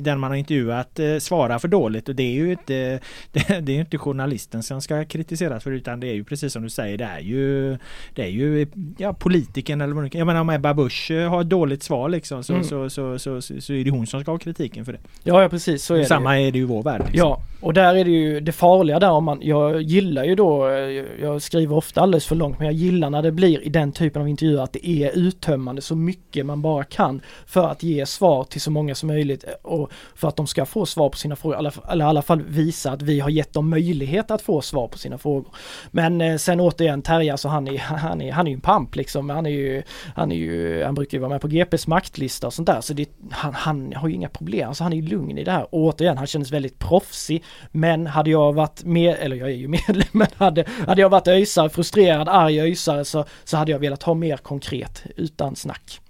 den 0.00 0.18
man 0.18 0.30
har 0.30 0.36
intervjuat 0.36 0.98
eh, 0.98 1.18
svarar 1.18 1.58
för 1.58 1.68
dåligt 1.68 2.08
och 2.08 2.14
det 2.14 2.22
är 2.22 2.32
ju 2.32 2.50
inte 2.50 3.00
det, 3.32 3.60
det 3.60 3.76
är 3.76 3.80
inte 3.80 3.98
journalisten 3.98 4.62
som 4.62 4.80
ska 4.80 5.04
kritiseras 5.04 5.64
för 5.64 5.70
utan 5.70 6.00
det 6.00 6.06
är 6.06 6.14
ju 6.14 6.24
precis 6.24 6.52
som 6.52 6.62
du 6.62 6.70
säger 6.70 6.98
det 6.98 7.04
är 7.04 7.20
ju 7.20 7.78
Det 8.14 8.22
är 8.22 8.28
ju 8.28 8.66
ja, 8.98 9.12
politikern 9.12 9.80
eller 9.80 9.94
vad 9.94 10.04
det 10.04 10.18
Jag 10.18 10.26
menar 10.26 10.40
om 10.40 10.50
Ebba 10.50 10.74
Busch 10.74 11.10
eh, 11.10 11.30
har 11.30 11.40
ett 11.40 11.48
dåligt 11.48 11.82
svar 11.82 12.08
liksom 12.08 12.44
så, 12.44 12.52
Mm. 12.52 12.64
så, 12.64 12.90
så, 12.90 13.18
så, 13.18 13.40
så, 13.40 13.60
så 13.60 13.72
är 13.72 13.84
det 13.84 13.90
hon 13.90 14.06
som 14.06 14.20
ska 14.20 14.30
ha 14.30 14.38
kritiken 14.38 14.84
för 14.84 14.92
det. 14.92 14.98
Ja, 15.22 15.42
ja 15.42 15.48
precis 15.48 15.84
så 15.84 15.94
är 15.94 15.98
det 15.98 16.02
ju. 16.02 16.08
Samma 16.08 16.40
är 16.40 16.52
det 16.52 16.58
ju 16.58 16.64
i 16.64 16.66
vår 16.66 16.82
värld. 16.82 17.00
Liksom. 17.00 17.18
Ja, 17.18 17.40
och 17.60 17.74
där 17.74 17.94
är 17.94 18.04
det 18.04 18.10
ju 18.10 18.40
det 18.40 18.52
farliga 18.52 18.98
där 18.98 19.10
om 19.10 19.24
man, 19.24 19.38
jag 19.42 19.82
gillar 19.82 20.24
ju 20.24 20.34
då, 20.34 20.68
eh, 20.68 21.04
jag 21.22 21.42
skriver 21.42 21.76
ofta 21.76 22.00
alldeles 22.00 22.26
för 22.26 22.36
långt 22.36 22.58
men 22.58 22.66
jag 22.66 22.74
gillar 22.74 23.10
när 23.10 23.22
det 23.22 23.32
blir 23.32 23.66
i 23.66 23.68
den 23.68 23.92
typen 23.92 24.22
av 24.22 24.28
intervjuer 24.28 24.62
att 24.62 24.72
det 24.72 24.88
är 24.88 25.18
uttömmande 25.18 25.82
så 25.82 25.96
mycket 25.96 26.46
man 26.46 26.61
bara 26.62 26.84
kan 26.84 27.20
för 27.46 27.68
att 27.68 27.82
ge 27.82 28.06
svar 28.06 28.44
till 28.44 28.60
så 28.60 28.70
många 28.70 28.94
som 28.94 29.06
möjligt 29.06 29.44
eh, 29.44 29.50
och 29.62 29.92
för 30.14 30.28
att 30.28 30.36
de 30.36 30.46
ska 30.46 30.66
få 30.66 30.86
svar 30.86 31.08
på 31.08 31.16
sina 31.16 31.36
frågor, 31.36 31.70
eller 31.90 32.04
i 32.04 32.08
alla 32.08 32.22
fall 32.22 32.42
visa 32.42 32.92
att 32.92 33.02
vi 33.02 33.20
har 33.20 33.30
gett 33.30 33.52
dem 33.52 33.70
möjlighet 33.70 34.30
att 34.30 34.42
få 34.42 34.60
svar 34.60 34.88
på 34.88 34.98
sina 34.98 35.18
frågor. 35.18 35.54
Men 35.90 36.20
eh, 36.20 36.36
sen 36.36 36.60
återigen 36.60 37.02
Terje, 37.02 37.32
alltså 37.32 37.48
han 37.48 37.68
är, 37.68 37.78
han 37.78 38.22
är, 38.22 38.32
han 38.32 38.46
är 38.46 38.50
ju 38.50 38.54
en 38.54 38.60
pamp 38.60 38.96
liksom, 38.96 39.30
han 39.30 39.46
är 39.46 39.50
ju, 39.50 39.82
han 40.14 40.32
är 40.32 40.36
ju, 40.36 40.84
han 40.84 40.94
brukar 40.94 41.18
ju 41.18 41.20
vara 41.20 41.32
med 41.32 41.40
på 41.40 41.48
GPs 41.48 41.86
maktlista 41.86 42.46
och 42.46 42.54
sånt 42.54 42.66
där 42.66 42.80
så 42.80 42.92
det, 42.92 43.08
han, 43.30 43.54
han 43.54 43.92
har 43.96 44.08
ju 44.08 44.14
inga 44.14 44.28
problem, 44.28 44.68
alltså 44.68 44.84
han 44.84 44.92
är 44.92 44.96
ju 44.96 45.02
lugn 45.02 45.38
i 45.38 45.44
det 45.44 45.52
här. 45.52 45.74
Och 45.74 45.80
återigen, 45.80 46.18
han 46.18 46.26
kändes 46.26 46.50
väldigt 46.50 46.78
proffsig 46.78 47.44
men 47.72 48.06
hade 48.06 48.30
jag 48.30 48.52
varit 48.52 48.84
med, 48.84 49.16
eller 49.20 49.36
jag 49.36 49.48
är 49.48 49.54
ju 49.54 49.68
medlem, 49.88 50.08
men 50.12 50.26
hade, 50.36 50.64
hade 50.86 51.00
jag 51.00 51.08
varit 51.08 51.28
öjsare, 51.28 51.70
frustrerad, 51.70 52.28
arg 52.28 52.60
öjsare 52.60 53.04
så, 53.04 53.24
så 53.44 53.56
hade 53.56 53.72
jag 53.72 53.78
velat 53.78 54.02
ha 54.02 54.14
mer 54.14 54.36
konkret 54.36 55.02
utan 55.16 55.56
snack. 55.56 56.00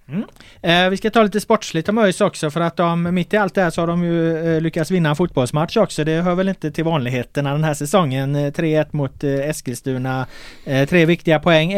Eh, 0.62 0.88
vi 0.90 0.96
ska 0.96 1.10
ta 1.10 1.22
lite 1.22 1.40
sportsligt 1.40 1.88
om 1.88 1.98
ÖIS 1.98 2.20
också 2.20 2.50
för 2.50 2.60
att 2.60 2.76
de 2.76 3.14
mitt 3.14 3.34
i 3.34 3.36
allt 3.36 3.54
det 3.54 3.62
här 3.62 3.70
så 3.70 3.82
har 3.82 3.86
de 3.86 4.04
ju 4.04 4.54
eh, 4.56 4.60
lyckats 4.60 4.90
vinna 4.90 5.08
en 5.08 5.16
fotbollsmatch 5.16 5.76
också. 5.76 6.04
Det 6.04 6.20
hör 6.20 6.34
väl 6.34 6.48
inte 6.48 6.70
till 6.70 6.84
vanligheterna 6.84 7.52
den 7.52 7.64
här 7.64 7.74
säsongen. 7.74 8.36
Eh, 8.36 8.50
3-1 8.50 8.86
mot 8.90 9.24
eh, 9.24 9.30
Eskilstuna. 9.30 10.26
Eh, 10.64 10.88
tre 10.88 11.06
viktiga 11.06 11.38
poäng. 11.38 11.72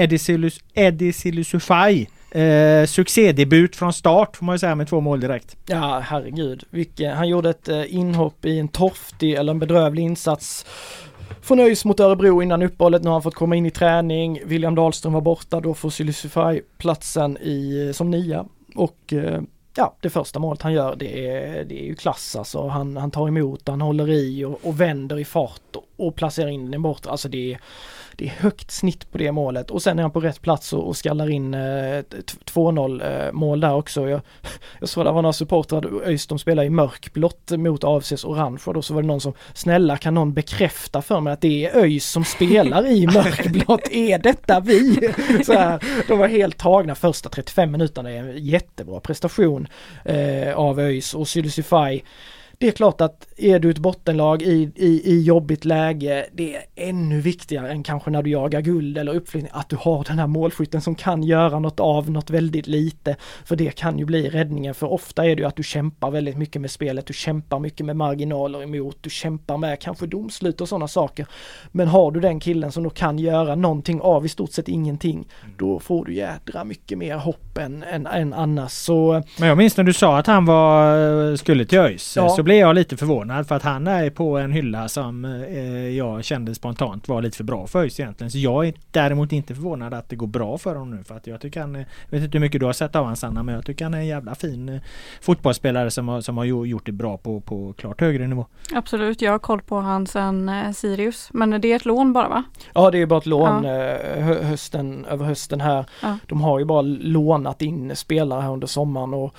Eddie 0.75 1.13
Silusufaj. 1.13 2.09
Eh, 2.35 2.87
succédebut 2.87 3.77
från 3.77 3.93
start 3.93 4.37
får 4.37 4.47
man 4.47 4.55
ju 4.55 4.59
säga 4.59 4.75
med 4.75 4.89
två 4.89 5.01
mål 5.01 5.21
direkt. 5.21 5.57
Ja, 5.67 6.03
herregud. 6.05 6.65
Vilke, 6.71 7.11
han 7.11 7.29
gjorde 7.29 7.51
ett 7.51 7.69
eh, 7.69 7.95
inhopp 7.95 8.45
i 8.45 8.59
en 8.59 8.69
torftig 8.69 9.35
eller 9.35 9.53
en 9.53 9.59
bedrövlig 9.59 10.03
insats 10.03 10.67
förnöjs 11.45 11.85
mot 11.85 12.01
Örebro 12.01 12.43
innan 12.43 12.63
uppehållet. 12.63 13.03
Nu 13.03 13.09
har 13.09 13.15
han 13.15 13.23
fått 13.23 13.35
komma 13.35 13.57
in 13.57 13.67
i 13.67 13.71
träning. 13.71 14.41
William 14.45 14.75
Dahlström 14.75 15.13
var 15.13 15.21
borta. 15.21 15.61
Då 15.61 15.75
får 15.75 15.91
Sylisify 15.91 16.61
platsen 16.79 17.37
i, 17.37 17.91
som 17.95 18.11
nia. 18.11 18.45
Och 18.75 19.13
eh, 19.13 19.41
ja, 19.77 19.97
det 20.01 20.11
första 20.11 20.39
målet 20.39 20.63
han 20.63 20.73
gör 20.73 20.97
det 20.97 21.29
är, 21.29 21.65
det 21.65 21.83
är 21.83 21.85
ju 21.85 21.95
klass 21.95 22.37
alltså. 22.37 22.69
Han, 22.69 22.97
han 22.97 23.11
tar 23.11 23.29
emot, 23.29 23.69
han 23.69 23.81
håller 23.81 24.11
i 24.11 24.45
och, 24.45 24.61
och 24.63 24.81
vänder 24.81 25.19
i 25.19 25.25
fart 25.25 25.77
och, 25.77 25.85
och 26.07 26.17
placerar 26.17 26.49
in 26.49 26.71
den 26.71 26.83
bort. 26.83 27.07
Alltså 27.07 27.29
det 27.29 27.53
är, 27.53 27.61
det 28.17 28.25
är 28.25 28.31
högt 28.31 28.71
snitt 28.71 29.13
på 29.13 29.19
det 29.19 29.33
målet 29.33 29.71
och 29.71 29.83
sen 29.83 29.99
är 29.99 30.03
han 30.03 30.11
på 30.11 30.21
rätt 30.21 30.43
plats 30.43 30.73
och, 30.73 30.89
och 30.89 30.97
skallar 30.97 31.31
in 31.31 31.55
eh, 31.55 31.99
ett 31.99 32.37
2-0 32.53 33.27
eh, 33.27 33.33
mål 33.33 33.61
där 33.61 33.75
också. 33.75 34.09
Jag, 34.09 34.21
jag 34.81 34.89
såg 34.89 35.05
det 35.05 35.13
var 35.13 35.23
några 35.23 35.33
supportrar, 35.33 36.03
ÖIS 36.07 36.27
de 36.27 36.39
spelar 36.39 36.65
i 36.65 36.71
mörkblått 36.71 37.51
mot 37.51 37.85
AFCs 37.85 38.25
orange 38.25 38.61
och 38.67 38.75
då 38.75 38.83
så 38.83 38.95
var 38.95 39.03
det 39.03 39.09
någon 39.09 39.21
som 39.21 39.33
snälla 39.55 39.97
kan 39.97 40.15
någon 40.15 40.33
bekräfta 40.33 41.03
för 41.03 41.21
mig 41.21 41.33
att 41.33 41.41
det 41.41 41.67
är 41.67 41.77
ÖIS 41.77 42.07
som 42.07 42.25
spelar 42.25 42.87
i 42.87 43.07
mörkblått, 43.07 43.89
är 43.91 44.19
detta 44.19 44.61
vi? 44.61 45.13
Så 45.47 45.53
här, 45.53 45.85
de 46.09 46.19
var 46.19 46.29
helt 46.29 46.59
tagna 46.59 46.95
första 46.95 47.29
35 47.29 47.73
minuterna, 47.73 48.09
det 48.09 48.15
är 48.15 48.23
en 48.23 48.45
jättebra 48.45 49.01
prestation 49.01 49.69
eh, 50.05 50.55
av 50.55 50.81
ÖIS 50.81 51.15
och 51.15 51.29
Sylisify 51.29 52.03
det 52.59 52.69
är 52.69 52.73
klart 52.73 53.01
att 53.01 53.29
är 53.37 53.59
du 53.59 53.71
ett 53.71 53.79
bottenlag 53.79 54.43
i, 54.43 54.73
i, 54.77 55.13
i 55.13 55.23
jobbigt 55.23 55.65
läge, 55.65 56.27
det 56.33 56.57
är 56.57 56.63
ännu 56.77 57.21
viktigare 57.21 57.71
än 57.71 57.83
kanske 57.83 58.11
när 58.11 58.23
du 58.23 58.31
jagar 58.31 58.61
guld 58.61 58.99
eller 58.99 59.15
uppflyttning, 59.15 59.51
att 59.55 59.69
du 59.69 59.77
har 59.81 60.05
den 60.05 60.19
här 60.19 60.27
målskytten 60.27 60.81
som 60.81 60.95
kan 60.95 61.23
göra 61.23 61.59
något 61.59 61.81
av 61.81 62.11
något 62.11 62.31
väldigt 62.31 62.67
lite. 62.67 63.17
För 63.45 63.57
det 63.57 63.71
kan 63.71 63.99
ju 63.99 64.05
bli 64.05 64.29
räddningen, 64.31 64.75
för 64.75 64.93
ofta 64.93 65.25
är 65.25 65.37
det 65.37 65.43
ju 65.43 65.49
att 65.49 65.57
du 65.57 65.63
kämpar 65.63 66.11
väldigt 66.11 66.37
mycket 66.37 66.61
med 66.61 66.71
spelet, 66.71 67.07
du 67.07 67.13
kämpar 67.13 67.59
mycket 67.59 67.87
med 67.87 67.97
marginaler 67.97 68.63
emot, 68.63 68.97
du 69.01 69.11
kämpar 69.11 69.57
med 69.57 69.81
kanske 69.81 70.07
domslut 70.07 70.61
och 70.61 70.69
sådana 70.69 70.89
saker. 70.89 71.27
Men 71.73 71.89
har 71.89 72.11
du 72.11 72.21
den 72.21 72.41
killen 72.41 72.73
som 72.73 72.83
då 72.83 72.91
kan 72.91 73.19
göra 73.19 73.55
någonting 73.55 74.01
av 74.01 74.27
i 74.27 74.29
stort 74.29 74.53
sett 74.53 74.69
ingenting, 74.69 75.29
då 75.59 75.79
får 75.79 76.05
du 76.05 76.15
jädra 76.15 76.65
mycket 76.65 76.99
mer 76.99 77.17
hopp 77.17 77.59
än, 77.59 77.83
än, 77.83 78.07
än 78.07 78.33
annars. 78.33 78.73
Så, 78.73 79.23
Men 79.39 79.49
jag 79.49 79.59
minns 79.59 79.77
när 79.77 79.85
du 79.85 79.93
sa 79.93 80.19
att 80.19 80.27
han 80.27 80.45
var, 80.45 81.37
skulle 81.37 81.65
till 81.65 81.79
ÖIS 81.79 82.17
Ja. 82.17 82.29
så 82.29 82.43
blev 82.43 82.57
jag 82.57 82.75
lite 82.75 82.97
förvånad 82.97 83.24
för 83.45 83.55
att 83.55 83.63
han 83.63 83.87
är 83.87 84.11
på 84.11 84.39
en 84.39 84.53
hylla 84.53 84.89
som 84.89 85.25
eh, 85.25 85.89
jag 85.89 86.25
kände 86.25 86.55
spontant 86.55 87.09
var 87.09 87.23
lite 87.23 87.37
för 87.37 87.45
bra 87.45 87.67
för 87.67 87.79
ÖIS 87.83 88.01
egentligen. 88.01 88.31
Så 88.31 88.39
jag 88.39 88.67
är 88.69 88.75
däremot 88.91 89.33
inte 89.33 89.55
förvånad 89.55 89.95
att 89.95 90.09
det 90.09 90.17
går 90.17 90.27
bra 90.27 90.59
för 90.59 90.75
honom 90.75 90.97
nu 90.97 91.05
för 91.05 91.17
att 91.17 91.27
jag 91.27 91.41
tycker 91.41 91.61
han, 91.61 91.75
jag 91.75 91.85
vet 92.11 92.23
inte 92.23 92.39
hur 92.39 92.41
mycket 92.41 92.61
du 92.61 92.67
har 92.67 92.73
sett 92.73 92.97
av 92.97 93.03
honom 93.03 93.17
Sanna 93.17 93.43
men 93.43 93.55
jag 93.55 93.65
tycker 93.67 93.85
han 93.85 93.95
är 93.95 93.99
en 93.99 94.07
jävla 94.07 94.35
fin 94.35 94.69
eh, 94.69 94.81
fotbollsspelare 95.21 95.91
som 95.91 96.09
har, 96.09 96.21
som 96.21 96.37
har 96.39 96.45
gjo- 96.45 96.67
gjort 96.67 96.87
det 96.87 96.93
bra 96.93 97.17
på, 97.17 97.41
på 97.41 97.73
klart 97.73 98.01
högre 98.01 98.27
nivå. 98.27 98.47
Absolut, 98.75 99.23
jag 99.23 99.33
har 99.33 99.39
koll 99.39 99.61
på 99.61 99.77
han 99.81 100.07
eh, 100.49 100.73
Sirius. 100.73 101.29
Men 101.33 101.61
det 101.61 101.73
är 101.73 101.77
ett 101.77 101.85
lån 101.85 102.13
bara 102.13 102.29
va? 102.29 102.43
ja 102.75 102.91
det 102.91 102.97
är 102.97 103.01
ju 103.01 103.07
bara 103.07 103.19
ett 103.19 103.27
lån 103.27 103.65
eh, 103.65 103.71
hö- 104.25 104.43
hösten, 104.43 105.05
över 105.05 105.25
hösten 105.27 105.61
här. 105.61 105.85
Ja. 106.03 106.19
De 106.29 106.41
har 106.41 106.59
ju 106.59 106.65
bara 106.65 106.83
lånat 106.83 107.63
in 107.63 107.97
spelare 107.97 108.41
här 108.41 108.51
under 108.53 108.67
sommaren 108.67 109.15
och, 109.15 109.35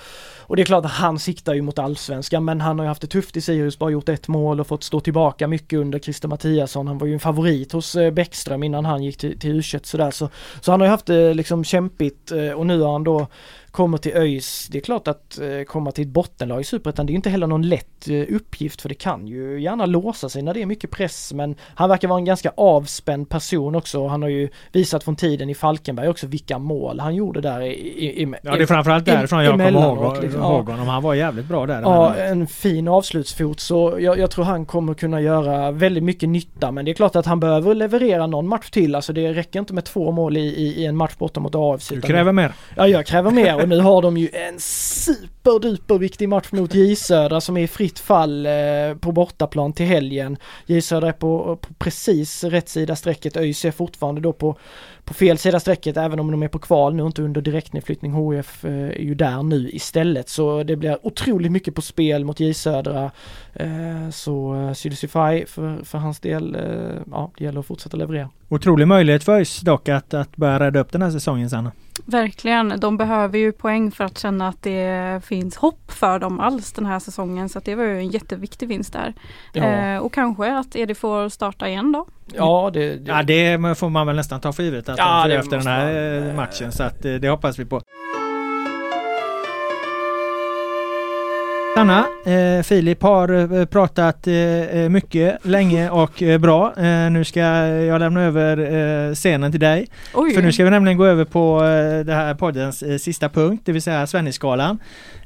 och 0.48 0.56
det 0.56 0.62
är 0.62 0.64
klart 0.64 0.84
att 0.84 0.90
han 0.90 1.18
siktar 1.18 1.54
ju 1.54 1.62
mot 1.62 1.78
allsvenskan 1.78 2.44
men 2.44 2.60
han 2.60 2.78
har 2.78 2.86
ju 2.86 2.88
haft 2.88 3.00
det 3.00 3.06
tufft 3.06 3.36
i 3.36 3.40
Sirius, 3.40 3.78
bara 3.78 3.90
gjort 3.90 4.08
ett 4.08 4.28
mål 4.28 4.60
och 4.60 4.66
fått 4.66 4.84
stå 4.84 5.00
tillbaka 5.00 5.48
mycket 5.48 5.78
under 5.78 5.98
Christer 5.98 6.28
Mattiasson. 6.28 6.86
Han 6.86 6.98
var 6.98 7.06
ju 7.06 7.14
en 7.14 7.20
favorit 7.20 7.72
hos 7.72 7.96
eh, 7.96 8.10
Bäckström 8.10 8.62
innan 8.62 8.84
han 8.84 9.02
gick 9.02 9.16
till, 9.16 9.38
till 9.38 9.60
U21 9.60 9.86
sådär 9.86 10.10
så, 10.10 10.28
så 10.60 10.70
han 10.70 10.80
har 10.80 10.86
ju 10.86 10.90
haft 10.90 11.06
det 11.06 11.34
liksom 11.34 11.64
kämpigt 11.64 12.32
eh, 12.32 12.50
och 12.50 12.66
nu 12.66 12.80
har 12.80 12.92
han 12.92 13.04
då 13.04 13.26
kommer 13.76 13.98
till 13.98 14.16
ÖIS, 14.16 14.68
det 14.70 14.78
är 14.78 14.82
klart 14.82 15.08
att 15.08 15.38
eh, 15.38 15.64
komma 15.66 15.90
till 15.92 16.04
ett 16.04 16.10
bottenlag 16.10 16.60
i 16.60 16.64
Superettan, 16.64 17.06
det 17.06 17.12
är 17.12 17.14
inte 17.14 17.30
heller 17.30 17.46
någon 17.46 17.68
lätt 17.68 18.08
eh, 18.08 18.34
uppgift 18.36 18.82
för 18.82 18.88
det 18.88 18.94
kan 18.94 19.26
ju 19.26 19.60
gärna 19.60 19.86
låsa 19.86 20.28
sig 20.28 20.42
när 20.42 20.54
det 20.54 20.62
är 20.62 20.66
mycket 20.66 20.90
press 20.90 21.32
men 21.32 21.54
han 21.74 21.88
verkar 21.88 22.08
vara 22.08 22.18
en 22.18 22.24
ganska 22.24 22.52
avspänd 22.56 23.28
person 23.28 23.74
också 23.74 24.00
och 24.00 24.10
han 24.10 24.22
har 24.22 24.28
ju 24.28 24.48
visat 24.72 25.04
från 25.04 25.16
tiden 25.16 25.50
i 25.50 25.54
Falkenberg 25.54 26.08
också 26.08 26.26
vilka 26.26 26.58
mål 26.58 27.00
han 27.00 27.14
gjorde 27.14 27.40
där 27.40 27.60
i, 27.60 27.72
i, 27.72 28.22
i 28.22 28.34
Ja 28.42 28.56
det 28.56 28.62
är 28.62 28.66
framförallt 28.66 29.04
därifrån 29.04 29.44
jag 29.44 29.52
kommer 29.52 29.72
ihåg, 29.72 30.22
liksom. 30.22 30.42
ihåg 30.42 30.68
honom. 30.68 30.88
Han 30.88 31.02
var 31.02 31.14
jävligt 31.14 31.46
bra 31.46 31.66
där. 31.66 31.80
Ja, 31.80 32.14
en 32.14 32.46
fin 32.46 32.88
avslutsfot 32.88 33.60
så 33.60 33.96
jag, 34.00 34.18
jag 34.18 34.30
tror 34.30 34.44
han 34.44 34.66
kommer 34.66 34.94
kunna 34.94 35.20
göra 35.20 35.70
väldigt 35.70 36.04
mycket 36.04 36.28
nytta 36.28 36.72
men 36.72 36.84
det 36.84 36.90
är 36.90 36.94
klart 36.94 37.16
att 37.16 37.26
han 37.26 37.40
behöver 37.40 37.74
leverera 37.74 38.26
någon 38.26 38.48
match 38.48 38.70
till. 38.70 38.94
Alltså 38.94 39.12
det 39.12 39.32
räcker 39.32 39.58
inte 39.58 39.74
med 39.74 39.84
två 39.84 40.12
mål 40.12 40.36
i, 40.36 40.40
i, 40.40 40.82
i 40.82 40.86
en 40.86 40.96
match 40.96 41.14
borta 41.18 41.40
mot 41.40 41.54
AFC. 41.54 41.88
Du 41.88 42.00
kräver 42.00 42.32
mer. 42.32 42.52
Ja, 42.76 42.88
jag 42.88 43.06
kräver 43.06 43.30
mer 43.30 43.65
och 43.66 43.70
nu 43.70 43.78
har 43.78 44.02
de 44.02 44.16
ju 44.16 44.28
en 44.32 44.60
super 44.60 45.35
viktig 46.00 46.28
match 46.28 46.52
mot 46.52 46.74
J 46.74 46.96
Södra 46.96 47.40
som 47.40 47.56
är 47.56 47.60
i 47.60 47.66
fritt 47.66 47.98
fall 47.98 48.46
eh, 48.46 48.52
på 49.00 49.12
bortaplan 49.12 49.72
till 49.72 49.86
helgen. 49.86 50.36
J 50.66 50.82
Södra 50.82 51.08
är 51.08 51.12
på, 51.12 51.58
på 51.60 51.74
precis 51.78 52.44
rätt 52.44 52.68
sida 52.68 52.96
strecket, 52.96 53.36
ÖIS 53.36 53.64
är 53.64 53.70
fortfarande 53.70 54.20
då 54.20 54.32
på, 54.32 54.58
på 55.04 55.14
fel 55.14 55.38
sida 55.38 55.60
strecket 55.60 55.96
även 55.96 56.20
om 56.20 56.30
de 56.30 56.42
är 56.42 56.48
på 56.48 56.58
kval 56.58 56.94
nu, 56.94 57.06
inte 57.06 57.22
under 57.22 57.40
direktnedflyttning. 57.40 58.12
HF 58.12 58.64
eh, 58.64 58.72
är 58.72 59.02
ju 59.02 59.14
där 59.14 59.42
nu 59.42 59.70
istället 59.70 60.28
så 60.28 60.62
det 60.62 60.76
blir 60.76 61.06
otroligt 61.06 61.52
mycket 61.52 61.74
på 61.74 61.82
spel 61.82 62.24
mot 62.24 62.40
J 62.40 62.54
Södra. 62.54 63.10
Eh, 63.54 64.10
så 64.10 64.56
Sydosify 64.76 65.46
för, 65.46 65.84
för 65.84 65.98
hans 65.98 66.20
del, 66.20 66.56
ja 67.10 67.30
det 67.38 67.44
gäller 67.44 67.60
att 67.60 67.66
fortsätta 67.66 67.96
leverera. 67.96 68.30
Otrolig 68.48 68.88
möjlighet 68.88 69.24
för 69.24 69.32
ÖIS 69.32 69.60
dock 69.60 69.88
att, 69.88 70.14
att 70.14 70.36
börja 70.36 70.60
rädda 70.60 70.80
upp 70.80 70.92
den 70.92 71.02
här 71.02 71.10
säsongen 71.10 71.50
Sanna. 71.50 71.72
Verkligen, 72.04 72.80
de 72.80 72.96
behöver 72.96 73.38
ju 73.38 73.52
poäng 73.52 73.90
för 73.90 74.04
att 74.04 74.18
känna 74.18 74.48
att 74.48 74.62
det 74.62 75.20
finns 75.24 75.35
hopp 75.56 75.92
för 75.92 76.18
dem 76.18 76.40
alls 76.40 76.72
den 76.72 76.86
här 76.86 76.98
säsongen. 76.98 77.48
Så 77.48 77.58
att 77.58 77.64
det 77.64 77.74
var 77.74 77.84
ju 77.84 77.98
en 77.98 78.08
jätteviktig 78.08 78.68
vinst 78.68 78.92
där. 78.92 79.14
Eh, 79.94 79.98
och 79.98 80.12
kanske 80.12 80.58
att 80.58 80.76
Edi 80.76 80.94
får 80.94 81.28
starta 81.28 81.68
igen 81.68 81.92
då. 81.92 82.06
ja 82.34 82.70
det, 82.74 82.96
det, 82.96 83.12
Ja 83.12 83.22
det 83.22 83.78
får 83.78 83.88
man 83.88 84.06
väl 84.06 84.16
nästan 84.16 84.40
ta 84.40 84.52
för 84.52 84.62
givet 84.62 84.88
att 84.88 84.98
Ja, 84.98 85.16
de 85.16 85.22
får 85.22 85.28
det 85.28 85.34
efter 85.36 85.56
den 85.56 85.66
här 85.66 86.20
man. 86.20 86.28
eh, 86.28 86.36
matchen 86.36 86.72
så 86.72 86.82
att 86.82 87.04
eh, 87.04 87.14
det 87.14 87.28
hoppas 87.28 87.58
vi 87.58 87.64
på. 87.64 87.80
Sanna, 91.76 92.06
eh, 92.26 92.62
Filip 92.62 93.02
har 93.02 93.58
eh, 93.60 93.64
pratat 93.66 94.26
eh, 94.26 94.88
mycket, 94.88 95.44
länge 95.46 95.90
och 95.90 96.22
eh, 96.22 96.38
bra. 96.38 96.72
Eh, 96.76 97.10
nu 97.10 97.24
ska 97.24 97.40
jag 97.40 97.98
lämna 98.00 98.22
över 98.22 98.58
eh, 99.08 99.14
scenen 99.14 99.50
till 99.50 99.60
dig. 99.60 99.86
Oj, 100.14 100.34
För 100.34 100.42
nu 100.42 100.52
ska 100.52 100.64
vi 100.64 100.70
nämligen 100.70 100.98
gå 100.98 101.04
över 101.06 101.24
på 101.24 101.64
eh, 101.64 102.04
det 102.04 102.12
här 102.14 102.34
poddens 102.34 102.82
eh, 102.82 102.96
sista 102.98 103.28
punkt, 103.28 103.62
det 103.66 103.72
vill 103.72 103.82
säga 103.82 104.06
Svennisskalan. 104.06 104.78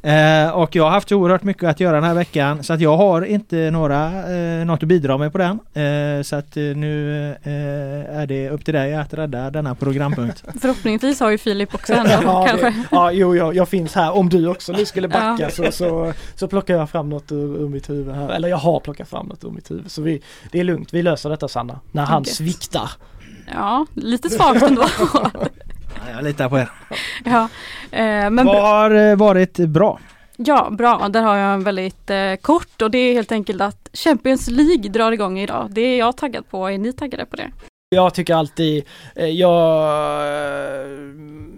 Eh, 0.03 0.51
och 0.51 0.77
jag 0.77 0.85
har 0.85 0.91
haft 0.91 1.09
så 1.09 1.17
oerhört 1.17 1.43
mycket 1.43 1.65
att 1.65 1.81
göra 1.81 1.95
den 1.95 2.05
här 2.05 2.15
veckan 2.15 2.65
så 2.65 2.73
att 2.73 2.81
jag 2.81 2.97
har 2.97 3.23
inte 3.23 3.71
några, 3.71 4.07
eh, 4.35 4.65
något 4.65 4.83
att 4.83 4.89
bidra 4.89 5.19
med 5.19 5.33
på 5.33 5.39
den. 5.39 5.51
Eh, 5.85 6.23
så 6.23 6.37
att 6.37 6.57
eh, 6.57 6.63
nu 6.63 7.25
eh, 7.43 8.17
är 8.21 8.27
det 8.27 8.51
upp 8.51 8.65
till 8.65 8.75
dig 8.75 8.95
att 8.95 9.15
rädda 9.15 9.51
denna 9.51 9.75
programpunkt. 9.75 10.45
förhoppningsvis 10.61 11.21
har 11.21 11.31
ju 11.31 11.39
Filip 11.39 11.75
också 11.75 11.93
en 11.93 12.07
Ja, 12.25 12.47
kanske. 12.49 12.67
det, 12.71 12.75
ja 12.91 13.13
jo, 13.13 13.37
jag, 13.37 13.55
jag 13.57 13.69
finns 13.69 13.95
här. 13.95 14.17
Om 14.17 14.29
du 14.29 14.47
också 14.49 14.73
nu 14.73 14.87
skulle 14.87 15.09
backa 15.09 15.37
Ja. 15.39 15.51
så, 15.51 15.73
så, 15.73 16.13
så 16.35 16.49
plockar 16.49 16.75
jag 16.75 16.91
fram 16.91 17.09
något 17.11 17.33
ur, 17.33 17.63
ur 17.63 17.69
mitt 17.69 17.91
huvud 17.91 18.15
här. 18.15 18.29
Eller 18.29 18.49
jag 18.49 18.57
har 18.57 18.81
plockat 18.81 19.09
fram 19.09 19.27
något 19.27 19.45
ur 19.45 19.51
mitt 19.51 19.71
huvud. 19.71 19.91
Så 19.91 20.03
vi, 20.03 20.23
det 20.53 20.61
är 20.61 20.65
lugnt, 20.65 20.95
vi 20.95 21.03
löser 21.03 21.31
detta 21.31 21.49
Sanna. 21.49 21.81
När 21.93 22.05
han 22.05 22.23
Gött. 22.23 22.35
sviktar. 22.35 22.91
Ja, 23.55 23.87
lite 23.95 24.31
svagt 24.31 24.63
ändå. 24.63 24.85
Ja, 26.07 26.13
jag 26.15 26.25
litar 26.25 26.49
på 26.49 26.59
er. 26.59 26.71
ja, 27.25 27.49
eh, 27.91 28.31
men 28.31 28.47
Vad 28.47 28.63
har 28.63 28.91
eh, 28.91 29.17
varit 29.17 29.57
bra? 29.57 30.01
ja, 30.37 30.69
bra. 30.71 31.09
Där 31.09 31.23
har 31.23 31.37
jag 31.37 31.55
en 31.55 31.65
väldigt 31.65 32.11
eh, 32.11 32.35
kort 32.43 32.83
och 32.83 32.91
det 32.91 32.99
är 32.99 33.15
helt 33.15 33.33
enkelt 33.33 33.61
att 33.61 33.89
Champions 33.93 34.49
League 34.49 34.89
drar 34.91 35.13
igång 35.13 35.39
idag. 35.39 35.69
Det 35.71 35.81
är 35.81 35.99
jag 35.99 36.17
taggad 36.17 36.51
på. 36.51 36.67
Är 36.67 36.79
ni 36.79 36.93
taggade 36.93 37.27
på 37.27 37.37
det? 37.37 37.51
Jag 37.95 38.14
tycker 38.14 38.34
alltid, 38.34 38.84
eh, 39.16 39.26
jag, 39.26 39.82
eh, 40.26 40.86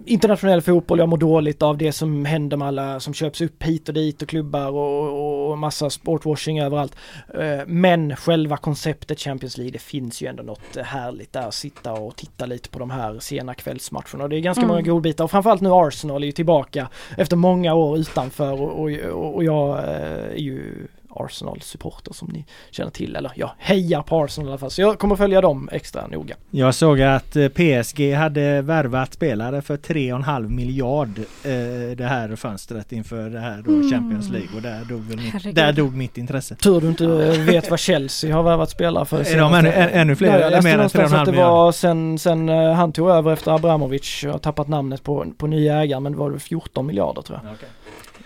internationell 0.05 0.61
fotboll, 0.61 0.99
jag 0.99 1.09
mår 1.09 1.17
dåligt 1.17 1.61
av 1.61 1.77
det 1.77 1.91
som 1.91 2.25
händer 2.25 2.57
med 2.57 2.67
alla 2.67 2.99
som 2.99 3.13
köps 3.13 3.41
upp 3.41 3.63
hit 3.63 3.87
och 3.87 3.93
dit 3.93 4.21
och 4.21 4.27
klubbar 4.29 4.71
och, 4.71 5.49
och, 5.51 5.57
massa 5.57 5.89
sportwashing 5.89 6.59
överallt. 6.59 6.95
Eh, 7.33 7.65
Men 7.67 8.15
själva 8.15 8.57
konceptet 8.57 9.19
Champions 9.19 9.57
League, 9.57 9.71
det 9.71 9.79
finns 9.81 10.21
ju 10.21 10.27
ändå 10.27 10.43
något 10.43 10.75
härligt 10.83 11.33
där 11.33 11.47
att 11.47 11.53
sitta 11.53 11.93
och 11.93 12.15
titta 12.15 12.45
lite 12.45 12.69
på 12.69 12.79
de 12.79 12.89
här 12.91 13.19
sena 13.19 13.53
kvällsmatcherna. 13.53 14.23
Och 14.23 14.29
det 14.29 14.35
är 14.35 14.39
ganska 14.39 14.61
Mm. 14.63 14.67
många 14.75 14.81
godbitar 14.81 15.23
och 15.23 15.31
framförallt 15.31 15.61
nu 15.61 15.69
Arsenal 15.71 16.23
är 16.23 16.27
ju 16.27 16.31
tillbaka 16.31 16.89
efter 17.17 17.35
många 17.35 17.73
år 17.73 17.97
utanför 17.97 18.61
och, 18.61 18.79
och, 18.79 19.35
och 19.35 19.43
jag 19.43 19.79
är 19.83 20.35
ju 20.35 20.87
Arsenal-supporter 21.15 22.13
som 22.13 22.27
ni 22.33 22.45
känner 22.71 22.91
till. 22.91 23.15
Eller 23.15 23.31
jag 23.35 23.49
hejar 23.57 24.01
på 24.01 24.23
Arsenal 24.23 24.47
i 24.47 24.51
alla 24.51 24.57
fall. 24.57 24.71
Så 24.71 24.81
jag 24.81 24.99
kommer 24.99 25.15
följa 25.15 25.41
dem 25.41 25.69
extra 25.71 26.07
noga. 26.07 26.35
Jag 26.51 26.75
såg 26.75 27.01
att 27.01 27.35
eh, 27.35 27.47
PSG 27.47 28.13
hade 28.13 28.61
värvat 28.61 29.13
spelare 29.13 29.61
för 29.61 29.77
3,5 29.77 30.49
miljard 30.49 31.19
eh, 31.19 31.97
det 31.97 32.05
här 32.09 32.35
fönstret 32.35 32.91
inför 32.91 33.29
det 33.29 33.39
här 33.39 33.61
då 33.65 33.73
Mm. 33.73 33.91
Champions 33.91 34.29
League 34.29 34.49
och 34.55 34.61
där 34.61 34.85
dog, 34.89 35.01
mitt, 35.09 35.55
där 35.55 35.73
dog 35.73 35.95
mitt 35.95 36.17
intresse. 36.17 36.55
Tur 36.55 36.81
du 36.81 36.87
inte 36.87 37.05
vet 37.39 37.69
vad 37.69 37.79
Chelsea 37.79 38.35
har 38.35 38.43
värvat 38.43 38.69
spelare 38.69 39.05
för. 39.05 39.19
Är 39.19 39.37
de 39.39 39.53
ännu- 39.53 39.71
ännu 39.71 40.15
fler? 40.15 40.31
Nej, 40.31 40.41
jag 40.41 40.51
läste 40.51 40.75
någonstans 40.75 41.13
att 41.13 41.25
det 41.25 41.31
3,5 41.31 41.35
var 41.37 41.71
sen, 41.71 42.19
sen 42.19 42.49
eh, 42.49 42.73
han 42.73 42.91
tog 42.91 43.09
över 43.09 43.33
efter 43.33 43.51
Abramovic. 43.51 44.21
Jag 44.23 44.31
har 44.31 44.39
tappat 44.39 44.67
namnet 44.67 45.03
på, 45.03 45.25
på 45.37 45.47
nya 45.47 45.81
ägare 45.83 45.99
men 45.99 46.11
det 46.11 46.17
var 46.17 46.31
det 46.31 46.39
14 46.39 46.85
miljarder 46.85 47.21
tror 47.21 47.39
jag. 47.43 47.51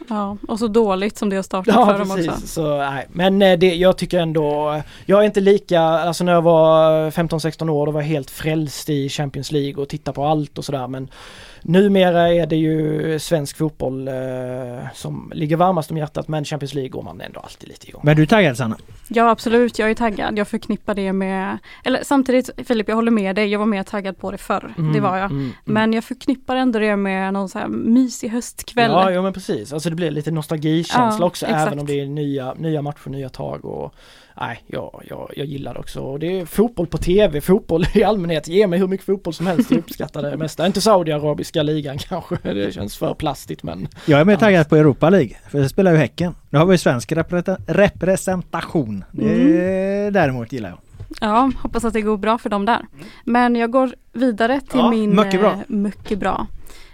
Ja, 0.09 0.37
och 0.47 0.59
så 0.59 0.67
dåligt 0.67 1.17
som 1.17 1.29
det 1.29 1.35
har 1.35 1.43
startat 1.43 1.75
Ja 1.75 1.85
för 1.85 1.99
dem 1.99 2.11
också. 2.11 2.23
precis, 2.23 2.51
så 2.51 2.77
nej. 2.77 3.07
Men 3.11 3.41
eh, 3.41 3.57
det, 3.59 3.75
jag 3.75 3.97
tycker 3.97 4.19
ändå, 4.19 4.81
jag 5.05 5.19
är 5.19 5.23
inte 5.25 5.39
lika, 5.41 5.81
alltså 5.81 6.23
när 6.23 6.33
jag 6.33 6.41
var 6.41 7.11
15-16 7.11 7.69
år 7.69 7.85
då 7.85 7.91
var 7.91 8.01
jag 8.01 8.07
helt 8.07 8.29
frälst 8.29 8.89
i 8.89 9.09
Champions 9.09 9.51
League 9.51 9.83
och 9.83 9.89
tittade 9.89 10.15
på 10.15 10.25
allt 10.25 10.57
och 10.57 10.65
sådär 10.65 10.87
men 10.87 11.07
numera 11.67 12.33
är 12.33 12.45
det 12.45 12.55
ju 12.55 13.19
svensk 13.19 13.57
fotboll 13.57 14.07
eh, 14.07 14.13
som 14.93 15.31
ligger 15.35 15.55
varmast 15.55 15.91
om 15.91 15.97
hjärtat 15.97 16.27
men 16.27 16.45
Champions 16.45 16.73
League 16.73 16.89
går 16.89 17.01
man 17.01 17.21
ändå 17.21 17.39
alltid 17.39 17.69
lite 17.69 17.87
igång. 17.87 18.01
Men 18.03 18.15
du 18.15 18.21
är 18.21 18.25
taggad 18.25 18.57
Sanna? 18.57 18.77
Ja 19.07 19.29
absolut, 19.29 19.79
jag 19.79 19.89
är 19.89 19.95
taggad. 19.95 20.37
Jag 20.37 20.47
förknippar 20.47 20.95
det 20.95 21.13
med, 21.13 21.57
eller 21.83 22.03
samtidigt 22.03 22.49
Filip 22.67 22.87
jag 22.87 22.95
håller 22.95 23.11
med 23.11 23.35
dig, 23.35 23.47
jag 23.47 23.59
var 23.59 23.65
mer 23.65 23.83
taggad 23.83 24.17
på 24.17 24.31
det 24.31 24.37
förr. 24.37 24.73
det 24.93 24.99
var 24.99 25.17
jag. 25.17 25.31
Mm, 25.31 25.41
mm. 25.43 25.53
Men 25.63 25.93
jag 25.93 26.03
förknippar 26.03 26.55
ändå 26.55 26.79
det 26.79 26.95
med 26.95 27.33
någon 27.33 27.49
så 27.49 27.59
här 27.59 27.67
mysig 27.67 28.29
höstkväll. 28.29 28.91
Ja, 28.91 29.11
ja 29.11 29.21
men 29.21 29.33
precis. 29.33 29.73
Alltså 29.73 29.89
det 29.89 29.95
blir 29.95 30.11
lite 30.11 30.31
nostalgikänsla 30.31 31.17
Ja, 31.19 31.25
också 31.25 31.45
exakt. 31.45 31.67
även 31.67 31.79
om 31.79 31.85
det 31.85 32.01
är 32.01 32.05
nya, 32.05 32.53
nya 32.53 32.81
matcher, 32.81 33.09
nya 33.09 33.29
tag 33.29 33.65
och 33.65 33.93
Nej, 34.39 34.63
jag, 34.67 35.03
jag, 35.09 35.31
jag 35.35 35.45
gillar 35.47 35.73
det 35.73 35.79
också. 35.79 35.99
Och 35.99 36.19
det 36.19 36.39
är 36.39 36.45
fotboll 36.45 36.87
på 36.87 36.97
tv, 36.97 37.41
fotboll 37.41 37.85
i 37.93 38.03
allmänhet. 38.03 38.47
Ge 38.47 38.67
mig 38.67 38.79
hur 38.79 38.87
mycket 38.87 39.05
fotboll 39.05 39.33
som 39.33 39.47
helst, 39.47 39.71
jag 39.71 39.77
uppskattar 39.79 40.21
det 40.21 40.37
mesta. 40.37 40.65
Inte 40.65 40.81
Saudiarabiska 40.81 41.63
ligan 41.63 41.97
kanske. 41.97 42.37
Det 42.53 42.73
känns 42.73 42.97
för 42.97 43.13
plastigt 43.13 43.63
men 43.63 43.87
Jag 44.05 44.19
är 44.19 44.25
mer 44.25 44.35
taggad 44.35 44.69
på 44.69 44.75
Europa 44.75 45.09
League. 45.09 45.31
För 45.49 45.59
det 45.59 45.69
spelar 45.69 45.91
ju 45.91 45.97
Häcken. 45.97 46.35
Då 46.49 46.57
har 46.59 46.65
vi 46.65 46.77
svensk 46.77 47.11
repreta- 47.11 47.57
representation. 47.67 49.03
Det 49.11 49.23
Mm. 49.33 50.13
däremot 50.13 50.51
gillar 50.53 50.69
jag. 50.69 50.79
Ja, 51.21 51.51
hoppas 51.61 51.85
att 51.85 51.93
det 51.93 52.01
går 52.01 52.17
bra 52.17 52.37
för 52.37 52.49
dem 52.49 52.65
där. 52.65 52.85
Men 53.23 53.55
jag 53.55 53.71
går 53.71 53.91
vidare 54.13 54.59
till 54.69 54.79
Ja, 54.79 54.89
min 54.89 55.15
mycket 55.15 55.39
bra. 55.41 55.51
eh, 55.51 55.57
mycket 55.67 56.19
bra. 56.19 56.47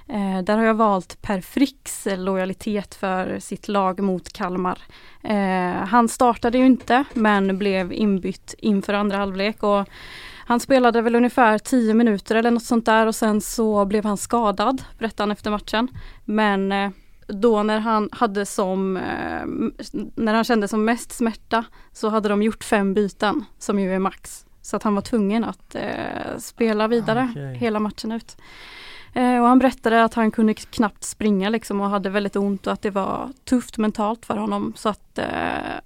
Eh, 0.07 0.43
där 0.43 0.57
har 0.57 0.63
jag 0.63 0.73
valt 0.73 1.21
Per 1.21 1.41
Fricks 1.41 2.07
lojalitet 2.17 2.95
för 2.95 3.39
sitt 3.39 3.67
lag 3.67 3.99
mot 3.99 4.33
Kalmar. 4.33 4.79
Eh, 5.23 5.85
han 5.87 6.09
startade 6.09 6.57
ju 6.57 6.65
inte 6.65 7.03
men 7.13 7.57
blev 7.57 7.93
inbytt 7.93 8.55
inför 8.57 8.93
andra 8.93 9.17
halvlek 9.17 9.63
och 9.63 9.89
han 10.45 10.59
spelade 10.59 11.01
väl 11.01 11.15
ungefär 11.15 11.57
10 11.57 11.93
minuter 11.93 12.35
eller 12.35 12.51
något 12.51 12.63
sånt 12.63 12.85
där 12.85 13.07
och 13.07 13.15
sen 13.15 13.41
så 13.41 13.85
blev 13.85 14.05
han 14.05 14.17
skadad, 14.17 14.83
berättade 14.97 15.23
han 15.23 15.31
efter 15.31 15.51
matchen. 15.51 15.87
Men 16.25 16.71
eh, 16.71 16.89
då 17.27 17.63
när 17.63 17.79
han 17.79 18.09
hade 18.11 18.45
som, 18.45 18.97
eh, 18.97 19.45
när 20.15 20.33
han 20.33 20.43
kände 20.43 20.67
som 20.67 20.85
mest 20.85 21.11
smärta 21.11 21.65
så 21.91 22.09
hade 22.09 22.29
de 22.29 22.43
gjort 22.43 22.63
fem 22.63 22.93
byten 22.93 23.45
som 23.57 23.79
ju 23.79 23.95
är 23.95 23.99
max. 23.99 24.45
Så 24.61 24.75
att 24.75 24.83
han 24.83 24.95
var 24.95 25.01
tvungen 25.01 25.43
att 25.43 25.75
eh, 25.75 26.37
spela 26.37 26.87
vidare 26.87 27.27
Okej. 27.31 27.55
hela 27.55 27.79
matchen 27.79 28.11
ut. 28.11 28.37
Eh, 29.13 29.41
och 29.41 29.47
han 29.47 29.59
berättade 29.59 30.03
att 30.03 30.13
han 30.13 30.31
kunde 30.31 30.53
knappt 30.53 31.03
springa 31.03 31.49
liksom 31.49 31.81
och 31.81 31.89
hade 31.89 32.09
väldigt 32.09 32.35
ont 32.35 32.67
och 32.67 32.73
att 32.73 32.81
det 32.81 32.89
var 32.89 33.29
tufft 33.49 33.77
mentalt 33.77 34.25
för 34.25 34.37
honom. 34.37 34.73
Så 34.75 34.89
att 34.89 35.17
eh, 35.17 35.25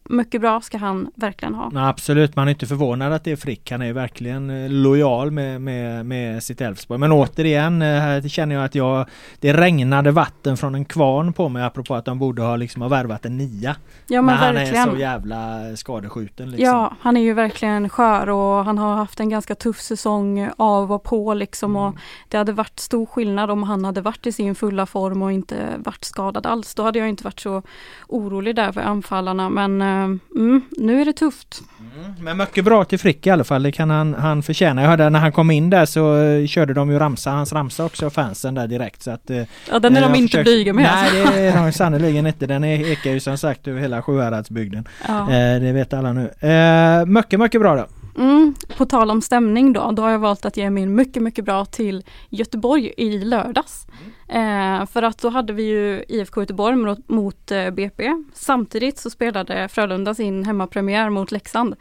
mycket 0.03 0.41
bra 0.41 0.61
ska 0.61 0.77
han 0.77 1.11
verkligen 1.15 1.55
ha. 1.55 1.69
Nej, 1.73 1.83
absolut, 1.83 2.35
man 2.35 2.47
är 2.47 2.51
inte 2.51 2.65
förvånad 2.67 3.13
att 3.13 3.23
det 3.23 3.31
är 3.31 3.35
Frick. 3.35 3.71
Han 3.71 3.81
är 3.81 3.93
verkligen 3.93 4.49
eh, 4.49 4.69
lojal 4.69 5.31
med, 5.31 5.61
med, 5.61 6.05
med 6.05 6.43
sitt 6.43 6.61
Elfsborg. 6.61 6.99
Men 6.99 7.11
återigen 7.11 7.81
eh, 7.81 7.87
här 7.87 8.21
känner 8.29 8.55
jag 8.55 8.65
att 8.65 8.75
jag 8.75 9.05
Det 9.39 9.53
regnade 9.53 10.11
vatten 10.11 10.57
från 10.57 10.75
en 10.75 10.85
kvarn 10.85 11.33
på 11.33 11.49
mig 11.49 11.63
apropå 11.63 11.95
att 11.95 12.05
de 12.05 12.19
borde 12.19 12.41
ha 12.41 12.55
liksom 12.55 12.81
ha 12.81 12.89
värvat 12.89 13.25
en 13.25 13.37
nia. 13.37 13.75
Ja 14.07 14.21
men 14.21 14.25
men 14.25 14.35
han 14.35 14.55
verkligen. 14.55 14.87
är 14.87 14.91
så 14.93 14.97
jävla 14.97 15.59
skadeskjuten 15.75 16.51
liksom. 16.51 16.65
Ja, 16.65 16.93
han 17.01 17.17
är 17.17 17.21
ju 17.21 17.33
verkligen 17.33 17.89
skör 17.89 18.29
och 18.29 18.65
han 18.65 18.77
har 18.77 18.95
haft 18.95 19.19
en 19.19 19.29
ganska 19.29 19.55
tuff 19.55 19.79
säsong 19.81 20.49
av 20.57 20.91
och 20.91 21.03
på 21.03 21.33
liksom 21.33 21.75
och 21.75 21.87
Mm. 21.87 21.99
det 22.29 22.37
hade 22.37 22.51
varit 22.51 22.79
stor 22.79 23.05
skillnad 23.17 23.51
om 23.51 23.63
han 23.63 23.85
hade 23.85 24.01
varit 24.01 24.27
i 24.27 24.31
sin 24.31 24.55
fulla 24.55 24.85
form 24.85 25.21
och 25.21 25.31
inte 25.31 25.55
varit 25.77 26.03
skadad 26.03 26.45
alls. 26.45 26.75
Då 26.75 26.83
hade 26.83 26.99
jag 26.99 27.09
inte 27.09 27.23
varit 27.23 27.39
så 27.39 27.61
orolig 28.07 28.55
där 28.55 28.71
för 28.71 28.81
anfallarna 28.81 29.49
men 29.49 29.81
eh, 29.81 29.87
mm, 30.35 30.61
nu 30.77 31.01
är 31.01 31.05
det 31.05 31.13
tufft. 31.13 31.61
Mm, 31.79 32.13
Men 32.23 32.37
mycket 32.37 32.65
bra 32.65 32.83
till 32.85 32.99
Frick 32.99 33.27
i 33.27 33.29
alla 33.29 33.43
fall. 33.43 33.63
Det 33.63 33.71
kan 33.71 33.89
han, 33.89 34.13
han 34.13 34.43
förtjäna. 34.43 34.81
Jag 34.81 34.89
hörde 34.89 35.09
när 35.09 35.19
han 35.19 35.31
kom 35.31 35.51
in 35.51 35.69
där 35.69 35.85
så 35.85 36.17
eh, 36.17 36.47
körde 36.47 36.73
de 36.73 36.91
ju 36.91 36.99
ramsa, 36.99 37.31
hans 37.31 37.53
ramsa 37.53 37.85
också 37.85 38.09
fansen 38.09 38.55
där 38.55 38.67
direkt. 38.67 39.03
Så 39.03 39.11
att, 39.11 39.29
eh, 39.29 39.43
Ja 39.71 39.79
den 39.79 39.97
är 39.97 40.01
de 40.01 40.15
inte 40.15 40.27
försöker- 40.27 40.43
blyga 40.43 40.73
med. 40.73 40.83
Nej 40.83 41.21
alltså. 41.21 41.33
det 41.35 41.39
är 41.41 41.63
de 41.65 41.71
sannerligen 41.71 42.27
inte. 42.27 42.47
Den 42.47 42.63
är- 42.63 42.91
ekar 42.91 43.11
ju 43.11 43.19
som 43.19 43.37
sagt 43.37 43.67
över 43.67 43.81
hela 43.81 44.01
Sjuhäradsbygden. 44.01 44.87
Ja. 45.07 45.21
Eh, 45.21 45.59
det 45.61 45.71
vet 45.71 45.93
alla 45.93 46.13
nu. 46.13 46.47
Eh, 46.49 47.05
mycket, 47.05 47.39
mycket 47.39 47.61
bra 47.61 47.75
då. 47.75 47.85
Mm, 48.17 48.55
på 48.77 48.85
tal 48.85 49.11
om 49.11 49.21
stämning 49.21 49.73
då, 49.73 49.91
då 49.91 50.01
har 50.01 50.09
jag 50.09 50.19
valt 50.19 50.45
att 50.45 50.57
ge 50.57 50.69
min 50.69 50.95
mycket, 50.95 51.23
mycket 51.23 51.45
bra 51.45 51.65
till 51.65 52.03
Göteborg 52.29 52.93
i 52.97 53.19
lördags. 53.19 53.87
Eh, 54.27 54.85
för 54.85 55.03
att 55.03 55.21
då 55.21 55.29
hade 55.29 55.53
vi 55.53 55.63
ju 55.63 56.03
IFK 56.07 56.41
Göteborg 56.41 56.75
mot, 56.75 57.09
mot 57.09 57.51
eh, 57.51 57.69
BP. 57.69 58.23
Samtidigt 58.33 58.97
så 58.97 59.09
spelade 59.09 59.67
Frölunda 59.67 60.15
sin 60.15 60.43
hemmapremiär 60.43 61.09
mot 61.09 61.31
Leksand. 61.31 61.75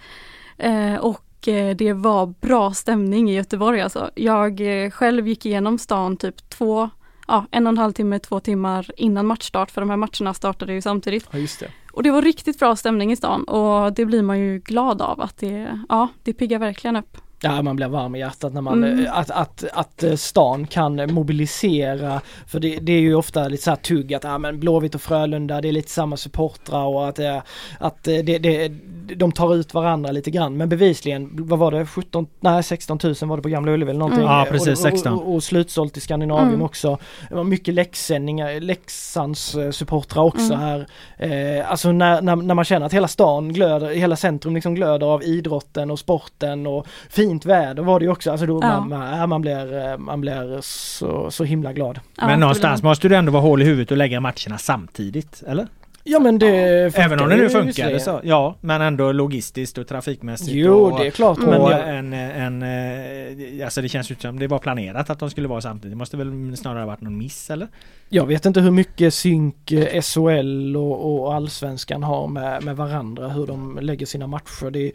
Eh, 0.59 0.95
och 0.95 1.49
eh, 1.49 1.77
det 1.77 1.93
var 1.93 2.27
bra 2.27 2.75
stämning 2.75 3.31
i 3.31 3.35
Göteborg 3.35 3.81
alltså. 3.81 4.11
Jag 4.15 4.85
eh, 4.85 4.91
själv 4.91 5.29
gick 5.29 5.47
igenom 5.47 5.79
stan 5.79 6.17
typ 6.17 6.51
två, 6.51 6.91
ja 7.29 7.47
en 7.51 7.67
och 7.67 7.71
en 7.71 7.79
halv 7.79 7.93
timme, 7.93 8.19
två 8.19 8.41
timmar 8.41 8.91
innan 8.97 9.27
matchstart 9.27 9.71
för 9.71 9.81
de 9.81 9.91
här 9.91 9.97
matcherna 9.97 10.35
startade 10.35 10.73
ju 10.73 10.83
samtidigt. 10.83 11.29
ja 11.31 11.39
just 11.39 11.61
det. 11.61 11.71
Och 11.97 12.03
det 12.03 12.11
var 12.11 12.23
riktigt 12.23 12.59
bra 12.59 12.77
stämning 12.77 13.13
i 13.13 13.17
stan 13.17 13.45
och 13.45 13.93
det 13.93 14.05
blir 14.05 14.23
man 14.23 14.39
ju 14.39 14.59
glad 14.59 15.03
av 15.03 15.21
att 15.21 15.37
det, 15.37 15.81
ja, 15.89 16.09
det 16.23 16.33
piggar 16.33 16.59
verkligen 16.59 16.97
upp. 16.97 17.17
Ja 17.41 17.63
man 17.63 17.77
blir 17.77 17.87
varm 17.89 18.15
i 18.15 18.19
hjärtat 18.19 18.53
när 18.55 18.61
man, 18.61 18.85
Mm. 18.85 19.05
eh, 19.07 19.19
att, 19.19 19.31
att, 19.31 19.65
att 19.73 20.03
eh, 20.03 20.15
stan 20.15 20.67
kan 20.67 21.15
mobilisera, 21.15 22.21
för 22.47 22.61
det, 22.61 22.79
det 22.79 22.93
är 22.93 23.01
ju 23.01 23.15
ofta 23.15 23.49
lite 23.49 23.63
så 23.63 23.71
här 23.71 23.77
tugg 23.77 24.15
att 24.15 24.25
ja, 24.25 24.39
men 24.39 24.61
Blåvitt 24.61 24.95
och 24.95 25.01
Frölunda 25.01 25.61
det 25.61 25.69
är 25.69 25.73
lite 25.73 25.91
samma 25.91 26.17
supportrar 26.17 26.85
och 26.85 27.09
att, 27.09 27.19
eh, 27.19 27.39
att 27.81 28.03
det, 28.05 28.23
det, 28.23 28.69
de 29.17 29.33
tar 29.33 29.55
ut 29.55 29.75
varandra 29.75 30.13
lite 30.13 30.31
grann 30.31 30.57
men 30.57 30.69
bevisligen, 30.69 31.31
vad 31.33 31.59
var 31.59 31.71
det, 31.71 31.87
17, 31.87 32.27
nej 32.41 32.63
16 32.63 32.99
000 33.05 33.15
var 33.21 33.37
det 33.37 33.43
på 33.43 33.49
Gamla 33.49 33.73
Ullevi 33.73 33.91
eller 33.91 33.99
någonting. 33.99 34.23
Mm. 34.25 34.33
Ja, 34.33 34.47
precis, 34.51 34.69
och, 34.69 34.79
16. 34.79 35.13
Och, 35.13 35.29
och, 35.29 35.35
och 35.35 35.43
slutsålt 35.45 35.97
i 35.97 36.01
Skandinavien 36.01 36.49
Mm. 36.49 36.63
också. 36.63 36.99
Det 37.29 37.35
var 37.35 37.45
mycket 37.45 37.75
Leksändningar, 37.75 38.61
Leksands 38.61 39.57
supportrar 39.73 40.23
också 40.23 40.55
Mm. 40.55 40.61
här. 40.61 40.87
Eh, 41.19 41.71
alltså 41.71 41.93
när, 41.93 42.23
när, 42.23 42.37
när 42.37 42.55
man 42.55 42.65
känner 42.65 42.87
att 42.87 42.93
hela 42.95 43.09
stan 43.09 43.53
glöder, 43.53 43.89
hela 43.95 44.17
centrum 44.17 44.55
liksom 44.55 44.75
glöder 44.75 45.07
av 45.07 45.23
idrotten 45.23 45.91
och 45.91 45.99
sporten 45.99 46.67
och 46.67 46.87
fint 47.29 47.47
väder 47.47 47.83
var 47.83 47.99
det 48.01 48.05
ju 48.05 48.11
också. 48.11 48.31
Alltså 48.31 48.47
då 48.47 48.59
Ja. 48.63 48.81
man, 48.81 48.89
man, 48.89 49.31
ja, 49.31 49.39
blir, 49.39 49.87
eh, 49.91 49.99
man 49.99 50.21
blir 50.21 50.59
så, 50.61 51.31
så 51.31 51.45
himla 51.45 51.73
glad. 51.73 52.01
Ja, 52.17 52.27
Men 52.27 52.41
någonstans 52.41 52.83
måste 52.83 53.09
du 53.09 53.17
ändå 53.17 53.33
vara 53.33 53.43
hål 53.43 53.63
i 53.63 53.65
huvudet 53.65 53.91
och 53.91 53.97
lägga 53.97 54.21
matcherna 54.21 54.59
samtidigt, 54.59 55.43
eller? 55.47 55.67
Ja 56.09 56.19
men 56.19 56.39
det 56.39 56.93
funkar 56.93 57.05
Även 57.07 57.21
om 57.21 57.29
det 57.29 57.37
nu 57.37 57.43
ju 57.43 57.49
funkar 57.49 57.67
visserligen. 57.67 58.01
så. 58.01 58.21
Ja, 58.23 58.55
men 58.61 58.83
ändå 58.83 59.13
logistiskt 59.13 59.79
och 59.79 59.89
trafikmässigt. 59.89 60.51
Jo 60.53 60.75
och, 60.75 61.01
det 61.01 61.07
är 61.07 61.11
klart. 61.11 61.39
Men 61.39 61.63
jag, 61.63 61.97
en, 61.97 62.13
en, 62.13 62.63
eh, 62.63 63.65
alltså 63.65 63.83
det 63.83 63.89
känns 63.89 64.11
ut 64.11 64.23
som 64.23 64.39
det 64.39 64.47
var 64.47 64.59
planerat 64.59 65.11
att 65.11 65.19
de 65.19 65.31
skulle 65.31 65.49
vara 65.49 65.61
samtidigt. 65.61 65.93
Det 65.93 65.97
måste 65.99 66.17
väl 66.17 66.57
snarare 66.57 66.81
ha 66.81 66.87
varit 66.87 67.01
någon 67.01 67.19
miss 67.19 67.51
eller? 67.51 67.69
jag 68.09 68.27
vet 68.27 68.47
inte 68.47 68.61
hur 68.61 68.71
mycket 68.71 69.15
synk 69.15 69.73
eh, 69.73 70.01
SHL 70.03 70.77
och, 70.77 71.25
och 71.25 71.35
allsvenskan 71.35 72.03
har 72.03 72.29
med, 72.29 72.63
med 72.65 72.77
varandra, 72.77 73.29
hur 73.29 73.47
de 73.47 73.79
lägger 73.83 74.07
sina 74.07 74.27
matcher. 74.27 74.71
Det 74.71 74.87
är, 74.87 74.93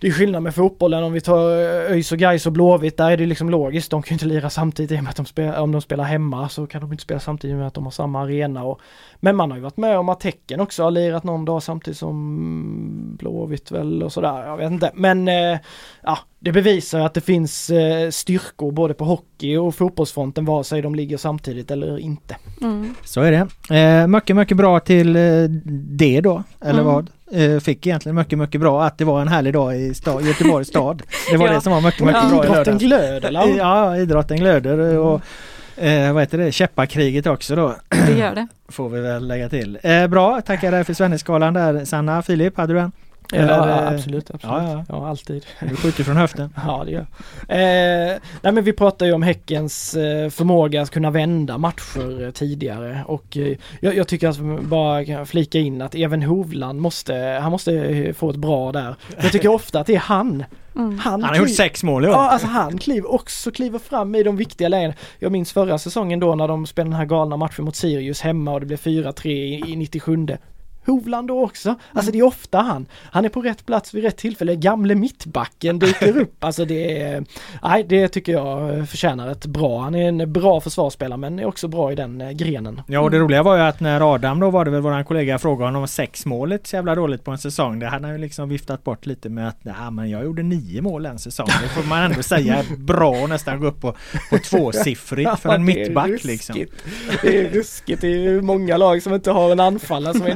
det 0.00 0.06
är 0.08 0.12
skillnad 0.12 0.42
med 0.42 0.54
fotbollen 0.54 1.04
om 1.04 1.12
vi 1.12 1.20
tar 1.20 1.50
eh, 1.50 1.92
ÖIS 1.92 2.12
och 2.12 2.18
Gais 2.18 2.46
och 2.46 2.52
Blåvitt, 2.52 2.96
där 2.96 3.10
är 3.10 3.16
det 3.16 3.26
liksom 3.26 3.50
logiskt. 3.50 3.90
De 3.90 4.02
kan 4.02 4.08
ju 4.08 4.14
inte 4.14 4.26
lira 4.26 4.50
samtidigt 4.50 4.92
i 4.92 4.98
och 4.98 5.02
med 5.02 5.10
att 5.10 5.16
de 5.16 5.26
spelar, 5.26 5.60
om 5.60 5.72
de 5.72 5.80
spelar 5.80 6.04
hemma 6.04 6.48
så 6.48 6.66
kan 6.66 6.80
de 6.80 6.92
inte 6.92 7.02
spela 7.02 7.20
samtidigt 7.20 7.56
med 7.56 7.66
att 7.66 7.74
de 7.74 7.84
har 7.84 7.90
samma 7.90 8.22
arena. 8.22 8.64
Och, 8.64 8.80
men 9.20 9.36
man 9.36 9.50
har 9.50 9.58
ju 9.58 9.62
varit 9.62 9.76
med 9.76 9.98
om 9.98 10.08
att 10.08 10.20
Tecken 10.20 10.60
också 10.60 10.82
har 10.82 10.90
lirat 10.90 11.24
någon 11.24 11.44
dag 11.44 11.62
samtidigt 11.62 11.98
som 11.98 13.16
Blåvitt 13.18 13.70
väl 13.70 14.02
och 14.02 14.12
sådär. 14.12 14.46
Jag 14.46 14.56
vet 14.56 14.72
inte. 14.72 14.90
Men 14.94 15.28
eh, 15.28 15.58
ja, 16.02 16.18
det 16.38 16.52
bevisar 16.52 17.00
att 17.00 17.14
det 17.14 17.20
finns 17.20 17.70
eh, 17.70 18.10
styrkor 18.10 18.72
både 18.72 18.94
på 18.94 19.04
hockey 19.04 19.56
och 19.56 19.74
fotbollsfronten 19.74 20.44
vare 20.44 20.64
sig 20.64 20.82
de 20.82 20.94
ligger 20.94 21.16
samtidigt 21.16 21.70
eller 21.70 21.98
inte. 21.98 22.36
Mm. 22.62 22.94
Så 23.04 23.20
är 23.20 23.32
det. 23.32 23.76
Eh, 23.78 24.06
mycket, 24.06 24.36
mycket 24.36 24.56
bra 24.56 24.80
till 24.80 25.16
eh, 25.16 25.22
det 25.98 26.20
då, 26.20 26.42
eller 26.60 26.80
Mm. 26.80 26.84
vad? 26.84 27.10
Eh, 27.32 27.58
fick 27.60 27.86
egentligen 27.86 28.16
mycket, 28.16 28.38
mycket 28.38 28.60
bra 28.60 28.84
att 28.84 28.98
det 28.98 29.04
var 29.04 29.20
en 29.20 29.28
härlig 29.28 29.52
dag 29.52 29.76
i 29.76 29.92
sta- 29.92 30.20
Göteborgs 30.26 30.68
stad. 30.68 31.02
Det 31.30 31.36
var 31.36 31.46
Ja. 31.46 31.52
det 31.52 31.60
som 31.60 31.72
var 31.72 31.80
mycket, 31.80 32.00
Ja. 32.00 32.06
mycket 32.06 32.30
bra 32.30 32.44
i 32.44 32.46
Idrotten 32.48 32.78
glöder 32.78 33.28
eller? 33.28 33.58
Ja, 33.58 33.96
idrotten 33.96 34.36
glöder 34.36 34.98
och 34.98 35.20
eh, 35.76 36.12
vad 36.12 36.22
heter 36.22 36.38
det, 36.38 36.52
käppakriget 36.52 37.26
också 37.26 37.56
då. 37.56 37.74
Det 38.06 38.18
gör 38.18 38.34
det. 38.34 38.46
Får 38.68 38.88
vi 38.88 39.00
väl 39.00 39.28
lägga 39.28 39.48
till. 39.48 39.78
Eh, 39.82 40.06
bra, 40.06 40.40
tackar 40.40 40.70
dig 40.72 40.84
för 40.84 40.94
Svenneskalan 40.94 41.54
där 41.54 41.84
Sanna. 41.84 42.22
Filip, 42.22 42.56
hade 42.56 42.72
du 42.72 42.80
en? 42.80 42.92
Ja, 43.32 43.38
Eller, 43.38 43.68
eh, 43.68 43.88
absolut, 43.88 44.30
absolut. 44.30 44.56
ja, 44.56 44.72
ja. 44.72 44.84
Ja, 44.88 45.08
alltid. 45.08 45.46
Du 45.60 45.76
skjuter 45.76 46.04
från 46.04 46.16
höften. 46.16 46.54
Ja, 46.66 46.82
det 46.84 46.90
gör 46.90 47.06
eh, 47.48 48.18
Nej 48.42 48.52
men 48.52 48.64
vi 48.64 48.72
pratar 48.72 49.06
ju 49.06 49.12
om 49.12 49.22
Häckens 49.22 49.94
eh, 49.94 50.30
förmåga 50.30 50.82
att 50.82 50.90
kunna 50.90 51.10
vända 51.10 51.58
matcher 51.58 52.24
eh, 52.24 52.30
tidigare 52.30 53.04
och 53.06 53.36
eh, 53.36 53.56
jag, 53.80 53.96
jag 53.96 54.08
tycker 54.08 54.28
att 54.28 54.62
bara 54.62 55.04
kan 55.04 55.26
flika 55.26 55.58
in 55.58 55.82
att 55.82 55.94
även 55.94 56.22
Hovland 56.22 56.80
måste, 56.80 57.14
han 57.42 57.52
måste 57.52 58.14
få 58.16 58.30
ett 58.30 58.36
bra 58.36 58.72
där. 58.72 58.94
Jag 59.22 59.32
tycker 59.32 59.48
ofta 59.48 59.80
att 59.80 59.86
det 59.86 59.94
är 59.94 59.98
han. 59.98 60.44
Mm. 60.76 60.98
Han 60.98 61.22
har 61.22 61.36
gjort 61.36 61.50
sex 61.54 61.84
mål 61.84 62.04
i 62.04 62.08
år. 62.08 62.14
Ja, 62.14 62.30
alltså 62.30 62.46
han 62.46 62.78
kliver 62.78 63.12
också 63.12 63.50
kliver 63.50 63.78
fram 63.78 64.14
i 64.14 64.22
de 64.22 64.36
viktiga 64.36 64.68
lägena. 64.68 64.94
Jag 65.18 65.32
minns 65.32 65.52
förra 65.52 65.78
säsongen 65.78 66.20
då 66.20 66.34
när 66.34 66.48
de 66.48 66.66
spelade 66.66 66.90
den 66.90 66.98
här 66.98 67.06
galna 67.06 67.36
matchen 67.36 67.64
mot 67.64 67.76
Sirius 67.76 68.20
hemma 68.20 68.52
och 68.52 68.60
det 68.60 68.66
blev 68.66 68.78
4-3 68.78 69.26
i, 69.26 69.72
i 69.72 69.76
97. 69.76 70.26
Hovland 70.88 71.28
då 71.28 71.44
också. 71.44 71.74
Alltså 71.92 72.12
det 72.12 72.18
är 72.18 72.22
ofta 72.22 72.58
han. 72.58 72.86
Han 72.92 73.24
är 73.24 73.28
på 73.28 73.42
rätt 73.42 73.66
plats 73.66 73.94
vid 73.94 74.04
rätt 74.04 74.16
tillfälle. 74.16 74.56
Gamle 74.56 74.94
mittbacken 74.94 75.78
dyker 75.78 76.16
upp. 76.20 76.44
Alltså 76.44 76.64
det 76.64 77.02
är, 77.02 77.24
nej 77.62 77.84
det 77.88 78.08
tycker 78.08 78.32
jag 78.32 78.88
förtjänar 78.88 79.28
ett 79.30 79.46
bra. 79.46 79.80
Han 79.80 79.94
är 79.94 80.08
en 80.08 80.32
bra 80.32 80.60
försvarsspelare 80.60 81.18
men 81.18 81.38
är 81.38 81.44
också 81.44 81.68
bra 81.68 81.92
i 81.92 81.94
den 81.94 82.20
eh, 82.20 82.30
grenen. 82.30 82.82
Ja 82.86 83.00
och 83.00 83.10
det 83.10 83.18
roliga 83.18 83.42
var 83.42 83.56
ju 83.56 83.62
att 83.62 83.80
när 83.80 84.14
Adam 84.14 84.40
då 84.40 84.50
var 84.50 84.64
det 84.64 84.70
väl 84.70 84.80
våran 84.80 85.04
kollega 85.04 85.38
frågade 85.38 85.64
honom 85.64 85.82
om 85.82 85.88
sex 85.88 86.26
målet 86.26 86.66
så 86.66 86.76
jävla 86.76 86.94
dåligt 86.94 87.24
på 87.24 87.30
en 87.30 87.38
säsong. 87.38 87.78
Det 87.78 87.86
hade 87.86 88.06
han 88.06 88.14
ju 88.14 88.20
liksom 88.20 88.48
viftat 88.48 88.84
bort 88.84 89.06
lite 89.06 89.28
med 89.28 89.48
att 89.48 89.64
nej 89.64 89.90
men 89.90 90.10
jag 90.10 90.24
gjorde 90.24 90.42
nio 90.42 90.82
mål 90.82 91.06
en 91.06 91.18
säsong. 91.18 91.46
Det 91.62 91.68
får 91.68 91.88
man 91.88 92.02
ändå 92.02 92.22
säga 92.22 92.56
är 92.56 92.76
bra 92.76 93.10
och 93.22 93.28
nästan 93.28 93.60
gå 93.60 93.66
upp 93.66 93.80
på, 93.80 93.94
på 94.30 94.38
tvåsiffrigt 94.38 95.40
för 95.40 95.48
en 95.48 95.68
Ja, 95.68 95.74
det 95.74 95.80
är 95.80 95.84
mittback 95.84 96.24
liksom. 96.24 96.56
Det 97.22 97.38
är 97.38 97.50
ruskigt. 97.50 98.00
Det 98.00 98.06
är 98.06 98.20
ju 98.20 98.42
många 98.42 98.76
lag 98.76 99.02
som 99.02 99.14
inte 99.14 99.30
har 99.30 99.52
en 99.52 99.60
anfallare 99.60 100.14
som 100.14 100.26
är 100.26 100.30
i 100.30 100.34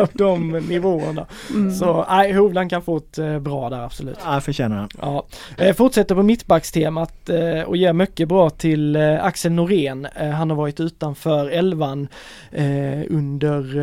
av 0.00 0.08
de 0.12 0.50
nivåerna. 0.50 1.26
Mm. 1.50 1.74
Så 1.74 2.06
nej, 2.08 2.32
Hovland 2.32 2.70
kan 2.70 2.82
få 2.82 2.96
ett 2.96 3.18
eh, 3.18 3.38
bra 3.38 3.70
där 3.70 3.80
absolut. 3.80 4.18
Ja, 4.24 4.40
förtjänar 4.40 4.76
han. 4.76 4.88
Ja. 5.00 5.26
Eh, 5.58 5.74
fortsätter 5.74 6.14
på 6.14 6.22
mittbackstemat 6.22 7.28
eh, 7.28 7.60
och 7.60 7.76
ger 7.76 7.92
mycket 7.92 8.28
bra 8.28 8.50
till 8.50 8.96
eh, 8.96 9.24
Axel 9.24 9.52
Norén. 9.52 10.06
Han 10.34 10.50
har 10.50 10.56
varit 10.56 10.80
utanför 10.80 11.50
elvan 11.50 12.08
under 13.08 13.76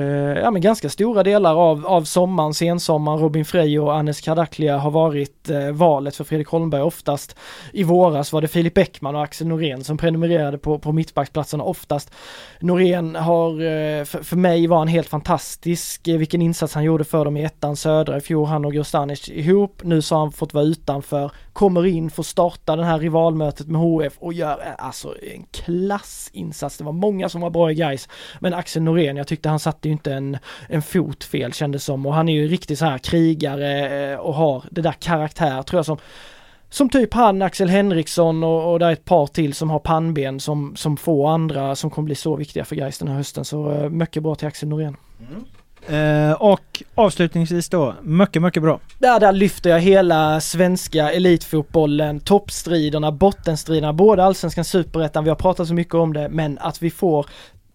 ja, 0.44 0.52
men 0.52 0.62
ganska 0.62 0.90
stora 0.90 1.24
delar 1.24 1.56
av, 1.56 1.88
av 1.88 2.04
sommaren, 2.04 2.54
sensommaren. 2.54 3.20
Robin 3.20 3.46
Frey 3.46 3.80
och 3.80 3.96
Anes 3.96 4.22
Kardaklia 4.22 4.78
har 4.78 4.92
varit 4.92 5.50
valet 5.74 6.16
för 6.16 6.24
Fredrik 6.24 6.48
Holmberg 6.48 6.82
oftast. 6.82 7.36
I 7.74 7.84
våras 7.84 8.34
var 8.34 8.42
det 8.42 8.48
Filip 8.48 8.74
Bäckman 8.74 9.16
och 9.16 9.24
Axel 9.24 9.48
Norén 9.48 9.84
som 9.84 9.98
prenumererade 9.98 10.58
på, 10.58 10.80
på 10.80 10.92
mittbacksplatserna 10.92 11.64
oftast. 11.64 12.12
Norén 12.60 13.16
har, 13.16 13.52
för, 14.06 14.24
för 14.24 14.36
mig 14.36 14.68
var 14.68 14.78
han 14.78 14.88
helt 14.88 15.08
fantastisk, 15.08 15.32
fantastisk 15.72 16.08
eh, 16.08 16.18
vilken 16.18 16.42
insats 16.42 16.74
han 16.74 16.84
gjorde 16.84 17.04
för 17.04 17.26
dem 17.26 17.38
i 17.38 17.44
ettan 17.44 17.76
södra 17.76 18.18
i 18.18 18.22
fjol, 18.22 18.48
han 18.48 18.66
och 18.66 18.74
Grostanic 18.74 19.30
ihop. 19.30 19.82
Nu 19.84 20.02
så 20.02 20.16
har 20.16 20.20
han 20.20 20.32
fått 20.32 20.54
vara 20.54 20.66
utanför, 20.66 21.32
kommer 21.54 21.86
in, 21.86 22.10
får 22.10 22.24
starta 22.24 22.76
det 22.76 22.86
här 22.86 23.00
rivalmötet 23.00 23.68
med 23.68 23.82
HF 23.82 24.18
och 24.20 24.34
gör 24.34 24.60
eh, 24.60 24.86
alltså 24.86 25.16
en 25.36 25.46
klassinsats. 25.52 26.78
Det 26.78 26.84
var 26.84 26.92
många 26.92 27.30
som 27.30 27.42
var 27.42 27.50
bra 27.50 27.72
i 27.72 27.76
guys 27.76 28.10
men 28.40 28.54
Axel 28.54 28.84
Norén, 28.84 29.18
jag 29.18 29.28
tyckte 29.28 29.50
han 29.50 29.60
satte 29.60 29.88
ju 29.88 29.92
inte 29.92 30.14
en, 30.14 30.38
en 30.70 30.82
fot 30.82 31.24
fel 31.24 31.54
kändes 31.54 31.84
som 31.84 32.06
och 32.06 32.14
han 32.14 32.30
är 32.30 32.34
ju 32.34 32.48
riktigt 32.48 32.80
så 32.80 32.86
här 32.86 32.98
krigare 32.98 34.12
eh, 34.12 34.20
och 34.20 34.34
har 34.34 34.64
det 34.72 34.82
där 34.82 34.96
karaktär 35.00 35.64
tror 35.64 35.78
jag 35.78 35.86
som 35.86 35.98
som 36.72 36.90
typ 36.90 37.14
han, 37.14 37.42
Axel 37.42 37.70
Henriksson 37.70 38.44
och, 38.44 38.72
och 38.72 38.80
där 38.80 38.88
är 38.88 38.94
ett 38.94 39.06
par 39.06 39.28
till 39.28 39.54
som 39.54 39.70
har 39.70 39.80
pannben 39.80 40.40
som, 40.40 40.76
som 40.76 40.98
få 40.98 41.28
andra 41.28 41.76
som 41.76 41.90
kommer 41.90 42.06
bli 42.06 42.16
så 42.16 42.36
viktiga 42.36 42.66
för 42.66 42.76
Gais 42.76 43.00
den 43.00 43.08
här 43.08 43.16
hösten. 43.16 43.46
Så 43.46 43.90
mycket 43.92 44.24
bra 44.24 44.36
till 44.36 44.48
Axel 44.48 44.70
Norén. 44.70 44.96
Mm. 45.20 45.46
Eh, 45.88 46.32
och 46.32 46.84
avslutningsvis 46.96 47.70
då, 47.70 47.96
mycket, 48.02 48.42
mycket 48.42 48.64
bra. 48.64 48.80
Där, 49.00 49.20
där 49.20 49.32
lyfter 49.32 49.70
jag 49.70 49.80
hela 49.80 50.42
svenska 50.42 51.12
elitfotbollen, 51.12 52.20
toppstriderna, 52.20 53.12
bottenstriderna, 53.12 53.94
både 53.94 54.24
allsvenskan, 54.24 54.66
superettan, 54.66 55.24
vi 55.24 55.30
har 55.30 55.36
pratat 55.36 55.68
så 55.68 55.74
mycket 55.74 55.94
om 55.94 56.14
det, 56.14 56.30
men 56.30 56.58
att 56.58 56.82
vi 56.82 56.92
får 56.92 57.26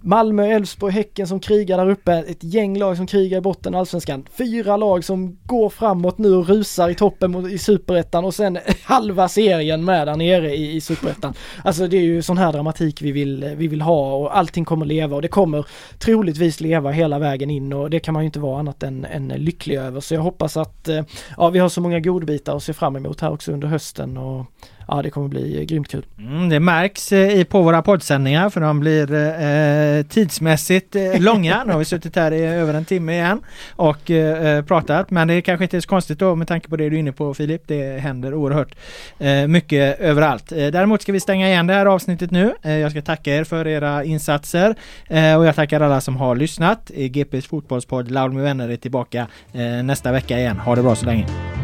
Malmö, 0.06 0.46
Elfsborg, 0.46 0.92
Häcken 0.92 1.26
som 1.26 1.40
krigar 1.40 1.78
där 1.78 1.90
uppe, 1.90 2.12
ett 2.12 2.44
gäng 2.44 2.78
lag 2.78 2.96
som 2.96 3.06
krigar 3.06 3.38
i 3.38 3.40
botten 3.40 3.74
allsvenskan. 3.74 4.26
Fyra 4.32 4.76
lag 4.76 5.04
som 5.04 5.38
går 5.44 5.68
framåt 5.68 6.18
nu 6.18 6.34
och 6.34 6.48
rusar 6.48 6.88
i 6.88 6.94
toppen 6.94 7.30
mot- 7.30 7.50
i 7.50 7.58
superettan 7.58 8.24
och 8.24 8.34
sen 8.34 8.58
halva 8.82 9.28
serien 9.28 9.84
med 9.84 10.06
där 10.06 10.16
nere 10.16 10.56
i, 10.56 10.76
i 10.76 10.80
superettan. 10.80 11.34
Alltså 11.64 11.86
det 11.86 11.96
är 11.96 12.02
ju 12.02 12.22
sån 12.22 12.38
här 12.38 12.52
dramatik 12.52 13.02
vi 13.02 13.12
vill, 13.12 13.42
eh, 13.42 13.50
vi 13.50 13.68
vill 13.68 13.80
ha 13.80 14.14
och 14.14 14.36
allting 14.36 14.64
kommer 14.64 14.86
leva 14.86 15.16
och 15.16 15.22
det 15.22 15.28
kommer 15.28 15.66
troligtvis 15.98 16.60
leva 16.60 16.90
hela 16.90 17.18
vägen 17.18 17.50
in 17.50 17.72
och 17.72 17.90
det 17.90 18.00
kan 18.00 18.14
man 18.14 18.22
ju 18.22 18.26
inte 18.26 18.40
vara 18.40 18.58
annat 18.58 18.82
än, 18.82 19.04
än 19.04 19.28
lycklig 19.28 19.76
över. 19.76 20.00
Så 20.00 20.14
jag 20.14 20.20
hoppas 20.20 20.56
att 20.56 20.88
eh, 20.88 21.04
ja, 21.36 21.48
vi 21.48 21.58
har 21.58 21.68
så 21.68 21.80
många 21.80 22.00
godbitar 22.00 22.56
att 22.56 22.62
se 22.62 22.72
fram 22.72 22.96
emot 22.96 23.20
här 23.20 23.32
också 23.32 23.52
under 23.52 23.68
hösten 23.68 24.16
och 24.16 24.46
ja, 24.88 25.02
det 25.02 25.10
kommer 25.10 25.28
bli 25.28 25.58
eh, 25.58 25.62
grymt 25.62 25.88
kul. 25.88 26.06
Mm, 26.18 26.48
det 26.48 26.60
märks 26.60 27.12
eh, 27.12 27.44
på 27.44 27.62
våra 27.62 27.82
poddsändningar 27.82 28.50
för 28.50 28.60
de 28.60 28.80
blir 28.80 29.14
eh, 29.14 30.02
tidsmässigt 30.02 30.96
eh, 30.96 31.20
långa. 31.20 31.64
Nu 31.64 31.72
har 31.72 31.78
vi 31.78 31.84
suttit 31.84 32.16
här 32.16 32.32
i 32.32 32.44
över 32.44 32.74
en 32.74 32.84
timme 32.84 33.12
igen 33.12 33.40
och 33.70 34.10
eh, 34.10 34.56
eh 34.56 34.64
pratat. 34.64 35.10
Men 35.10 35.28
det 35.28 35.34
är 35.34 35.40
kanske 35.40 35.64
inte 35.64 35.76
är 35.76 35.80
så 35.80 35.88
konstigt 35.88 36.18
då 36.18 36.34
med 36.34 36.48
tanke 36.48 36.68
på 36.68 36.76
det 36.76 36.88
du 36.88 36.96
är 36.96 37.00
inne 37.00 37.12
på 37.12 37.34
Filip. 37.34 37.62
Det 37.66 38.00
händer 38.00 38.34
oerhört 38.34 38.74
eh, 39.18 39.46
mycket 39.46 40.00
överallt. 40.00 40.52
Eh, 40.52 40.66
däremot 40.66 41.02
ska 41.02 41.12
vi 41.12 41.20
stänga 41.20 41.48
igen 41.48 41.66
det 41.66 41.74
här 41.74 41.86
avsnittet 41.86 42.30
nu. 42.30 42.54
Eh, 42.62 42.78
jag 42.78 42.90
ska 42.90 43.02
tacka 43.02 43.36
er 43.36 43.44
för 43.44 43.66
era 43.66 44.04
insatser 44.04 44.74
eh, 45.08 45.36
och 45.36 45.46
jag 45.46 45.54
tackar 45.54 45.80
alla 45.80 46.00
som 46.00 46.16
har 46.16 46.36
lyssnat. 46.36 46.90
Eh, 46.94 47.06
GPs 47.06 47.46
fotbollspodd 47.46 48.10
Laul 48.10 48.32
med 48.32 48.42
vänner 48.42 48.68
är 48.68 48.76
tillbaka 48.76 49.26
eh, 49.52 49.60
nästa 49.62 50.12
vecka 50.12 50.38
igen. 50.38 50.58
Ha 50.58 50.74
det 50.74 50.82
bra 50.82 50.94
så 50.94 51.06
länge. 51.06 51.55